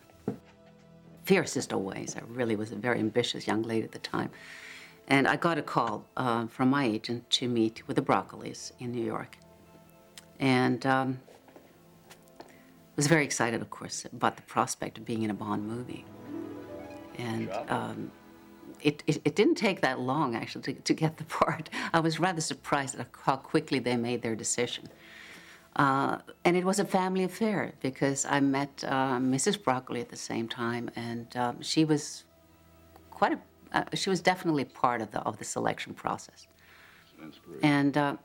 fiercest 1.23 1.71
of 1.73 1.79
ways. 1.79 2.15
I 2.15 2.21
really 2.27 2.55
was 2.55 2.71
a 2.71 2.75
very 2.75 2.99
ambitious 2.99 3.47
young 3.47 3.63
lady 3.63 3.83
at 3.83 3.91
the 3.91 3.99
time. 3.99 4.29
And 5.07 5.27
I 5.27 5.35
got 5.35 5.57
a 5.57 5.61
call 5.61 6.05
uh, 6.15 6.47
from 6.47 6.69
my 6.69 6.85
agent 6.85 7.29
to 7.31 7.47
meet 7.47 7.87
with 7.87 7.95
the 7.95 8.01
Broccolis 8.01 8.71
in 8.79 8.91
New 8.91 9.03
York. 9.03 9.37
And 10.39 10.85
um, 10.85 11.19
was 12.95 13.07
very 13.07 13.25
excited, 13.25 13.61
of 13.61 13.69
course, 13.69 14.05
about 14.05 14.35
the 14.35 14.43
prospect 14.43 14.97
of 14.97 15.05
being 15.05 15.23
in 15.23 15.29
a 15.29 15.33
Bond 15.33 15.67
movie. 15.67 16.05
And 17.17 17.51
um, 17.69 18.11
it, 18.83 19.03
it, 19.07 19.21
it, 19.25 19.35
didn't 19.35 19.55
take 19.55 19.81
that 19.81 19.99
long, 19.99 20.35
actually, 20.35 20.61
to, 20.61 20.73
to 20.73 20.93
get 20.93 21.17
the 21.17 21.23
part. 21.41 21.69
I 21.93 21.99
was 21.99 22.19
rather 22.19 22.41
surprised 22.41 22.99
at 22.99 23.07
how 23.25 23.37
quickly 23.37 23.79
they 23.79 23.97
made 23.97 24.21
their 24.21 24.35
decision. 24.35 24.89
Uh, 25.75 26.19
and 26.45 26.55
it 26.55 26.63
was 26.63 26.79
a 26.79 26.85
family 26.85 27.23
affair 27.23 27.73
because 27.81 28.25
I 28.25 28.39
met 28.39 28.83
uh, 28.87 29.17
Mrs. 29.17 29.61
Broccoli 29.63 30.01
at 30.01 30.09
the 30.09 30.15
same 30.31 30.47
time, 30.47 30.91
and 30.95 31.35
um, 31.35 31.61
she 31.61 31.83
was 31.83 32.25
quite 33.09 33.33
a, 33.33 33.39
uh, 33.77 33.83
she 33.95 34.09
was 34.09 34.21
definitely 34.21 34.65
part 34.65 35.01
of 35.01 35.09
the, 35.11 35.19
of 35.21 35.39
the 35.39 35.45
selection 35.45 35.93
process. 35.93 36.47
And 37.63 37.97
uh, 37.97 38.17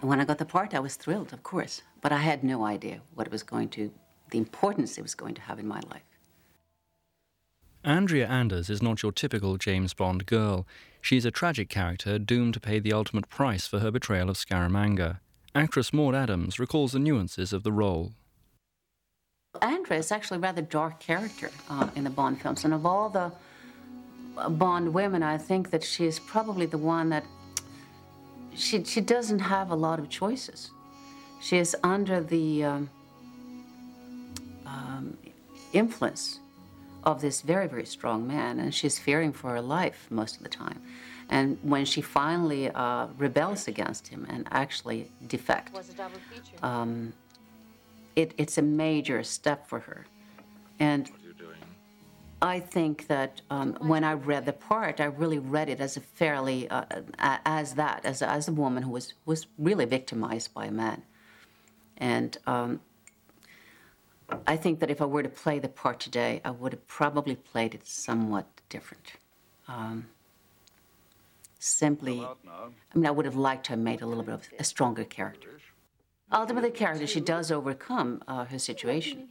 when 0.00 0.20
I 0.20 0.24
got 0.24 0.38
the 0.38 0.46
part, 0.46 0.74
I 0.74 0.80
was 0.80 0.96
thrilled, 0.96 1.32
of 1.32 1.42
course, 1.42 1.82
but 2.00 2.12
I 2.12 2.18
had 2.18 2.44
no 2.44 2.64
idea 2.64 3.00
what 3.14 3.26
it 3.26 3.32
was 3.32 3.42
going 3.42 3.68
to, 3.70 3.90
the 4.30 4.38
importance 4.38 4.96
it 4.96 5.02
was 5.02 5.14
going 5.14 5.34
to 5.34 5.42
have 5.42 5.58
in 5.58 5.68
my 5.68 5.80
life. 5.90 6.07
Andrea 7.88 8.26
Anders 8.28 8.68
is 8.68 8.82
not 8.82 9.02
your 9.02 9.12
typical 9.12 9.56
James 9.56 9.94
Bond 9.94 10.26
girl. 10.26 10.66
She's 11.00 11.24
a 11.24 11.30
tragic 11.30 11.70
character 11.70 12.18
doomed 12.18 12.52
to 12.52 12.60
pay 12.60 12.80
the 12.80 12.92
ultimate 12.92 13.30
price 13.30 13.66
for 13.66 13.78
her 13.78 13.90
betrayal 13.90 14.28
of 14.28 14.36
Scaramanga. 14.36 15.20
Actress 15.54 15.90
Maud 15.90 16.14
Adams 16.14 16.58
recalls 16.58 16.92
the 16.92 16.98
nuances 16.98 17.50
of 17.50 17.62
the 17.62 17.72
role. 17.72 18.12
Andrea 19.62 20.00
is 20.00 20.12
actually 20.12 20.36
a 20.36 20.40
rather 20.40 20.60
dark 20.60 21.00
character 21.00 21.50
uh, 21.70 21.88
in 21.96 22.04
the 22.04 22.10
Bond 22.10 22.42
films, 22.42 22.62
and 22.66 22.74
of 22.74 22.84
all 22.84 23.08
the 23.08 23.32
uh, 24.36 24.50
Bond 24.50 24.92
women, 24.92 25.22
I 25.22 25.38
think 25.38 25.70
that 25.70 25.82
she 25.82 26.04
is 26.04 26.18
probably 26.18 26.66
the 26.66 26.76
one 26.76 27.08
that 27.08 27.24
she, 28.54 28.84
she 28.84 29.00
doesn't 29.00 29.38
have 29.38 29.70
a 29.70 29.74
lot 29.74 29.98
of 29.98 30.10
choices. 30.10 30.70
She 31.40 31.56
is 31.56 31.74
under 31.82 32.20
the 32.20 32.64
um, 32.64 32.90
um, 34.66 35.16
influence 35.72 36.40
of 37.04 37.20
this 37.20 37.40
very, 37.42 37.68
very 37.68 37.86
strong 37.86 38.26
man, 38.26 38.58
and 38.58 38.74
she's 38.74 38.98
fearing 38.98 39.32
for 39.32 39.50
her 39.50 39.60
life 39.60 40.06
most 40.10 40.36
of 40.36 40.42
the 40.42 40.48
time. 40.48 40.82
And 41.30 41.58
when 41.62 41.84
she 41.84 42.00
finally 42.00 42.70
uh, 42.70 43.08
rebels 43.18 43.68
against 43.68 44.08
him 44.08 44.26
and 44.28 44.48
actually 44.50 45.10
defects, 45.26 45.90
um, 46.62 47.12
it, 48.16 48.32
it's 48.38 48.58
a 48.58 48.62
major 48.62 49.22
step 49.22 49.68
for 49.68 49.80
her. 49.80 50.06
And 50.80 51.10
I 52.40 52.60
think 52.60 53.08
that 53.08 53.42
um, 53.50 53.76
when 53.80 54.04
I 54.04 54.12
read 54.12 54.46
the 54.46 54.52
part, 54.52 55.00
I 55.00 55.06
really 55.06 55.38
read 55.38 55.68
it 55.68 55.80
as 55.80 55.96
a 55.96 56.00
fairly, 56.00 56.68
uh, 56.70 56.84
as 57.18 57.74
that, 57.74 58.04
as 58.04 58.22
a, 58.22 58.28
as 58.28 58.48
a 58.48 58.52
woman 58.52 58.82
who 58.84 58.90
was, 58.90 59.14
was 59.26 59.46
really 59.58 59.84
victimized 59.84 60.54
by 60.54 60.66
a 60.66 60.70
man. 60.70 61.02
And 61.96 62.38
um, 62.46 62.80
I 64.46 64.56
think 64.56 64.80
that 64.80 64.90
if 64.90 65.00
I 65.00 65.04
were 65.04 65.22
to 65.22 65.28
play 65.28 65.58
the 65.58 65.68
part 65.68 66.00
today, 66.00 66.40
I 66.44 66.50
would 66.50 66.72
have 66.72 66.86
probably 66.86 67.36
played 67.36 67.74
it 67.74 67.86
somewhat 67.86 68.46
different. 68.68 69.12
Um, 69.66 70.06
simply, 71.58 72.20
I 72.20 72.98
mean, 72.98 73.06
I 73.06 73.10
would 73.10 73.24
have 73.24 73.36
liked 73.36 73.66
to 73.66 73.72
have 73.72 73.78
made 73.78 74.02
a 74.02 74.06
little 74.06 74.24
bit 74.24 74.34
of 74.34 74.48
a 74.58 74.64
stronger 74.64 75.04
character. 75.04 75.60
Ultimately, 76.30 76.70
the 76.70 76.76
character, 76.76 77.06
she 77.06 77.20
does 77.20 77.50
overcome 77.50 78.22
uh, 78.28 78.44
her 78.44 78.58
situation, 78.58 79.28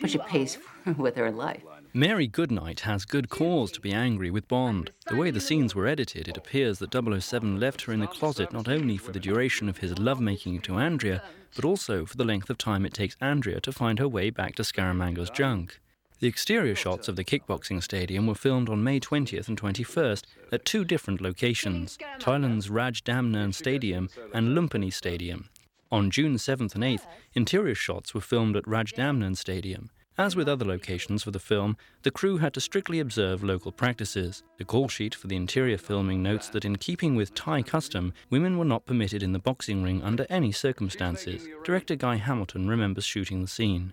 but 0.00 0.10
she 0.10 0.18
pays 0.18 0.58
with 0.96 1.16
her 1.16 1.30
life. 1.30 1.62
Mary 1.96 2.26
Goodnight 2.26 2.80
has 2.80 3.06
good 3.06 3.30
cause 3.30 3.72
to 3.72 3.80
be 3.80 3.90
angry 3.90 4.30
with 4.30 4.46
Bond. 4.48 4.90
The 5.06 5.16
way 5.16 5.30
the 5.30 5.40
scenes 5.40 5.74
were 5.74 5.86
edited, 5.86 6.28
it 6.28 6.36
appears 6.36 6.78
that 6.78 6.92
007 6.92 7.58
left 7.58 7.80
her 7.80 7.92
in 7.94 8.00
the 8.00 8.06
closet 8.06 8.52
not 8.52 8.68
only 8.68 8.98
for 8.98 9.12
the 9.12 9.18
duration 9.18 9.66
of 9.66 9.78
his 9.78 9.98
lovemaking 9.98 10.60
to 10.60 10.74
Andrea, 10.74 11.22
but 11.54 11.64
also 11.64 12.04
for 12.04 12.18
the 12.18 12.24
length 12.24 12.50
of 12.50 12.58
time 12.58 12.84
it 12.84 12.92
takes 12.92 13.16
Andrea 13.18 13.60
to 13.62 13.72
find 13.72 13.98
her 13.98 14.06
way 14.06 14.28
back 14.28 14.56
to 14.56 14.62
Scaramanga's 14.62 15.30
junk. 15.30 15.80
The 16.20 16.26
exterior 16.26 16.74
shots 16.74 17.08
of 17.08 17.16
the 17.16 17.24
kickboxing 17.24 17.82
stadium 17.82 18.26
were 18.26 18.34
filmed 18.34 18.68
on 18.68 18.84
May 18.84 19.00
20th 19.00 19.48
and 19.48 19.58
21st 19.58 20.24
at 20.52 20.66
two 20.66 20.84
different 20.84 21.22
locations 21.22 21.96
Thailand's 22.18 22.68
Raj 22.68 23.04
Damnern 23.04 23.54
Stadium 23.54 24.10
and 24.34 24.48
Lumpini 24.48 24.92
Stadium. 24.92 25.48
On 25.90 26.10
June 26.10 26.34
7th 26.34 26.74
and 26.74 26.84
8th, 26.84 27.06
interior 27.32 27.74
shots 27.74 28.12
were 28.12 28.20
filmed 28.20 28.54
at 28.54 28.68
Raj 28.68 28.92
Damnern 28.92 29.34
Stadium. 29.34 29.88
As 30.18 30.34
with 30.34 30.48
other 30.48 30.64
locations 30.64 31.22
for 31.22 31.30
the 31.30 31.38
film, 31.38 31.76
the 32.02 32.10
crew 32.10 32.38
had 32.38 32.54
to 32.54 32.60
strictly 32.60 33.00
observe 33.00 33.44
local 33.44 33.70
practices. 33.70 34.42
The 34.56 34.64
call 34.64 34.88
sheet 34.88 35.14
for 35.14 35.26
the 35.26 35.36
interior 35.36 35.76
filming 35.76 36.22
notes 36.22 36.48
that 36.48 36.64
in 36.64 36.76
keeping 36.76 37.16
with 37.16 37.34
Thai 37.34 37.60
custom, 37.62 38.14
women 38.30 38.56
were 38.56 38.64
not 38.64 38.86
permitted 38.86 39.22
in 39.22 39.32
the 39.32 39.38
boxing 39.38 39.82
ring 39.82 40.02
under 40.02 40.26
any 40.30 40.52
circumstances. 40.52 41.46
Director 41.64 41.96
Guy 41.96 42.16
Hamilton 42.16 42.66
remembers 42.66 43.04
shooting 43.04 43.42
the 43.42 43.48
scene. 43.48 43.92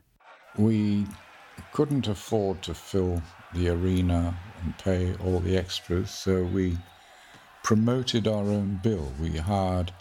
we 0.58 1.06
couldn't 1.74 2.08
afford 2.08 2.62
to 2.64 2.74
fill 2.74 3.22
the 3.54 3.70
arena 3.70 4.36
and 4.64 4.78
pay 4.78 5.14
all 5.24 5.40
the 5.40 5.58
extras, 5.58 6.10
so 6.10 6.44
we 6.44 6.78
promoted 7.64 8.28
our 8.28 8.44
own 8.44 8.80
bill. 8.82 9.12
We 9.20 9.38
hired, 9.38 9.92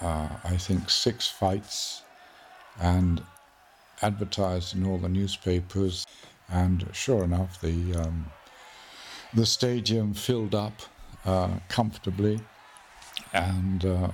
uh, 0.00 0.28
I 0.44 0.56
think, 0.56 0.88
six 0.90 1.26
fights 1.26 2.02
and 2.80 3.22
advertised 4.02 4.74
in 4.76 4.86
all 4.86 4.98
the 4.98 5.08
newspapers. 5.08 6.06
And 6.48 6.86
sure 6.92 7.24
enough, 7.24 7.60
the 7.60 7.94
um, 7.94 8.26
the 9.34 9.46
stadium 9.46 10.12
filled 10.12 10.54
up 10.54 10.82
uh, 11.24 11.58
comfortably, 11.68 12.40
and 13.32 13.84
uh, 13.84 14.10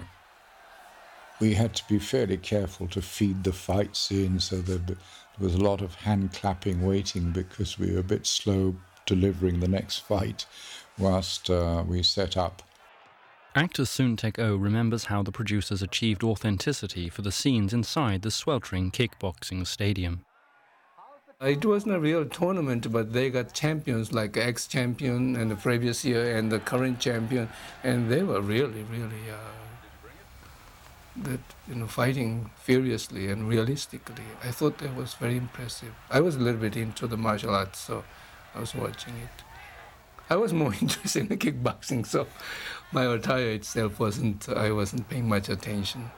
we 1.40 1.54
had 1.54 1.74
to 1.74 1.88
be 1.88 1.98
fairly 1.98 2.36
careful 2.36 2.86
to 2.88 3.02
feed 3.02 3.44
the 3.44 3.52
fight 3.52 3.96
scene. 3.96 4.38
so 4.40 4.56
there 4.58 4.96
was 5.38 5.54
a 5.54 5.58
lot 5.58 5.80
of 5.80 5.94
hand 5.94 6.32
clapping 6.32 6.84
waiting 6.86 7.30
because 7.30 7.78
we 7.78 7.92
were 7.92 8.00
a 8.00 8.04
bit 8.04 8.26
slow 8.26 8.76
delivering 9.06 9.60
the 9.60 9.68
next 9.68 9.98
fight 9.98 10.46
whilst 10.98 11.48
uh, 11.50 11.82
we 11.86 12.02
set 12.02 12.36
up. 12.36 12.62
Actor 13.54 13.86
Soon 13.86 14.16
Tek 14.16 14.38
Oh 14.38 14.56
remembers 14.56 15.04
how 15.04 15.22
the 15.22 15.32
producers 15.32 15.82
achieved 15.82 16.22
authenticity 16.22 17.08
for 17.08 17.22
the 17.22 17.32
scenes 17.32 17.72
inside 17.72 18.22
the 18.22 18.30
sweltering 18.30 18.90
kickboxing 18.90 19.66
stadium. 19.66 20.24
It 21.40 21.64
wasn't 21.64 21.94
a 21.94 22.00
real 22.00 22.26
tournament, 22.26 22.92
but 22.92 23.12
they 23.12 23.30
got 23.30 23.54
champions 23.54 24.12
like 24.12 24.36
ex 24.36 24.66
champion 24.66 25.34
and 25.34 25.50
the 25.50 25.56
previous 25.56 26.04
year 26.04 26.36
and 26.36 26.52
the 26.52 26.58
current 26.58 27.00
champion, 27.00 27.48
and 27.82 28.10
they 28.10 28.22
were 28.22 28.40
really, 28.40 28.84
really 28.90 29.30
uh, 29.30 29.38
that 31.16 31.40
you 31.66 31.76
know 31.76 31.86
fighting 31.86 32.50
furiously 32.56 33.28
and 33.28 33.48
realistically. 33.48 34.24
I 34.44 34.50
thought 34.50 34.78
that 34.78 34.94
was 34.94 35.14
very 35.14 35.36
impressive. 35.36 35.94
I 36.10 36.20
was 36.20 36.36
a 36.36 36.40
little 36.40 36.60
bit 36.60 36.76
into 36.76 37.06
the 37.06 37.16
martial 37.16 37.54
arts, 37.54 37.78
so 37.78 38.04
I 38.54 38.60
was 38.60 38.74
watching 38.74 39.14
it. 39.14 39.42
I 40.30 40.36
was 40.36 40.52
more 40.52 40.74
interested 40.80 41.22
in 41.22 41.28
the 41.28 41.36
kickboxing, 41.36 42.06
so 42.06 42.26
my 42.92 43.04
attire 43.12 43.50
itself 43.50 43.98
wasn't. 43.98 44.48
I 44.48 44.70
wasn't 44.72 45.08
paying 45.08 45.28
much 45.28 45.48
attention. 45.48 46.10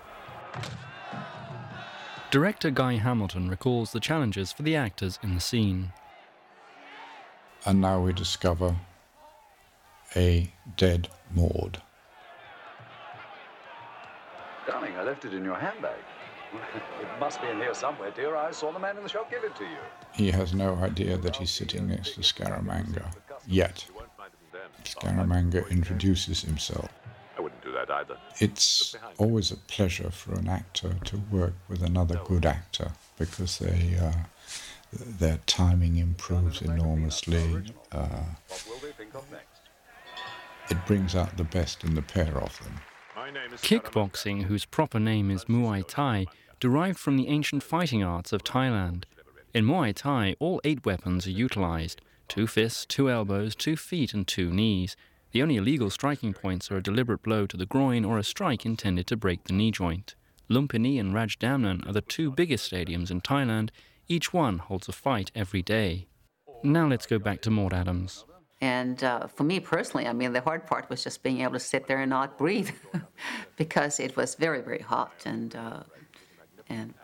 Director 2.31 2.71
Guy 2.71 2.95
Hamilton 2.95 3.49
recalls 3.49 3.93
the 3.93 3.99
challenges 3.99 4.53
for 4.53 4.63
the 4.63 4.77
actors 4.77 5.19
in 5.23 5.35
the 5.35 5.41
scene. 5.41 5.93
And 7.67 7.81
now 7.81 8.01
we 8.01 8.13
discover 8.13 8.77
a 10.15 10.53
dead 10.77 11.09
Maud. 11.35 11.83
Darling, 14.67 14.97
I 14.97 15.03
left 15.03 15.25
it 15.25 15.35
in 15.35 15.45
your 15.45 15.57
handbag. 15.57 15.99
it 16.53 17.21
must 17.21 17.41
be 17.41 17.49
in 17.49 17.59
here 17.59 17.75
somewhere, 17.75 18.13
dear. 18.13 18.37
I 18.37 18.51
saw 18.53 18.73
the 18.73 18.79
man 18.79 18.97
in 18.97 19.03
the 19.03 19.09
shop 19.09 19.31
give 19.31 19.45
it 19.45 19.55
to 19.57 19.65
you. 19.65 19.79
He 20.13 20.31
has 20.31 20.55
no 20.55 20.75
idea 20.77 21.17
that 21.17 21.37
he's 21.37 21.51
sitting 21.51 21.89
next 21.89 22.15
to 22.15 22.21
Scaramanga. 22.21 23.13
Yet. 23.47 23.87
Scaramanga 24.85 25.69
introduces 25.71 26.43
himself. 26.43 26.89
I 27.37 27.43
wouldn't 27.43 27.63
do 27.63 27.73
that 27.73 27.91
either. 27.91 28.17
It's 28.39 28.97
always 29.19 29.51
a 29.51 29.57
pleasure 29.57 30.11
for 30.11 30.35
an 30.35 30.49
actor 30.49 30.95
to 31.05 31.17
work 31.31 31.55
with 31.69 31.83
another 31.83 32.21
good 32.25 32.45
actor 32.45 32.93
because 33.19 33.59
they, 33.59 33.97
uh, 34.01 34.13
their 34.93 35.39
timing 35.47 35.97
improves 35.97 36.61
enormously. 36.61 37.63
Uh, 37.93 38.25
it 40.71 40.87
brings 40.87 41.15
out 41.15 41.37
the 41.37 41.45
best 41.45 41.85
in 41.85 41.95
the 41.95 42.03
pair 42.03 42.37
of 42.39 42.59
them. 42.63 42.81
Kickboxing, 43.63 44.45
whose 44.45 44.65
proper 44.65 44.99
name 44.99 45.31
is 45.31 45.45
Muay 45.45 45.87
Thai, 45.87 46.27
derived 46.59 46.99
from 46.99 47.17
the 47.17 47.29
ancient 47.29 47.63
fighting 47.63 48.03
arts 48.03 48.33
of 48.33 48.43
Thailand. 48.43 49.05
In 49.55 49.65
Muay 49.65 49.95
Thai, 49.95 50.37
all 50.39 50.61
eight 50.65 50.85
weapons 50.85 51.27
are 51.27 51.31
utilized 51.31 52.01
two 52.31 52.47
fists, 52.47 52.87
two 52.87 53.11
elbows, 53.11 53.55
two 53.55 53.77
feet, 53.77 54.15
and 54.15 54.27
two 54.27 54.51
knees. 54.51 54.97
The 55.33 55.43
only 55.43 55.57
illegal 55.57 55.91
striking 55.91 56.33
points 56.33 56.71
are 56.71 56.77
a 56.77 56.83
deliberate 56.83 57.23
blow 57.23 57.47
to 57.47 57.57
the 57.57 57.67
groin 57.67 58.05
or 58.05 58.19
a 58.19 58.25
strike 58.25 58.65
intended 58.65 59.07
to 59.09 59.17
break 59.17 59.45
the 59.45 59.53
knee 59.53 59.73
joint. 59.73 60.15
Lumpini 60.49 60.99
and 60.99 61.13
Rajdamnern 61.13 61.87
are 61.87 61.93
the 61.93 62.01
two 62.01 62.31
biggest 62.31 62.71
stadiums 62.71 63.11
in 63.11 63.21
Thailand. 63.21 63.71
Each 64.09 64.33
one 64.33 64.59
holds 64.59 64.89
a 64.89 64.93
fight 64.93 65.31
every 65.35 65.63
day. 65.63 66.07
Now 66.63 66.87
let's 66.89 67.07
go 67.07 67.19
back 67.19 67.43
to 67.43 67.51
Maud 67.51 67.75
Adams. 67.75 68.25
And 68.61 69.03
uh, 69.03 69.27
for 69.27 69.45
me 69.45 69.59
personally, 69.59 70.07
I 70.07 70.13
mean, 70.13 70.33
the 70.33 70.41
hard 70.41 70.67
part 70.67 70.89
was 70.91 71.03
just 71.03 71.23
being 71.23 71.41
able 71.41 71.55
to 71.55 71.61
sit 71.61 71.87
there 71.87 72.01
and 72.01 72.11
not 72.11 72.39
breathe 72.39 72.71
because 73.57 73.99
it 73.99 74.17
was 74.17 74.35
very, 74.35 74.61
very 74.61 74.81
hot 74.81 75.13
and 75.25 75.57
uh, 75.57 75.83
and 76.69 76.95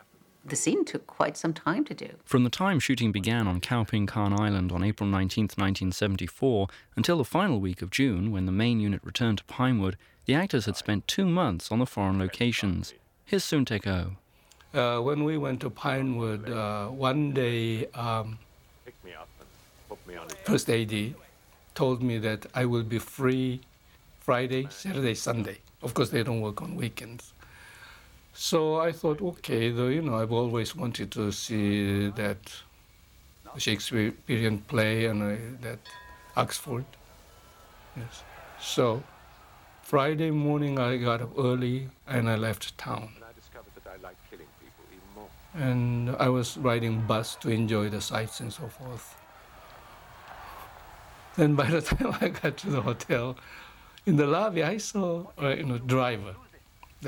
the 0.49 0.57
scene 0.57 0.85
took 0.85 1.07
quite 1.07 1.37
some 1.37 1.53
time 1.53 1.85
to 1.87 1.95
do. 1.95 2.09
From 2.25 2.45
the 2.45 2.51
time 2.51 2.79
shooting 2.79 3.13
began 3.13 3.47
on 3.49 3.61
Khao 3.61 3.89
Ping 3.89 4.07
Khan 4.07 4.39
Island 4.39 4.71
on 4.73 4.83
April 4.83 5.09
19, 5.09 5.45
1974, 5.45 6.69
until 6.97 7.19
the 7.19 7.25
final 7.25 7.61
week 7.61 7.83
of 7.83 7.91
June, 7.91 8.31
when 8.31 8.47
the 8.47 8.53
main 8.53 8.81
unit 8.81 9.01
returned 9.03 9.39
to 9.39 9.45
Pinewood, 9.45 9.97
the 10.25 10.35
actors 10.35 10.67
had 10.67 10.77
spent 10.77 11.09
two 11.09 11.27
months 11.27 11.71
on 11.73 11.79
the 11.79 11.87
foreign 11.87 12.19
locations. 12.19 12.95
Here's 13.25 13.45
Soon 13.45 13.65
Tek 13.65 13.87
Oh. 13.87 14.13
Uh, 14.75 15.01
when 15.01 15.25
we 15.25 15.39
went 15.39 15.61
to 15.61 15.71
Pinewood, 15.71 16.51
uh, 16.51 16.89
one 16.89 17.33
day, 17.33 17.87
um, 17.95 18.39
first 20.45 20.69
AD 20.69 21.15
told 21.75 22.03
me 22.03 22.19
that 22.19 22.47
I 22.55 22.67
will 22.67 22.83
be 22.83 22.99
free 22.99 23.61
Friday, 24.21 24.67
Saturday, 24.71 25.15
Sunday. 25.15 25.59
Of 25.83 25.95
course, 25.95 26.11
they 26.11 26.23
don't 26.23 26.41
work 26.41 26.61
on 26.63 26.75
weekends. 26.77 27.33
So 28.39 28.77
I 28.77 28.93
thought, 28.93 29.23
okay, 29.23 29.71
though, 29.71 29.89
you 29.89 30.03
know, 30.03 30.17
I've 30.17 30.31
always 30.31 30.77
wanted 30.77 31.11
to 31.13 31.33
see 31.33 32.09
that 32.11 32.39
Shakespearean 33.57 34.59
play 34.69 35.07
and 35.07 35.23
uh, 35.23 35.37
that 35.63 35.79
Oxford. 36.37 36.85
Yes. 37.97 38.23
So 38.61 39.03
Friday 39.83 40.31
morning 40.31 40.79
I 40.79 40.99
got 40.99 41.23
up 41.23 41.31
early 41.39 41.89
and 42.07 42.29
I 42.29 42.37
left 42.37 42.77
town. 42.77 43.09
And 43.15 43.25
I 43.25 43.33
discovered 43.33 43.73
that 43.83 43.91
I 43.91 44.03
like 44.03 44.17
killing 44.31 44.47
people 44.61 44.85
even 44.93 45.09
more. 45.15 45.31
And 45.55 46.11
I 46.17 46.29
was 46.29 46.59
riding 46.59 47.01
bus 47.07 47.37
to 47.37 47.49
enjoy 47.49 47.89
the 47.89 48.03
sights 48.03 48.41
and 48.41 48.53
so 48.53 48.69
forth. 48.69 49.17
Then 51.37 51.55
by 51.55 51.71
the 51.71 51.81
time 51.91 52.15
I 52.21 52.29
got 52.29 52.59
to 52.59 52.71
the 52.71 52.83
hotel, 52.83 53.39
in 54.05 54.17
the 54.17 54.27
lobby 54.27 54.63
I 54.63 54.77
saw 54.77 55.25
a 55.39 55.47
uh, 55.47 55.55
you 55.55 55.65
know, 55.65 55.79
driver 55.79 56.37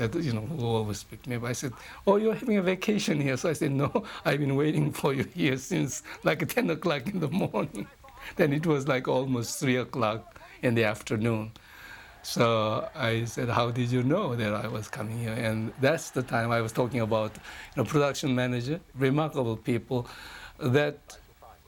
that 0.07 0.15
you 0.15 0.33
know 0.33 0.41
who 0.41 0.65
always 0.65 1.03
picked 1.03 1.27
me 1.27 1.35
up. 1.35 1.43
I 1.43 1.53
said, 1.53 1.73
"Oh, 2.07 2.15
you're 2.17 2.33
having 2.33 2.57
a 2.57 2.61
vacation 2.61 3.19
here?" 3.19 3.37
So 3.37 3.49
I 3.49 3.53
said, 3.53 3.71
"No, 3.71 4.03
I've 4.25 4.39
been 4.39 4.55
waiting 4.55 4.91
for 4.91 5.13
you 5.13 5.23
here 5.23 5.57
since 5.57 6.03
like 6.23 6.47
10 6.55 6.69
o'clock 6.69 7.07
in 7.07 7.19
the 7.19 7.29
morning." 7.29 7.87
then 8.35 8.53
it 8.53 8.65
was 8.65 8.87
like 8.87 9.07
almost 9.07 9.59
three 9.59 9.77
o'clock 9.77 10.39
in 10.61 10.75
the 10.75 10.83
afternoon. 10.83 11.51
So 12.21 12.89
I 12.95 13.25
said, 13.25 13.49
"How 13.49 13.71
did 13.71 13.91
you 13.91 14.03
know 14.03 14.35
that 14.35 14.53
I 14.53 14.67
was 14.67 14.87
coming 14.87 15.17
here?" 15.19 15.33
And 15.33 15.71
that's 15.81 16.11
the 16.11 16.23
time 16.23 16.51
I 16.51 16.61
was 16.61 16.71
talking 16.71 17.01
about, 17.01 17.31
you 17.35 17.83
know, 17.83 17.85
production 17.85 18.35
manager, 18.35 18.79
remarkable 18.95 19.57
people, 19.57 20.07
that 20.59 20.99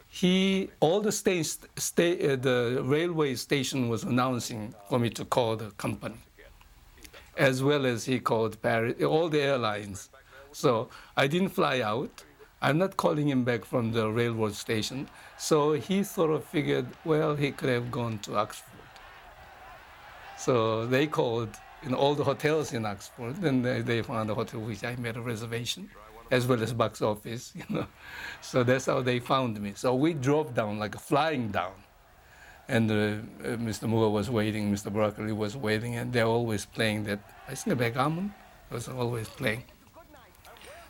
he 0.09 0.69
all 0.81 0.99
the 0.99 1.11
state, 1.11 1.57
state 1.77 2.21
uh, 2.21 2.35
the 2.35 2.81
railway 2.83 3.35
station 3.35 3.87
was 3.87 4.03
announcing 4.03 4.75
for 4.89 4.99
me 4.99 5.09
to 5.09 5.23
call 5.23 5.55
the 5.55 5.71
company 5.85 6.17
as 7.37 7.63
well 7.63 7.85
as 7.85 8.05
he 8.05 8.19
called 8.19 8.61
Paris, 8.61 9.01
all 9.03 9.29
the 9.29 9.41
airlines. 9.41 10.09
So 10.51 10.89
I 11.15 11.27
didn't 11.27 11.49
fly 11.49 11.81
out. 11.81 12.23
I'm 12.61 12.77
not 12.77 12.97
calling 12.97 13.27
him 13.27 13.43
back 13.43 13.65
from 13.65 13.91
the 13.91 14.09
railroad 14.09 14.53
station. 14.53 15.09
So 15.37 15.73
he 15.73 16.03
sort 16.03 16.31
of 16.31 16.43
figured, 16.43 16.87
well, 17.05 17.35
he 17.35 17.51
could 17.51 17.69
have 17.69 17.89
gone 17.89 18.19
to 18.19 18.37
Oxford. 18.37 18.65
So 20.37 20.85
they 20.85 21.07
called 21.07 21.49
in 21.83 21.93
all 21.93 22.13
the 22.13 22.23
hotels 22.23 22.73
in 22.73 22.85
Oxford, 22.85 23.37
and 23.43 23.65
they, 23.65 23.81
they 23.81 24.01
found 24.03 24.29
a 24.29 24.35
hotel 24.35 24.59
which 24.61 24.83
I 24.83 24.95
made 24.95 25.17
a 25.17 25.21
reservation, 25.21 25.89
as 26.29 26.45
well 26.45 26.61
as 26.61 26.73
box 26.73 27.01
office, 27.01 27.53
you 27.55 27.63
know. 27.69 27.87
So 28.41 28.63
that's 28.63 28.85
how 28.85 29.01
they 29.01 29.19
found 29.19 29.59
me. 29.59 29.73
So 29.75 29.95
we 29.95 30.13
drove 30.13 30.53
down, 30.53 30.77
like 30.77 30.99
flying 30.99 31.49
down 31.49 31.73
and 32.71 32.89
uh, 32.89 32.95
uh, 32.95 33.57
Mr. 33.57 33.83
Moore 33.87 34.11
was 34.11 34.29
waiting, 34.29 34.71
Mr. 34.73 34.91
Broccoli 34.91 35.33
was 35.33 35.57
waiting, 35.57 35.95
and 35.97 36.13
they're 36.13 36.31
always 36.37 36.65
playing 36.65 37.03
that. 37.03 37.19
I 37.49 37.53
think 37.53 37.77
the 37.77 38.31
was 38.71 38.87
always 38.87 39.27
playing. 39.27 39.63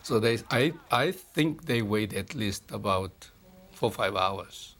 So 0.03 0.20
they, 0.20 0.38
I, 0.52 0.74
I 0.91 1.12
think 1.12 1.66
they 1.66 1.82
wait 1.82 2.14
at 2.14 2.36
least 2.36 2.64
about 2.72 3.32
four 3.72 3.91
five 3.91 4.16
hours. 4.16 4.76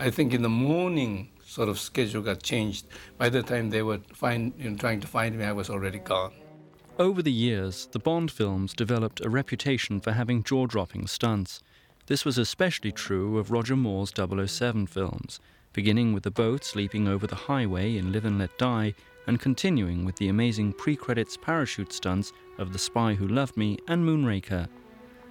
I 0.00 0.10
think 0.10 0.34
in 0.34 0.42
the 0.42 0.48
morning, 0.48 1.30
sort 1.44 1.68
of 1.68 1.78
schedule 1.78 2.22
got 2.22 2.42
changed. 2.42 2.86
By 3.16 3.28
the 3.28 3.42
time 3.42 3.70
they 3.70 3.82
were 3.82 4.00
find, 4.12 4.52
you 4.58 4.70
know, 4.70 4.76
trying 4.76 5.00
to 5.02 5.06
find 5.06 5.38
me, 5.38 5.44
I 5.44 5.52
was 5.52 5.70
already 5.70 6.00
gone. 6.00 6.32
Over 6.98 7.22
the 7.22 7.32
years, 7.32 7.88
the 7.92 8.00
Bond 8.00 8.30
films 8.30 8.74
developed 8.74 9.24
a 9.24 9.30
reputation 9.30 10.00
for 10.00 10.12
having 10.12 10.42
jaw-dropping 10.42 11.06
stunts. 11.06 11.62
This 12.06 12.24
was 12.24 12.38
especially 12.38 12.92
true 12.92 13.38
of 13.38 13.50
Roger 13.52 13.76
Moore's 13.76 14.12
007 14.14 14.86
films, 14.86 15.40
beginning 15.72 16.12
with 16.12 16.22
the 16.22 16.30
boats 16.30 16.76
leaping 16.76 17.08
over 17.08 17.26
the 17.26 17.34
highway 17.34 17.96
in 17.96 18.12
Live 18.12 18.24
and 18.24 18.38
Let 18.38 18.56
Die, 18.58 18.94
and 19.26 19.40
continuing 19.40 20.04
with 20.04 20.16
the 20.16 20.28
amazing 20.28 20.72
pre 20.72 20.96
credits 20.96 21.36
parachute 21.36 21.92
stunts 21.92 22.32
of 22.58 22.72
The 22.72 22.78
Spy 22.78 23.14
Who 23.14 23.28
Loved 23.28 23.56
Me 23.56 23.78
and 23.88 24.04
Moonraker. 24.04 24.68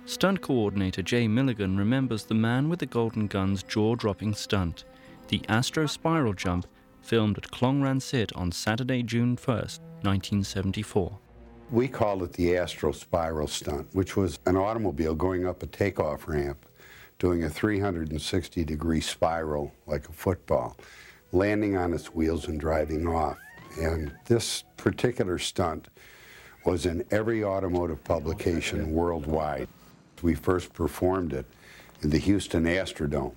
Stunt 0.05 0.41
coordinator 0.41 1.01
Jay 1.01 1.27
Milligan 1.27 1.77
remembers 1.77 2.23
the 2.23 2.33
man 2.33 2.69
with 2.69 2.79
the 2.79 2.85
golden 2.85 3.27
gun's 3.27 3.63
jaw 3.63 3.95
dropping 3.95 4.33
stunt, 4.33 4.85
the 5.27 5.41
Astro 5.47 5.85
Spiral 5.85 6.33
Jump, 6.33 6.65
filmed 7.01 7.37
at 7.37 7.51
Klong 7.51 7.81
Ran 7.81 7.99
Sit 7.99 8.33
on 8.33 8.51
Saturday, 8.51 9.03
June 9.03 9.35
1st, 9.35 9.79
1974. 10.03 11.17
We 11.69 11.87
called 11.87 12.23
it 12.23 12.33
the 12.33 12.57
Astro 12.57 12.91
Spiral 12.91 13.47
Stunt, 13.47 13.87
which 13.93 14.17
was 14.17 14.39
an 14.45 14.57
automobile 14.57 15.15
going 15.15 15.47
up 15.47 15.63
a 15.63 15.67
takeoff 15.67 16.27
ramp, 16.27 16.65
doing 17.21 17.43
a 17.43 17.49
360 17.51 18.63
degree 18.65 18.99
spiral 18.99 19.71
like 19.85 20.09
a 20.09 20.11
football, 20.11 20.75
landing 21.31 21.77
on 21.77 21.93
its 21.93 22.15
wheels 22.15 22.47
and 22.47 22.59
driving 22.59 23.07
off. 23.07 23.37
And 23.79 24.11
this 24.25 24.63
particular 24.75 25.37
stunt 25.37 25.89
was 26.65 26.87
in 26.87 27.05
every 27.11 27.43
automotive 27.43 28.03
publication 28.03 28.91
worldwide. 28.91 29.67
We 30.23 30.33
first 30.33 30.73
performed 30.73 31.31
it 31.31 31.45
in 32.01 32.09
the 32.09 32.17
Houston 32.17 32.63
Astrodome, 32.63 33.35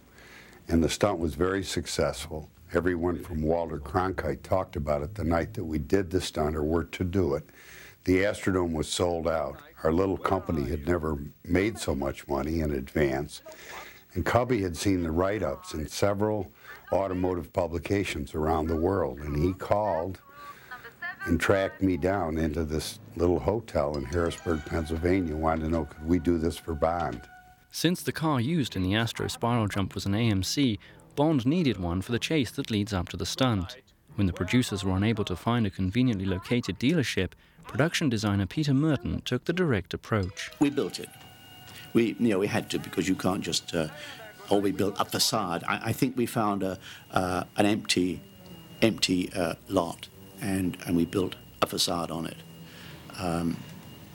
and 0.66 0.82
the 0.82 0.88
stunt 0.88 1.18
was 1.18 1.34
very 1.34 1.62
successful. 1.62 2.48
Everyone 2.72 3.22
from 3.22 3.42
Walter 3.42 3.78
Cronkite 3.78 4.42
talked 4.42 4.76
about 4.76 5.02
it 5.02 5.14
the 5.14 5.24
night 5.24 5.52
that 5.52 5.64
we 5.64 5.78
did 5.78 6.10
the 6.10 6.22
stunt 6.22 6.56
or 6.56 6.64
were 6.64 6.84
to 6.84 7.04
do 7.04 7.34
it. 7.34 7.44
The 8.04 8.18
Astrodome 8.18 8.72
was 8.74 8.88
sold 8.88 9.26
out. 9.26 9.56
Our 9.82 9.92
little 9.92 10.18
company 10.18 10.68
had 10.68 10.86
never 10.86 11.18
made 11.44 11.78
so 11.78 11.94
much 11.94 12.28
money 12.28 12.60
in 12.60 12.72
advance. 12.72 13.40
And 14.12 14.26
Cubby 14.26 14.62
had 14.62 14.76
seen 14.76 15.02
the 15.02 15.10
write 15.10 15.42
ups 15.42 15.72
in 15.72 15.88
several 15.88 16.52
automotive 16.92 17.52
publications 17.52 18.34
around 18.34 18.66
the 18.66 18.76
world. 18.76 19.20
And 19.20 19.42
he 19.42 19.54
called 19.54 20.20
and 21.24 21.40
tracked 21.40 21.82
me 21.82 21.96
down 21.96 22.36
into 22.36 22.64
this 22.64 22.98
little 23.16 23.40
hotel 23.40 23.96
in 23.96 24.04
Harrisburg, 24.04 24.64
Pennsylvania, 24.66 25.34
wanted 25.34 25.64
to 25.64 25.70
know 25.70 25.86
could 25.86 26.06
we 26.06 26.18
do 26.18 26.36
this 26.36 26.58
for 26.58 26.74
Bond. 26.74 27.22
Since 27.70 28.02
the 28.02 28.12
car 28.12 28.38
used 28.38 28.76
in 28.76 28.82
the 28.82 28.94
Astro 28.94 29.28
Spiral 29.28 29.66
Jump 29.66 29.94
was 29.94 30.04
an 30.04 30.12
AMC, 30.12 30.78
Bond 31.16 31.46
needed 31.46 31.78
one 31.78 32.02
for 32.02 32.12
the 32.12 32.18
chase 32.18 32.50
that 32.52 32.70
leads 32.70 32.92
up 32.92 33.08
to 33.08 33.16
the 33.16 33.24
stunt. 33.24 33.78
When 34.16 34.26
the 34.26 34.32
producers 34.32 34.84
were 34.84 34.96
unable 34.96 35.24
to 35.24 35.34
find 35.34 35.66
a 35.66 35.70
conveniently 35.70 36.26
located 36.26 36.78
dealership, 36.78 37.32
production 37.66 38.08
designer 38.08 38.46
Peter 38.46 38.72
Murton 38.72 39.22
took 39.24 39.44
the 39.44 39.52
direct 39.52 39.94
approach. 39.94 40.50
We 40.60 40.70
built 40.70 40.98
it. 40.98 41.08
We, 41.92 42.16
you 42.18 42.28
know, 42.30 42.38
we 42.38 42.46
had 42.46 42.70
to 42.70 42.78
because 42.78 43.08
you 43.08 43.14
can't 43.14 43.42
just. 43.42 43.74
Uh, 43.74 43.88
or 44.50 44.60
we 44.60 44.72
built 44.72 44.94
a 45.00 45.04
facade. 45.04 45.64
I, 45.66 45.80
I 45.86 45.92
think 45.92 46.16
we 46.16 46.26
found 46.26 46.62
a, 46.62 46.78
uh, 47.12 47.44
an 47.56 47.66
empty, 47.66 48.20
empty 48.82 49.32
uh, 49.32 49.54
lot, 49.68 50.08
and 50.40 50.76
and 50.86 50.96
we 50.96 51.04
built 51.04 51.36
a 51.62 51.66
facade 51.66 52.10
on 52.10 52.26
it. 52.26 52.36
Um, 53.18 53.56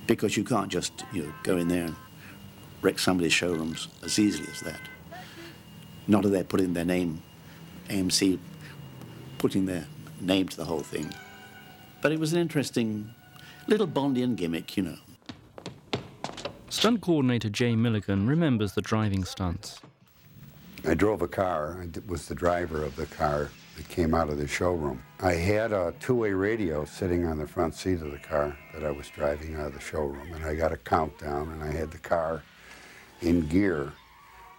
because 0.08 0.36
you 0.36 0.44
can't 0.44 0.70
just 0.70 1.06
you 1.14 1.24
know 1.24 1.34
go 1.44 1.58
in 1.58 1.68
there 1.68 1.86
and 1.86 1.96
wreck 2.82 3.00
somebody's 3.00 3.34
showrooms 3.34 3.88
as 4.04 4.20
easily 4.20 4.48
as 4.52 4.62
that. 4.62 4.80
Not 6.08 6.24
that 6.24 6.30
they're 6.30 6.44
putting 6.44 6.74
their 6.74 6.86
name, 6.86 7.22
AMC, 7.90 8.40
putting 9.38 9.66
their 9.66 9.86
name 10.20 10.48
to 10.48 10.58
the 10.58 10.66
whole 10.66 10.80
thing. 10.80 11.14
But 12.02 12.12
it 12.12 12.20
was 12.20 12.34
an 12.34 12.40
interesting 12.40 13.14
little 13.70 13.88
Bondian 13.88 14.36
gimmick, 14.36 14.76
you 14.76 14.84
know. 14.84 14.98
Stunt 16.70 17.02
coordinator 17.02 17.50
Jay 17.50 17.76
Milligan 17.76 18.26
remembers 18.26 18.74
the 18.74 18.82
driving 18.82 19.24
stunts. 19.24 19.80
I 20.88 20.96
drove 20.96 21.22
a 21.22 21.28
car. 21.28 21.80
I 21.84 21.88
was 22.08 22.28
the 22.28 22.34
driver 22.34 22.84
of 22.84 22.96
the 22.96 23.06
car 23.06 23.52
that 23.78 23.88
came 23.88 24.16
out 24.16 24.30
of 24.30 24.40
the 24.40 24.48
showroom. 24.48 25.04
I 25.20 25.34
had 25.34 25.72
a 25.72 25.94
two-way 26.00 26.32
radio 26.32 26.84
sitting 26.84 27.26
on 27.26 27.38
the 27.38 27.46
front 27.46 27.76
seat 27.76 28.02
of 28.02 28.12
the 28.12 28.18
car 28.18 28.58
that 28.74 28.84
I 28.84 28.90
was 28.90 29.08
driving 29.10 29.56
out 29.56 29.68
of 29.68 29.74
the 29.76 29.80
showroom, 29.80 30.34
and 30.34 30.44
I 30.44 30.56
got 30.56 30.72
a 30.72 30.78
countdown, 30.78 31.50
and 31.52 31.64
I 31.64 31.72
had 31.72 31.92
the 31.92 32.00
car 32.00 32.42
in 33.22 33.48
gear. 33.48 33.94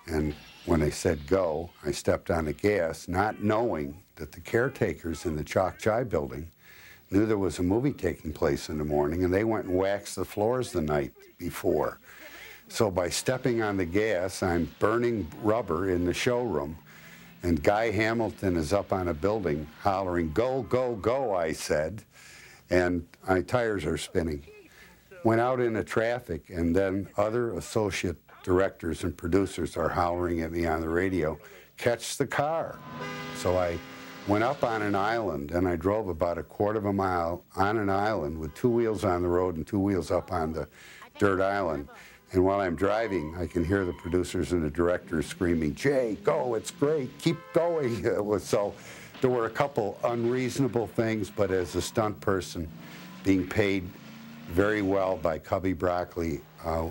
And 0.06 0.36
when 0.66 0.80
they 0.80 0.90
said 0.90 1.26
go, 1.26 1.70
I 1.84 1.90
stepped 1.90 2.30
on 2.30 2.44
the 2.44 2.52
gas, 2.52 3.08
not 3.08 3.42
knowing 3.42 4.02
that 4.16 4.30
the 4.32 4.40
caretakers 4.40 5.24
in 5.26 5.34
the 5.34 5.44
Chok 5.44 5.80
Chai 5.80 6.04
building 6.04 6.48
knew 7.10 7.26
there 7.26 7.38
was 7.38 7.58
a 7.58 7.62
movie 7.62 7.92
taking 7.92 8.32
place 8.32 8.68
in 8.68 8.78
the 8.78 8.84
morning, 8.84 9.24
and 9.24 9.32
they 9.32 9.44
went 9.44 9.66
and 9.66 9.74
waxed 9.74 10.16
the 10.16 10.24
floors 10.24 10.72
the 10.72 10.80
night 10.80 11.12
before. 11.38 11.98
So 12.68 12.90
by 12.90 13.08
stepping 13.08 13.62
on 13.62 13.76
the 13.76 13.84
gas, 13.84 14.42
I'm 14.42 14.72
burning 14.78 15.28
rubber 15.42 15.90
in 15.90 16.04
the 16.04 16.14
showroom, 16.14 16.76
and 17.42 17.62
Guy 17.62 17.90
Hamilton 17.90 18.56
is 18.56 18.72
up 18.72 18.92
on 18.92 19.08
a 19.08 19.14
building 19.14 19.66
hollering, 19.82 20.32
Go, 20.32 20.62
go, 20.62 20.94
go, 20.94 21.34
I 21.34 21.52
said, 21.52 22.04
and 22.70 23.06
my 23.28 23.42
tires 23.42 23.84
are 23.84 23.98
spinning. 23.98 24.44
Went 25.24 25.40
out 25.40 25.60
into 25.60 25.82
traffic, 25.82 26.48
and 26.48 26.74
then 26.74 27.08
other 27.16 27.54
associate 27.54 28.16
directors 28.44 29.02
and 29.04 29.16
producers 29.16 29.76
are 29.76 29.88
hollering 29.88 30.40
at 30.40 30.52
me 30.52 30.64
on 30.66 30.80
the 30.80 30.88
radio, 30.88 31.38
Catch 31.76 32.18
the 32.18 32.26
car. 32.26 32.78
So 33.36 33.56
I 33.56 33.78
went 34.26 34.44
up 34.44 34.62
on 34.62 34.82
an 34.82 34.94
island 34.94 35.50
and 35.50 35.66
I 35.66 35.76
drove 35.76 36.08
about 36.08 36.38
a 36.38 36.42
quarter 36.42 36.78
of 36.78 36.84
a 36.84 36.92
mile 36.92 37.42
on 37.56 37.78
an 37.78 37.88
island 37.88 38.38
with 38.38 38.54
two 38.54 38.68
wheels 38.68 39.04
on 39.04 39.22
the 39.22 39.28
road 39.28 39.56
and 39.56 39.66
two 39.66 39.78
wheels 39.78 40.10
up 40.10 40.32
on 40.32 40.52
the 40.52 40.68
dirt 41.18 41.40
island. 41.40 41.88
And 42.32 42.44
while 42.44 42.60
I'm 42.60 42.76
driving, 42.76 43.34
I 43.36 43.46
can 43.46 43.64
hear 43.64 43.84
the 43.84 43.92
producers 43.94 44.52
and 44.52 44.62
the 44.62 44.70
directors 44.70 45.26
screaming, 45.26 45.74
Jay, 45.74 46.16
go, 46.22 46.54
it's 46.54 46.70
great, 46.70 47.16
keep 47.18 47.38
going. 47.52 48.04
so 48.40 48.74
there 49.20 49.30
were 49.30 49.46
a 49.46 49.50
couple 49.50 49.98
unreasonable 50.04 50.86
things, 50.86 51.28
but 51.30 51.50
as 51.50 51.74
a 51.74 51.82
stunt 51.82 52.20
person, 52.20 52.68
being 53.24 53.48
paid 53.48 53.88
very 54.48 54.82
well 54.82 55.16
by 55.16 55.38
Cubby 55.38 55.72
Broccoli, 55.72 56.40
uh, 56.64 56.88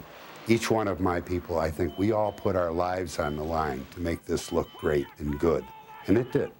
each 0.47 0.69
one 0.69 0.87
of 0.87 0.99
my 0.99 1.21
people, 1.21 1.59
I 1.59 1.71
think 1.71 1.97
we 1.97 2.11
all 2.11 2.31
put 2.31 2.55
our 2.55 2.71
lives 2.71 3.19
on 3.19 3.35
the 3.35 3.43
line 3.43 3.85
to 3.91 3.99
make 3.99 4.25
this 4.25 4.51
look 4.51 4.69
great 4.77 5.05
and 5.19 5.39
good. 5.39 5.63
And 6.07 6.17
it 6.17 6.31
did. 6.31 6.51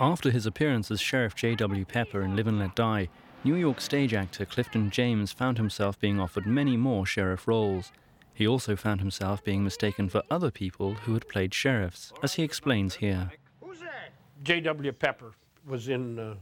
After 0.00 0.30
his 0.30 0.46
appearance 0.46 0.90
as 0.90 1.00
Sheriff 1.00 1.34
J.W. 1.34 1.84
Pepper 1.84 2.22
in 2.22 2.34
Live 2.34 2.46
and 2.46 2.58
Let 2.58 2.74
Die, 2.74 3.08
New 3.44 3.54
York 3.54 3.80
stage 3.80 4.14
actor 4.14 4.44
Clifton 4.44 4.90
James 4.90 5.32
found 5.32 5.58
himself 5.58 5.98
being 5.98 6.18
offered 6.18 6.46
many 6.46 6.76
more 6.76 7.06
sheriff 7.06 7.46
roles. 7.46 7.92
He 8.34 8.46
also 8.46 8.76
found 8.76 9.00
himself 9.00 9.44
being 9.44 9.62
mistaken 9.62 10.08
for 10.08 10.22
other 10.30 10.50
people 10.50 10.94
who 10.94 11.14
had 11.14 11.28
played 11.28 11.54
sheriffs, 11.54 12.12
as 12.22 12.34
he 12.34 12.42
explains 12.42 12.96
here. 12.96 13.30
J.W. 14.42 14.92
Pepper 14.92 15.34
was 15.66 15.88
in, 15.88 16.18
uh, 16.18 16.34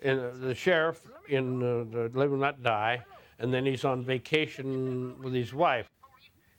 in 0.00 0.18
uh, 0.18 0.32
the 0.34 0.54
sheriff 0.54 1.06
in 1.28 1.62
uh, 1.62 1.84
the 1.90 2.10
Live 2.12 2.32
and 2.32 2.40
Let 2.40 2.62
Die, 2.62 3.02
and 3.38 3.54
then 3.54 3.64
he's 3.64 3.84
on 3.84 4.04
vacation 4.04 5.18
with 5.22 5.32
his 5.32 5.54
wife 5.54 5.88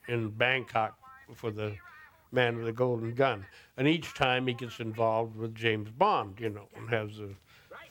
in 0.07 0.29
Bangkok 0.29 0.97
for 1.35 1.51
the 1.51 1.75
Man 2.34 2.57
with 2.57 2.65
the 2.65 2.73
Golden 2.73 3.14
Gun. 3.14 3.45
And 3.77 3.88
each 3.88 4.14
time 4.14 4.47
he 4.47 4.53
gets 4.53 4.80
involved 4.80 5.35
with 5.35 5.55
James 5.55 5.89
Bond, 5.91 6.39
you 6.39 6.49
know, 6.49 6.68
and 6.76 6.89
has 6.89 7.18
the 7.18 7.30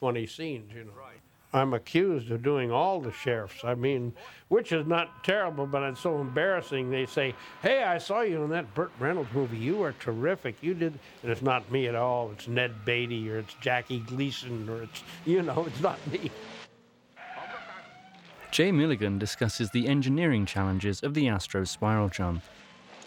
funny 0.00 0.26
scenes, 0.26 0.72
you 0.74 0.84
know. 0.84 0.92
I'm 1.54 1.74
accused 1.74 2.30
of 2.30 2.42
doing 2.42 2.70
all 2.70 3.00
the 3.00 3.12
sheriffs. 3.12 3.62
I 3.62 3.74
mean, 3.74 4.14
which 4.48 4.72
is 4.72 4.86
not 4.86 5.22
terrible, 5.22 5.66
but 5.66 5.82
it's 5.82 6.00
so 6.00 6.18
embarrassing. 6.18 6.90
They 6.90 7.04
say, 7.04 7.34
"Hey, 7.60 7.84
I 7.84 7.98
saw 7.98 8.22
you 8.22 8.42
in 8.42 8.50
that 8.50 8.74
Burt 8.74 8.90
Reynolds 8.98 9.32
movie. 9.34 9.58
You 9.58 9.76
were 9.76 9.92
terrific. 9.92 10.56
You 10.62 10.72
did." 10.72 10.98
And 11.22 11.30
it's 11.30 11.42
not 11.42 11.70
me 11.70 11.88
at 11.88 11.94
all. 11.94 12.30
It's 12.32 12.48
Ned 12.48 12.86
Beatty 12.86 13.30
or 13.30 13.38
it's 13.38 13.54
Jackie 13.60 14.00
Gleason 14.00 14.66
or 14.68 14.84
it's 14.84 15.02
you 15.26 15.42
know, 15.42 15.64
it's 15.66 15.80
not 15.80 15.98
me. 16.10 16.30
Jay 18.50 18.72
Milligan 18.72 19.18
discusses 19.18 19.70
the 19.70 19.88
engineering 19.88 20.46
challenges 20.46 21.02
of 21.02 21.14
the 21.14 21.28
Astro 21.28 21.64
spiral 21.64 22.08
jump. 22.08 22.42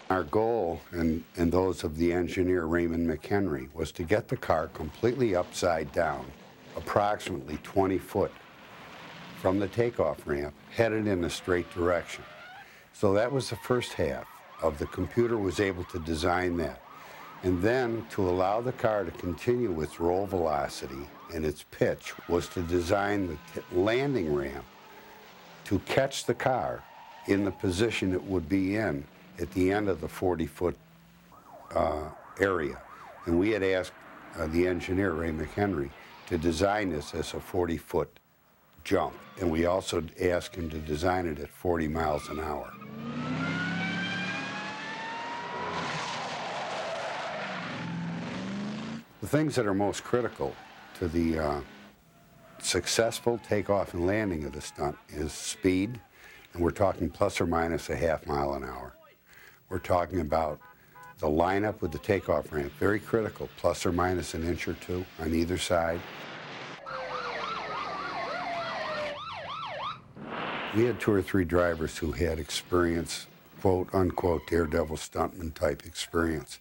Our 0.07 0.23
goal, 0.23 0.81
and, 0.91 1.23
and 1.35 1.51
those 1.51 1.83
of 1.83 1.97
the 1.97 2.13
engineer 2.13 2.65
Raymond 2.65 3.09
McHenry, 3.09 3.73
was 3.73 3.91
to 3.93 4.03
get 4.03 4.27
the 4.27 4.37
car 4.37 4.67
completely 4.67 5.35
upside 5.35 5.91
down, 5.93 6.27
approximately 6.77 7.57
20 7.63 7.97
foot 7.97 8.31
from 9.41 9.57
the 9.57 9.67
takeoff 9.67 10.27
ramp, 10.27 10.53
headed 10.69 11.07
in 11.07 11.23
a 11.23 11.29
straight 11.29 11.71
direction. 11.73 12.23
So 12.93 13.13
that 13.13 13.31
was 13.31 13.49
the 13.49 13.55
first 13.55 13.93
half 13.93 14.27
of 14.61 14.77
the 14.77 14.85
computer 14.87 15.37
was 15.37 15.59
able 15.59 15.83
to 15.85 15.99
design 15.99 16.55
that. 16.57 16.81
And 17.41 17.61
then 17.61 18.05
to 18.11 18.29
allow 18.29 18.61
the 18.61 18.73
car 18.73 19.05
to 19.05 19.11
continue 19.11 19.81
its 19.81 19.99
roll 19.99 20.27
velocity 20.27 21.07
and 21.33 21.43
its 21.43 21.65
pitch 21.71 22.13
was 22.29 22.47
to 22.49 22.61
design 22.61 23.39
the 23.53 23.63
landing 23.75 24.35
ramp 24.35 24.65
to 25.65 25.79
catch 25.79 26.25
the 26.25 26.33
car 26.35 26.83
in 27.27 27.43
the 27.43 27.51
position 27.51 28.13
it 28.13 28.23
would 28.23 28.47
be 28.47 28.75
in 28.75 29.03
at 29.39 29.51
the 29.51 29.71
end 29.71 29.89
of 29.89 30.01
the 30.01 30.07
40 30.07 30.45
foot 30.45 30.75
uh, 31.73 32.09
area. 32.39 32.81
And 33.25 33.39
we 33.39 33.51
had 33.51 33.63
asked 33.63 33.93
uh, 34.37 34.47
the 34.47 34.67
engineer, 34.67 35.13
Ray 35.13 35.31
McHenry, 35.31 35.89
to 36.27 36.37
design 36.37 36.89
this 36.89 37.13
as 37.13 37.33
a 37.33 37.39
40 37.39 37.77
foot 37.77 38.19
jump. 38.83 39.13
And 39.39 39.51
we 39.51 39.65
also 39.65 40.03
asked 40.21 40.55
him 40.55 40.69
to 40.69 40.77
design 40.77 41.25
it 41.25 41.39
at 41.39 41.49
40 41.49 41.87
miles 41.87 42.29
an 42.29 42.39
hour. 42.39 42.71
The 49.21 49.27
things 49.27 49.55
that 49.55 49.65
are 49.65 49.73
most 49.73 50.03
critical 50.03 50.55
to 50.99 51.07
the 51.07 51.39
uh, 51.39 51.61
successful 52.59 53.39
takeoff 53.47 53.93
and 53.93 54.05
landing 54.05 54.43
of 54.43 54.53
the 54.53 54.61
stunt 54.61 54.97
is 55.09 55.33
speed, 55.33 55.99
And 56.53 56.63
we're 56.63 56.71
talking 56.71 57.09
plus 57.09 57.41
or 57.41 57.45
minus 57.45 57.89
a 57.89 57.95
half 57.95 58.25
mile 58.27 58.53
an 58.53 58.63
hour. 58.63 58.94
We're 59.69 59.79
talking 59.79 60.19
about 60.19 60.59
the 61.19 61.27
lineup 61.27 61.81
with 61.81 61.91
the 61.91 61.97
takeoff 61.97 62.51
ramp, 62.51 62.71
very 62.79 62.99
critical, 62.99 63.49
plus 63.57 63.85
or 63.85 63.91
minus 63.91 64.33
an 64.33 64.43
inch 64.43 64.67
or 64.67 64.73
two 64.73 65.05
on 65.19 65.33
either 65.33 65.57
side. 65.57 65.99
We 70.75 70.83
had 70.83 70.99
two 70.99 71.13
or 71.13 71.21
three 71.21 71.45
drivers 71.45 71.97
who 71.97 72.11
had 72.11 72.37
experience, 72.37 73.27
quote 73.61 73.87
unquote, 73.93 74.45
daredevil 74.47 74.97
stuntman 74.97 75.53
type 75.53 75.85
experience. 75.85 76.59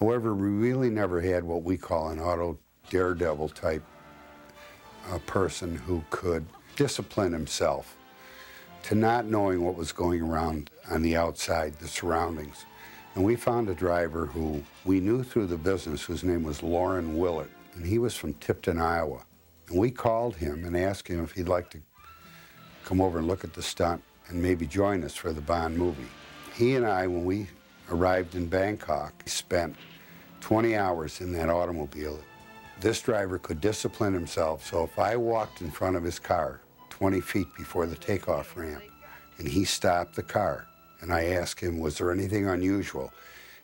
However, 0.00 0.34
we 0.34 0.48
really 0.48 0.90
never 0.90 1.20
had 1.20 1.44
what 1.44 1.62
we 1.62 1.76
call 1.76 2.08
an 2.08 2.18
auto 2.18 2.58
daredevil 2.90 3.50
type 3.50 3.84
uh, 5.10 5.18
person 5.20 5.76
who 5.76 6.02
could 6.10 6.44
discipline 6.76 7.32
himself 7.32 7.96
to 8.84 8.94
not 8.94 9.24
knowing 9.24 9.62
what 9.62 9.76
was 9.76 9.92
going 9.92 10.20
around 10.20 10.70
on 10.90 11.00
the 11.00 11.16
outside, 11.16 11.72
the 11.78 11.88
surroundings. 11.88 12.66
And 13.14 13.24
we 13.24 13.34
found 13.34 13.70
a 13.70 13.74
driver 13.74 14.26
who 14.26 14.62
we 14.84 15.00
knew 15.00 15.22
through 15.22 15.46
the 15.46 15.56
business 15.56 16.02
whose 16.02 16.22
name 16.22 16.42
was 16.42 16.62
Lauren 16.62 17.16
Willett, 17.16 17.50
and 17.74 17.86
he 17.86 17.98
was 17.98 18.14
from 18.14 18.34
Tipton, 18.34 18.78
Iowa. 18.78 19.24
And 19.68 19.78
we 19.78 19.90
called 19.90 20.36
him 20.36 20.66
and 20.66 20.76
asked 20.76 21.08
him 21.08 21.24
if 21.24 21.32
he'd 21.32 21.48
like 21.48 21.70
to 21.70 21.80
come 22.84 23.00
over 23.00 23.18
and 23.18 23.26
look 23.26 23.42
at 23.42 23.54
the 23.54 23.62
stunt 23.62 24.02
and 24.28 24.42
maybe 24.42 24.66
join 24.66 25.02
us 25.02 25.14
for 25.14 25.32
the 25.32 25.40
Bond 25.40 25.78
movie. 25.78 26.08
He 26.54 26.74
and 26.74 26.86
I, 26.86 27.06
when 27.06 27.24
we 27.24 27.46
arrived 27.90 28.34
in 28.34 28.48
Bangkok, 28.48 29.14
spent 29.24 29.76
20 30.42 30.76
hours 30.76 31.22
in 31.22 31.32
that 31.32 31.48
automobile. 31.48 32.18
This 32.80 33.00
driver 33.00 33.38
could 33.38 33.62
discipline 33.62 34.12
himself, 34.12 34.66
so 34.66 34.84
if 34.84 34.98
I 34.98 35.16
walked 35.16 35.62
in 35.62 35.70
front 35.70 35.96
of 35.96 36.02
his 36.02 36.18
car 36.18 36.60
20 36.94 37.20
feet 37.22 37.48
before 37.56 37.86
the 37.86 37.96
takeoff 37.96 38.56
ramp 38.56 38.84
and 39.38 39.48
he 39.48 39.64
stopped 39.64 40.14
the 40.14 40.22
car, 40.22 40.68
and 41.00 41.12
I 41.12 41.24
asked 41.24 41.58
him, 41.58 41.80
was 41.80 41.98
there 41.98 42.12
anything 42.12 42.46
unusual? 42.46 43.12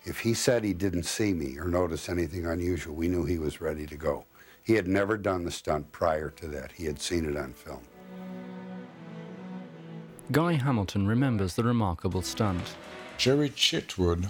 If 0.03 0.19
he 0.19 0.35
said 0.35 0.65
he 0.65 0.73
didn't 0.73 1.05
see 1.05 1.33
me 1.33 1.57
or 1.57 1.69
notice 1.69 2.09
anything 2.09 2.45
unusual, 2.45 2.97
we 2.97 3.07
knew 3.07 3.25
he 3.25 3.39
was 3.39 3.61
ready 3.61 3.87
to 3.87 3.95
go. 3.95 4.25
He 4.65 4.73
had 4.73 4.89
never 4.89 5.17
done 5.17 5.45
the 5.45 5.53
stunt 5.53 5.93
prior 5.93 6.31
to 6.31 6.49
that. 6.49 6.73
He 6.73 6.87
had 6.87 7.01
seen 7.01 7.25
it 7.25 7.37
on 7.37 7.53
film. 7.53 7.83
Guy 10.33 10.55
Hamilton 10.55 11.07
remembers 11.07 11.55
the 11.55 11.63
remarkable 11.63 12.23
stunt. 12.23 12.75
Jerry 13.17 13.51
Chitwood 13.51 14.29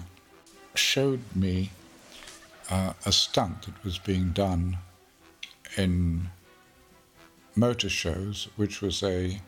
showed 0.75 1.21
me 1.35 1.71
uh, 2.69 2.93
a 3.03 3.11
stunt 3.11 3.63
that 3.63 3.83
was 3.83 3.97
being 3.97 4.29
done 4.29 4.77
in 5.75 6.29
motor 7.55 7.89
shows, 7.89 8.47
which 8.55 8.81
was 8.81 9.03
a 9.03 9.41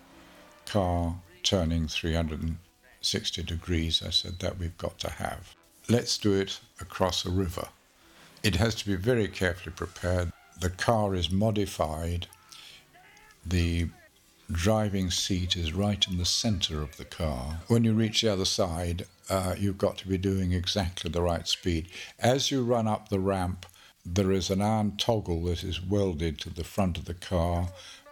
car 0.66 1.16
turning 1.44 1.88
360 1.88 3.44
degrees. 3.44 4.02
I 4.06 4.10
said, 4.10 4.40
that 4.40 4.58
we've 4.58 4.78
got 4.78 5.00
to 5.00 5.10
have. 5.10 5.56
Let's 5.90 6.18
do 6.18 6.34
it 6.34 6.60
across 6.80 7.26
a 7.26 7.30
river. 7.30 7.68
It 8.42 8.56
has 8.56 8.76
to 8.76 8.86
be 8.86 8.96
very 8.96 9.28
carefully 9.28 9.74
prepared. 9.76 10.32
The 10.60 10.70
car 10.70 11.16
is 11.16 11.32
modified. 11.32 12.28
The 13.46 13.90
driving 14.52 15.10
seat 15.10 15.56
is 15.56 15.74
right 15.74 16.06
in 16.08 16.18
the 16.18 16.26
center 16.26 16.82
of 16.82 16.98
the 16.98 17.06
car. 17.06 17.62
When 17.68 17.84
you 17.84 17.94
reach 17.94 18.22
the 18.22 18.32
other 18.32 18.46
side, 18.46 19.06
uh, 19.30 19.56
you've 19.58 19.78
got 19.78 19.98
to 20.00 20.08
be 20.08 20.18
doing 20.18 20.52
exactly 20.52 21.10
the 21.10 21.22
right 21.22 21.48
speed. 21.48 21.88
As 22.20 22.52
you 22.52 22.64
run 22.64 22.88
up 22.88 23.10
the 23.10 23.20
ramp, 23.20 23.66
there 24.06 24.32
is 24.32 24.50
an 24.50 24.62
iron 24.62 24.98
toggle 24.98 25.44
that 25.46 25.64
is 25.64 25.82
welded 25.82 26.40
to 26.40 26.50
the 26.50 26.64
front 26.64 26.98
of 26.98 27.06
the 27.06 27.14
car, 27.14 27.68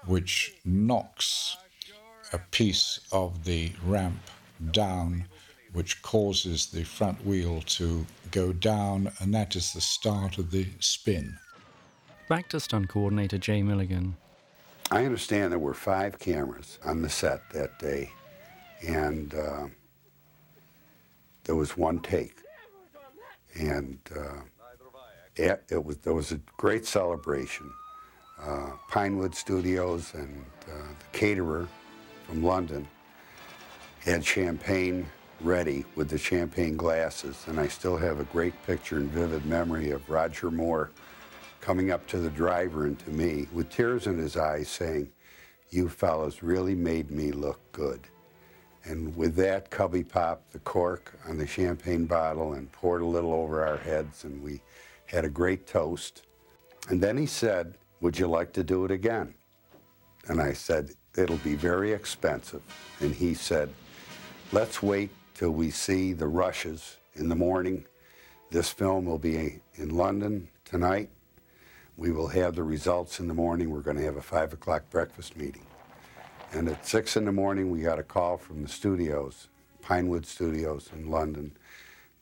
which 0.06 0.54
knocks 0.64 1.58
a 2.34 2.38
piece 2.38 3.00
of 3.12 3.44
the 3.44 3.72
ramp 3.86 4.22
down, 4.72 5.26
which 5.74 6.02
causes 6.02 6.68
the 6.68 6.84
front 6.84 7.26
wheel 7.26 7.62
to 7.62 8.06
go 8.32 8.54
down, 8.54 9.12
and 9.20 9.34
that 9.34 9.56
is 9.56 9.74
the 9.74 9.82
start 9.82 10.38
of 10.38 10.52
the 10.52 10.68
spin. 10.80 11.38
Back 12.30 12.50
to 12.50 12.60
stunt 12.60 12.88
coordinator 12.88 13.38
Jay 13.38 13.62
Milligan. 13.62 14.16
I 14.90 15.06
understand 15.06 15.52
there 15.52 15.60
were 15.60 15.74
five 15.74 16.20
cameras 16.20 16.80
on 16.86 17.02
the 17.02 17.10
set 17.10 17.50
that 17.52 17.80
day, 17.80 18.12
and 18.86 19.34
uh, 19.34 19.68
there 21.44 21.56
was 21.56 21.78
one 21.78 22.00
take. 22.00 22.36
And 23.60 24.00
uh, 24.18 24.42
it, 25.36 25.64
it, 25.70 25.84
was 25.84 25.98
there 25.98 26.14
was 26.14 26.32
a 26.32 26.40
great 26.58 26.86
celebration. 26.86 27.72
Uh, 28.42 28.72
Pinewood 28.90 29.36
Studios 29.36 30.14
and 30.14 30.44
uh, 30.68 30.88
the 30.88 31.18
caterer 31.18 31.68
from 32.26 32.44
London 32.44 32.88
had 34.00 34.26
champagne 34.26 35.06
ready 35.42 35.86
with 35.96 36.10
the 36.10 36.18
champagne 36.18 36.76
glasses, 36.76 37.46
and 37.48 37.60
I 37.60 37.68
still 37.68 37.98
have 37.98 38.20
a 38.20 38.26
great 38.26 38.54
picture 38.66 38.98
and 38.98 39.10
vivid 39.10 39.46
memory 39.46 39.92
of 39.92 40.08
Roger 40.10 40.52
Moore 40.52 40.92
coming 41.62 41.92
up 41.92 42.08
to 42.08 42.18
the 42.18 42.30
driver 42.30 42.86
and 42.86 42.98
to 43.00 43.12
me 43.12 43.48
with 43.54 43.70
tears 43.70 44.08
in 44.08 44.18
his 44.18 44.38
eyes 44.38 44.68
saying, 44.68 45.12
You 45.70 45.90
fellas 45.90 46.42
really 46.42 46.76
made 46.76 47.12
me 47.12 47.32
look 47.32 47.60
good. 47.72 48.02
And 48.84 49.16
with 49.16 49.36
that, 49.36 49.70
Cubby 49.70 50.04
popped 50.04 50.54
the 50.54 50.60
cork 50.60 51.14
on 51.28 51.38
the 51.38 51.46
champagne 51.46 52.06
bottle 52.06 52.54
and 52.54 52.72
poured 52.72 53.04
a 53.04 53.06
little 53.06 53.34
over 53.34 53.66
our 53.66 53.78
heads, 53.78 54.24
and 54.24 54.42
we 54.42 54.62
had 55.12 55.26
a 55.26 55.30
great 55.30 55.68
toast. 55.68 56.24
And 56.88 57.02
then 57.02 57.18
he 57.18 57.26
said, 57.26 57.76
Would 58.00 58.18
you 58.18 58.28
like 58.28 58.54
to 58.54 58.64
do 58.64 58.86
it 58.86 58.92
again? 58.92 59.34
And 60.28 60.42
I 60.42 60.54
said, 60.54 60.92
It'll 61.18 61.38
be 61.38 61.56
very 61.56 61.92
expensive. 61.92 62.62
And 63.02 63.14
he 63.14 63.34
said, 63.34 63.70
Let's 64.52 64.82
wait 64.82 65.10
till 65.36 65.52
we 65.52 65.70
see 65.70 66.14
the 66.14 66.28
rushes 66.28 66.98
in 67.16 67.28
the 67.28 67.36
morning. 67.36 67.86
This 68.52 68.70
film 68.70 69.06
will 69.06 69.18
be 69.18 69.60
in 69.76 69.90
London 69.96 70.48
tonight. 70.66 71.10
We 71.98 72.12
will 72.12 72.28
have 72.28 72.56
the 72.56 72.64
results 72.64 73.20
in 73.20 73.28
the 73.28 73.34
morning. 73.34 73.70
We're 73.70 73.82
going 73.82 73.98
to 73.98 74.04
have 74.04 74.18
a 74.18 74.22
5 74.22 74.54
o'clock 74.54 74.90
breakfast 74.90 75.38
meeting. 75.38 75.66
And 76.54 76.68
at 76.70 76.86
6 76.86 77.18
in 77.18 77.26
the 77.26 77.32
morning, 77.32 77.70
we 77.70 77.82
got 77.82 78.00
a 78.00 78.04
call 78.04 78.38
from 78.38 78.64
the 78.64 78.70
studios, 78.70 79.48
Pinewood 79.82 80.26
Studios 80.26 80.90
in 80.94 81.10
London, 81.10 81.52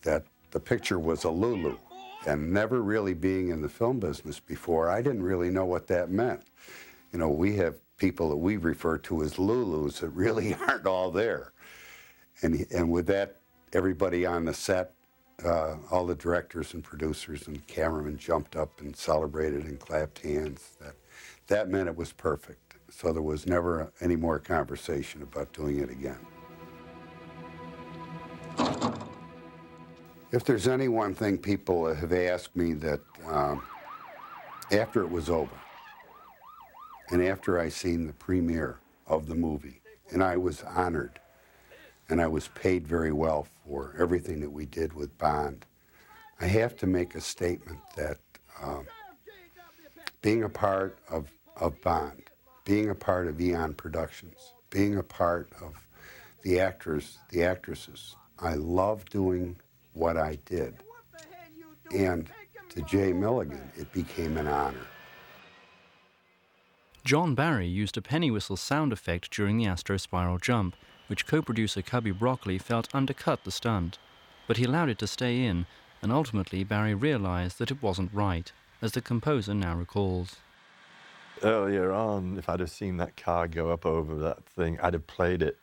that 0.02 0.24
the 0.52 0.60
picture 0.60 1.00
was 1.00 1.24
a 1.24 1.30
Lulu. 1.30 1.78
And 2.30 2.54
never 2.54 2.82
really 2.82 3.14
being 3.14 3.50
in 3.50 3.62
the 3.62 3.70
film 3.70 4.00
business 4.00 4.40
before, 4.40 4.90
I 4.90 5.02
didn't 5.02 5.24
really 5.24 5.50
know 5.50 5.66
what 5.66 5.88
that 5.88 6.12
meant. 6.12 6.44
You 7.12 7.20
know, 7.20 7.30
we 7.30 7.56
have 7.58 7.76
people 7.98 8.30
that 8.30 8.38
we 8.38 8.58
refer 8.58 8.98
to 9.00 9.24
as 9.24 9.34
Lulus 9.36 10.00
that 10.02 10.10
really 10.10 10.54
aren't 10.68 10.86
all 10.86 11.12
there. 11.12 11.54
And, 12.42 12.66
and 12.72 12.92
with 12.92 13.08
that, 13.08 13.38
everybody 13.74 14.26
on 14.26 14.46
the 14.46 14.54
set 14.54 14.94
uh, 15.44 15.78
all 15.92 16.06
the 16.06 16.16
directors 16.16 16.74
and 16.74 16.84
producers 16.84 17.48
and 17.48 17.66
cameramen 17.68 18.18
jumped 18.18 18.56
up 18.56 18.82
and 18.82 18.96
celebrated 18.96 19.66
and 19.66 19.80
clapped 19.80 20.20
hands. 20.20 20.78
That, 20.82 20.96
that 21.48 21.70
meant 21.70 21.88
it 21.88 21.96
was 21.96 22.12
perfect. 22.12 22.76
So 22.90 23.14
there 23.14 23.22
was 23.22 23.48
never 23.48 23.92
any 24.02 24.16
more 24.16 24.40
conversation 24.40 25.22
about 25.22 25.54
doing 25.54 25.80
it 25.80 25.90
again. 25.90 26.20
If 30.32 30.44
there's 30.44 30.68
any 30.68 30.88
one 30.88 31.16
thing 31.16 31.40
people 31.40 31.92
have 31.94 32.14
asked 32.14 32.56
me 32.56 32.74
that 32.74 33.00
um, 33.26 33.64
after 34.72 35.02
it 35.02 35.10
was 35.10 35.30
over, 35.30 35.56
and 37.10 37.24
after 37.24 37.60
I 37.60 37.70
seen 37.70 38.06
the 38.06 38.14
premiere 38.14 38.78
of 39.08 39.28
the 39.28 39.34
movie, 39.34 39.82
and 40.12 40.24
I 40.24 40.38
was 40.38 40.64
honored 40.64 41.20
and 42.10 42.22
I 42.22 42.28
was 42.28 42.48
paid 42.50 42.88
very 42.88 43.12
well 43.12 43.48
for 43.66 43.96
everything 44.00 44.40
that 44.42 44.52
we 44.52 44.66
did 44.66 44.94
with 44.94 45.16
Bond. 45.18 45.66
I 46.42 46.46
have 46.46 46.76
to 46.78 46.88
make 46.88 47.16
a 47.16 47.22
statement 47.22 47.80
that 47.96 48.18
um, 48.62 48.88
being 50.22 50.44
a 50.44 50.50
part 50.50 50.98
of, 51.10 51.32
of 51.58 51.80
Bond, 51.82 52.24
being 52.66 52.90
a 52.90 52.96
part 52.96 53.28
of 53.28 53.40
Eon 53.40 53.74
Productions, 53.76 54.54
being 54.70 54.98
a 54.98 55.04
part 55.04 55.50
of 55.62 55.74
the 56.42 56.60
actors, 56.60 57.20
the 57.30 57.44
actresses, 57.44 58.16
I 58.40 58.56
love 58.56 59.06
doing 59.06 59.58
what 59.94 60.18
I 60.18 60.38
did. 60.46 60.76
And 61.96 62.30
to 62.70 62.82
Jay 62.84 63.14
Milligan, 63.14 63.72
it 63.76 63.92
became 63.92 64.38
an 64.38 64.48
honor. 64.48 64.88
John 67.04 67.34
Barry 67.34 67.68
used 67.68 67.98
a 67.98 68.02
penny 68.02 68.30
whistle 68.30 68.58
sound 68.58 68.94
effect 68.94 69.32
during 69.32 69.58
the 69.58 69.66
Astro 69.66 69.98
Spiral 69.98 70.38
jump 70.38 70.76
which 71.10 71.26
co 71.26 71.42
producer 71.42 71.82
Cubby 71.82 72.12
Broccoli 72.12 72.60
felt 72.60 72.94
undercut 72.94 73.44
the 73.44 73.52
stunt, 73.52 73.98
but 74.48 74.58
he 74.58 74.64
allowed 74.64 74.90
it 74.90 75.00
to 75.00 75.08
stay 75.08 75.44
in, 75.44 75.66
and 76.02 76.12
ultimately 76.12 76.64
Barry 76.64 76.94
realized 76.94 77.58
that 77.58 77.72
it 77.72 77.82
wasn't 77.82 78.14
right, 78.14 78.52
as 78.82 78.92
the 78.92 79.02
composer 79.02 79.56
now 79.56 79.76
recalls. 79.76 80.38
Earlier 81.42 81.92
on, 81.92 82.38
if 82.38 82.48
I'd 82.48 82.60
have 82.60 82.70
seen 82.70 82.98
that 82.98 83.18
car 83.18 83.48
go 83.48 83.72
up 83.72 83.86
over 83.86 84.16
that 84.18 84.46
thing, 84.46 84.80
I'd 84.82 84.94
have 84.94 85.08
played 85.08 85.42
it 85.42 85.58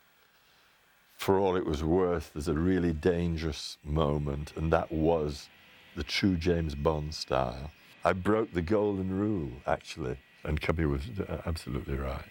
for 1.17 1.39
all 1.39 1.55
it 1.57 1.65
was 1.65 1.83
worth 1.83 2.31
there's 2.33 2.47
a 2.47 2.53
really 2.53 2.93
dangerous 2.93 3.77
moment, 3.83 4.53
and 4.55 4.71
that 4.71 4.91
was 4.91 5.49
the 5.95 6.03
true 6.03 6.37
James 6.37 6.75
Bond 6.75 7.13
style. 7.13 7.71
I 8.05 8.13
broke 8.13 8.53
the 8.53 8.61
golden 8.61 9.19
rule, 9.19 9.51
actually, 9.65 10.17
and 10.43 10.61
Cubby 10.61 10.85
was 10.85 11.01
uh, 11.27 11.41
absolutely 11.45 11.97
right. 11.97 12.23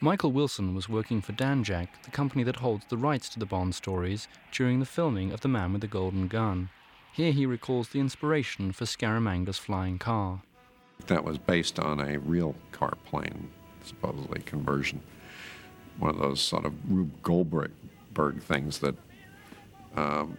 Michael 0.00 0.32
Wilson 0.32 0.74
was 0.74 0.88
working 0.88 1.20
for 1.20 1.32
Danjaq, 1.32 1.88
the 2.04 2.10
company 2.10 2.42
that 2.44 2.56
holds 2.56 2.86
the 2.88 2.96
rights 2.96 3.28
to 3.30 3.38
the 3.38 3.46
Bond 3.46 3.74
stories, 3.74 4.28
during 4.50 4.80
the 4.80 4.86
filming 4.86 5.32
of 5.32 5.40
The 5.40 5.48
Man 5.48 5.72
with 5.72 5.82
the 5.82 5.86
Golden 5.86 6.28
Gun. 6.28 6.70
Here 7.12 7.32
he 7.32 7.44
recalls 7.44 7.88
the 7.88 8.00
inspiration 8.00 8.72
for 8.72 8.84
Scaramanga's 8.84 9.58
flying 9.58 9.98
car. 9.98 10.42
That 11.08 11.24
was 11.24 11.38
based 11.38 11.78
on 11.78 12.00
a 12.00 12.18
real 12.18 12.54
car 12.70 12.94
plane, 13.04 13.50
supposedly 13.84 14.40
conversion. 14.42 15.02
One 15.98 16.10
of 16.10 16.18
those 16.18 16.40
sort 16.40 16.64
of 16.64 16.72
Rube 16.88 17.22
Goldberg 17.22 17.72
things 18.40 18.78
that 18.80 18.94
um, 19.96 20.38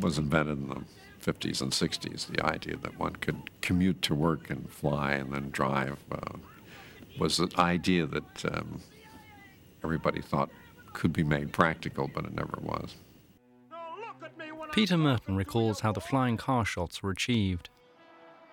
was 0.00 0.18
invented 0.18 0.58
in 0.58 0.68
the 0.68 0.82
50s 1.24 1.62
and 1.62 1.72
60s. 1.72 2.26
The 2.26 2.44
idea 2.44 2.76
that 2.78 2.98
one 2.98 3.16
could 3.16 3.50
commute 3.60 4.02
to 4.02 4.14
work 4.14 4.50
and 4.50 4.70
fly 4.70 5.12
and 5.12 5.32
then 5.32 5.50
drive. 5.50 5.98
Uh, 6.10 6.38
was 7.18 7.38
an 7.38 7.50
idea 7.58 8.06
that 8.06 8.44
um, 8.52 8.80
everybody 9.82 10.20
thought 10.20 10.50
could 10.92 11.12
be 11.12 11.22
made 11.24 11.52
practical, 11.52 12.10
but 12.12 12.24
it 12.24 12.34
never 12.34 12.58
was. 12.60 12.94
Peter 14.72 14.96
Murton 14.96 15.36
recalls 15.36 15.80
how 15.80 15.92
the 15.92 16.00
flying 16.00 16.36
car 16.36 16.64
shots 16.64 17.02
were 17.02 17.10
achieved. 17.10 17.68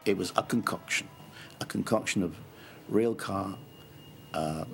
It 0.06 0.18
was 0.18 0.32
a 0.36 0.44
concoction, 0.44 1.08
a 1.60 1.66
concoction 1.66 2.22
of 2.22 2.36
real 2.90 3.16
car 3.16 3.58
uh, 4.34 4.66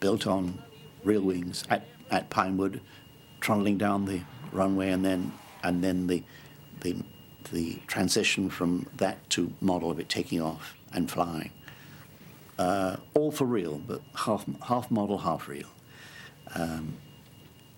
built 0.00 0.26
on 0.26 0.62
real 1.04 1.22
wings 1.22 1.64
at, 1.70 1.86
at 2.10 2.28
Pinewood, 2.30 2.80
trundling 3.46 3.78
down 3.78 4.04
the 4.04 4.20
runway, 4.52 4.90
and 4.90 5.04
then 5.04 5.32
and 5.62 5.82
then 5.82 6.06
the 6.06 6.22
the 6.80 6.96
the 7.52 7.78
transition 7.86 8.50
from 8.50 8.86
that 8.96 9.18
to 9.30 9.52
model 9.60 9.90
of 9.90 10.00
it 10.00 10.08
taking 10.08 10.42
off 10.42 10.74
and 10.92 11.10
flying 11.10 11.50
uh, 12.58 12.96
all 13.14 13.30
for 13.30 13.44
real, 13.44 13.78
but 13.86 14.00
half, 14.14 14.44
half 14.62 14.90
model, 14.90 15.18
half 15.18 15.48
real. 15.48 15.68
Um, 16.54 16.96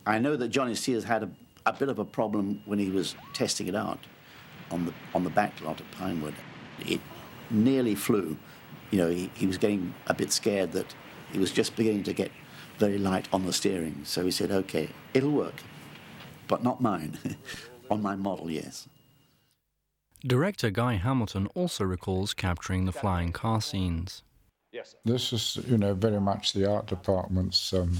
I 0.07 0.19
know 0.19 0.37
that 0.37 0.49
Johnny 0.49 0.75
Sears 0.75 1.05
had 1.05 1.25
a, 1.25 1.31
a, 1.67 1.73
bit 1.73 1.89
of 1.89 1.99
a 1.99 2.05
problem 2.05 2.63
when 2.65 2.79
he 2.79 2.91
was 2.91 3.17
testing 3.33 3.67
it 3.67 3.75
out 3.75 3.99
on 4.71 4.87
the, 4.87 4.95
on 5.15 5.25
the 5.25 5.31
back 5.31 5.61
lot 5.63 5.81
at 5.81 5.91
Pinewood. 5.93 6.35
It 6.81 7.01
nearly 7.51 7.95
flew. 7.95 8.37
You 8.91 8.99
know, 8.99 9.09
he, 9.09 9.31
he 9.35 9.47
was 9.47 9.59
getting 9.59 9.95
a 10.07 10.15
bit 10.15 10.33
scared 10.33 10.73
that 10.73 10.95
he 11.33 11.39
was 11.39 11.51
just 11.51 11.77
beginning 11.77 12.05
to 12.05 12.13
get 12.13 12.31
very 12.79 12.99
light 12.99 13.29
on 13.33 13.45
the 13.47 13.53
steering. 13.53 14.03
So 14.05 14.25
he 14.25 14.31
said, 14.31 14.51
okay, 14.51 14.89
it'll 15.15 15.33
work, 15.33 15.63
but 16.47 16.63
not 16.63 16.81
mine. 16.81 17.19
on 17.91 18.03
my 18.03 18.17
model, 18.17 18.51
yes. 18.51 18.89
Director 20.27 20.71
Guy 20.71 20.95
Hamilton 20.95 21.47
also 21.55 21.85
recalls 21.85 22.35
capturing 22.35 22.85
the 22.85 22.93
flying 22.93 23.33
car 23.33 23.61
scenes. 23.61 24.23
Yes. 24.73 24.95
This 25.05 25.33
is, 25.33 25.59
you 25.67 25.79
know, 25.79 25.95
very 25.95 26.21
much 26.21 26.53
the 26.53 26.71
art 26.71 26.87
department's 26.87 27.73
um, 27.73 27.99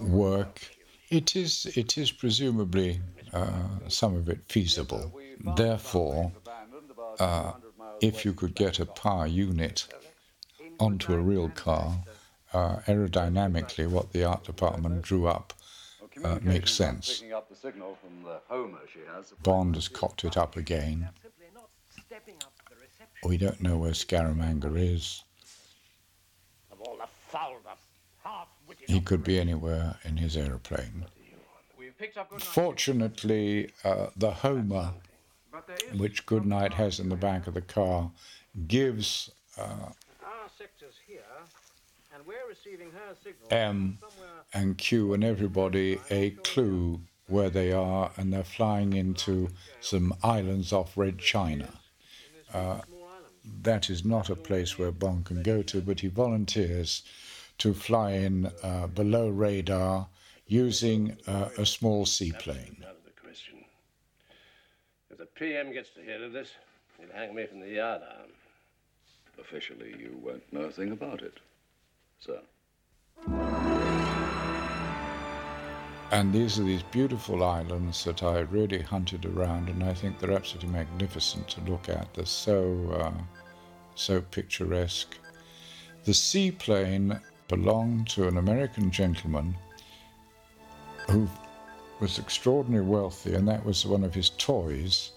work. 0.00 0.60
It 1.10 1.34
is, 1.34 1.66
it 1.76 1.98
is 1.98 2.12
presumably 2.12 3.00
uh, 3.32 3.50
some 3.88 4.14
of 4.14 4.28
it 4.28 4.40
feasible. 4.48 5.12
Therefore, 5.56 6.30
uh, 7.18 7.52
if 8.00 8.24
you 8.24 8.32
could 8.32 8.54
get 8.54 8.80
a 8.80 8.86
power 8.86 9.26
unit 9.26 9.88
onto 10.82 11.12
a 11.12 11.18
real 11.18 11.48
car, 11.50 12.02
uh, 12.52 12.76
aerodynamically, 12.86 13.86
what 13.86 14.12
the 14.12 14.24
art 14.24 14.44
department 14.44 15.02
drew 15.02 15.26
up 15.26 15.52
uh, 16.24 16.38
makes 16.42 16.72
sense. 16.72 17.22
Bond 19.42 19.74
has 19.76 19.88
cocked 19.88 20.24
it 20.24 20.36
up 20.36 20.56
again. 20.56 21.08
We 23.24 23.38
don't 23.38 23.62
know 23.62 23.78
where 23.78 23.92
Scaramanga 23.92 24.76
is. 24.76 25.22
He 28.86 29.00
could 29.00 29.22
be 29.22 29.38
anywhere 29.38 29.96
in 30.04 30.16
his 30.16 30.36
aeroplane. 30.36 31.06
Fortunately, 32.38 33.70
uh, 33.84 34.08
the 34.16 34.32
Homer, 34.32 34.94
which 35.96 36.26
Goodnight 36.26 36.74
has 36.74 36.98
in 36.98 37.08
the 37.08 37.16
back 37.16 37.46
of 37.46 37.54
the 37.54 37.60
car, 37.60 38.10
gives 38.66 39.30
uh, 39.56 39.90
M 43.50 43.98
and 44.52 44.78
Q 44.78 45.14
and 45.14 45.24
everybody 45.24 46.00
a 46.10 46.30
clue 46.30 47.00
where 47.26 47.50
they 47.50 47.72
are, 47.72 48.12
and 48.16 48.32
they're 48.32 48.44
flying 48.44 48.92
into 48.92 49.48
some 49.80 50.14
islands 50.22 50.72
off 50.72 50.96
Red 50.96 51.18
China. 51.18 51.68
Uh, 52.52 52.80
that 53.62 53.88
is 53.88 54.04
not 54.04 54.28
a 54.28 54.36
place 54.36 54.78
where 54.78 54.92
Bond 54.92 55.24
can 55.24 55.42
go 55.42 55.62
to, 55.62 55.80
but 55.80 56.00
he 56.00 56.08
volunteers 56.08 57.02
to 57.58 57.72
fly 57.72 58.12
in 58.12 58.50
uh, 58.62 58.86
below 58.88 59.28
radar 59.28 60.08
using 60.46 61.16
uh, 61.26 61.48
a 61.56 61.64
small 61.64 62.04
seaplane. 62.04 62.84
If 65.10 65.18
the 65.18 65.26
PM 65.26 65.72
gets 65.72 65.90
to 65.90 66.02
hear 66.02 66.22
of 66.24 66.32
this, 66.32 66.50
he'll 66.98 67.12
hang 67.14 67.34
me 67.34 67.46
from 67.46 67.60
the 67.60 67.66
yardarm. 67.66 68.28
Officially, 69.42 69.94
you 69.98 70.16
won't 70.22 70.52
know 70.52 70.62
a 70.62 70.70
thing 70.70 70.92
about 70.92 71.20
it, 71.20 71.40
sir. 72.20 72.40
And 76.12 76.32
these 76.32 76.60
are 76.60 76.62
these 76.62 76.84
beautiful 76.84 77.42
islands 77.42 78.04
that 78.04 78.22
I 78.22 78.40
really 78.40 78.82
hunted 78.82 79.26
around, 79.26 79.68
and 79.68 79.82
I 79.82 79.94
think 79.94 80.20
they're 80.20 80.32
absolutely 80.32 80.70
magnificent 80.70 81.48
to 81.48 81.60
look 81.62 81.88
at. 81.88 82.14
They're 82.14 82.24
so, 82.24 82.92
uh, 83.00 83.20
so 83.96 84.20
picturesque. 84.20 85.18
The 86.04 86.14
seaplane 86.14 87.18
belonged 87.48 88.08
to 88.10 88.28
an 88.28 88.36
American 88.36 88.92
gentleman 88.92 89.56
who 91.10 91.28
was 91.98 92.20
extraordinarily 92.20 92.88
wealthy, 92.88 93.34
and 93.34 93.48
that 93.48 93.64
was 93.64 93.84
one 93.84 94.04
of 94.04 94.14
his 94.14 94.30
toys. 94.30 95.12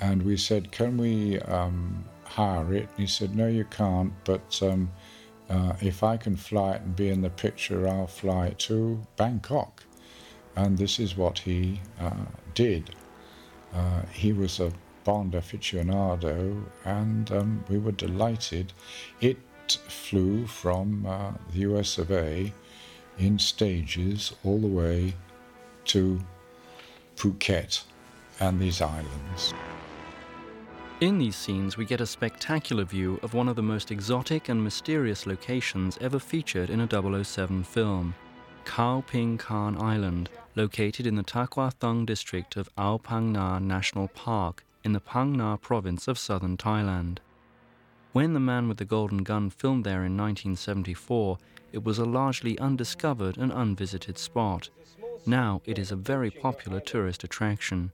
And 0.00 0.22
we 0.22 0.36
said, 0.36 0.72
Can 0.72 0.96
we 0.96 1.38
um, 1.40 2.04
hire 2.30 2.72
it? 2.74 2.88
And 2.90 2.98
he 2.98 3.06
said, 3.06 3.34
No, 3.34 3.46
you 3.46 3.64
can't, 3.64 4.12
but 4.24 4.60
um, 4.62 4.90
uh, 5.48 5.74
if 5.80 6.02
I 6.02 6.16
can 6.16 6.36
fly 6.36 6.72
it 6.74 6.82
and 6.82 6.96
be 6.96 7.08
in 7.08 7.22
the 7.22 7.30
picture, 7.30 7.88
I'll 7.88 8.06
fly 8.06 8.48
it 8.48 8.58
to 8.60 9.00
Bangkok. 9.16 9.82
And 10.56 10.78
this 10.78 10.98
is 10.98 11.16
what 11.16 11.40
he 11.40 11.80
uh, 11.98 12.26
did. 12.54 12.94
Uh, 13.74 14.02
he 14.12 14.32
was 14.32 14.60
a 14.60 14.72
Bond 15.02 15.32
aficionado, 15.32 16.62
and 16.84 17.30
um, 17.32 17.64
we 17.68 17.78
were 17.78 17.92
delighted. 17.92 18.72
It 19.20 19.38
flew 19.88 20.46
from 20.46 21.06
uh, 21.06 21.32
the 21.52 21.60
US 21.60 21.96
of 21.98 22.10
A 22.10 22.52
in 23.18 23.38
stages 23.38 24.34
all 24.44 24.58
the 24.58 24.66
way 24.66 25.14
to 25.86 26.20
Phuket 27.16 27.82
and 28.40 28.60
these 28.60 28.80
islands. 28.80 29.54
In 31.00 31.16
these 31.16 31.34
scenes, 31.34 31.78
we 31.78 31.86
get 31.86 32.02
a 32.02 32.06
spectacular 32.06 32.84
view 32.84 33.18
of 33.22 33.32
one 33.32 33.48
of 33.48 33.56
the 33.56 33.62
most 33.62 33.90
exotic 33.90 34.50
and 34.50 34.62
mysterious 34.62 35.26
locations 35.26 35.96
ever 35.98 36.18
featured 36.18 36.68
in 36.68 36.80
a 36.80 37.24
007 37.24 37.64
film. 37.64 38.14
Khao 38.66 39.06
Ping 39.06 39.38
Khan 39.38 39.80
Island, 39.80 40.28
located 40.56 41.06
in 41.06 41.14
the 41.14 41.22
Takua 41.22 41.72
Thung 41.72 42.04
district 42.04 42.56
of 42.56 42.68
Ao 42.76 42.98
Phang 42.98 43.30
Nga 43.30 43.60
National 43.60 44.08
Park 44.08 44.62
in 44.84 44.92
the 44.92 45.00
Phang 45.00 45.36
Nga 45.36 45.56
province 45.62 46.06
of 46.06 46.18
southern 46.18 46.58
Thailand. 46.58 47.16
When 48.12 48.34
The 48.34 48.40
Man 48.40 48.68
with 48.68 48.76
the 48.76 48.84
Golden 48.84 49.22
Gun 49.22 49.48
filmed 49.48 49.84
there 49.84 50.04
in 50.04 50.18
1974, 50.18 51.38
it 51.72 51.82
was 51.82 51.98
a 51.98 52.04
largely 52.04 52.58
undiscovered 52.58 53.38
and 53.38 53.50
unvisited 53.52 54.18
spot. 54.18 54.68
Now 55.24 55.62
it 55.64 55.78
is 55.78 55.92
a 55.92 55.96
very 55.96 56.30
popular 56.30 56.80
tourist 56.80 57.24
attraction. 57.24 57.92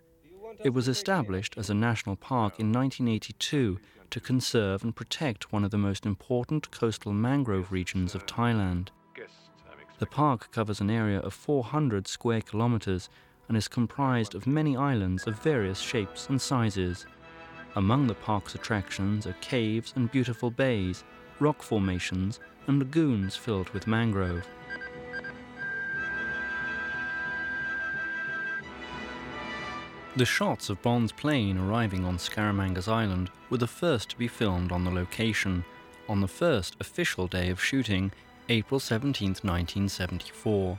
It 0.65 0.75
was 0.75 0.89
established 0.89 1.57
as 1.59 1.71
a 1.71 1.75
national 1.75 2.17
park 2.17 2.59
in 2.59 2.73
1982 2.73 3.79
to 4.11 4.21
conserve 4.21 4.83
and 4.83 4.95
protect 4.95 5.53
one 5.53 5.65
of 5.65 5.71
the 5.71 5.79
most 5.79 6.07
important 6.07 6.71
coastal 6.71 7.13
mangrove 7.13 7.73
regions 7.73 8.15
of 8.15 8.27
Thailand. 8.27 8.89
The 9.99 10.07
park 10.07 10.51
covers 10.53 10.81
an 10.81 10.91
area 10.91 11.21
of 11.21 11.35
400 11.35 12.07
square 12.07 12.41
kilometers 12.41 13.09
and 13.49 13.57
is 13.57 13.69
comprised 13.69 14.35
of 14.35 14.47
many 14.47 14.77
islands 14.77 15.27
of 15.27 15.41
various 15.43 15.81
shapes 15.81 16.29
and 16.29 16.41
sizes. 16.41 17.07
Among 17.77 18.07
the 18.07 18.15
park's 18.15 18.55
attractions 18.55 19.27
are 19.27 19.37
caves 19.41 19.93
and 19.97 20.11
beautiful 20.11 20.51
bays, 20.51 21.05
rock 21.41 21.63
formations, 21.63 22.41
and 22.67 22.79
lagoons 22.79 23.37
filled 23.37 23.71
with 23.71 23.87
mangrove. 23.87 24.47
The 30.17 30.25
shots 30.25 30.71
of 30.71 30.81
Bond's 30.81 31.13
plane 31.13 31.59
arriving 31.59 32.07
on 32.07 32.17
Scaramanga's 32.17 32.89
Island 32.89 33.31
were 33.51 33.59
the 33.59 33.67
first 33.67 34.09
to 34.09 34.17
be 34.17 34.29
filmed 34.29 34.73
on 34.73 34.83
the 34.83 34.91
location, 34.91 35.63
on 36.09 36.23
the 36.23 36.27
first 36.27 36.75
official 36.81 37.27
day 37.27 37.51
of 37.51 37.63
shooting, 37.63 38.13
April 38.49 38.81
17, 38.81 39.29
1974. 39.43 40.79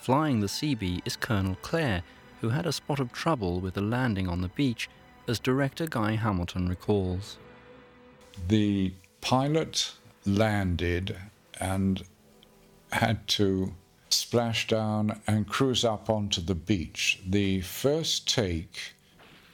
Flying 0.00 0.40
the 0.40 0.46
Seabee 0.46 1.02
is 1.04 1.16
Colonel 1.16 1.58
Clare, 1.60 2.02
who 2.40 2.48
had 2.48 2.64
a 2.64 2.72
spot 2.72 2.98
of 2.98 3.12
trouble 3.12 3.60
with 3.60 3.74
the 3.74 3.82
landing 3.82 4.26
on 4.26 4.40
the 4.40 4.48
beach, 4.48 4.88
as 5.28 5.38
director 5.38 5.86
Guy 5.86 6.12
Hamilton 6.12 6.66
recalls. 6.66 7.36
The 8.48 8.94
pilot 9.20 9.92
landed 10.24 11.14
and 11.60 12.04
had 12.90 13.28
to 13.28 13.74
splash 14.12 14.66
down 14.66 15.20
and 15.26 15.48
cruise 15.48 15.84
up 15.84 16.10
onto 16.10 16.40
the 16.40 16.54
beach. 16.54 17.20
The 17.26 17.60
first 17.62 18.28
take, 18.28 18.94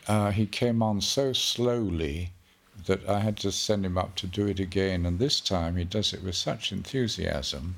uh, 0.06 0.30
he 0.30 0.46
came 0.46 0.82
on 0.82 1.00
so 1.00 1.32
slowly 1.32 2.32
that 2.86 3.08
I 3.08 3.20
had 3.20 3.36
to 3.38 3.52
send 3.52 3.84
him 3.84 3.98
up 3.98 4.14
to 4.16 4.26
do 4.26 4.46
it 4.46 4.60
again. 4.60 5.06
And 5.06 5.18
this 5.18 5.40
time 5.40 5.76
he 5.76 5.84
does 5.84 6.12
it 6.12 6.22
with 6.22 6.36
such 6.36 6.72
enthusiasm 6.72 7.76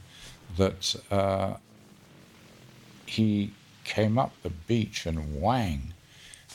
that 0.57 0.94
uh, 1.11 1.55
he 3.07 3.52
came 3.85 4.19
up 4.19 4.32
the 4.43 4.51
beach 4.51 5.07
and 5.07 5.40
whang, 5.40 5.94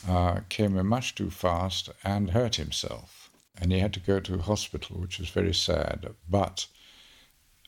uh, 0.08 0.40
came 0.48 0.76
in 0.76 0.86
much 0.86 1.14
too 1.14 1.30
fast 1.30 1.90
and 2.04 2.30
hurt 2.30 2.56
himself. 2.56 3.30
And 3.58 3.72
he 3.72 3.80
had 3.80 3.94
to 3.94 4.00
go 4.00 4.20
to 4.20 4.38
hospital, 4.38 5.00
which 5.00 5.18
was 5.18 5.30
very 5.30 5.54
sad. 5.54 6.14
But 6.28 6.66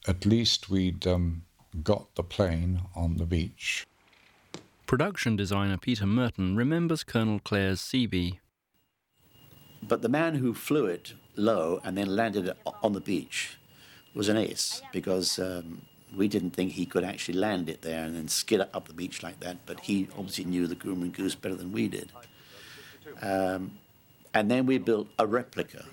at 0.07 0.27
least 0.27 0.71
we'd 0.71 1.07
um, 1.07 1.43
got 1.83 2.15
the 2.15 2.23
plane 2.23 2.83
on 2.95 3.17
the 3.17 3.27
beach. 3.27 3.87
Production 4.87 5.37
designer 5.37 5.77
Peter 5.77 6.07
Murton 6.07 6.57
remembers 6.57 7.05
Colonel 7.05 7.41
Clare's 7.41 7.81
Seabee. 7.81 8.39
But 9.83 10.03
the 10.03 10.09
man 10.09 10.37
who 10.37 10.55
flew 10.55 10.87
it 10.87 11.15
low 11.37 11.81
and 11.85 11.97
then 11.97 12.17
landed 12.17 12.49
it 12.49 12.57
on 12.83 12.95
the 12.95 13.01
beach 13.01 13.59
was 14.15 14.29
an 14.29 14.37
ace 14.37 14.83
because 14.93 15.39
um, 15.39 15.83
we 16.17 16.27
didn't 16.27 16.51
think 16.51 16.73
he 16.73 16.87
could 16.87 17.05
actually 17.05 17.39
land 17.39 17.69
it 17.69 17.83
there 17.83 18.05
and 18.05 18.17
then 18.17 18.29
skid 18.29 18.61
it 18.61 18.71
up 18.73 18.89
the 18.89 18.95
beach 18.95 19.23
like 19.23 19.41
that. 19.41 19.59
But 19.67 19.81
he 19.81 20.09
obviously 20.17 20.45
knew 20.45 20.67
the 20.67 20.75
Grumman 20.75 21.13
Goose 21.13 21.35
better 21.35 21.55
than 21.55 21.71
we 21.71 21.89
did. 21.89 22.11
Um, 23.21 23.79
and 24.35 24.51
then 24.51 24.67
we 24.67 24.79
built 24.79 25.09
a 25.19 25.27
replica 25.27 25.85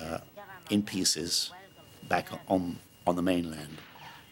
uh, 0.00 0.18
in 0.68 0.82
pieces 0.82 1.52
back 2.08 2.28
on, 2.48 2.78
on 3.06 3.16
the 3.16 3.22
mainland 3.22 3.78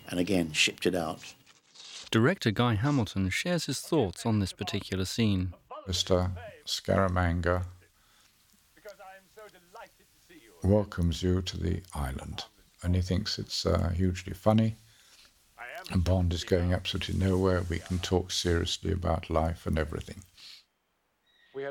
and 0.09 0.19
again 0.19 0.53
shipped 0.53 0.87
it 0.87 0.95
out. 0.95 1.35
Director 2.11 2.51
Guy 2.51 2.75
Hamilton 2.75 3.29
shares 3.29 3.67
his 3.67 3.81
thoughts 3.81 4.25
on 4.25 4.39
this 4.39 4.53
particular 4.53 5.05
scene. 5.05 5.53
Mr. 5.87 6.31
Scaramanga 6.67 7.65
welcomes 10.65 11.23
you 11.23 11.43
to 11.43 11.59
the 11.59 11.83
island, 11.95 12.45
and 12.83 12.95
he 12.95 13.03
thinks 13.03 13.39
it's 13.39 13.67
uh, 13.67 13.91
hugely 13.91 14.33
funny. 14.33 14.77
And 15.91 16.05
Bond 16.05 16.33
is 16.33 16.45
going 16.45 16.73
absolutely 16.73 17.15
nowhere. 17.15 17.63
We 17.69 17.79
can 17.79 17.99
talk 17.99 18.31
seriously 18.31 18.93
about 18.93 19.31
life 19.31 19.67
and 19.67 19.79
everything. 19.79 20.23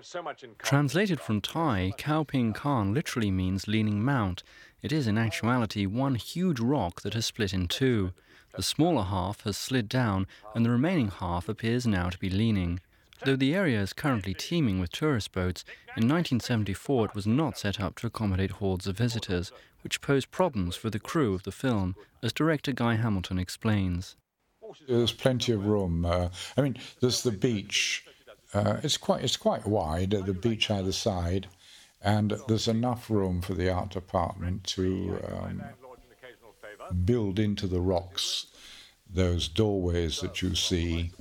So 0.02 0.22
Translated 0.60 1.22
from 1.22 1.40
Thai, 1.40 1.94
Khao 1.98 2.28
Ping 2.28 2.52
Khan 2.52 2.94
literally 2.94 3.32
means 3.32 3.68
leaning 3.68 4.04
mount. 4.04 4.44
It 4.82 4.92
is 4.92 5.08
in 5.08 5.18
actuality 5.18 5.86
one 5.86 6.16
huge 6.16 6.60
rock 6.60 7.02
that 7.02 7.14
has 7.14 7.26
split 7.26 7.54
in 7.54 7.68
two. 7.68 8.12
The 8.58 8.64
smaller 8.64 9.04
half 9.04 9.44
has 9.44 9.56
slid 9.56 9.88
down, 9.88 10.26
and 10.56 10.66
the 10.66 10.72
remaining 10.72 11.10
half 11.10 11.48
appears 11.48 11.86
now 11.86 12.10
to 12.10 12.18
be 12.18 12.28
leaning. 12.28 12.80
Though 13.24 13.36
the 13.36 13.54
area 13.54 13.80
is 13.80 13.94
currently 13.94 14.34
teeming 14.34 14.80
with 14.80 14.92
tourist 14.92 15.32
boats, 15.32 15.64
in 15.90 16.10
1974 16.10 17.06
it 17.06 17.16
was 17.16 17.28
not 17.28 17.60
set 17.60 17.80
up 17.80 17.96
to 17.98 18.08
accommodate 18.08 18.50
hordes 18.52 18.88
of 18.88 18.98
visitors, 18.98 19.52
which 19.84 20.02
posed 20.02 20.32
problems 20.32 20.76
for 20.76 20.90
the 20.90 20.98
crew 20.98 21.36
of 21.36 21.44
the 21.44 21.52
film, 21.52 21.96
as 22.24 22.34
director 22.34 22.72
Guy 22.72 22.96
Hamilton 22.96 23.38
explains. 23.38 24.16
There's 24.88 25.12
plenty 25.12 25.52
of 25.52 25.68
room. 25.68 26.04
Uh, 26.04 26.30
I 26.58 26.62
mean, 26.62 26.78
there's 27.00 27.22
the 27.22 27.32
beach. 27.32 28.06
Uh, 28.56 28.78
it's 28.82 28.98
quite 28.98 29.24
it's 29.24 29.38
quite 29.38 29.68
wide. 29.68 30.10
The 30.10 30.34
beach 30.34 30.72
either 30.72 30.92
side, 30.92 31.48
and 32.02 32.36
there's 32.48 32.68
enough 32.68 33.12
room 33.12 33.40
for 33.42 33.54
the 33.54 33.70
art 33.70 33.92
department 33.92 34.64
to 34.76 35.20
um, 35.32 35.64
build 37.06 37.40
into 37.40 37.68
the 37.68 37.82
rocks 37.82 38.48
those 39.10 39.48
doorways 39.48 40.20
that 40.20 40.42
you 40.42 40.54
see 40.56 41.12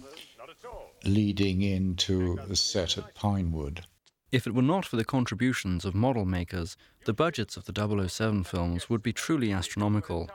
leading 1.04 1.62
into 1.62 2.38
the 2.48 2.56
set 2.56 2.98
at 2.98 3.14
Pinewood. 3.14 3.84
If 4.32 4.46
it 4.46 4.54
were 4.54 4.62
not 4.62 4.84
for 4.84 4.96
the 4.96 5.04
contributions 5.04 5.84
of 5.84 5.94
model 5.94 6.24
makers, 6.24 6.76
the 7.04 7.12
budgets 7.12 7.56
of 7.56 7.64
the 7.64 8.08
007 8.08 8.42
films 8.42 8.90
would 8.90 9.02
be 9.02 9.12
truly 9.12 9.52
astronomical. 9.52 10.28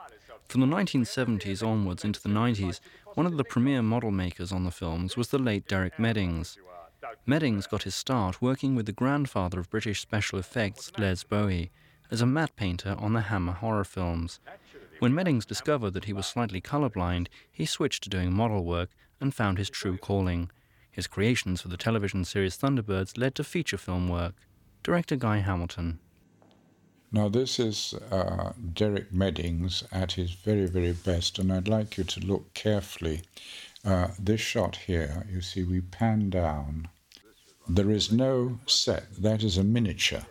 From 0.48 0.62
the 0.62 0.66
1970s 0.66 1.66
onwards 1.66 2.04
into 2.04 2.22
the 2.22 2.30
90s, 2.30 2.80
one 3.14 3.26
of 3.26 3.36
the 3.36 3.44
premier 3.44 3.82
model 3.82 4.10
makers 4.10 4.50
on 4.50 4.64
the 4.64 4.70
films 4.70 5.16
was 5.16 5.28
the 5.28 5.38
late 5.38 5.68
Derek 5.68 5.98
Meddings. 5.98 6.56
Meddings 7.26 7.66
got 7.66 7.82
his 7.82 7.94
start 7.94 8.40
working 8.40 8.74
with 8.74 8.86
the 8.86 8.92
grandfather 8.92 9.60
of 9.60 9.70
British 9.70 10.00
special 10.00 10.38
effects, 10.38 10.90
Les 10.98 11.22
Bowie, 11.22 11.70
as 12.10 12.22
a 12.22 12.26
matte 12.26 12.56
painter 12.56 12.96
on 12.98 13.12
the 13.12 13.22
Hammer 13.22 13.52
horror 13.52 13.84
films. 13.84 14.40
When 15.02 15.16
Meddings 15.16 15.44
discovered 15.44 15.94
that 15.94 16.04
he 16.04 16.12
was 16.12 16.26
slightly 16.26 16.60
colorblind, 16.60 17.26
he 17.50 17.66
switched 17.66 18.04
to 18.04 18.08
doing 18.08 18.32
model 18.32 18.64
work 18.64 18.90
and 19.20 19.34
found 19.34 19.58
his 19.58 19.68
true 19.68 19.98
calling. 19.98 20.48
His 20.92 21.08
creations 21.08 21.60
for 21.60 21.66
the 21.66 21.76
television 21.76 22.24
series 22.24 22.56
Thunderbirds 22.56 23.18
led 23.18 23.34
to 23.34 23.42
feature 23.42 23.78
film 23.78 24.08
work. 24.08 24.36
Director 24.84 25.16
Guy 25.16 25.38
Hamilton. 25.38 25.98
Now, 27.10 27.28
this 27.28 27.58
is 27.58 27.94
uh, 28.12 28.52
Derek 28.74 29.12
Meddings 29.12 29.82
at 29.90 30.12
his 30.12 30.30
very, 30.30 30.66
very 30.66 30.92
best, 30.92 31.40
and 31.40 31.52
I'd 31.52 31.66
like 31.66 31.98
you 31.98 32.04
to 32.04 32.20
look 32.20 32.54
carefully. 32.54 33.22
Uh, 33.84 34.10
this 34.20 34.40
shot 34.40 34.76
here, 34.86 35.26
you 35.28 35.40
see, 35.40 35.64
we 35.64 35.80
pan 35.80 36.30
down. 36.30 36.86
There 37.68 37.90
is 37.90 38.12
no 38.12 38.60
set, 38.66 39.12
that 39.16 39.42
is 39.42 39.58
a 39.58 39.64
miniature. 39.64 40.26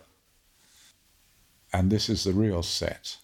And 1.73 1.91
this 1.91 2.07
is 2.07 2.23
the 2.23 2.31
real 2.31 2.63
set. 2.63 3.17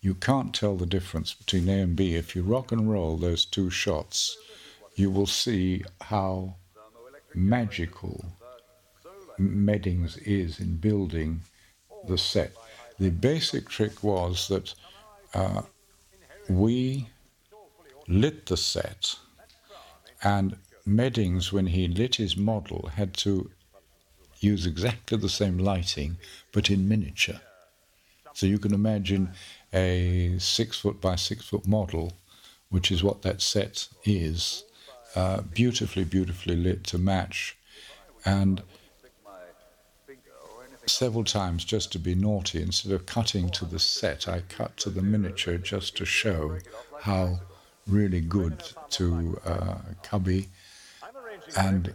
You 0.00 0.14
can't 0.14 0.54
tell 0.54 0.76
the 0.76 0.86
difference 0.86 1.34
between 1.34 1.68
A 1.68 1.80
and 1.80 1.96
B. 1.96 2.14
If 2.14 2.36
you 2.36 2.42
rock 2.42 2.72
and 2.72 2.90
roll 2.90 3.16
those 3.16 3.44
two 3.44 3.70
shots, 3.70 4.36
you 4.94 5.10
will 5.10 5.26
see 5.26 5.84
how 6.00 6.56
magical 7.34 8.24
Meddings 9.38 10.16
is 10.18 10.60
in 10.60 10.76
building 10.76 11.42
the 12.06 12.16
set. 12.16 12.52
The 12.98 13.10
basic 13.10 13.68
trick 13.68 14.02
was 14.02 14.48
that 14.48 14.74
uh, 15.34 15.62
we 16.48 17.08
lit 18.08 18.46
the 18.46 18.56
set, 18.56 19.16
and 20.22 20.56
Meddings, 20.86 21.52
when 21.52 21.66
he 21.66 21.88
lit 21.88 22.14
his 22.14 22.36
model, 22.36 22.90
had 22.94 23.12
to 23.14 23.50
use 24.40 24.64
exactly 24.66 25.18
the 25.18 25.28
same 25.28 25.58
lighting, 25.58 26.16
but 26.52 26.70
in 26.70 26.88
miniature. 26.88 27.40
So 28.32 28.46
you 28.46 28.58
can 28.58 28.72
imagine 28.72 29.30
a 29.72 30.36
six 30.38 30.78
foot 30.78 31.00
by 31.00 31.16
six 31.16 31.44
foot 31.44 31.66
model, 31.66 32.12
which 32.70 32.90
is 32.90 33.02
what 33.02 33.22
that 33.22 33.40
set 33.40 33.88
is, 34.04 34.64
uh, 35.14 35.42
beautifully, 35.42 36.04
beautifully 36.04 36.56
lit 36.56 36.84
to 36.84 36.98
match. 36.98 37.56
And 38.24 38.62
several 40.86 41.24
times, 41.24 41.64
just 41.64 41.92
to 41.92 41.98
be 41.98 42.14
naughty, 42.14 42.62
instead 42.62 42.92
of 42.92 43.06
cutting 43.06 43.50
to 43.50 43.64
the 43.64 43.78
set, 43.78 44.28
I 44.28 44.42
cut 44.48 44.76
to 44.78 44.90
the 44.90 45.02
miniature 45.02 45.58
just 45.58 45.96
to 45.96 46.04
show 46.04 46.58
how 47.00 47.40
really 47.86 48.20
good 48.20 48.62
to 48.90 49.40
uh, 49.44 49.78
Cubby. 50.02 50.48
And 51.56 51.94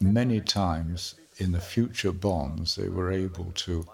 many 0.00 0.40
times 0.40 1.14
in 1.38 1.52
the 1.52 1.60
future 1.60 2.12
Bonds, 2.12 2.76
they 2.76 2.88
were 2.88 3.10
able 3.10 3.52
to 3.54 3.86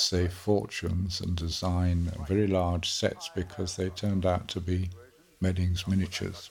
save 0.00 0.32
fortunes 0.32 1.20
and 1.20 1.36
design 1.36 2.10
very 2.26 2.46
large 2.46 2.90
sets 2.90 3.30
because 3.34 3.76
they 3.76 3.90
turned 3.90 4.26
out 4.26 4.48
to 4.48 4.60
be 4.60 4.90
Meddings 5.40 5.86
miniatures. 5.86 6.50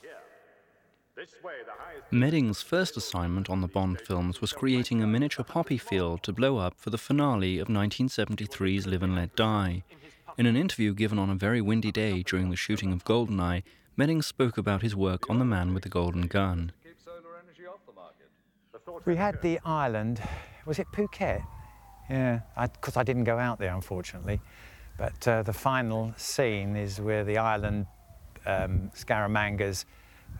Medding's 2.12 2.62
first 2.62 2.98
assignment 2.98 3.50
on 3.50 3.62
the 3.62 3.68
Bond 3.68 4.02
films 4.02 4.42
was 4.42 4.54
creating 4.54 5.04
a 5.04 5.08
miniature 5.08 5.46
poppy 5.46 5.78
field 5.78 6.24
to 6.24 6.34
blow 6.34 6.58
up 6.58 6.74
for 6.78 6.90
the 6.90 6.98
finale 6.98 7.60
of 7.60 7.68
1973's 7.68 8.88
Live 8.88 9.04
and 9.04 9.16
Let 9.16 9.36
Die. 9.36 9.84
In 10.38 10.46
an 10.46 10.56
interview 10.56 10.94
given 10.94 11.20
on 11.20 11.30
a 11.30 11.36
very 11.36 11.62
windy 11.62 11.92
day 11.92 12.24
during 12.24 12.50
the 12.50 12.56
shooting 12.56 12.94
of 12.94 13.04
Goldeneye, 13.04 13.64
Medding 13.96 14.22
spoke 14.22 14.58
about 14.58 14.82
his 14.82 14.96
work 14.96 15.30
on 15.30 15.40
The 15.40 15.46
Man 15.46 15.74
with 15.74 15.84
the 15.84 15.90
Golden 15.90 16.28
Gun. 16.28 16.72
We 19.06 19.16
had 19.16 19.42
the 19.42 19.60
island, 19.66 20.22
was 20.66 20.80
it 20.80 20.88
Phuket? 20.94 21.44
Yeah, 22.10 22.40
because 22.74 22.98
I, 22.98 23.02
I, 23.02 23.04
didn't 23.04 23.26
go 23.26 23.38
out 23.38 23.60
there, 23.60 23.74
unfortunately. 23.74 24.42
But 24.98 25.28
uh, 25.28 25.44
the 25.44 25.54
final 25.54 26.14
scene 26.18 26.76
is 26.76 27.00
where 27.00 27.24
the 27.24 27.38
island 27.38 27.86
um, 28.46 28.92
Scaramanga's 28.96 29.86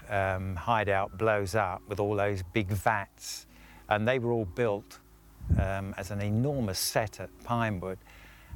um, 0.10 0.56
hideout 0.56 1.18
blows 1.18 1.56
up 1.56 1.82
with 1.88 2.00
all 2.00 2.16
those 2.16 2.44
big 2.54 2.68
vats. 2.70 3.46
And 3.88 4.08
they 4.08 4.20
were 4.20 4.32
all 4.32 4.46
built 4.46 5.00
um, 5.60 5.94
as 5.98 6.12
an 6.12 6.22
enormous 6.22 6.80
set 6.80 7.20
at 7.20 7.30
Pinewood. 7.44 7.98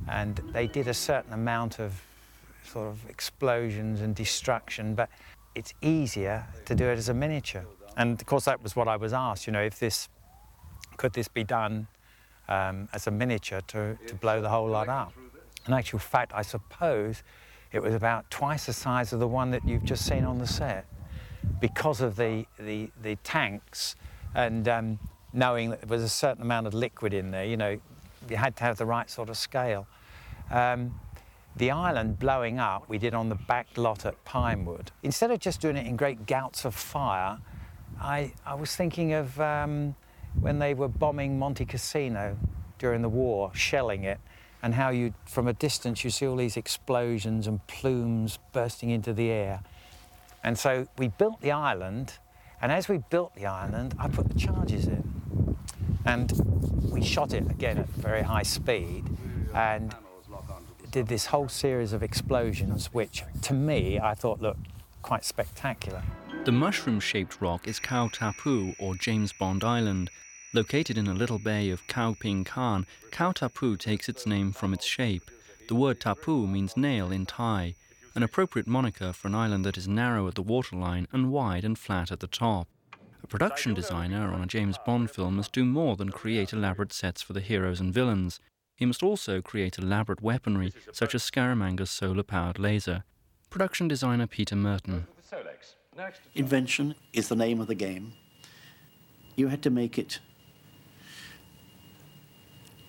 And 0.10 0.38
they 0.52 0.68
did 0.68 0.88
a 0.88 0.94
certain 0.94 1.34
amount 1.34 1.80
of 1.80 2.02
sort 2.66 2.88
of 2.88 3.10
explosions 3.10 4.02
and 4.02 4.16
destruction, 4.16 4.96
but 4.96 5.10
it's 5.56 5.74
easier 5.82 6.46
to 6.66 6.76
do 6.76 6.86
it 6.86 6.98
as 6.98 7.10
a 7.10 7.14
miniature. 7.14 7.66
And 7.98 8.20
of 8.20 8.26
course, 8.26 8.46
that 8.46 8.62
was 8.64 8.76
what 8.76 8.88
I 8.88 8.96
was 8.96 9.14
asked, 9.14 9.46
you 9.46 9.54
know, 9.54 9.62
if 9.62 9.80
this, 9.80 10.10
could 10.98 11.14
this 11.14 11.28
be 11.28 11.44
done 11.44 11.88
um, 12.48 12.90
as 12.94 13.08
a 13.08 13.12
miniature 13.12 13.62
to, 13.68 13.98
to 14.08 14.16
blow 14.16 14.42
the 14.42 14.50
whole 14.50 14.68
lot 14.68 14.90
up? 14.90 15.14
In 15.68 15.74
actual 15.74 16.00
fact, 16.00 16.32
I 16.36 16.42
suppose 16.42 17.24
it 17.72 17.82
was 17.82 17.94
about 17.94 18.30
twice 18.30 18.66
the 18.66 18.74
size 18.74 19.14
of 19.14 19.20
the 19.20 19.28
one 19.28 19.52
that 19.52 19.66
you've 19.66 19.84
just 19.84 20.06
seen 20.06 20.24
on 20.24 20.38
the 20.38 20.48
set 20.48 20.86
because 21.60 22.02
of 22.02 22.16
the, 22.16 22.46
the, 22.60 22.90
the 23.02 23.16
tanks 23.18 23.96
and 24.36 24.68
um, 24.68 25.00
knowing 25.32 25.70
that 25.70 25.82
there 25.82 25.90
was 25.90 26.04
a 26.04 26.10
certain 26.10 26.42
amount 26.42 26.68
of 26.68 26.74
liquid 26.74 27.14
in 27.14 27.32
there, 27.32 27.46
you 27.46 27.58
know, 27.58 27.80
you 28.30 28.38
had 28.38 28.56
to 28.58 28.64
have 28.64 28.78
the 28.78 28.86
right 28.86 29.10
sort 29.10 29.30
of 29.30 29.38
scale. 29.38 29.88
Um, 30.52 31.00
the 31.56 31.72
island 31.72 32.20
blowing 32.20 32.60
up 32.60 32.90
we 32.90 32.98
did 32.98 33.14
on 33.14 33.30
the 33.30 33.36
back 33.36 33.68
lot 33.78 34.06
at 34.06 34.24
Pinewood. 34.26 34.92
Instead 35.04 35.32
of 35.32 35.40
just 35.40 35.62
doing 35.62 35.78
it 35.78 35.86
in 35.86 35.96
great 35.96 36.26
gouts 36.26 36.66
of 36.66 36.74
fire, 36.74 37.38
I, 38.02 38.34
I 38.46 38.56
was 38.56 38.76
thinking 38.76 39.14
of 39.14 39.40
um, 39.40 39.96
when 40.40 40.60
they 40.60 40.74
were 40.74 40.88
bombing 40.88 41.40
Monte 41.40 41.66
Cassino 41.66 42.38
during 42.80 43.02
the 43.02 43.10
war, 43.10 43.52
shelling 43.54 44.04
it, 44.04 44.20
and 44.62 44.74
how 44.74 44.90
you, 44.90 45.14
from 45.26 45.48
a 45.48 45.54
distance, 45.54 46.04
you 46.04 46.10
see 46.10 46.26
all 46.26 46.38
these 46.38 46.58
explosions 46.58 47.48
and 47.48 47.66
plumes 47.68 48.40
bursting 48.54 48.90
into 48.90 49.14
the 49.14 49.30
air. 49.30 49.62
And 50.44 50.58
so 50.58 50.88
we 50.98 51.10
built 51.10 51.42
the 51.42 51.52
island, 51.52 52.18
and 52.62 52.72
as 52.72 52.88
we 52.88 53.00
built 53.10 53.36
the 53.36 53.46
island, 53.46 53.94
I 54.00 54.08
put 54.08 54.30
the 54.30 54.40
charges 54.40 54.88
in. 54.88 55.58
And 56.06 56.32
we 56.92 57.04
shot 57.04 57.34
it 57.34 57.50
again 57.50 57.78
at 57.78 57.90
very 57.90 58.22
high 58.22 58.44
speed 58.44 59.06
and 59.54 59.96
did 60.92 61.08
this 61.08 61.26
whole 61.28 61.50
series 61.50 61.92
of 61.92 62.04
explosions, 62.04 62.94
which 62.94 63.24
to 63.42 63.54
me 63.54 64.00
I 64.00 64.14
thought 64.14 64.42
looked 64.42 64.68
quite 65.02 65.26
spectacular. 65.26 66.04
The 66.46 66.52
mushroom 66.52 67.00
shaped 67.00 67.40
rock 67.40 67.70
is 67.70 67.80
Koh 67.80 68.10
Tapu, 68.10 68.76
or 68.78 68.96
James 68.96 69.32
Bond 69.32 69.64
Island. 69.64 70.10
Located 70.54 70.98
in 70.98 71.08
a 71.08 71.14
little 71.14 71.40
bay 71.40 71.70
of 71.70 71.88
Koh 71.88 72.18
Ping 72.20 72.44
Khan, 72.44 72.86
Koh 73.14 73.32
Tapu 73.32 73.78
takes 73.78 74.10
its 74.10 74.28
name 74.28 74.52
from 74.52 74.74
its 74.74 74.84
shape. 74.84 75.32
The 75.70 75.76
word 75.76 76.02
tapu 76.02 76.46
means 76.46 76.76
nail 76.76 77.14
in 77.14 77.26
Thai, 77.26 77.76
an 78.14 78.24
appropriate 78.24 78.68
moniker 78.68 79.14
for 79.14 79.30
an 79.30 79.36
island 79.36 79.64
that 79.64 79.78
is 79.78 79.88
narrow 79.88 80.28
at 80.28 80.36
the 80.36 80.42
waterline 80.42 81.08
and 81.14 81.32
wide 81.32 81.64
and 81.64 81.80
flat 81.80 82.12
at 82.12 82.20
the 82.20 82.28
top. 82.28 82.68
A 83.24 83.28
production 83.28 83.74
designer 83.74 84.34
on 84.34 84.42
a 84.42 84.46
James 84.46 84.78
Bond 84.86 85.12
film 85.12 85.38
must 85.38 85.54
do 85.54 85.64
more 85.64 85.96
than 85.96 86.10
create 86.10 86.52
elaborate 86.52 86.92
sets 86.92 87.22
for 87.22 87.32
the 87.32 87.40
heroes 87.40 87.80
and 87.80 87.94
villains. 87.94 88.42
He 88.76 88.86
must 88.86 89.02
also 89.02 89.42
create 89.42 89.78
elaborate 89.78 90.22
weaponry, 90.22 90.74
such 90.92 91.16
as 91.16 91.24
Scaramanga's 91.24 91.90
solar 91.90 92.24
powered 92.24 92.60
laser. 92.60 93.06
Production 93.50 93.88
designer 93.88 94.28
Peter 94.28 94.58
Murton. 94.58 95.06
Invention 96.36 96.96
is 97.14 97.28
the 97.28 97.36
name 97.36 97.62
of 97.62 97.68
the 97.68 97.76
game. 97.76 98.14
You 99.36 99.48
had 99.48 99.62
to 99.64 99.70
make 99.70 99.98
it 99.98 100.20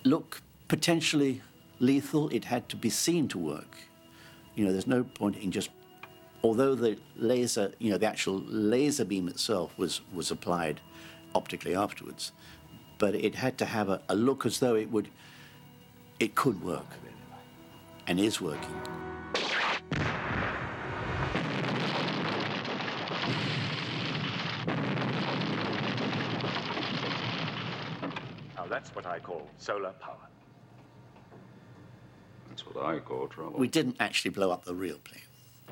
look 0.03 0.41
potentially 0.67 1.41
lethal, 1.79 2.29
it 2.29 2.45
had 2.45 2.69
to 2.69 2.75
be 2.75 2.89
seen 2.89 3.27
to 3.29 3.37
work. 3.37 3.77
You 4.55 4.65
know, 4.65 4.71
there's 4.71 4.87
no 4.87 5.03
point 5.03 5.37
in 5.37 5.51
just, 5.51 5.69
although 6.43 6.75
the 6.75 6.97
laser, 7.15 7.73
you 7.79 7.91
know, 7.91 7.97
the 7.97 8.05
actual 8.05 8.39
laser 8.47 9.05
beam 9.05 9.27
itself 9.27 9.77
was, 9.77 10.01
was 10.13 10.31
applied 10.31 10.79
optically 11.33 11.75
afterwards, 11.75 12.31
but 12.97 13.13
it 13.15 13.35
had 13.35 13.57
to 13.57 13.65
have 13.65 13.89
a, 13.89 14.01
a 14.09 14.15
look 14.15 14.45
as 14.45 14.59
though 14.59 14.75
it 14.75 14.89
would, 14.91 15.09
it 16.19 16.35
could 16.35 16.63
work 16.63 16.87
and 18.07 18.19
is 18.19 18.39
working. 18.39 18.81
Now 28.65 28.69
that's 28.71 28.95
what 28.95 29.05
I 29.05 29.19
call 29.19 29.47
solar 29.59 29.91
power. 29.91 30.15
That's 32.49 32.65
what 32.65 32.83
I 32.83 32.97
call 32.97 33.27
trouble. 33.27 33.59
We 33.59 33.67
didn't 33.67 33.97
actually 33.99 34.31
blow 34.31 34.49
up 34.49 34.65
the 34.65 34.73
real 34.73 34.97
plane. 34.97 35.21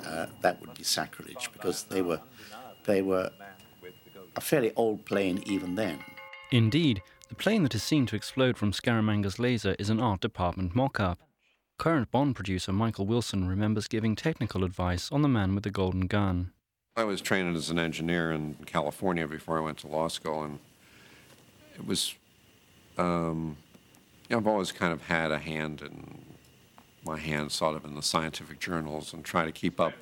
Uh, 0.05 0.27
that 0.41 0.61
would 0.61 0.75
be 0.75 0.83
sacrilege 0.83 1.49
because 1.53 1.83
they 1.83 2.03
were, 2.03 2.21
they 2.85 3.01
were 3.01 3.31
a 4.35 4.41
fairly 4.41 4.73
old 4.75 5.05
plane 5.05 5.41
even 5.47 5.73
then. 5.73 5.99
Indeed, 6.51 7.01
the 7.29 7.35
plane 7.35 7.63
that 7.63 7.73
is 7.73 7.81
seen 7.81 8.05
to 8.07 8.15
explode 8.15 8.57
from 8.57 8.71
Scaramanga's 8.71 9.39
laser 9.39 9.75
is 9.79 9.89
an 9.89 9.99
art 9.99 10.21
department 10.21 10.75
mock 10.75 10.99
up. 10.99 11.17
Current 11.79 12.11
Bond 12.11 12.35
producer 12.35 12.71
Michael 12.71 13.07
Wilson 13.07 13.47
remembers 13.47 13.87
giving 13.87 14.15
technical 14.15 14.63
advice 14.63 15.11
on 15.11 15.23
the 15.23 15.27
man 15.27 15.55
with 15.55 15.63
the 15.63 15.71
golden 15.71 16.05
gun. 16.05 16.51
I 16.95 17.05
was 17.05 17.21
trained 17.21 17.55
as 17.55 17.71
an 17.71 17.79
engineer 17.79 18.31
in 18.31 18.55
California 18.67 19.27
before 19.27 19.57
I 19.57 19.61
went 19.61 19.79
to 19.79 19.87
law 19.87 20.09
school, 20.09 20.43
and 20.43 20.59
it 21.73 21.87
was. 21.87 22.13
Um, 22.97 23.57
you 24.29 24.35
know, 24.35 24.37
I've 24.37 24.47
always 24.47 24.71
kind 24.71 24.93
of 24.93 25.03
had 25.03 25.31
a 25.31 25.39
hand 25.39 25.81
in 25.81 26.19
my 27.05 27.17
hand, 27.17 27.51
sort 27.51 27.75
of 27.75 27.85
in 27.85 27.95
the 27.95 28.01
scientific 28.01 28.59
journals, 28.59 29.13
and 29.13 29.23
try 29.23 29.45
to 29.45 29.51
keep 29.51 29.79
up 29.79 29.93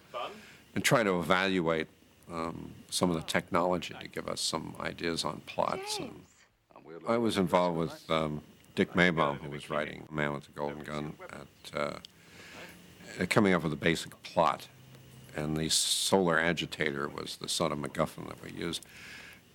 and 0.76 0.84
try 0.84 1.04
to 1.04 1.20
evaluate 1.20 1.88
um, 2.32 2.72
some 2.90 3.10
of 3.10 3.16
the 3.16 3.24
technology 3.24 3.96
to 4.00 4.08
give 4.08 4.28
us 4.28 4.40
some 4.40 4.76
ideas 4.80 5.26
on 5.26 5.42
plots. 5.46 6.00
And 6.00 6.22
I 7.08 7.18
was 7.18 7.38
involved 7.38 7.78
with 7.78 8.12
um, 8.12 8.42
Dick 8.76 8.94
Maibaum, 8.94 9.42
who 9.42 9.50
was 9.50 9.70
writing 9.70 10.08
Man 10.12 10.34
with 10.34 10.46
the 10.46 10.52
Golden 10.52 10.84
Gun, 10.84 11.14
at 11.32 11.80
uh, 11.80 13.26
coming 13.30 13.54
up 13.54 13.64
with 13.64 13.74
a 13.74 13.78
basic 13.78 14.22
plot 14.24 14.68
and 15.36 15.58
the 15.58 15.68
Solex 15.68 16.42
agitator 16.42 17.08
was 17.08 17.38
the 17.38 17.48
sort 17.48 17.72
of 17.72 17.80
MacGuffin 17.80 18.28
that 18.28 18.44
we 18.44 18.52
used. 18.52 18.86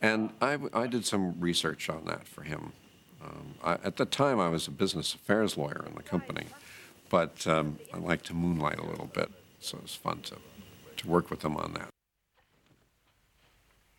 And 0.01 0.31
I, 0.41 0.59
I 0.73 0.87
did 0.87 1.05
some 1.05 1.39
research 1.41 1.89
on 1.89 2.05
that 2.07 2.27
for 2.27 2.43
him. 2.43 2.73
Um, 3.27 3.55
I, 3.63 3.73
at 3.85 3.97
the 3.97 4.05
time, 4.05 4.39
I 4.39 4.49
was 4.49 4.69
a 4.69 4.71
business 4.71 5.15
affairs 5.15 5.57
lawyer 5.57 5.85
in 5.87 5.95
the 5.95 6.03
company, 6.03 6.47
but 7.09 7.47
um, 7.47 7.79
I 7.93 7.99
like 7.99 8.23
to 8.25 8.35
moonlight 8.35 8.79
a 8.79 8.87
little 8.87 9.07
bit, 9.07 9.31
so 9.61 9.79
it 9.79 9.83
was 9.83 9.95
fun 9.95 10.21
to, 10.23 10.37
to 10.99 11.09
work 11.09 11.31
with 11.31 11.45
him 11.45 11.57
on 11.57 11.75
that. 11.75 11.89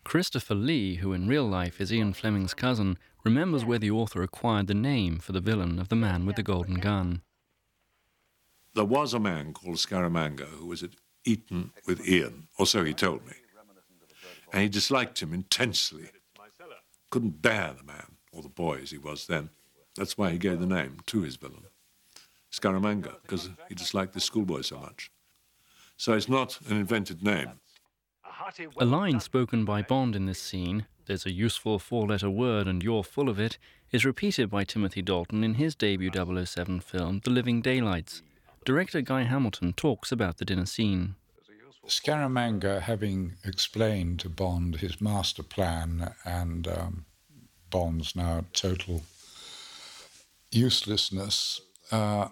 Christopher 0.04 0.54
Lee, 0.54 0.96
who 0.96 1.12
in 1.12 1.28
real 1.28 1.44
life 1.44 1.80
is 1.80 1.92
Ian 1.92 2.14
Fleming's 2.14 2.54
cousin, 2.54 2.96
remembers 3.24 3.64
where 3.64 3.78
the 3.78 3.90
author 3.90 4.22
acquired 4.22 4.66
the 4.66 4.74
name 4.74 5.18
for 5.18 5.32
the 5.32 5.40
villain 5.40 5.78
of 5.78 5.90
the 5.90 5.96
man 5.96 6.24
with 6.24 6.36
the 6.36 6.42
golden 6.42 6.76
gun. 6.76 7.20
There 8.74 8.84
was 8.84 9.12
a 9.12 9.20
man 9.20 9.52
called 9.52 9.76
Scaramanga 9.76 10.46
who 10.46 10.66
was 10.66 10.82
at 10.82 10.92
Eton 11.24 11.72
with 11.86 12.08
Ian, 12.08 12.48
or 12.58 12.64
so 12.64 12.84
he 12.84 12.94
told 12.94 13.26
me. 13.26 13.34
And 14.52 14.62
he 14.62 14.68
disliked 14.68 15.20
him 15.20 15.34
intensely. 15.34 16.10
Couldn't 17.10 17.42
bear 17.42 17.74
the 17.76 17.84
man, 17.84 18.16
or 18.32 18.42
the 18.42 18.48
boy 18.48 18.80
as 18.82 18.90
he 18.90 18.98
was 18.98 19.26
then. 19.26 19.50
That's 19.96 20.16
why 20.16 20.30
he 20.30 20.38
gave 20.38 20.60
the 20.60 20.66
name 20.66 20.98
to 21.06 21.22
his 21.22 21.36
villain, 21.36 21.64
Scaramanga, 22.52 23.16
because 23.22 23.50
he 23.68 23.74
disliked 23.74 24.14
the 24.14 24.20
schoolboy 24.20 24.60
so 24.60 24.78
much. 24.78 25.10
So 25.96 26.12
it's 26.12 26.28
not 26.28 26.60
an 26.68 26.76
invented 26.76 27.22
name. 27.22 27.52
A 28.78 28.84
line 28.84 29.18
spoken 29.20 29.64
by 29.64 29.82
Bond 29.82 30.14
in 30.14 30.26
this 30.26 30.40
scene, 30.40 30.86
there's 31.06 31.26
a 31.26 31.32
useful 31.32 31.78
four 31.78 32.06
letter 32.06 32.30
word 32.30 32.68
and 32.68 32.82
you're 32.82 33.02
full 33.02 33.28
of 33.28 33.40
it, 33.40 33.58
is 33.90 34.04
repeated 34.04 34.50
by 34.50 34.62
Timothy 34.62 35.02
Dalton 35.02 35.42
in 35.42 35.54
his 35.54 35.74
debut 35.74 36.10
007 36.14 36.80
film, 36.80 37.20
The 37.24 37.30
Living 37.30 37.62
Daylights. 37.62 38.22
Director 38.64 39.00
Guy 39.00 39.22
Hamilton 39.22 39.72
talks 39.72 40.12
about 40.12 40.36
the 40.36 40.44
dinner 40.44 40.66
scene. 40.66 41.14
Scaramanga, 41.86 42.82
having 42.82 43.36
explained 43.44 44.20
to 44.20 44.28
Bond 44.28 44.76
his 44.76 45.00
master 45.00 45.42
plan 45.42 46.14
and 46.26 46.68
um, 46.68 47.06
Bond's 47.70 48.16
now 48.16 48.44
total 48.52 49.02
uselessness, 50.50 51.60
uh, 51.92 52.28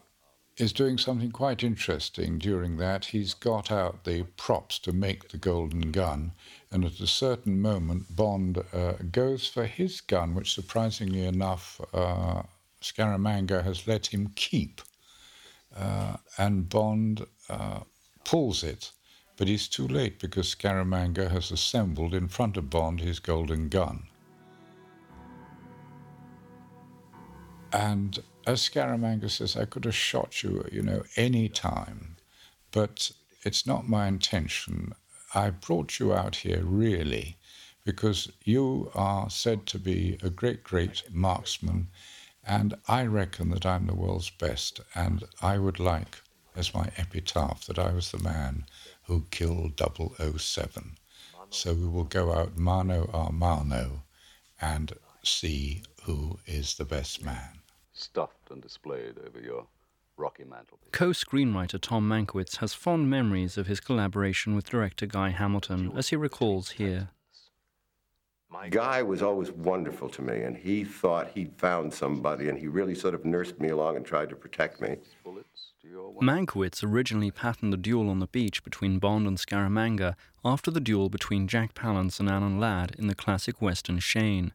is 0.57 0.73
doing 0.73 0.97
something 0.97 1.31
quite 1.31 1.63
interesting 1.63 2.39
during 2.39 2.79
that. 2.79 3.07
He's 3.07 3.35
got 3.35 3.71
out 3.71 4.05
the 4.05 4.23
props 4.37 4.79
to 4.81 4.93
make 4.93 5.29
the 5.29 5.37
golden 5.37 5.93
gun, 5.93 6.33
and 6.71 6.85
at 6.85 7.01
a 7.01 7.07
certain 7.07 7.61
moment, 7.61 8.17
Bond 8.17 8.65
uh, 8.73 8.95
goes 9.11 9.47
for 9.47 9.67
his 9.67 10.01
gun, 10.01 10.35
which 10.35 10.55
surprisingly 10.55 11.27
enough, 11.27 11.81
uh, 11.93 12.43
Scaramanga 12.81 13.63
has 13.65 13.87
let 13.87 14.07
him 14.07 14.33
keep. 14.35 14.81
Uh, 15.77 16.17
and 16.39 16.71
Bond 16.71 17.27
uh, 17.51 17.81
pulls 18.25 18.65
it, 18.65 18.93
but 19.37 19.49
he's 19.49 19.69
too 19.69 19.87
late 19.87 20.19
because 20.19 20.55
Scaramanga 20.55 21.31
has 21.31 21.51
assembled 21.51 22.15
in 22.15 22.29
front 22.29 22.57
of 22.57 22.71
Bond 22.71 23.01
his 23.01 23.19
golden 23.19 23.69
gun. 23.69 24.05
And 27.73 28.19
as 28.47 28.69
Scaramanga 28.69 29.31
says, 29.31 29.57
I 29.57 29.65
could 29.65 29.85
have 29.85 29.95
shot 29.95 30.43
you, 30.43 30.67
you 30.71 30.83
know, 30.83 31.03
any 31.17 31.49
time, 31.49 32.17
but 32.71 33.11
it's 33.43 33.67
not 33.67 33.89
my 33.89 34.07
intention. 34.07 34.95
I 35.35 35.51
brought 35.51 35.99
you 35.99 36.15
out 36.15 36.37
here 36.37 36.63
really 36.63 37.37
because 37.85 38.31
you 38.43 38.91
are 38.95 39.31
said 39.31 39.67
to 39.67 39.79
be 39.79 40.19
a 40.23 40.31
great, 40.31 40.65
great 40.65 41.03
marksman, 41.13 41.89
and 42.45 42.75
I 42.89 43.05
reckon 43.07 43.51
that 43.51 43.67
I'm 43.67 43.87
the 43.87 43.95
world's 43.95 44.31
best, 44.31 44.81
and 44.95 45.25
I 45.43 45.59
would 45.59 45.79
like 45.79 46.21
as 46.57 46.75
my 46.75 46.91
epitaph 46.97 47.67
that 47.67 47.79
I 47.79 47.93
was 47.93 48.11
the 48.11 48.19
man 48.19 48.65
who 49.05 49.27
killed 49.31 49.79
007. 49.79 50.97
So 51.51 51.75
we 51.75 51.87
will 51.87 52.05
go 52.05 52.33
out 52.33 52.57
mano 52.57 53.05
a 53.13 53.31
mano 53.31 54.03
and 54.61 54.93
see 55.23 55.83
who 56.07 56.39
is 56.47 56.77
the 56.77 56.85
best 56.85 57.25
man. 57.25 57.61
Stuffed 57.93 58.51
and 58.51 58.63
displayed 58.63 59.17
over 59.27 59.41
your 59.41 59.67
rocky 60.17 60.45
mantelpiece. 60.45 60.89
Co 60.93 61.11
screenwriter 61.11 61.81
Tom 61.81 62.09
Mankiewicz 62.09 62.59
has 62.59 62.75
fond 62.75 63.11
memories 63.11 63.59
of 63.59 63.67
his 63.67 63.81
collaboration 63.81 64.55
with 64.55 64.71
director 64.71 65.07
Guy 65.07 65.31
Hamilton, 65.31 65.93
as 65.97 66.09
he 66.09 66.17
recalls 66.17 66.71
here. 66.71 67.09
Guy 68.71 69.03
was 69.03 69.21
always 69.21 69.51
wonderful 69.51 70.09
to 70.11 70.23
me, 70.23 70.43
and 70.43 70.57
he 70.57 70.85
thought 70.85 71.33
he'd 71.35 71.59
found 71.59 71.93
somebody, 71.93 72.49
and 72.49 72.59
he 72.59 72.69
really 72.69 72.95
sort 72.95 73.15
of 73.15 73.25
nursed 73.25 73.61
me 73.61 73.69
along 73.69 73.97
and 73.97 74.07
tried 74.07 74.29
to 74.31 74.37
protect 74.37 74.81
me. 74.81 74.97
Mankiewicz 76.23 76.85
originally 76.85 77.33
patterned 77.33 77.73
the 77.73 77.77
duel 77.77 78.09
on 78.09 78.21
the 78.21 78.29
beach 78.29 78.63
between 78.63 79.01
Bond 79.01 79.27
and 79.27 79.39
Scaramanga 79.39 80.15
after 80.45 80.71
the 80.71 80.81
duel 80.81 81.09
between 81.09 81.49
Jack 81.49 81.75
Palance 81.75 82.21
and 82.21 82.31
Alan 82.31 82.61
Ladd 82.61 82.95
in 82.97 83.09
the 83.09 83.15
classic 83.15 83.61
western 83.61 83.99
Shane. 83.99 84.53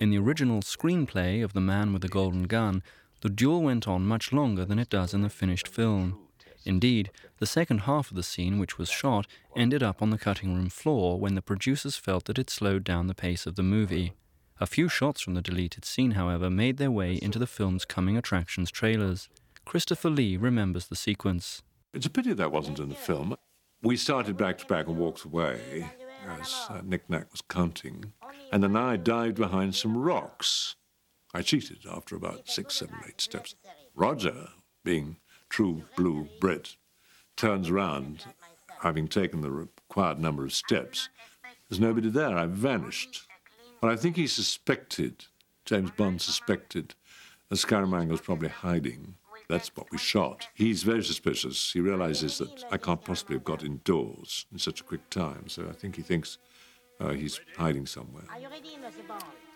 In 0.00 0.08
the 0.08 0.18
original 0.18 0.62
screenplay 0.62 1.44
of 1.44 1.52
The 1.52 1.60
Man 1.60 1.92
with 1.92 2.00
the 2.00 2.08
Golden 2.08 2.44
Gun, 2.44 2.82
the 3.20 3.28
duel 3.28 3.60
went 3.60 3.86
on 3.86 4.06
much 4.06 4.32
longer 4.32 4.64
than 4.64 4.78
it 4.78 4.88
does 4.88 5.12
in 5.12 5.20
the 5.20 5.28
finished 5.28 5.68
film. 5.68 6.18
Indeed, 6.64 7.10
the 7.38 7.44
second 7.44 7.80
half 7.80 8.10
of 8.10 8.16
the 8.16 8.22
scene, 8.22 8.58
which 8.58 8.78
was 8.78 8.88
shot, 8.88 9.26
ended 9.54 9.82
up 9.82 10.00
on 10.00 10.08
the 10.08 10.16
cutting 10.16 10.54
room 10.54 10.70
floor 10.70 11.20
when 11.20 11.34
the 11.34 11.42
producers 11.42 11.96
felt 11.96 12.24
that 12.24 12.38
it 12.38 12.48
slowed 12.48 12.82
down 12.82 13.08
the 13.08 13.14
pace 13.14 13.44
of 13.46 13.56
the 13.56 13.62
movie. 13.62 14.14
A 14.58 14.66
few 14.66 14.88
shots 14.88 15.20
from 15.20 15.34
the 15.34 15.42
deleted 15.42 15.84
scene, 15.84 16.12
however, 16.12 16.48
made 16.48 16.78
their 16.78 16.90
way 16.90 17.18
into 17.20 17.38
the 17.38 17.46
film's 17.46 17.84
coming 17.84 18.16
attractions 18.16 18.70
trailers. 18.70 19.28
Christopher 19.66 20.08
Lee 20.08 20.38
remembers 20.38 20.86
the 20.86 20.96
sequence. 20.96 21.60
It's 21.92 22.06
a 22.06 22.10
pity 22.10 22.32
that 22.32 22.52
wasn't 22.52 22.78
in 22.78 22.88
the 22.88 22.94
film. 22.94 23.36
We 23.82 23.98
started 23.98 24.38
back 24.38 24.56
to 24.58 24.66
back 24.66 24.86
and 24.86 24.96
walked 24.96 25.24
away 25.24 25.90
as 26.26 26.66
uh, 26.68 26.80
Nick 26.84 27.08
Nack 27.08 27.30
was 27.32 27.40
counting, 27.42 28.12
and 28.52 28.62
then 28.62 28.76
I 28.76 28.96
dived 28.96 29.36
behind 29.36 29.74
some 29.74 29.96
rocks. 29.96 30.76
I 31.32 31.42
cheated 31.42 31.86
after 31.88 32.16
about 32.16 32.48
six, 32.48 32.76
seven, 32.76 32.96
eight 33.06 33.20
steps. 33.20 33.54
Roger, 33.94 34.48
being 34.84 35.16
true 35.48 35.84
blue 35.96 36.28
Brit, 36.40 36.76
turns 37.36 37.70
around, 37.70 38.24
having 38.82 39.08
taken 39.08 39.40
the 39.40 39.50
required 39.50 40.18
number 40.18 40.44
of 40.44 40.52
steps. 40.52 41.08
There's 41.68 41.80
nobody 41.80 42.08
there. 42.08 42.36
I've 42.36 42.50
vanished. 42.50 43.26
But 43.80 43.90
I 43.90 43.96
think 43.96 44.16
he 44.16 44.26
suspected, 44.26 45.26
James 45.64 45.90
Bond 45.92 46.20
suspected, 46.20 46.94
that 47.48 47.56
Scaramanga 47.56 48.10
was 48.10 48.20
probably 48.20 48.48
hiding. 48.48 49.14
That's 49.48 49.74
what 49.74 49.90
we 49.90 49.98
shot. 49.98 50.46
He's 50.54 50.82
very 50.82 51.02
suspicious. 51.02 51.72
He 51.72 51.80
realizes 51.80 52.38
that 52.38 52.64
I 52.70 52.76
can't 52.76 53.04
possibly 53.04 53.36
have 53.36 53.44
got 53.44 53.64
indoors 53.64 54.46
in 54.52 54.58
such 54.58 54.80
a 54.80 54.84
quick 54.84 55.08
time, 55.10 55.48
so 55.48 55.66
I 55.68 55.72
think 55.72 55.96
he 55.96 56.02
thinks 56.02 56.38
uh, 57.00 57.10
he's 57.10 57.40
hiding 57.56 57.86
somewhere. 57.86 58.24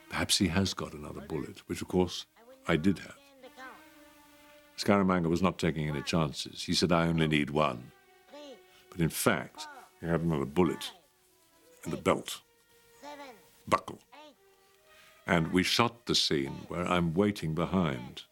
Perhaps 0.09 0.39
he 0.39 0.49
has 0.49 0.75
got 0.75 0.95
another 0.95 1.21
bullet, 1.21 1.63
which 1.67 1.83
of 1.83 1.89
course 1.89 2.27
I 2.67 2.77
did 2.77 2.99
have. 3.01 3.19
Scaramanga 4.79 5.29
was 5.29 5.43
not 5.43 5.59
taking 5.59 5.89
any 5.89 6.03
chances. 6.03 6.63
He 6.63 6.75
said, 6.75 6.91
I 6.91 7.07
only 7.07 7.29
need 7.29 7.51
one. 7.51 7.93
But 8.91 9.01
in 9.01 9.09
fact, 9.09 9.67
he 10.01 10.07
had 10.07 10.21
another 10.21 10.47
bullet 10.47 10.91
in 11.85 11.91
the 11.91 11.97
belt, 11.97 12.41
buckle. 13.69 13.99
And 15.27 15.53
we 15.53 15.63
shot 15.63 16.07
the 16.07 16.15
scene 16.15 16.67
where 16.69 16.87
I'm 16.87 17.15
waiting 17.15 17.55
behind. 17.55 18.23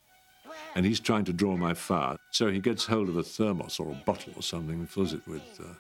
And 0.75 0.85
he's 0.85 1.01
trying 1.01 1.25
to 1.27 1.33
draw 1.33 1.57
my 1.57 1.75
fire. 1.75 2.17
So 2.31 2.51
he 2.51 2.59
gets 2.59 2.87
hold 2.87 3.09
of 3.09 3.17
a 3.17 3.23
thermos 3.23 3.79
or 3.79 3.91
a 3.91 4.03
bottle 4.07 4.33
or 4.37 4.43
something 4.43 4.81
and 4.81 4.91
fills 4.91 5.13
it 5.13 5.27
with, 5.27 5.43
uh, 5.61 5.75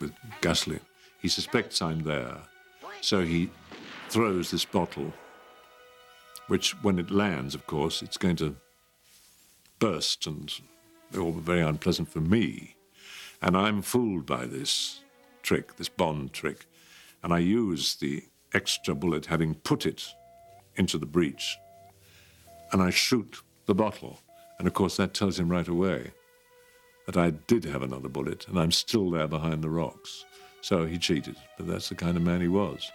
with 0.00 0.12
gasoline. 0.40 0.80
He 1.24 1.30
suspects 1.30 1.80
I'm 1.80 2.02
there. 2.02 2.36
So 3.00 3.22
he 3.22 3.48
throws 4.10 4.50
this 4.50 4.66
bottle, 4.66 5.10
which, 6.48 6.72
when 6.82 6.98
it 6.98 7.10
lands, 7.10 7.54
of 7.54 7.66
course, 7.66 8.02
it's 8.02 8.18
going 8.18 8.36
to 8.36 8.56
burst 9.78 10.26
and 10.26 10.52
all 11.18 11.32
very 11.32 11.62
unpleasant 11.62 12.10
for 12.10 12.20
me. 12.20 12.76
And 13.40 13.56
I'm 13.56 13.80
fooled 13.80 14.26
by 14.26 14.44
this 14.44 15.00
trick, 15.42 15.76
this 15.76 15.88
Bond 15.88 16.34
trick. 16.34 16.66
And 17.22 17.32
I 17.32 17.38
use 17.38 17.94
the 17.94 18.24
extra 18.52 18.94
bullet, 18.94 19.24
having 19.24 19.54
put 19.54 19.86
it 19.86 20.04
into 20.76 20.98
the 20.98 21.06
breech, 21.06 21.56
and 22.70 22.82
I 22.82 22.90
shoot 22.90 23.40
the 23.64 23.74
bottle. 23.74 24.20
And 24.58 24.68
of 24.68 24.74
course, 24.74 24.98
that 24.98 25.14
tells 25.14 25.38
him 25.38 25.48
right 25.48 25.68
away 25.68 26.10
that 27.06 27.16
I 27.16 27.30
did 27.30 27.64
have 27.64 27.80
another 27.80 28.10
bullet, 28.10 28.46
and 28.46 28.58
I'm 28.58 28.72
still 28.72 29.08
there 29.08 29.26
behind 29.26 29.64
the 29.64 29.70
rocks. 29.70 30.26
So 30.64 30.86
he 30.86 30.96
cheated, 30.96 31.36
but 31.58 31.66
that's 31.66 31.90
the 31.90 31.94
kind 31.94 32.16
of 32.16 32.22
man 32.22 32.40
he 32.40 32.48
was. 32.48 32.90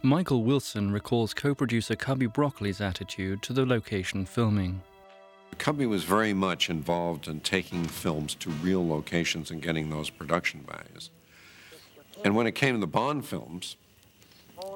Michael 0.00 0.44
Wilson 0.44 0.92
recalls 0.92 1.34
co 1.34 1.56
producer 1.56 1.96
Cubby 1.96 2.28
Broccoli's 2.28 2.80
attitude 2.80 3.42
to 3.42 3.52
the 3.52 3.66
location 3.66 4.24
filming. 4.24 4.80
Cubby 5.58 5.86
was 5.86 6.04
very 6.04 6.32
much 6.34 6.70
involved 6.70 7.26
in 7.26 7.40
taking 7.40 7.84
films 7.84 8.36
to 8.36 8.50
real 8.50 8.86
locations 8.86 9.50
and 9.50 9.60
getting 9.60 9.90
those 9.90 10.08
production 10.08 10.64
values. 10.70 11.10
And 12.24 12.36
when 12.36 12.46
it 12.46 12.52
came 12.52 12.76
to 12.76 12.80
the 12.80 12.86
Bond 12.86 13.26
films, 13.26 13.74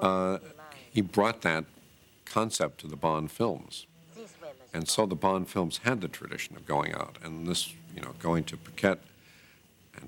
uh, 0.03 0.39
he 0.93 1.03
brought 1.03 1.43
that 1.43 1.67
concept 2.25 2.81
to 2.81 2.89
the 2.89 2.97
Bond 2.97 3.31
films. 3.31 3.87
And 4.75 4.89
so 4.89 5.07
the 5.07 5.15
Bond 5.15 5.49
films 5.49 5.79
had 5.85 6.01
the 6.01 6.09
tradition 6.09 6.57
of 6.57 6.67
going 6.67 6.95
out. 6.95 7.17
And 7.23 7.47
this, 7.47 7.73
you 7.95 8.01
know, 8.03 8.15
going 8.19 8.43
to 8.43 8.57
Phuket 8.57 8.99
and 8.99 9.16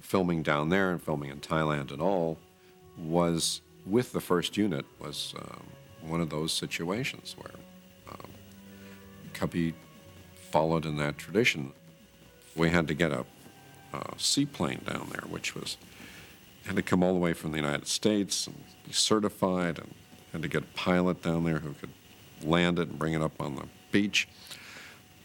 filming 0.00 0.42
down 0.42 0.68
there 0.68 0.90
and 0.90 1.02
filming 1.02 1.30
in 1.30 1.40
Thailand 1.40 1.92
and 1.92 2.00
all 2.00 2.38
was, 2.96 3.60
with 3.86 4.12
the 4.12 4.20
first 4.20 4.56
unit, 4.56 4.84
was 4.98 5.34
um, 5.38 5.64
one 6.02 6.20
of 6.20 6.30
those 6.30 6.52
situations 6.52 7.36
where 7.38 7.54
um, 8.10 8.30
Cubby 9.34 9.74
followed 10.50 10.86
in 10.86 10.96
that 10.96 11.18
tradition. 11.18 11.72
We 12.56 12.70
had 12.70 12.88
to 12.88 12.94
get 12.94 13.12
a, 13.12 13.24
a 13.92 14.18
seaplane 14.18 14.80
down 14.86 15.08
there, 15.10 15.24
which 15.28 15.54
was 15.54 15.76
had 16.66 16.76
to 16.76 16.82
come 16.82 17.02
all 17.02 17.14
the 17.14 17.18
way 17.18 17.32
from 17.32 17.52
the 17.52 17.56
United 17.56 17.86
States 17.86 18.46
and 18.46 18.56
be 18.84 18.92
certified, 18.92 19.78
and 19.78 19.94
had 20.32 20.42
to 20.42 20.48
get 20.48 20.62
a 20.62 20.66
pilot 20.74 21.22
down 21.22 21.44
there 21.44 21.58
who 21.58 21.72
could 21.74 21.90
land 22.42 22.78
it 22.78 22.88
and 22.88 22.98
bring 22.98 23.14
it 23.14 23.22
up 23.22 23.40
on 23.40 23.56
the 23.56 23.64
beach. 23.90 24.28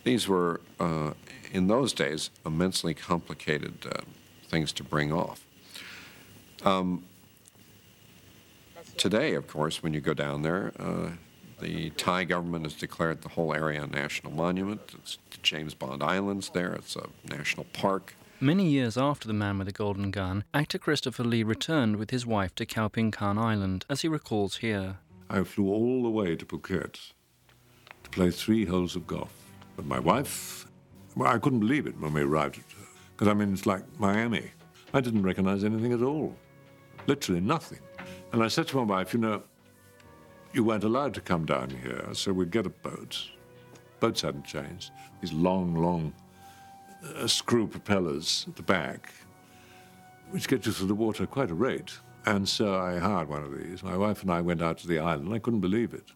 These 0.03 0.27
were, 0.27 0.61
uh, 0.79 1.13
in 1.51 1.67
those 1.67 1.93
days, 1.93 2.29
immensely 2.45 2.93
complicated 2.93 3.73
uh, 3.85 4.01
things 4.53 4.71
to 4.71 4.83
bring 4.83 5.11
off. 5.11 5.45
Um, 6.63 7.03
today, 8.97 9.33
of 9.33 9.47
course, 9.47 9.81
when 9.81 9.93
you 9.93 9.99
go 9.99 10.13
down 10.13 10.43
there, 10.43 10.71
uh, 10.79 11.09
the 11.59 11.89
Thai 11.91 12.25
government 12.25 12.65
has 12.65 12.75
declared 12.75 13.23
the 13.23 13.29
whole 13.29 13.53
area 13.53 13.83
a 13.83 13.87
national 13.87 14.31
monument. 14.31 14.81
It's 14.99 15.17
the 15.31 15.37
James 15.41 15.73
Bond 15.73 16.03
Islands 16.03 16.51
there. 16.53 16.73
It's 16.73 16.95
a 16.95 17.07
national 17.27 17.65
park. 17.73 18.15
Many 18.39 18.67
years 18.67 18.97
after 18.97 19.27
The 19.27 19.33
Man 19.33 19.57
with 19.57 19.67
the 19.67 19.73
Golden 19.73 20.11
Gun, 20.11 20.43
actor 20.53 20.77
Christopher 20.77 21.23
Lee 21.23 21.43
returned 21.43 21.95
with 21.95 22.11
his 22.11 22.25
wife 22.25 22.53
to 22.55 22.65
Khao 22.65 22.91
Ping 22.91 23.09
Khan 23.09 23.37
Island, 23.37 23.85
as 23.89 24.01
he 24.01 24.07
recalls 24.07 24.57
here. 24.57 24.97
I 25.29 25.43
flew 25.43 25.69
all 25.69 26.03
the 26.03 26.09
way 26.09 26.35
to 26.35 26.45
Phuket 26.45 27.13
to 28.03 28.09
play 28.11 28.29
three 28.29 28.65
holes 28.65 28.95
of 28.95 29.07
golf. 29.07 29.33
But 29.75 29.85
my 29.85 29.99
wife, 29.99 30.67
well, 31.15 31.33
I 31.33 31.39
couldn't 31.39 31.61
believe 31.61 31.87
it 31.87 31.99
when 31.99 32.13
we 32.13 32.21
arrived 32.21 32.57
because 33.23 33.37
I 33.37 33.39
mean, 33.39 33.53
it's 33.53 33.65
like 33.65 33.83
Miami. 34.01 34.51
I 34.93 34.99
didn't 34.99 35.23
recognize 35.23 35.63
anything 35.63 35.93
at 35.93 36.01
all, 36.01 36.35
literally 37.07 37.39
nothing. 37.39 37.79
And 38.33 38.43
I 38.43 38.49
said 38.49 38.67
to 38.67 38.75
my 38.75 38.83
wife, 38.83 39.13
you 39.13 39.19
know, 39.21 39.43
you 40.51 40.65
weren't 40.65 40.83
allowed 40.83 41.13
to 41.13 41.21
come 41.21 41.45
down 41.45 41.69
here, 41.69 42.05
so 42.11 42.33
we'd 42.33 42.51
get 42.51 42.65
a 42.65 42.69
boat. 42.69 43.29
Boats 44.01 44.19
hadn't 44.23 44.43
changed. 44.43 44.91
These 45.21 45.31
long, 45.31 45.73
long 45.73 46.13
uh, 47.15 47.25
screw 47.25 47.65
propellers 47.65 48.43
at 48.49 48.57
the 48.57 48.61
back, 48.61 49.13
which 50.31 50.49
get 50.49 50.65
you 50.65 50.73
through 50.73 50.87
the 50.87 50.93
water 50.93 51.25
quite 51.25 51.49
a 51.49 51.55
rate. 51.55 51.97
And 52.25 52.47
so 52.47 52.77
I 52.77 52.99
hired 52.99 53.29
one 53.29 53.43
of 53.43 53.57
these. 53.57 53.83
My 53.83 53.95
wife 53.95 54.21
and 54.23 54.31
I 54.33 54.41
went 54.41 54.61
out 54.61 54.79
to 54.79 54.87
the 54.87 54.99
island. 54.99 55.33
I 55.33 55.39
couldn't 55.39 55.61
believe 55.61 55.93
it. 55.93 56.11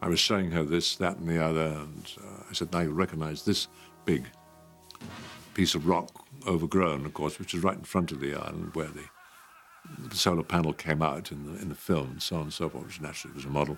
I 0.00 0.08
was 0.08 0.18
showing 0.18 0.50
her 0.52 0.64
this, 0.64 0.96
that, 0.96 1.18
and 1.18 1.28
the 1.28 1.44
other, 1.44 1.66
and 1.66 2.10
uh, 2.24 2.44
I 2.48 2.54
said, 2.54 2.72
now 2.72 2.80
you 2.80 2.90
recognize 2.92 3.44
this 3.44 3.68
big 4.06 4.24
piece 5.60 5.74
of 5.74 5.86
rock, 5.86 6.24
overgrown, 6.46 7.04
of 7.04 7.12
course, 7.12 7.38
which 7.38 7.52
is 7.52 7.62
right 7.62 7.76
in 7.76 7.84
front 7.84 8.10
of 8.10 8.18
the 8.18 8.34
island 8.34 8.74
where 8.74 8.88
the, 8.88 9.04
the 10.08 10.16
solar 10.16 10.42
panel 10.42 10.72
came 10.72 11.02
out 11.02 11.30
in 11.30 11.44
the, 11.44 11.60
in 11.60 11.68
the 11.68 11.74
film, 11.74 12.12
and 12.12 12.22
so 12.22 12.36
on 12.36 12.42
and 12.44 12.52
so 12.54 12.66
forth, 12.66 12.86
which 12.86 12.98
naturally 12.98 13.34
was 13.34 13.44
a 13.44 13.48
model. 13.50 13.76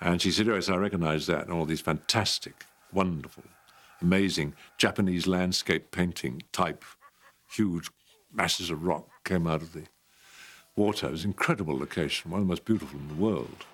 And 0.00 0.22
she 0.22 0.30
said, 0.30 0.46
yes, 0.46 0.68
I 0.68 0.76
recognize 0.76 1.26
that, 1.26 1.42
and 1.42 1.52
all 1.52 1.64
these 1.64 1.80
fantastic, 1.80 2.64
wonderful, 2.92 3.42
amazing 4.00 4.54
Japanese 4.78 5.26
landscape 5.26 5.90
painting 5.90 6.44
type, 6.52 6.84
huge 7.50 7.90
masses 8.32 8.70
of 8.70 8.84
rock 8.84 9.08
came 9.24 9.48
out 9.48 9.62
of 9.62 9.72
the 9.72 9.86
water. 10.76 11.08
It 11.08 11.10
was 11.10 11.24
an 11.24 11.30
incredible 11.30 11.76
location, 11.76 12.30
one 12.30 12.40
of 12.40 12.46
the 12.46 12.52
most 12.52 12.64
beautiful 12.64 13.00
in 13.00 13.08
the 13.08 13.14
world. 13.14 13.64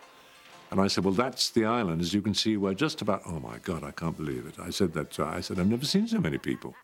And 0.71 0.81
I 0.81 0.87
said, 0.87 1.05
well, 1.05 1.13
that's 1.13 1.51
the 1.51 1.67
island, 1.67 2.01
as 2.01 2.15
you 2.15 2.23
can 2.23 2.33
see, 2.33 2.57
we're 2.57 2.73
just 2.73 3.03
about, 3.03 3.21
oh 3.27 3.41
my 3.41 3.59
God, 3.59 3.85
I 3.85 3.91
can't 3.91 4.17
believe 4.17 4.47
it. 4.47 4.55
I 4.59 4.71
said 4.71 4.95
that. 4.95 5.21
I 5.21 5.43
said, 5.43 5.59
I've 5.59 5.67
never 5.67 5.85
seen 5.85 6.09
so 6.09 6.19
many 6.19 6.39
people. 6.39 6.75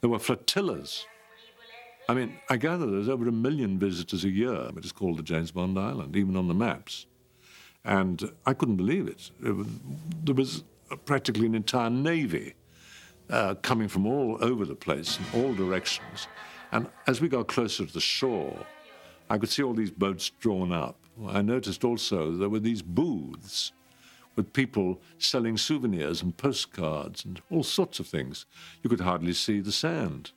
There 0.00 0.10
were 0.10 0.18
flotillas. 0.18 1.04
I 2.08 2.14
mean, 2.14 2.38
I 2.48 2.56
gather 2.56 2.86
there's 2.86 3.08
over 3.08 3.28
a 3.28 3.32
million 3.32 3.78
visitors 3.78 4.24
a 4.24 4.30
year. 4.30 4.70
It 4.76 4.84
is 4.84 4.92
called 4.92 5.18
the 5.18 5.22
James 5.22 5.50
Bond 5.50 5.78
Island, 5.78 6.16
even 6.16 6.36
on 6.36 6.48
the 6.48 6.54
maps. 6.54 7.06
And 7.84 8.32
I 8.46 8.54
couldn't 8.54 8.76
believe 8.76 9.08
it. 9.08 9.30
it 9.44 9.52
was, 9.52 9.66
there 10.24 10.34
was 10.34 10.64
practically 11.04 11.46
an 11.46 11.54
entire 11.54 11.90
navy 11.90 12.54
uh, 13.30 13.54
coming 13.56 13.88
from 13.88 14.06
all 14.06 14.38
over 14.40 14.64
the 14.64 14.74
place 14.74 15.18
in 15.18 15.42
all 15.42 15.54
directions. 15.54 16.28
And 16.72 16.88
as 17.06 17.20
we 17.20 17.28
got 17.28 17.48
closer 17.48 17.84
to 17.84 17.92
the 17.92 18.00
shore, 18.00 18.56
I 19.28 19.36
could 19.38 19.50
see 19.50 19.62
all 19.62 19.74
these 19.74 19.90
boats 19.90 20.30
drawn 20.40 20.72
up. 20.72 20.98
I 21.26 21.42
noticed 21.42 21.84
also 21.84 22.32
there 22.32 22.48
were 22.48 22.60
these 22.60 22.82
booths 22.82 23.72
with 24.38 24.52
people 24.52 25.00
selling 25.18 25.56
souvenirs 25.58 26.22
and 26.22 26.36
postcards 26.36 27.24
and 27.24 27.42
all 27.50 27.64
sorts 27.64 27.98
of 27.98 28.06
things. 28.06 28.46
You 28.84 28.88
could 28.88 29.00
hardly 29.00 29.32
see 29.32 29.58
the 29.58 29.72
sand. 29.72 30.30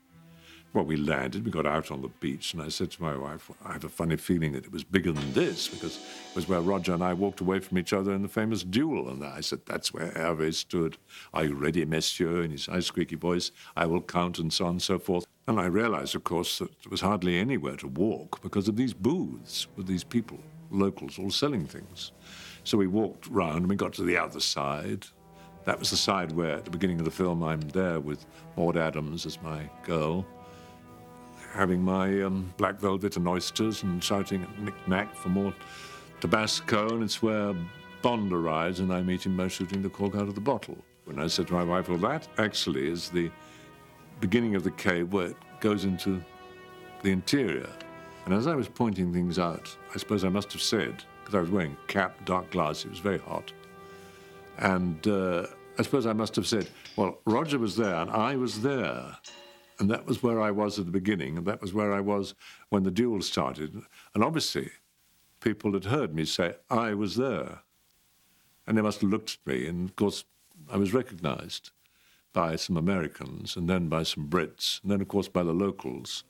Well, 0.73 0.85
we 0.85 0.95
landed, 0.95 1.45
we 1.45 1.51
got 1.51 1.67
out 1.67 1.91
on 1.91 2.01
the 2.01 2.07
beach, 2.07 2.53
and 2.53 2.63
I 2.63 2.69
said 2.69 2.89
to 2.91 3.03
my 3.03 3.15
wife, 3.15 3.51
I 3.63 3.73
have 3.73 3.83
a 3.83 3.89
funny 3.89 4.15
feeling 4.15 4.53
that 4.53 4.65
it 4.65 4.71
was 4.71 4.83
bigger 4.83 5.11
than 5.11 5.33
this, 5.33 5.67
because 5.67 5.97
it 5.97 6.35
was 6.35 6.47
where 6.47 6.61
Roger 6.61 6.93
and 6.93 7.03
I 7.03 7.13
walked 7.13 7.41
away 7.41 7.59
from 7.59 7.77
each 7.77 7.93
other 7.93 8.11
in 8.13 8.23
the 8.23 8.27
famous 8.27 8.63
duel. 8.63 9.09
And 9.09 9.23
I 9.23 9.41
said, 9.41 9.59
That's 9.67 9.93
where 9.93 10.11
Hervé 10.11 10.53
stood. 10.53 10.97
Are 11.33 11.43
you 11.43 11.53
ready, 11.53 11.85
monsieur? 11.85 12.41
In 12.41 12.51
his 12.51 12.65
high 12.65 12.79
squeaky 12.79 13.17
voice, 13.17 13.51
I 13.75 13.85
will 13.85 14.01
count, 14.01 14.39
and 14.39 14.51
so 14.51 14.65
on 14.65 14.71
and 14.71 14.81
so 14.81 14.97
forth. 14.97 15.27
And 15.47 15.59
I 15.59 15.65
realized, 15.65 16.15
of 16.15 16.23
course, 16.23 16.57
that 16.57 16.71
there 16.81 16.89
was 16.89 17.01
hardly 17.01 17.37
anywhere 17.37 17.75
to 17.75 17.87
walk 17.87 18.41
because 18.41 18.67
of 18.67 18.77
these 18.77 18.93
booths 18.93 19.67
with 19.75 19.85
these 19.85 20.05
people, 20.05 20.39
locals, 20.71 21.19
all 21.19 21.31
selling 21.31 21.67
things. 21.67 22.13
So 22.63 22.77
we 22.77 22.87
walked 22.87 23.27
round 23.27 23.57
and 23.57 23.69
we 23.69 23.75
got 23.75 23.93
to 23.93 24.03
the 24.03 24.17
other 24.17 24.39
side. 24.39 25.05
That 25.65 25.77
was 25.79 25.89
the 25.89 25.97
side 25.97 26.31
where, 26.31 26.55
at 26.55 26.65
the 26.65 26.71
beginning 26.71 26.99
of 26.99 27.05
the 27.05 27.11
film, 27.11 27.43
I'm 27.43 27.61
there 27.61 27.99
with 27.99 28.25
Maud 28.57 28.77
Adams 28.77 29.25
as 29.25 29.41
my 29.41 29.69
girl 29.83 30.25
having 31.53 31.81
my 31.81 32.21
um, 32.23 32.53
black 32.57 32.79
velvet 32.79 33.17
and 33.17 33.27
oysters 33.27 33.83
and 33.83 34.03
shouting 34.03 34.43
at 34.43 34.59
Nick 34.59 34.87
Nack 34.87 35.13
for 35.15 35.29
more 35.29 35.53
Tabasco, 36.19 36.89
and 36.89 37.03
it's 37.03 37.21
where 37.21 37.53
Bond 38.01 38.31
arrives 38.31 38.79
and 38.79 38.93
I 38.93 39.01
meet 39.01 39.25
him 39.25 39.35
by 39.35 39.47
shooting 39.47 39.81
the 39.81 39.89
cork 39.89 40.15
out 40.15 40.27
of 40.27 40.35
the 40.35 40.41
bottle. 40.41 40.77
When 41.05 41.19
I 41.19 41.27
said 41.27 41.47
to 41.47 41.53
my 41.53 41.63
wife, 41.63 41.89
well, 41.89 41.97
that 41.99 42.27
actually 42.37 42.87
is 42.87 43.09
the 43.09 43.29
beginning 44.19 44.55
of 44.55 44.63
the 44.63 44.71
cave 44.71 45.11
where 45.13 45.27
it 45.27 45.37
goes 45.59 45.83
into 45.83 46.23
the 47.01 47.11
interior. 47.11 47.69
And 48.25 48.33
as 48.33 48.47
I 48.47 48.55
was 48.55 48.67
pointing 48.67 49.11
things 49.11 49.39
out, 49.39 49.75
I 49.93 49.97
suppose 49.97 50.23
I 50.23 50.29
must 50.29 50.53
have 50.53 50.61
said, 50.61 51.03
because 51.31 51.37
I 51.37 51.49
was 51.49 51.51
wearing 51.51 51.77
cap, 51.87 52.25
dark 52.25 52.51
glass, 52.51 52.83
it 52.83 52.89
was 52.89 52.99
very 52.99 53.19
hot. 53.19 53.53
And 54.57 55.07
uh, 55.07 55.47
I 55.79 55.83
suppose 55.83 56.05
I 56.05 56.13
must 56.13 56.35
have 56.35 56.45
said, 56.45 56.69
well, 56.97 57.19
Roger 57.25 57.57
was 57.57 57.77
there 57.77 57.95
and 57.95 58.11
I 58.11 58.35
was 58.35 58.61
there. 58.61 59.17
And 59.79 59.89
that 59.89 60.05
was 60.05 60.21
where 60.21 60.41
I 60.41 60.51
was 60.51 60.77
at 60.77 60.85
the 60.85 60.91
beginning, 60.91 61.37
and 61.37 61.47
that 61.47 61.61
was 61.61 61.73
where 61.73 61.91
I 61.91 62.01
was 62.01 62.35
when 62.69 62.83
the 62.83 62.91
duel 62.91 63.21
started. 63.21 63.81
And 64.13 64.23
obviously, 64.23 64.69
people 65.39 65.73
had 65.73 65.85
heard 65.85 66.13
me 66.13 66.23
say, 66.25 66.55
I 66.69 66.93
was 66.93 67.15
there. 67.15 67.61
And 68.67 68.77
they 68.77 68.83
must 68.83 69.01
have 69.01 69.09
looked 69.09 69.39
at 69.41 69.51
me, 69.51 69.65
and 69.65 69.89
of 69.89 69.95
course, 69.95 70.23
I 70.71 70.77
was 70.77 70.93
recognized 70.93 71.71
by 72.31 72.57
some 72.57 72.77
Americans, 72.77 73.55
and 73.55 73.67
then 73.67 73.87
by 73.87 74.03
some 74.03 74.27
Brits, 74.27 74.83
and 74.83 74.91
then, 74.91 75.01
of 75.01 75.07
course, 75.07 75.27
by 75.27 75.41
the 75.41 75.53
locals. 75.53 76.25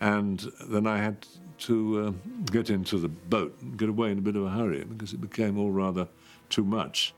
And 0.00 0.50
then 0.68 0.86
I 0.86 0.98
had 0.98 1.26
to 1.58 2.06
uh, 2.06 2.12
get 2.50 2.68
into 2.70 2.98
the 2.98 3.08
boat 3.08 3.56
and 3.60 3.78
get 3.78 3.88
away 3.88 4.10
in 4.10 4.18
a 4.18 4.22
bit 4.22 4.36
of 4.36 4.44
a 4.44 4.50
hurry 4.50 4.84
because 4.84 5.12
it 5.12 5.20
became 5.20 5.58
all 5.58 5.70
rather 5.70 6.08
too 6.50 6.64
much. 6.64 7.14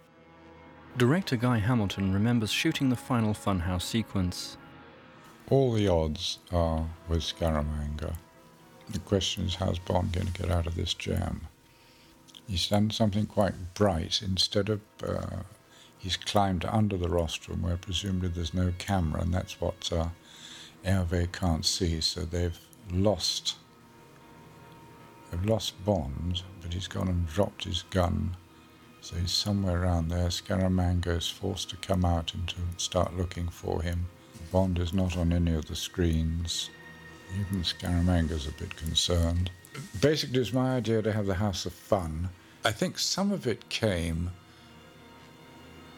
Director 0.96 1.36
Guy 1.36 1.58
Hamilton 1.58 2.12
remembers 2.12 2.50
shooting 2.50 2.88
the 2.88 2.96
final 2.96 3.34
Funhouse 3.34 3.82
sequence 3.82 4.56
all 5.48 5.72
the 5.72 5.86
odds 5.86 6.38
are 6.52 6.86
with 7.08 7.20
Scaramanga. 7.20 8.16
The 8.90 8.98
question 9.00 9.44
is, 9.44 9.54
how's 9.54 9.78
Bond 9.78 10.12
going 10.12 10.26
to 10.26 10.42
get 10.42 10.50
out 10.50 10.66
of 10.66 10.74
this 10.74 10.94
jam? 10.94 11.48
He's 12.48 12.68
done 12.68 12.90
something 12.90 13.26
quite 13.26 13.74
bright. 13.74 14.22
Instead 14.22 14.68
of, 14.68 14.80
uh, 15.06 15.42
he's 15.98 16.16
climbed 16.16 16.64
under 16.64 16.96
the 16.96 17.08
rostrum 17.08 17.62
where 17.62 17.76
presumably 17.76 18.28
there's 18.28 18.54
no 18.54 18.72
camera, 18.78 19.22
and 19.22 19.32
that's 19.32 19.60
what 19.60 19.92
uh, 19.92 20.08
Hervé 20.84 21.30
can't 21.32 21.64
see. 21.64 22.00
So 22.00 22.22
they've 22.22 22.58
lost, 22.92 23.56
they've 25.30 25.44
lost 25.44 25.84
Bond, 25.84 26.42
but 26.62 26.72
he's 26.72 26.88
gone 26.88 27.08
and 27.08 27.26
dropped 27.26 27.64
his 27.64 27.82
gun. 27.90 28.36
So 29.00 29.16
he's 29.16 29.32
somewhere 29.32 29.82
around 29.82 30.08
there. 30.08 30.28
Scaramanga 30.28 31.16
is 31.16 31.28
forced 31.28 31.70
to 31.70 31.76
come 31.76 32.04
out 32.04 32.34
and 32.34 32.48
to 32.48 32.56
start 32.76 33.16
looking 33.16 33.48
for 33.48 33.82
him. 33.82 34.06
Bond 34.50 34.78
is 34.78 34.92
not 34.92 35.16
on 35.16 35.32
any 35.32 35.54
of 35.54 35.66
the 35.66 35.76
screens. 35.76 36.70
Even 37.38 37.62
Scaramanga's 37.62 38.46
a 38.46 38.52
bit 38.52 38.76
concerned. 38.76 39.50
Basically, 40.00 40.40
it's 40.40 40.52
my 40.52 40.76
idea 40.76 41.02
to 41.02 41.12
have 41.12 41.26
the 41.26 41.34
House 41.34 41.66
of 41.66 41.72
Fun. 41.72 42.30
I 42.64 42.72
think 42.72 42.98
some 42.98 43.30
of 43.32 43.46
it 43.46 43.68
came. 43.68 44.30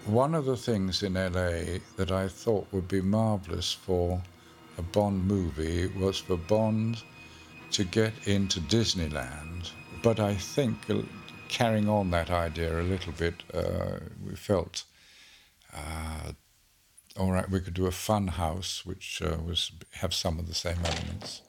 One 0.05 0.35
of 0.35 0.45
the 0.45 0.57
things 0.57 1.03
in 1.03 1.15
LA 1.15 1.79
that 1.97 2.11
I 2.11 2.29
thought 2.29 2.67
would 2.73 2.89
be 2.89 3.01
marvelous 3.01 3.73
for 3.73 4.23
a 4.79 4.83
Bond 4.83 5.27
movie 5.27 5.89
was 5.89 6.19
for 6.19 6.37
Bond 6.37 7.03
to 7.73 7.85
get 7.85 8.13
into 8.27 8.61
Disneyland. 8.61 9.71
But 10.03 10.21
I 10.21 10.35
think 10.35 10.77
carrying 11.49 11.89
on 11.89 12.11
that 12.13 12.31
idea 12.31 12.81
a 12.81 12.83
little 12.83 13.13
bit, 13.13 13.43
uh, 13.53 13.99
we 14.25 14.35
felt 14.37 14.85
uh, 15.75 16.33
all 17.19 17.33
right, 17.33 17.51
we 17.51 17.61
could 17.61 17.75
do 17.75 17.87
a 17.87 17.91
fun 17.91 18.29
house, 18.29 18.87
which 18.87 19.21
uh, 19.23 19.37
was 19.45 19.73
have 19.95 20.15
some 20.15 20.39
of 20.39 20.47
the 20.47 20.55
same 20.55 20.79
elements. 20.85 21.43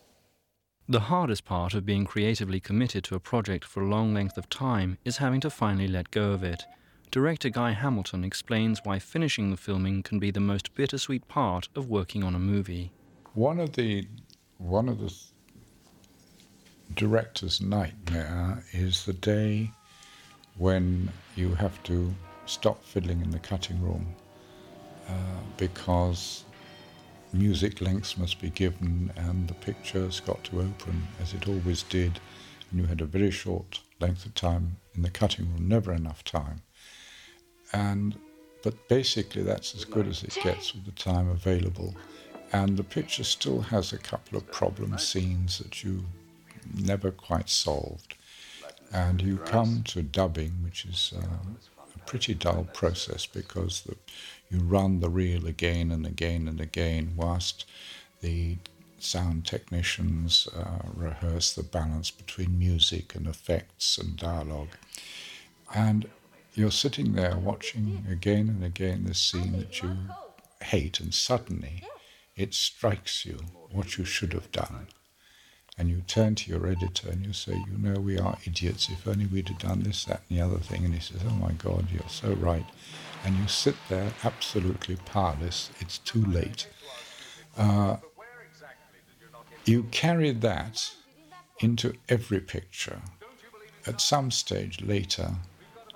The 0.87 1.01
hardest 1.01 1.45
part 1.45 1.75
of 1.75 1.85
being 1.85 2.05
creatively 2.05 2.59
committed 2.59 3.03
to 3.05 3.15
a 3.15 3.19
project 3.19 3.63
for 3.63 3.83
a 3.83 3.87
long 3.87 4.13
length 4.13 4.37
of 4.37 4.49
time 4.49 4.97
is 5.05 5.17
having 5.17 5.39
to 5.41 5.51
finally 5.51 5.87
let 5.87 6.09
go 6.09 6.31
of 6.31 6.43
it. 6.43 6.65
Director 7.11 7.49
Guy 7.49 7.71
Hamilton 7.71 8.23
explains 8.23 8.81
why 8.83 8.97
finishing 8.97 9.51
the 9.51 9.57
filming 9.57 10.01
can 10.01 10.17
be 10.17 10.31
the 10.31 10.39
most 10.39 10.73
bittersweet 10.73 11.27
part 11.27 11.69
of 11.75 11.87
working 11.87 12.23
on 12.23 12.33
a 12.33 12.39
movie. 12.39 12.91
One 13.35 13.59
of 13.59 13.73
the 13.73 14.07
one 14.57 14.89
of 14.89 14.99
the 14.99 15.13
director's 16.95 17.61
nightmare 17.61 18.63
is 18.71 19.05
the 19.05 19.13
day 19.13 19.71
when 20.57 21.09
you 21.35 21.53
have 21.53 21.81
to 21.83 22.13
stop 22.47 22.83
fiddling 22.83 23.21
in 23.21 23.29
the 23.29 23.39
cutting 23.39 23.81
room 23.81 24.15
uh, 25.07 25.41
because 25.57 26.43
music 27.31 27.81
lengths 27.81 28.17
must 28.17 28.41
be 28.41 28.49
given 28.49 29.11
and 29.15 29.47
the 29.47 29.53
picture's 29.53 30.19
got 30.19 30.43
to 30.45 30.61
open 30.61 31.07
as 31.21 31.33
it 31.33 31.47
always 31.47 31.83
did. 31.83 32.19
And 32.71 32.81
you 32.81 32.87
had 32.87 33.01
a 33.01 33.05
very 33.05 33.31
short 33.31 33.79
length 33.99 34.25
of 34.25 34.33
time 34.33 34.77
in 34.95 35.03
the 35.03 35.11
cutting 35.11 35.51
room, 35.53 35.67
never 35.67 35.93
enough 35.93 36.23
time. 36.23 36.63
And 37.73 38.17
but 38.63 38.87
basically 38.89 39.43
that's 39.43 39.75
as 39.75 39.85
good 39.85 40.07
as 40.07 40.23
it 40.23 40.37
gets 40.43 40.73
with 40.73 40.85
the 40.85 40.91
time 40.91 41.29
available. 41.29 41.95
And 42.51 42.77
the 42.77 42.83
picture 42.83 43.23
still 43.23 43.61
has 43.61 43.93
a 43.93 43.97
couple 43.97 44.37
of 44.37 44.51
problem 44.51 44.97
scenes 44.97 45.59
that 45.59 45.83
you 45.83 46.05
never 46.75 47.11
quite 47.11 47.49
solved. 47.49 48.15
And 48.91 49.21
you 49.21 49.37
come 49.37 49.83
to 49.83 50.01
dubbing, 50.01 50.63
which 50.63 50.85
is 50.85 51.13
uh, 51.15 51.37
a 51.95 51.99
pretty 52.05 52.33
dull 52.33 52.67
process 52.73 53.27
because 53.27 53.81
the, 53.81 53.95
you 54.49 54.59
run 54.59 54.99
the 54.99 55.09
reel 55.09 55.45
again 55.45 55.91
and 55.91 56.07
again 56.07 56.47
and 56.47 56.59
again 56.59 57.13
whilst 57.15 57.65
the 58.21 58.57
sound 58.97 59.45
technicians 59.45 60.47
uh, 60.55 60.79
rehearse 60.93 61.53
the 61.53 61.63
balance 61.63 62.09
between 62.11 62.57
music 62.57 63.15
and 63.15 63.27
effects 63.27 63.97
and 63.97 64.17
dialogue. 64.17 64.75
And 65.73 66.09
you're 66.55 66.71
sitting 66.71 67.13
there 67.13 67.37
watching 67.37 68.05
again 68.11 68.49
and 68.49 68.63
again 68.63 69.05
this 69.05 69.19
scene 69.19 69.57
that 69.59 69.81
you 69.81 69.95
hate, 70.61 70.99
and 70.99 71.13
suddenly 71.13 71.83
it 72.39 72.53
strikes 72.53 73.25
you 73.25 73.37
what 73.71 73.97
you 73.97 74.05
should 74.05 74.33
have 74.33 74.51
done. 74.51 74.87
And 75.77 75.89
you 75.89 76.01
turn 76.07 76.35
to 76.35 76.49
your 76.49 76.67
editor 76.67 77.09
and 77.09 77.25
you 77.25 77.33
say, 77.33 77.53
You 77.53 77.77
know, 77.77 77.99
we 77.99 78.17
are 78.17 78.37
idiots. 78.45 78.89
If 78.89 79.07
only 79.07 79.25
we'd 79.27 79.49
have 79.49 79.59
done 79.59 79.83
this, 79.83 80.05
that, 80.05 80.21
and 80.29 80.37
the 80.37 80.43
other 80.43 80.57
thing. 80.57 80.83
And 80.83 80.93
he 80.93 80.99
says, 80.99 81.21
Oh 81.25 81.35
my 81.35 81.51
God, 81.51 81.87
you're 81.91 82.09
so 82.09 82.33
right 82.33 82.65
and 83.23 83.35
you 83.37 83.47
sit 83.47 83.75
there 83.89 84.11
absolutely 84.23 84.95
powerless. 85.05 85.69
It's 85.79 85.97
too 85.99 86.23
late. 86.25 86.67
Uh, 87.57 87.97
you 89.65 89.83
carry 89.91 90.31
that 90.31 90.91
into 91.59 91.93
every 92.07 92.39
picture. 92.39 93.01
At 93.85 94.01
some 94.01 94.31
stage 94.31 94.81
later, 94.81 95.31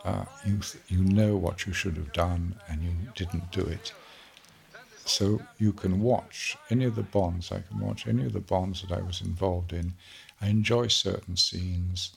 uh, 0.03 0.25
you, 0.45 0.59
you 0.89 1.03
know 1.03 1.35
what 1.35 1.65
you 1.65 1.73
should 1.73 1.95
have 1.95 2.11
done 2.11 2.55
and 2.67 2.83
you 2.83 2.91
didn't 3.15 3.51
do 3.51 3.61
it. 3.61 3.93
So 5.05 5.41
you 5.57 5.73
can 5.73 6.01
watch 6.01 6.57
any 6.69 6.85
of 6.85 6.95
the 6.95 7.03
bonds, 7.03 7.51
I 7.51 7.61
can 7.61 7.79
watch 7.79 8.07
any 8.07 8.25
of 8.25 8.33
the 8.33 8.39
bonds 8.39 8.81
that 8.81 8.91
I 8.91 9.01
was 9.01 9.21
involved 9.21 9.73
in. 9.73 9.93
I 10.41 10.47
enjoy 10.47 10.87
certain 10.87 11.37
scenes. 11.37 12.11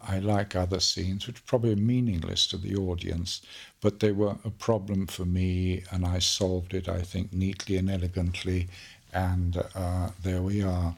I 0.00 0.18
like 0.18 0.54
other 0.54 0.80
scenes, 0.80 1.26
which 1.26 1.44
probably 1.46 1.72
are 1.72 1.76
meaningless 1.76 2.46
to 2.48 2.58
the 2.58 2.76
audience, 2.76 3.40
but 3.80 4.00
they 4.00 4.12
were 4.12 4.36
a 4.44 4.50
problem 4.50 5.06
for 5.06 5.24
me, 5.24 5.82
and 5.90 6.04
I 6.04 6.18
solved 6.18 6.74
it, 6.74 6.88
I 6.88 7.00
think, 7.00 7.32
neatly 7.32 7.76
and 7.76 7.90
elegantly, 7.90 8.68
and 9.12 9.62
uh, 9.74 10.10
there 10.22 10.42
we 10.42 10.62
are. 10.62 10.94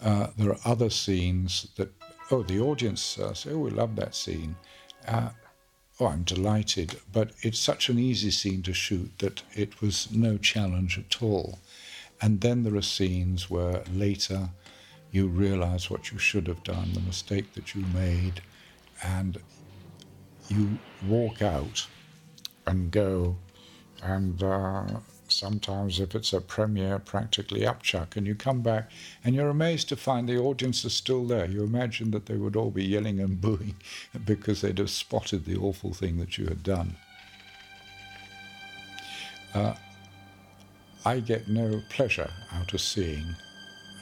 Uh, 0.00 0.28
there 0.36 0.50
are 0.50 0.58
other 0.64 0.90
scenes 0.90 1.68
that, 1.76 1.92
oh, 2.30 2.42
the 2.42 2.60
audience 2.60 3.18
uh, 3.18 3.34
say, 3.34 3.52
oh, 3.52 3.58
we 3.58 3.70
love 3.70 3.94
that 3.96 4.14
scene. 4.14 4.56
Oh, 6.00 6.06
I'm 6.06 6.22
delighted, 6.22 7.00
but 7.12 7.32
it's 7.42 7.58
such 7.58 7.88
an 7.88 7.98
easy 7.98 8.30
scene 8.30 8.62
to 8.62 8.72
shoot 8.72 9.10
that 9.18 9.42
it 9.54 9.80
was 9.80 10.12
no 10.12 10.38
challenge 10.38 10.96
at 10.96 11.20
all. 11.20 11.58
And 12.20 12.40
then 12.40 12.62
there 12.62 12.76
are 12.76 12.82
scenes 12.82 13.50
where 13.50 13.82
later 13.92 14.50
you 15.10 15.26
realize 15.26 15.90
what 15.90 16.12
you 16.12 16.18
should 16.18 16.46
have 16.46 16.62
done, 16.62 16.92
the 16.92 17.00
mistake 17.00 17.54
that 17.54 17.74
you 17.74 17.84
made, 17.92 18.42
and 19.02 19.38
you 20.48 20.78
walk 21.06 21.42
out 21.42 21.86
and 22.64 22.92
go 22.92 23.36
and 24.02 24.40
uh, 24.40 24.84
sometimes 25.30 26.00
if 26.00 26.14
it's 26.14 26.32
a 26.32 26.40
premiere 26.40 26.98
practically 26.98 27.60
upchuck 27.60 28.16
and 28.16 28.26
you 28.26 28.34
come 28.34 28.60
back 28.62 28.90
and 29.24 29.34
you're 29.34 29.48
amazed 29.48 29.88
to 29.88 29.96
find 29.96 30.28
the 30.28 30.38
audience 30.38 30.84
is 30.84 30.94
still 30.94 31.24
there. 31.24 31.46
You 31.46 31.62
imagine 31.62 32.10
that 32.12 32.26
they 32.26 32.36
would 32.36 32.56
all 32.56 32.70
be 32.70 32.84
yelling 32.84 33.20
and 33.20 33.40
booing 33.40 33.76
because 34.24 34.60
they'd 34.60 34.78
have 34.78 34.90
spotted 34.90 35.44
the 35.44 35.56
awful 35.56 35.92
thing 35.92 36.18
that 36.18 36.38
you 36.38 36.46
had 36.46 36.62
done. 36.62 36.96
Uh, 39.54 39.74
i 41.04 41.20
get 41.20 41.48
no 41.48 41.80
pleasure 41.88 42.30
out 42.52 42.74
of 42.74 42.80
seeing 42.80 43.24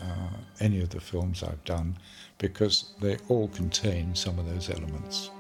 uh, 0.03 0.37
any 0.61 0.81
of 0.81 0.89
the 0.89 1.01
films 1.01 1.43
i've 1.43 1.63
done 1.65 1.97
because 2.39 2.95
they 3.01 3.17
all 3.29 3.49
contain 3.49 4.15
some 4.15 4.39
of 4.39 4.49
those 4.49 4.71
elements. 4.71 5.31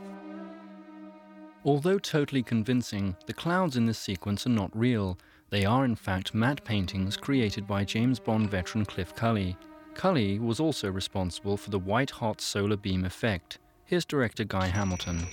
Although 1.64 1.98
totally 1.98 2.42
convincing, 2.42 3.16
the 3.26 3.34
clouds 3.34 3.76
in 3.76 3.86
this 3.86 3.98
sequence 3.98 4.46
are 4.46 4.50
not 4.50 4.76
real. 4.76 5.18
They 5.48 5.64
are, 5.64 5.84
in 5.84 5.94
fact, 5.94 6.34
matte 6.34 6.64
paintings 6.64 7.16
created 7.16 7.66
by 7.66 7.84
James 7.84 8.18
Bond 8.18 8.50
veteran 8.50 8.84
Cliff 8.84 9.14
Culley. 9.14 9.56
Culley 9.94 10.40
was 10.40 10.58
also 10.58 10.90
responsible 10.90 11.56
for 11.56 11.70
the 11.70 11.78
white 11.78 12.10
hot 12.10 12.40
solar 12.40 12.76
beam 12.76 13.04
effect. 13.04 13.58
Here's 13.84 14.04
director 14.04 14.42
Guy 14.44 14.66
Hamilton. 14.66 15.26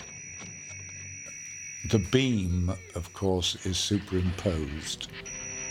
The 1.90 2.00
beam, 2.12 2.72
of 2.96 3.12
course, 3.14 3.66
is 3.66 3.78
superimposed. 3.78 5.10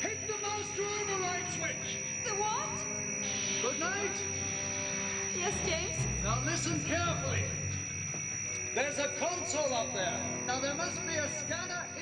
Hit 0.01 0.19
the 0.27 0.35
master 0.43 0.83
override 0.83 1.45
switch! 1.57 2.03
The 2.27 2.35
what? 2.35 2.69
Good 3.63 3.81
night. 3.81 4.11
Yes, 5.39 5.55
James? 5.65 6.07
Now 6.25 6.43
listen 6.45 6.85
carefully. 6.85 7.45
There's 8.75 8.99
a 8.99 9.09
console 9.21 9.73
up 9.73 9.95
there. 9.95 10.21
Now 10.47 10.61
there 10.61 10.75
must 10.75 11.01
be 11.07 11.15
a 11.15 11.29
scanner 11.29 11.87
interlock. 11.97 12.02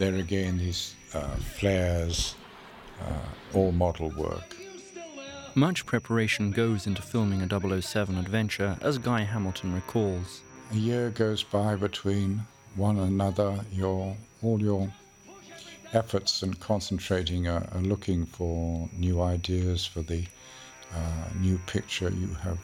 There 0.00 0.14
again, 0.14 0.56
these 0.56 0.94
uh, 1.12 1.36
flares, 1.58 2.34
uh, 3.02 3.52
all 3.52 3.70
model 3.70 4.08
work. 4.08 4.56
Much 5.54 5.84
preparation 5.84 6.52
goes 6.52 6.86
into 6.86 7.02
filming 7.02 7.42
a 7.42 7.82
007 7.82 8.16
adventure, 8.16 8.78
as 8.80 8.96
Guy 8.96 9.24
Hamilton 9.24 9.74
recalls. 9.74 10.40
A 10.72 10.76
year 10.76 11.10
goes 11.10 11.42
by 11.42 11.76
between 11.76 12.46
one 12.76 12.98
another. 12.98 13.60
Your 13.70 14.16
all 14.42 14.58
your 14.62 14.90
efforts 15.92 16.42
and 16.42 16.58
concentrating 16.58 17.46
are, 17.46 17.68
are 17.72 17.82
looking 17.82 18.24
for 18.24 18.88
new 18.96 19.20
ideas 19.20 19.84
for 19.84 20.00
the 20.00 20.24
uh, 20.94 21.28
new 21.40 21.58
picture. 21.66 22.08
You 22.08 22.32
have 22.40 22.56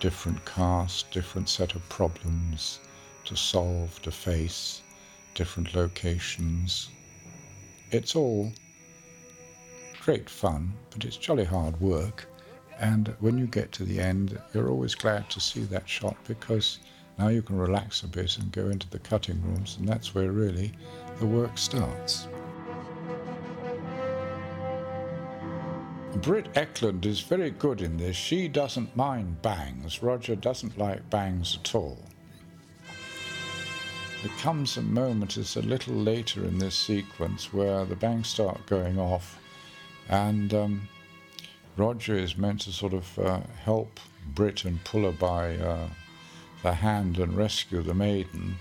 different 0.00 0.44
cast, 0.44 1.12
different 1.12 1.48
set 1.48 1.76
of 1.76 1.88
problems 1.88 2.80
to 3.26 3.36
solve, 3.36 4.02
to 4.02 4.10
face, 4.10 4.82
different 5.38 5.72
locations. 5.72 6.88
It's 7.92 8.16
all 8.16 8.52
great 10.00 10.28
fun, 10.28 10.72
but 10.90 11.04
it's 11.04 11.16
jolly 11.16 11.44
hard 11.44 11.80
work. 11.80 12.26
And 12.80 13.14
when 13.20 13.38
you 13.38 13.46
get 13.46 13.70
to 13.72 13.84
the 13.84 14.00
end, 14.00 14.36
you're 14.52 14.68
always 14.68 14.96
glad 14.96 15.30
to 15.30 15.38
see 15.38 15.62
that 15.66 15.88
shot 15.88 16.16
because 16.26 16.80
now 17.20 17.28
you 17.28 17.40
can 17.40 17.56
relax 17.56 18.02
a 18.02 18.08
bit 18.08 18.36
and 18.36 18.50
go 18.50 18.68
into 18.68 18.90
the 18.90 18.98
cutting 18.98 19.40
rooms, 19.44 19.76
and 19.78 19.88
that's 19.88 20.12
where 20.12 20.32
really 20.32 20.72
the 21.20 21.26
work 21.26 21.56
starts. 21.56 22.26
Britt 26.16 26.52
Ekland 26.54 27.06
is 27.06 27.20
very 27.20 27.50
good 27.50 27.80
in 27.80 27.96
this. 27.96 28.16
She 28.16 28.48
doesn't 28.48 28.96
mind 28.96 29.40
bangs. 29.40 30.02
Roger 30.02 30.34
doesn't 30.34 30.78
like 30.78 31.08
bangs 31.10 31.56
at 31.60 31.76
all. 31.76 32.07
There 34.22 34.32
comes 34.38 34.76
a 34.76 34.82
moment, 34.82 35.36
it's 35.36 35.54
a 35.54 35.62
little 35.62 35.94
later 35.94 36.44
in 36.44 36.58
this 36.58 36.74
sequence, 36.74 37.52
where 37.52 37.84
the 37.84 37.94
bangs 37.94 38.26
start 38.26 38.66
going 38.66 38.98
off, 38.98 39.38
and 40.08 40.52
um, 40.52 40.88
Roger 41.76 42.16
is 42.16 42.36
meant 42.36 42.62
to 42.62 42.72
sort 42.72 42.94
of 42.94 43.18
uh, 43.20 43.40
help 43.62 44.00
Britt 44.34 44.64
and 44.64 44.82
pull 44.82 45.02
her 45.02 45.12
by 45.12 45.54
uh, 45.56 45.86
the 46.64 46.74
hand 46.74 47.18
and 47.18 47.36
rescue 47.36 47.80
the 47.80 47.94
maiden. 47.94 48.56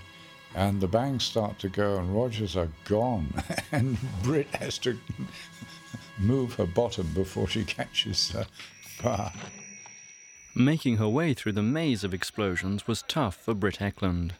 And 0.53 0.79
the 0.79 0.87
bangs 0.87 1.23
start 1.23 1.57
to 1.59 1.69
go, 1.69 1.97
and 1.97 2.15
Rogers 2.15 2.55
are 2.55 2.69
gone, 2.85 3.33
and 3.71 3.97
Britt 4.21 4.53
has 4.55 4.77
to 4.79 4.99
move 6.19 6.53
her 6.53 6.67
bottom 6.67 7.11
before 7.15 7.47
she 7.47 7.63
catches 7.63 8.35
uh, 8.35 8.45
fire. 8.81 9.33
Making 10.53 10.97
her 10.97 11.09
way 11.09 11.33
through 11.33 11.53
the 11.53 11.63
maze 11.63 12.03
of 12.03 12.13
explosions 12.13 12.87
was 12.87 13.03
tough 13.07 13.35
for 13.35 13.55
Britt 13.55 13.79
Ekland. 13.79 14.33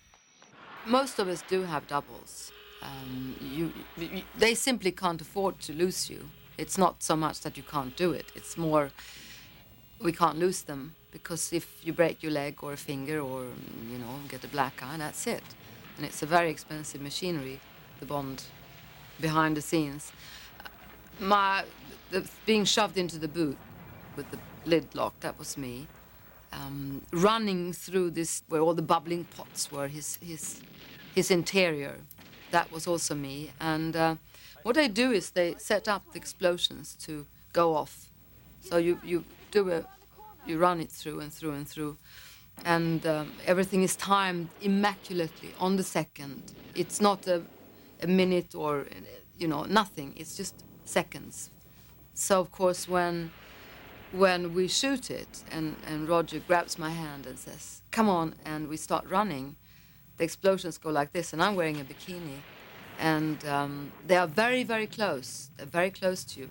Most 0.88 1.20
of 1.20 1.28
us 1.28 1.44
do 1.48 1.64
have 1.64 1.88
doubles. 1.88 2.52
Um, 2.82 3.36
you, 3.42 3.74
you, 3.98 4.24
they 4.38 4.56
simply 4.56 4.92
can't 4.92 5.22
afford 5.22 5.60
to 5.62 5.74
lose 5.74 6.10
you. 6.10 6.30
It's 6.58 6.78
not 6.78 7.04
so 7.04 7.16
much 7.16 7.42
that 7.42 7.58
you 7.58 7.64
can't 7.64 7.96
do 7.96 8.12
it. 8.12 8.32
It's 8.36 8.58
more 8.58 8.92
we 10.00 10.12
can't 10.12 10.38
lose 10.38 10.62
them 10.62 10.96
because 11.12 11.52
if 11.52 11.86
you 11.86 11.92
break 11.92 12.22
your 12.22 12.32
leg 12.32 12.60
or 12.62 12.74
a 12.74 12.78
finger 12.78 13.20
or 13.20 13.46
you 13.92 13.98
know 13.98 14.20
get 14.28 14.44
a 14.44 14.48
black 14.48 14.82
eye, 14.82 14.98
that's 14.98 15.28
it. 15.28 15.44
And 15.98 16.06
it's 16.06 16.22
a 16.24 16.28
very 16.28 16.50
expensive 16.50 17.02
machinery, 17.02 17.60
the 18.00 18.06
Bond 18.06 18.44
behind 19.20 19.58
the 19.58 19.62
scenes 19.62 20.12
my 21.20 21.64
the, 22.12 22.28
being 22.46 22.66
shoved 22.66 22.98
into 22.98 23.18
the 23.18 23.28
boot 23.28 23.58
with 24.16 24.30
the 24.32 24.38
lid 24.66 24.94
locked 24.94 25.22
that 25.22 25.38
was 25.38 25.58
me 25.58 25.88
um, 26.54 27.02
running 27.12 27.74
through 27.74 28.12
this 28.12 28.44
where 28.48 28.62
all 28.62 28.74
the 28.74 28.82
bubbling 28.82 29.26
pots 29.26 29.72
were 29.72 29.88
his 29.88 30.18
his 30.22 30.62
his 31.18 31.32
interior. 31.32 31.96
That 32.52 32.72
was 32.72 32.88
also 32.88 33.16
me. 33.16 33.50
And 33.60 33.96
uh, 33.96 34.16
what 34.64 34.76
they 34.76 34.88
do 34.88 35.12
is 35.12 35.32
they 35.32 35.56
set 35.58 35.88
up 35.88 36.04
the 36.12 36.18
explosions 36.20 36.96
to 37.06 37.26
go 37.54 37.76
off. 37.76 37.94
So 38.62 38.78
you 38.78 39.00
you 39.04 39.24
do 39.52 39.72
a 39.72 39.80
you 40.46 40.60
run 40.60 40.80
it 40.80 40.92
through 40.92 41.20
and 41.24 41.34
through 41.34 41.56
and 41.58 41.68
through. 41.68 41.98
And 42.66 43.06
um, 43.06 43.32
everything 43.46 43.84
is 43.84 43.96
timed 43.96 44.48
immaculately 44.62 45.52
on 45.60 45.76
the 45.78 45.84
second. 45.84 46.42
It's 46.76 47.00
not 47.02 47.28
a, 47.28 47.42
a 48.04 48.08
minute 48.08 48.56
or 48.56 48.86
you 49.42 49.48
know 49.48 49.66
nothing. 49.66 50.14
It's 50.16 50.38
just 50.38 50.56
seconds. 50.86 51.50
So 52.14 52.40
of 52.40 52.52
course 52.52 52.88
when 52.88 53.32
when 54.12 54.54
we 54.54 54.68
shoot 54.68 55.12
it 55.12 55.44
and, 55.52 55.76
and 55.90 56.08
Roger 56.08 56.40
grabs 56.48 56.78
my 56.78 56.92
hand 56.92 57.26
and 57.26 57.38
says, 57.38 57.82
come 57.92 58.08
on, 58.08 58.36
and 58.46 58.70
we 58.70 58.78
start 58.78 59.04
running, 59.10 59.56
the 60.18 60.24
explosions 60.24 60.78
go 60.78 60.90
like 60.90 61.14
this, 61.14 61.34
and 61.34 61.42
I'm 61.42 61.56
wearing 61.56 61.80
a 61.80 61.84
bikini. 61.84 62.40
And 63.00 63.46
um, 63.46 63.92
they 64.06 64.18
are 64.18 64.28
very, 64.28 64.64
very 64.64 64.88
close. 64.88 65.50
They're 65.58 65.66
very 65.66 65.92
close 65.92 66.24
to 66.26 66.40
you. 66.42 66.50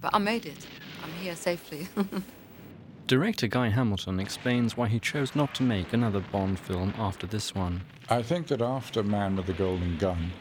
But 0.00 0.14
I 0.14 0.18
made 0.18 0.44
it. 0.46 0.66
I'm 1.02 1.12
here 1.12 1.36
safely. 1.36 1.88
Director 3.06 3.46
Guy 3.46 3.68
Hamilton 3.68 4.18
explains 4.18 4.76
why 4.76 4.88
he 4.88 4.98
chose 4.98 5.36
not 5.36 5.54
to 5.56 5.62
make 5.62 5.92
another 5.92 6.20
Bond 6.20 6.58
film 6.58 6.94
after 6.96 7.26
this 7.26 7.54
one. 7.54 7.82
I 8.08 8.22
think 8.22 8.46
that 8.48 8.62
after 8.62 9.02
Man 9.02 9.36
with 9.36 9.46
the 9.46 9.52
Golden 9.52 9.98
Gun, 9.98 10.32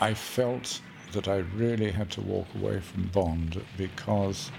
I 0.00 0.14
felt 0.14 0.80
that 1.12 1.28
I 1.28 1.38
really 1.38 1.90
had 1.90 2.10
to 2.12 2.20
walk 2.20 2.46
away 2.54 2.80
from 2.80 3.08
Bond 3.08 3.60
because 3.76 4.50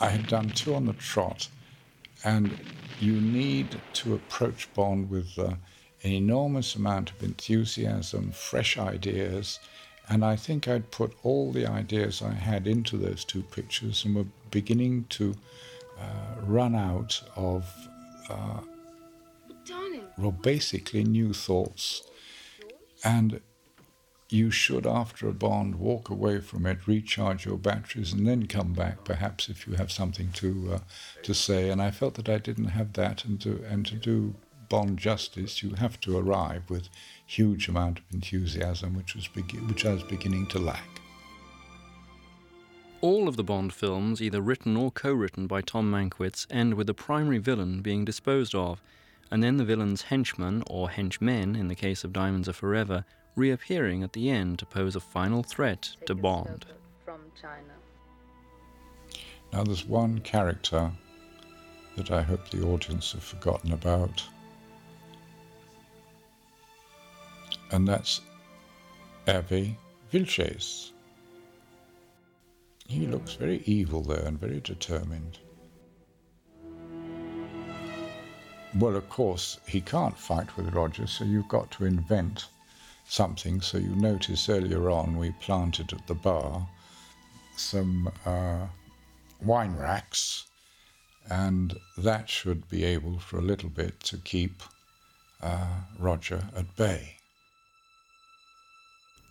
I 0.00 0.10
had 0.10 0.28
done 0.28 0.50
two 0.50 0.74
on 0.74 0.86
the 0.86 0.92
trot, 0.92 1.48
and 2.24 2.58
you 3.00 3.20
need 3.20 3.80
to 3.94 4.14
approach 4.14 4.72
Bond 4.74 5.10
with 5.10 5.38
uh, 5.38 5.54
an 6.02 6.12
enormous 6.12 6.74
amount 6.74 7.10
of 7.10 7.22
enthusiasm, 7.22 8.32
fresh 8.32 8.78
ideas, 8.78 9.60
and 10.08 10.24
I 10.24 10.36
think 10.36 10.66
I'd 10.68 10.90
put 10.90 11.14
all 11.22 11.52
the 11.52 11.66
ideas 11.66 12.22
I 12.22 12.32
had 12.32 12.66
into 12.66 12.96
those 12.96 13.24
two 13.24 13.42
pictures 13.42 14.04
and 14.04 14.14
were 14.14 14.24
beginning 14.50 15.04
to 15.10 15.34
uh, 15.98 16.40
run 16.46 16.74
out 16.74 17.20
of, 17.36 17.70
uh, 18.30 18.60
well, 20.16 20.32
basically 20.32 21.04
new 21.04 21.34
thoughts. 21.34 22.02
And 23.04 23.40
you 24.30 24.50
should, 24.50 24.86
after 24.86 25.26
a 25.28 25.32
bond, 25.32 25.76
walk 25.76 26.10
away 26.10 26.40
from 26.40 26.66
it, 26.66 26.86
recharge 26.86 27.46
your 27.46 27.56
batteries, 27.56 28.12
and 28.12 28.26
then 28.26 28.46
come 28.46 28.74
back, 28.74 29.02
perhaps 29.04 29.48
if 29.48 29.66
you 29.66 29.74
have 29.74 29.90
something 29.90 30.30
to 30.32 30.74
uh, 30.74 30.78
to 31.22 31.32
say. 31.34 31.70
And 31.70 31.80
I 31.80 31.90
felt 31.90 32.14
that 32.14 32.28
I 32.28 32.38
didn't 32.38 32.66
have 32.66 32.92
that, 32.94 33.24
and 33.24 33.40
to 33.40 33.64
and 33.68 33.86
to 33.86 33.94
do 33.94 34.34
Bond 34.68 34.98
justice, 34.98 35.62
you 35.62 35.70
have 35.76 35.98
to 36.00 36.18
arrive 36.18 36.68
with 36.68 36.90
huge 37.26 37.68
amount 37.68 38.00
of 38.00 38.04
enthusiasm, 38.12 38.94
which 38.94 39.14
was 39.14 39.26
which 39.34 39.86
I 39.86 39.94
was 39.94 40.02
beginning 40.02 40.46
to 40.48 40.58
lack. 40.58 41.00
All 43.00 43.28
of 43.28 43.36
the 43.36 43.44
Bond 43.44 43.72
films, 43.72 44.20
either 44.20 44.42
written 44.42 44.76
or 44.76 44.90
co-written 44.90 45.46
by 45.46 45.62
Tom 45.62 45.90
Mankiewicz, 45.90 46.46
end 46.50 46.74
with 46.74 46.88
the 46.88 46.94
primary 46.94 47.38
villain 47.38 47.80
being 47.80 48.04
disposed 48.04 48.54
of. 48.54 48.82
and 49.30 49.42
then 49.42 49.56
the 49.56 49.64
villain's 49.64 50.02
henchmen, 50.02 50.62
or 50.66 50.90
henchmen 50.90 51.54
in 51.54 51.68
the 51.68 51.74
case 51.74 52.04
of 52.04 52.12
Diamonds 52.12 52.48
Are 52.48 52.54
Forever, 52.54 53.04
reappearing 53.38 54.02
at 54.02 54.12
the 54.12 54.28
end 54.28 54.58
to 54.58 54.66
pose 54.66 54.96
a 54.96 55.00
final 55.00 55.42
threat 55.42 55.94
to 56.06 56.14
Bond. 56.14 56.66
From 57.04 57.20
China. 57.40 57.74
Now, 59.52 59.64
there's 59.64 59.86
one 59.86 60.18
character 60.20 60.90
that 61.96 62.10
I 62.10 62.20
hope 62.22 62.50
the 62.50 62.66
audience 62.66 63.12
have 63.12 63.22
forgotten 63.22 63.72
about, 63.72 64.22
and 67.70 67.88
that's 67.88 68.20
Hervé 69.26 69.74
Villechaize. 70.12 70.90
He 72.86 73.06
looks 73.06 73.34
very 73.34 73.62
evil 73.66 74.02
there 74.02 74.24
and 74.24 74.40
very 74.40 74.60
determined. 74.60 75.38
Well, 78.78 78.96
of 78.96 79.08
course, 79.08 79.58
he 79.66 79.80
can't 79.80 80.16
fight 80.16 80.56
with 80.56 80.74
Roger, 80.74 81.06
so 81.06 81.24
you've 81.24 81.48
got 81.48 81.70
to 81.72 81.84
invent 81.84 82.48
something. 83.08 83.60
So 83.60 83.78
you 83.78 83.94
notice 83.96 84.48
earlier 84.48 84.90
on 84.90 85.16
we 85.16 85.32
planted 85.40 85.92
at 85.92 86.06
the 86.06 86.14
bar 86.14 86.68
some 87.56 88.10
uh, 88.24 88.66
wine 89.42 89.74
racks, 89.76 90.46
and 91.28 91.74
that 91.96 92.28
should 92.28 92.68
be 92.68 92.84
able 92.84 93.18
for 93.18 93.38
a 93.38 93.42
little 93.42 93.70
bit 93.70 93.98
to 94.00 94.18
keep 94.18 94.62
uh, 95.42 95.80
Roger 95.98 96.48
at 96.56 96.76
bay. 96.76 97.16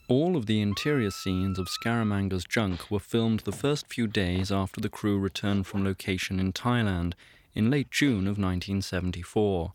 All 0.09 0.37
of 0.37 0.45
the 0.45 0.61
interior 0.61 1.11
scenes 1.11 1.59
of 1.59 1.67
Scaramanga's 1.67 2.45
junk 2.45 2.89
were 2.89 2.99
filmed 2.99 3.41
the 3.41 3.51
first 3.51 3.87
few 3.87 4.07
days 4.07 4.51
after 4.51 4.79
the 4.79 4.89
crew 4.89 5.19
returned 5.19 5.67
from 5.67 5.83
location 5.83 6.39
in 6.39 6.53
Thailand 6.53 7.13
in 7.53 7.69
late 7.69 7.91
June 7.91 8.25
of 8.27 8.37
1974. 8.37 9.73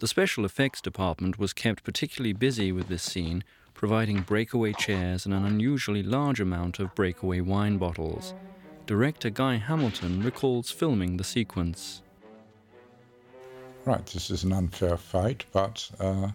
The 0.00 0.08
special 0.08 0.46
effects 0.46 0.80
department 0.80 1.38
was 1.38 1.52
kept 1.52 1.84
particularly 1.84 2.32
busy 2.32 2.72
with 2.72 2.88
this 2.88 3.02
scene, 3.02 3.44
providing 3.74 4.22
breakaway 4.22 4.72
chairs 4.72 5.26
and 5.26 5.34
an 5.34 5.44
unusually 5.44 6.02
large 6.02 6.40
amount 6.40 6.78
of 6.78 6.94
breakaway 6.94 7.42
wine 7.42 7.76
bottles. 7.76 8.32
Director 8.86 9.28
Guy 9.28 9.56
Hamilton 9.56 10.22
recalls 10.22 10.70
filming 10.70 11.18
the 11.18 11.24
sequence. 11.24 12.00
Right, 13.84 14.06
this 14.06 14.30
is 14.30 14.42
an 14.42 14.54
unfair 14.54 14.96
fight, 14.96 15.44
but 15.52 15.90
uh, 16.00 16.30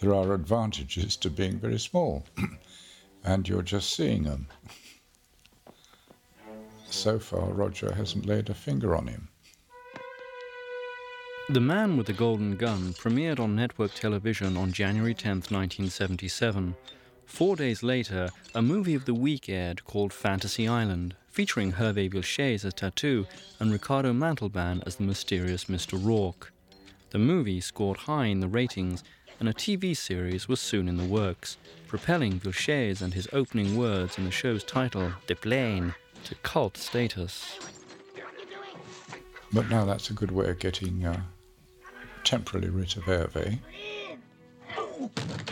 there 0.00 0.14
are 0.14 0.32
advantages 0.32 1.16
to 1.16 1.30
being 1.30 1.58
very 1.58 1.80
small, 1.80 2.24
and 3.24 3.48
you're 3.48 3.62
just 3.62 3.92
seeing 3.92 4.22
them. 4.22 4.46
So 6.88 7.18
far, 7.18 7.50
Roger 7.50 7.92
hasn't 7.92 8.26
laid 8.26 8.50
a 8.50 8.54
finger 8.54 8.94
on 8.94 9.08
him. 9.08 9.29
The 11.50 11.58
Man 11.58 11.96
with 11.96 12.06
the 12.06 12.12
Golden 12.12 12.54
Gun 12.54 12.92
premiered 12.92 13.40
on 13.40 13.56
network 13.56 13.92
television 13.94 14.56
on 14.56 14.70
January 14.70 15.14
10, 15.14 15.38
1977. 15.38 16.76
Four 17.26 17.56
days 17.56 17.82
later, 17.82 18.30
a 18.54 18.62
movie 18.62 18.94
of 18.94 19.04
the 19.04 19.14
week 19.14 19.48
aired 19.48 19.84
called 19.84 20.12
Fantasy 20.12 20.68
Island, 20.68 21.16
featuring 21.26 21.72
Hervé 21.72 22.08
Villechaize 22.08 22.64
as 22.64 22.72
Tattoo 22.74 23.26
and 23.58 23.72
Ricardo 23.72 24.12
Montalban 24.12 24.84
as 24.86 24.94
the 24.94 25.02
mysterious 25.02 25.64
Mr. 25.64 25.98
Rourke. 26.00 26.52
The 27.10 27.18
movie 27.18 27.60
scored 27.60 27.96
high 27.96 28.26
in 28.26 28.38
the 28.38 28.46
ratings, 28.46 29.02
and 29.40 29.48
a 29.48 29.52
TV 29.52 29.96
series 29.96 30.46
was 30.46 30.60
soon 30.60 30.86
in 30.86 30.98
the 30.98 31.04
works, 31.04 31.56
propelling 31.88 32.38
Villechaize 32.38 33.02
and 33.02 33.12
his 33.12 33.26
opening 33.32 33.76
words 33.76 34.18
in 34.18 34.24
the 34.24 34.30
show's 34.30 34.62
title, 34.62 35.10
De 35.26 35.34
Plane, 35.34 35.96
to 36.22 36.36
cult 36.36 36.76
status. 36.76 37.58
But 39.52 39.68
now 39.68 39.84
that's 39.84 40.10
a 40.10 40.12
good 40.12 40.30
way 40.30 40.48
of 40.48 40.60
getting 40.60 41.04
uh, 41.04 41.20
temporarily 42.30 42.70
rid 42.70 42.96
of 42.96 43.04
Hervé. 43.06 43.58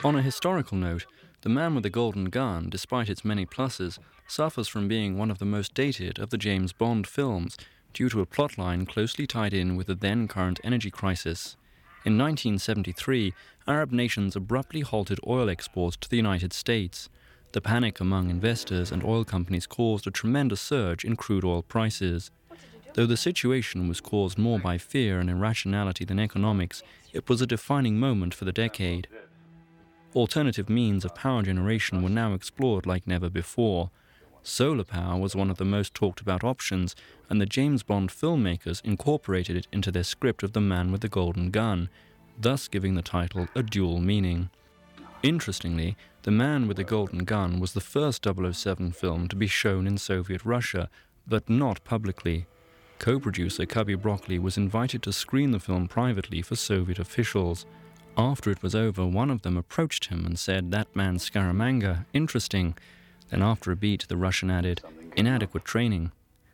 On 0.05 0.15
a 0.15 0.23
historical 0.23 0.79
note, 0.79 1.07
The 1.41 1.49
Man 1.49 1.75
with 1.75 1.83
the 1.83 1.91
Golden 1.91 2.27
Gun, 2.27 2.71
despite 2.71 3.09
its 3.09 3.25
many 3.25 3.45
pluses, 3.45 3.99
suffers 4.29 4.69
from 4.69 4.87
being 4.87 5.19
one 5.19 5.29
of 5.29 5.41
the 5.41 5.45
most 5.45 5.75
dated 5.75 6.21
of 6.21 6.31
the 6.31 6.39
James 6.39 6.73
Bond 6.73 7.09
films 7.09 7.57
due 7.93 8.09
to 8.11 8.21
a 8.21 8.27
plotline 8.27 8.87
closely 8.87 9.27
tied 9.27 9.53
in 9.53 9.75
with 9.75 9.89
the 9.89 9.97
then 9.97 10.29
current 10.29 10.61
energy 10.63 10.91
crisis. 10.91 11.57
In 12.05 12.17
1973, 12.17 13.35
Arab 13.67 13.91
nations 13.91 14.37
abruptly 14.37 14.83
halted 14.83 15.19
oil 15.27 15.51
exports 15.51 15.97
to 15.97 16.09
the 16.09 16.17
United 16.17 16.53
States. 16.53 17.09
The 17.51 17.61
panic 17.61 17.99
among 17.99 18.31
investors 18.31 18.93
and 18.93 19.03
oil 19.03 19.25
companies 19.25 19.67
caused 19.67 20.07
a 20.07 20.13
tremendous 20.13 20.61
surge 20.61 21.05
in 21.05 21.17
crude 21.17 21.45
oil 21.45 21.63
prices. 21.63 22.31
Though 22.99 23.07
the 23.07 23.17
situation 23.17 23.87
was 23.87 24.01
caused 24.01 24.39
more 24.39 24.59
by 24.59 24.77
fear 24.77 25.21
and 25.21 25.31
irrationality 25.31 26.05
than 26.05 26.19
economics, 26.19 26.83
it 27.13 27.29
was 27.29 27.41
a 27.41 27.47
defining 27.47 27.97
moment 27.97 28.35
for 28.35 28.45
the 28.45 28.51
decade. 28.51 29.07
Alternative 30.17 30.69
means 30.69 31.05
of 31.05 31.15
power 31.15 31.45
generation 31.45 32.03
were 32.03 32.09
now 32.09 32.35
explored 32.35 32.87
like 32.87 33.07
never 33.07 33.31
before. 33.31 33.93
Solar 34.43 34.83
power 34.83 35.17
was 35.17 35.37
one 35.37 35.49
of 35.49 35.59
the 35.59 35.65
most 35.65 35.95
talked 35.95 36.21
about 36.21 36.43
options, 36.43 36.97
and 37.31 37.41
the 37.41 37.47
James 37.47 37.85
Bond 37.85 38.11
filmmakers 38.11 38.85
incorporated 38.85 39.57
it 39.57 39.69
into 39.71 39.93
their 39.93 40.03
script 40.03 40.43
of 40.43 40.53
The 40.53 40.61
Man 40.61 40.91
with 40.91 41.03
the 41.03 41.09
Golden 41.09 41.53
Gun, 41.53 41.89
thus 42.37 42.67
giving 42.67 42.97
the 42.97 43.01
title 43.01 43.47
a 43.55 43.63
dual 43.63 44.01
meaning. 44.01 44.51
Interestingly, 45.23 45.97
The 46.25 46.33
Man 46.33 46.67
with 46.67 46.79
the 46.79 46.83
Golden 46.83 47.23
Gun 47.23 47.61
was 47.61 47.75
the 47.75 47.81
first 47.81 48.27
007 48.27 48.91
film 48.91 49.29
to 49.29 49.37
be 49.37 49.47
shown 49.47 49.87
in 49.87 49.99
Soviet 49.99 50.45
Russia, 50.45 50.91
but 51.29 51.49
not 51.49 51.85
publicly. 51.85 52.49
Co 52.99 53.21
producer 53.21 53.65
Cubby 53.65 53.95
Broccoli 53.95 54.39
was 54.39 54.57
invited 54.57 55.03
to 55.03 55.13
screen 55.13 55.53
the 55.53 55.61
film 55.61 55.87
privately 55.87 56.43
for 56.43 56.57
Soviet 56.57 56.99
officials. 56.99 57.65
After 58.17 58.51
it 58.51 58.63
was 58.63 58.75
over, 58.75 59.07
one 59.07 59.31
of 59.31 59.43
them 59.43 59.57
approached 59.57 60.07
him 60.07 60.27
and 60.27 60.39
said, 60.39 60.71
That 60.71 60.95
man 60.97 61.19
Scaramanga, 61.19 62.07
interesting. 62.13 62.77
Then, 63.31 63.43
after 63.43 63.71
a 63.71 63.77
beat, 63.77 64.09
the 64.09 64.17
Russian 64.17 64.51
added, 64.51 64.81
Inadequate 65.17 65.65
training. 65.65 66.11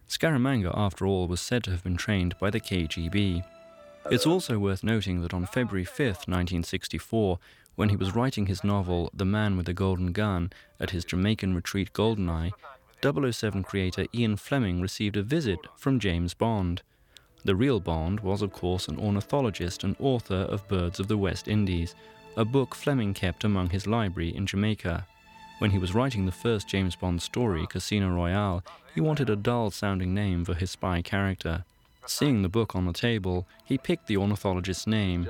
Scaramanga, 0.09 0.73
after 0.77 1.07
all, 1.07 1.27
was 1.27 1.41
said 1.41 1.65
to 1.65 1.71
have 1.71 1.83
been 1.83 1.97
trained 1.97 2.39
by 2.39 2.51
the 2.51 2.61
KGB. 2.61 3.45
It's 4.11 4.27
also 4.27 4.59
worth 4.59 4.85
noting 4.85 5.23
that 5.23 5.33
on 5.33 5.47
February 5.47 5.85
5, 5.85 5.99
1964, 5.99 7.39
when 7.75 7.89
he 7.89 7.97
was 7.97 8.15
writing 8.15 8.47
his 8.47 8.63
novel 8.63 9.11
The 9.15 9.25
Man 9.25 9.57
with 9.57 9.67
the 9.67 9.73
Golden 9.73 10.13
Gun 10.13 10.53
at 10.79 10.91
his 10.91 11.05
Jamaican 11.05 11.55
retreat 11.55 11.93
Goldeneye, 11.95 12.53
007 13.05 13.63
creator 13.63 14.07
Ian 14.15 14.37
Fleming 14.37 14.81
received 14.81 15.19
a 15.19 15.23
visit 15.23 15.59
from 15.77 16.01
James 16.01 16.33
Bond. 16.33 16.81
The 17.45 17.55
real 17.55 17.79
Bond 17.79 18.21
was, 18.21 18.41
of 18.41 18.51
course, 18.51 18.89
an 18.89 18.99
ornithologist 18.99 19.85
and 19.85 19.95
author 19.99 20.47
of 20.49 20.67
Birds 20.69 20.99
of 20.99 21.09
the 21.09 21.19
West 21.19 21.47
Indies, 21.47 21.95
a 22.35 22.47
book 22.47 22.75
Fleming 22.75 23.13
kept 23.13 23.45
among 23.45 23.69
his 23.69 23.87
library 23.87 24.35
in 24.35 24.47
Jamaica. 24.47 25.07
When 25.59 25.71
he 25.71 25.79
was 25.79 25.95
writing 25.95 26.25
the 26.25 26.33
first 26.33 26.67
James 26.67 26.97
Bond 26.97 27.21
story, 27.21 27.67
Casino 27.67 28.09
Royale, 28.09 28.65
he 28.95 29.03
wanted 29.03 29.29
a 29.29 29.37
dull 29.37 29.71
sounding 29.71 30.15
name 30.15 30.47
for 30.47 30.55
his 30.55 30.71
spy 30.71 31.03
character. 31.03 31.67
Seeing 32.07 32.41
the 32.41 32.49
book 32.49 32.75
on 32.75 32.87
the 32.87 32.95
table, 32.95 33.47
he 33.67 33.77
picked 33.77 34.07
the 34.07 34.17
ornithologist's 34.17 34.87
name. 34.87 35.29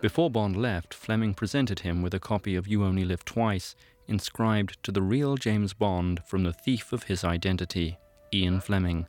Before 0.00 0.30
Bond 0.30 0.56
left, 0.56 0.94
Fleming 0.94 1.34
presented 1.34 1.80
him 1.80 2.00
with 2.00 2.14
a 2.14 2.20
copy 2.20 2.54
of 2.54 2.68
You 2.68 2.84
Only 2.84 3.04
Live 3.04 3.24
Twice, 3.24 3.74
inscribed 4.08 4.82
to 4.82 4.90
the 4.90 5.02
real 5.02 5.36
James 5.36 5.72
Bond 5.72 6.22
from 6.24 6.42
the 6.42 6.52
thief 6.52 6.92
of 6.92 7.04
his 7.04 7.22
identity, 7.22 7.98
Ian 8.32 8.60
Fleming. 8.60 9.06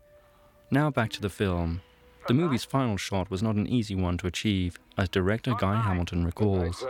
Now 0.69 0.91
back 0.91 1.09
to 1.11 1.21
the 1.21 1.29
film. 1.29 1.81
The 2.27 2.33
movie's 2.33 2.65
final 2.65 2.97
shot 2.97 3.31
was 3.31 3.41
not 3.41 3.55
an 3.55 3.65
easy 3.65 3.95
one 3.95 4.17
to 4.19 4.27
achieve, 4.27 4.77
as 4.97 5.09
director 5.09 5.55
Guy 5.57 5.81
Hamilton 5.81 6.25
recalls. 6.25 6.85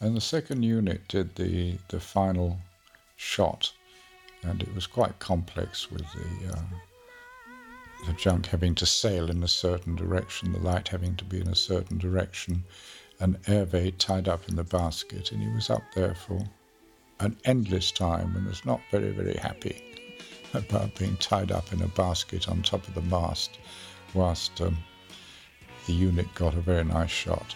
And 0.00 0.16
the 0.16 0.20
second 0.20 0.62
unit 0.62 1.06
did 1.08 1.36
the, 1.36 1.78
the 1.88 2.00
final 2.00 2.58
shot, 3.16 3.72
and 4.42 4.62
it 4.62 4.74
was 4.74 4.86
quite 4.86 5.18
complex 5.18 5.90
with 5.90 6.04
the, 6.12 6.52
uh, 6.52 6.62
the 8.06 8.14
junk 8.14 8.46
having 8.46 8.74
to 8.76 8.86
sail 8.86 9.30
in 9.30 9.42
a 9.42 9.48
certain 9.48 9.94
direction, 9.94 10.52
the 10.52 10.58
light 10.58 10.88
having 10.88 11.14
to 11.16 11.24
be 11.24 11.40
in 11.40 11.48
a 11.48 11.54
certain 11.54 11.98
direction, 11.98 12.64
and 13.20 13.40
Hervé 13.42 13.96
tied 13.98 14.28
up 14.28 14.48
in 14.48 14.56
the 14.56 14.64
basket, 14.64 15.32
and 15.32 15.42
he 15.42 15.48
was 15.48 15.70
up 15.70 15.82
there 15.94 16.14
for 16.14 16.42
an 17.20 17.36
endless 17.44 17.92
time 17.92 18.34
and 18.34 18.46
was 18.46 18.64
not 18.64 18.80
very, 18.90 19.10
very 19.10 19.36
happy 19.36 19.82
about 20.54 20.94
being 20.96 21.16
tied 21.18 21.52
up 21.52 21.72
in 21.72 21.82
a 21.82 21.88
basket 21.88 22.48
on 22.48 22.62
top 22.62 22.86
of 22.88 22.94
the 22.94 23.02
mast 23.02 23.58
whilst 24.14 24.60
um, 24.60 24.76
the 25.86 25.92
unit 25.92 26.26
got 26.34 26.54
a 26.54 26.60
very 26.60 26.84
nice 26.84 27.10
shot. 27.10 27.54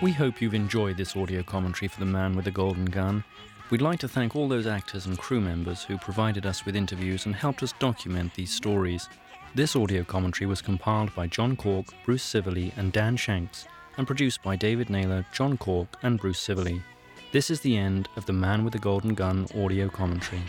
We 0.00 0.12
hope 0.12 0.40
you've 0.40 0.54
enjoyed 0.54 0.96
this 0.96 1.16
audio 1.16 1.42
commentary 1.42 1.88
for 1.88 2.00
The 2.00 2.06
Man 2.06 2.36
with 2.36 2.44
the 2.44 2.50
Golden 2.50 2.84
Gun. 2.84 3.24
We'd 3.70 3.82
like 3.82 3.98
to 4.00 4.08
thank 4.08 4.36
all 4.36 4.48
those 4.48 4.66
actors 4.66 5.06
and 5.06 5.18
crew 5.18 5.40
members 5.40 5.82
who 5.82 5.98
provided 5.98 6.46
us 6.46 6.64
with 6.64 6.76
interviews 6.76 7.26
and 7.26 7.34
helped 7.34 7.62
us 7.62 7.74
document 7.78 8.34
these 8.34 8.52
stories. 8.52 9.08
This 9.54 9.74
audio 9.74 10.04
commentary 10.04 10.46
was 10.46 10.60
compiled 10.60 11.14
by 11.14 11.26
John 11.26 11.56
Cork, 11.56 11.86
Bruce 12.04 12.24
Scivally, 12.24 12.76
and 12.76 12.92
Dan 12.92 13.16
Shanks, 13.16 13.66
and 13.96 14.06
produced 14.06 14.42
by 14.42 14.56
David 14.56 14.90
Naylor, 14.90 15.24
John 15.32 15.56
Cork, 15.56 15.88
and 16.02 16.18
Bruce 16.18 16.44
Scivally. 16.46 16.82
This 17.32 17.50
is 17.50 17.60
the 17.60 17.76
end 17.76 18.08
of 18.16 18.26
the 18.26 18.32
Man 18.32 18.64
with 18.64 18.72
the 18.72 18.78
Golden 18.78 19.14
Gun 19.14 19.46
audio 19.56 19.88
commentary. 19.88 20.42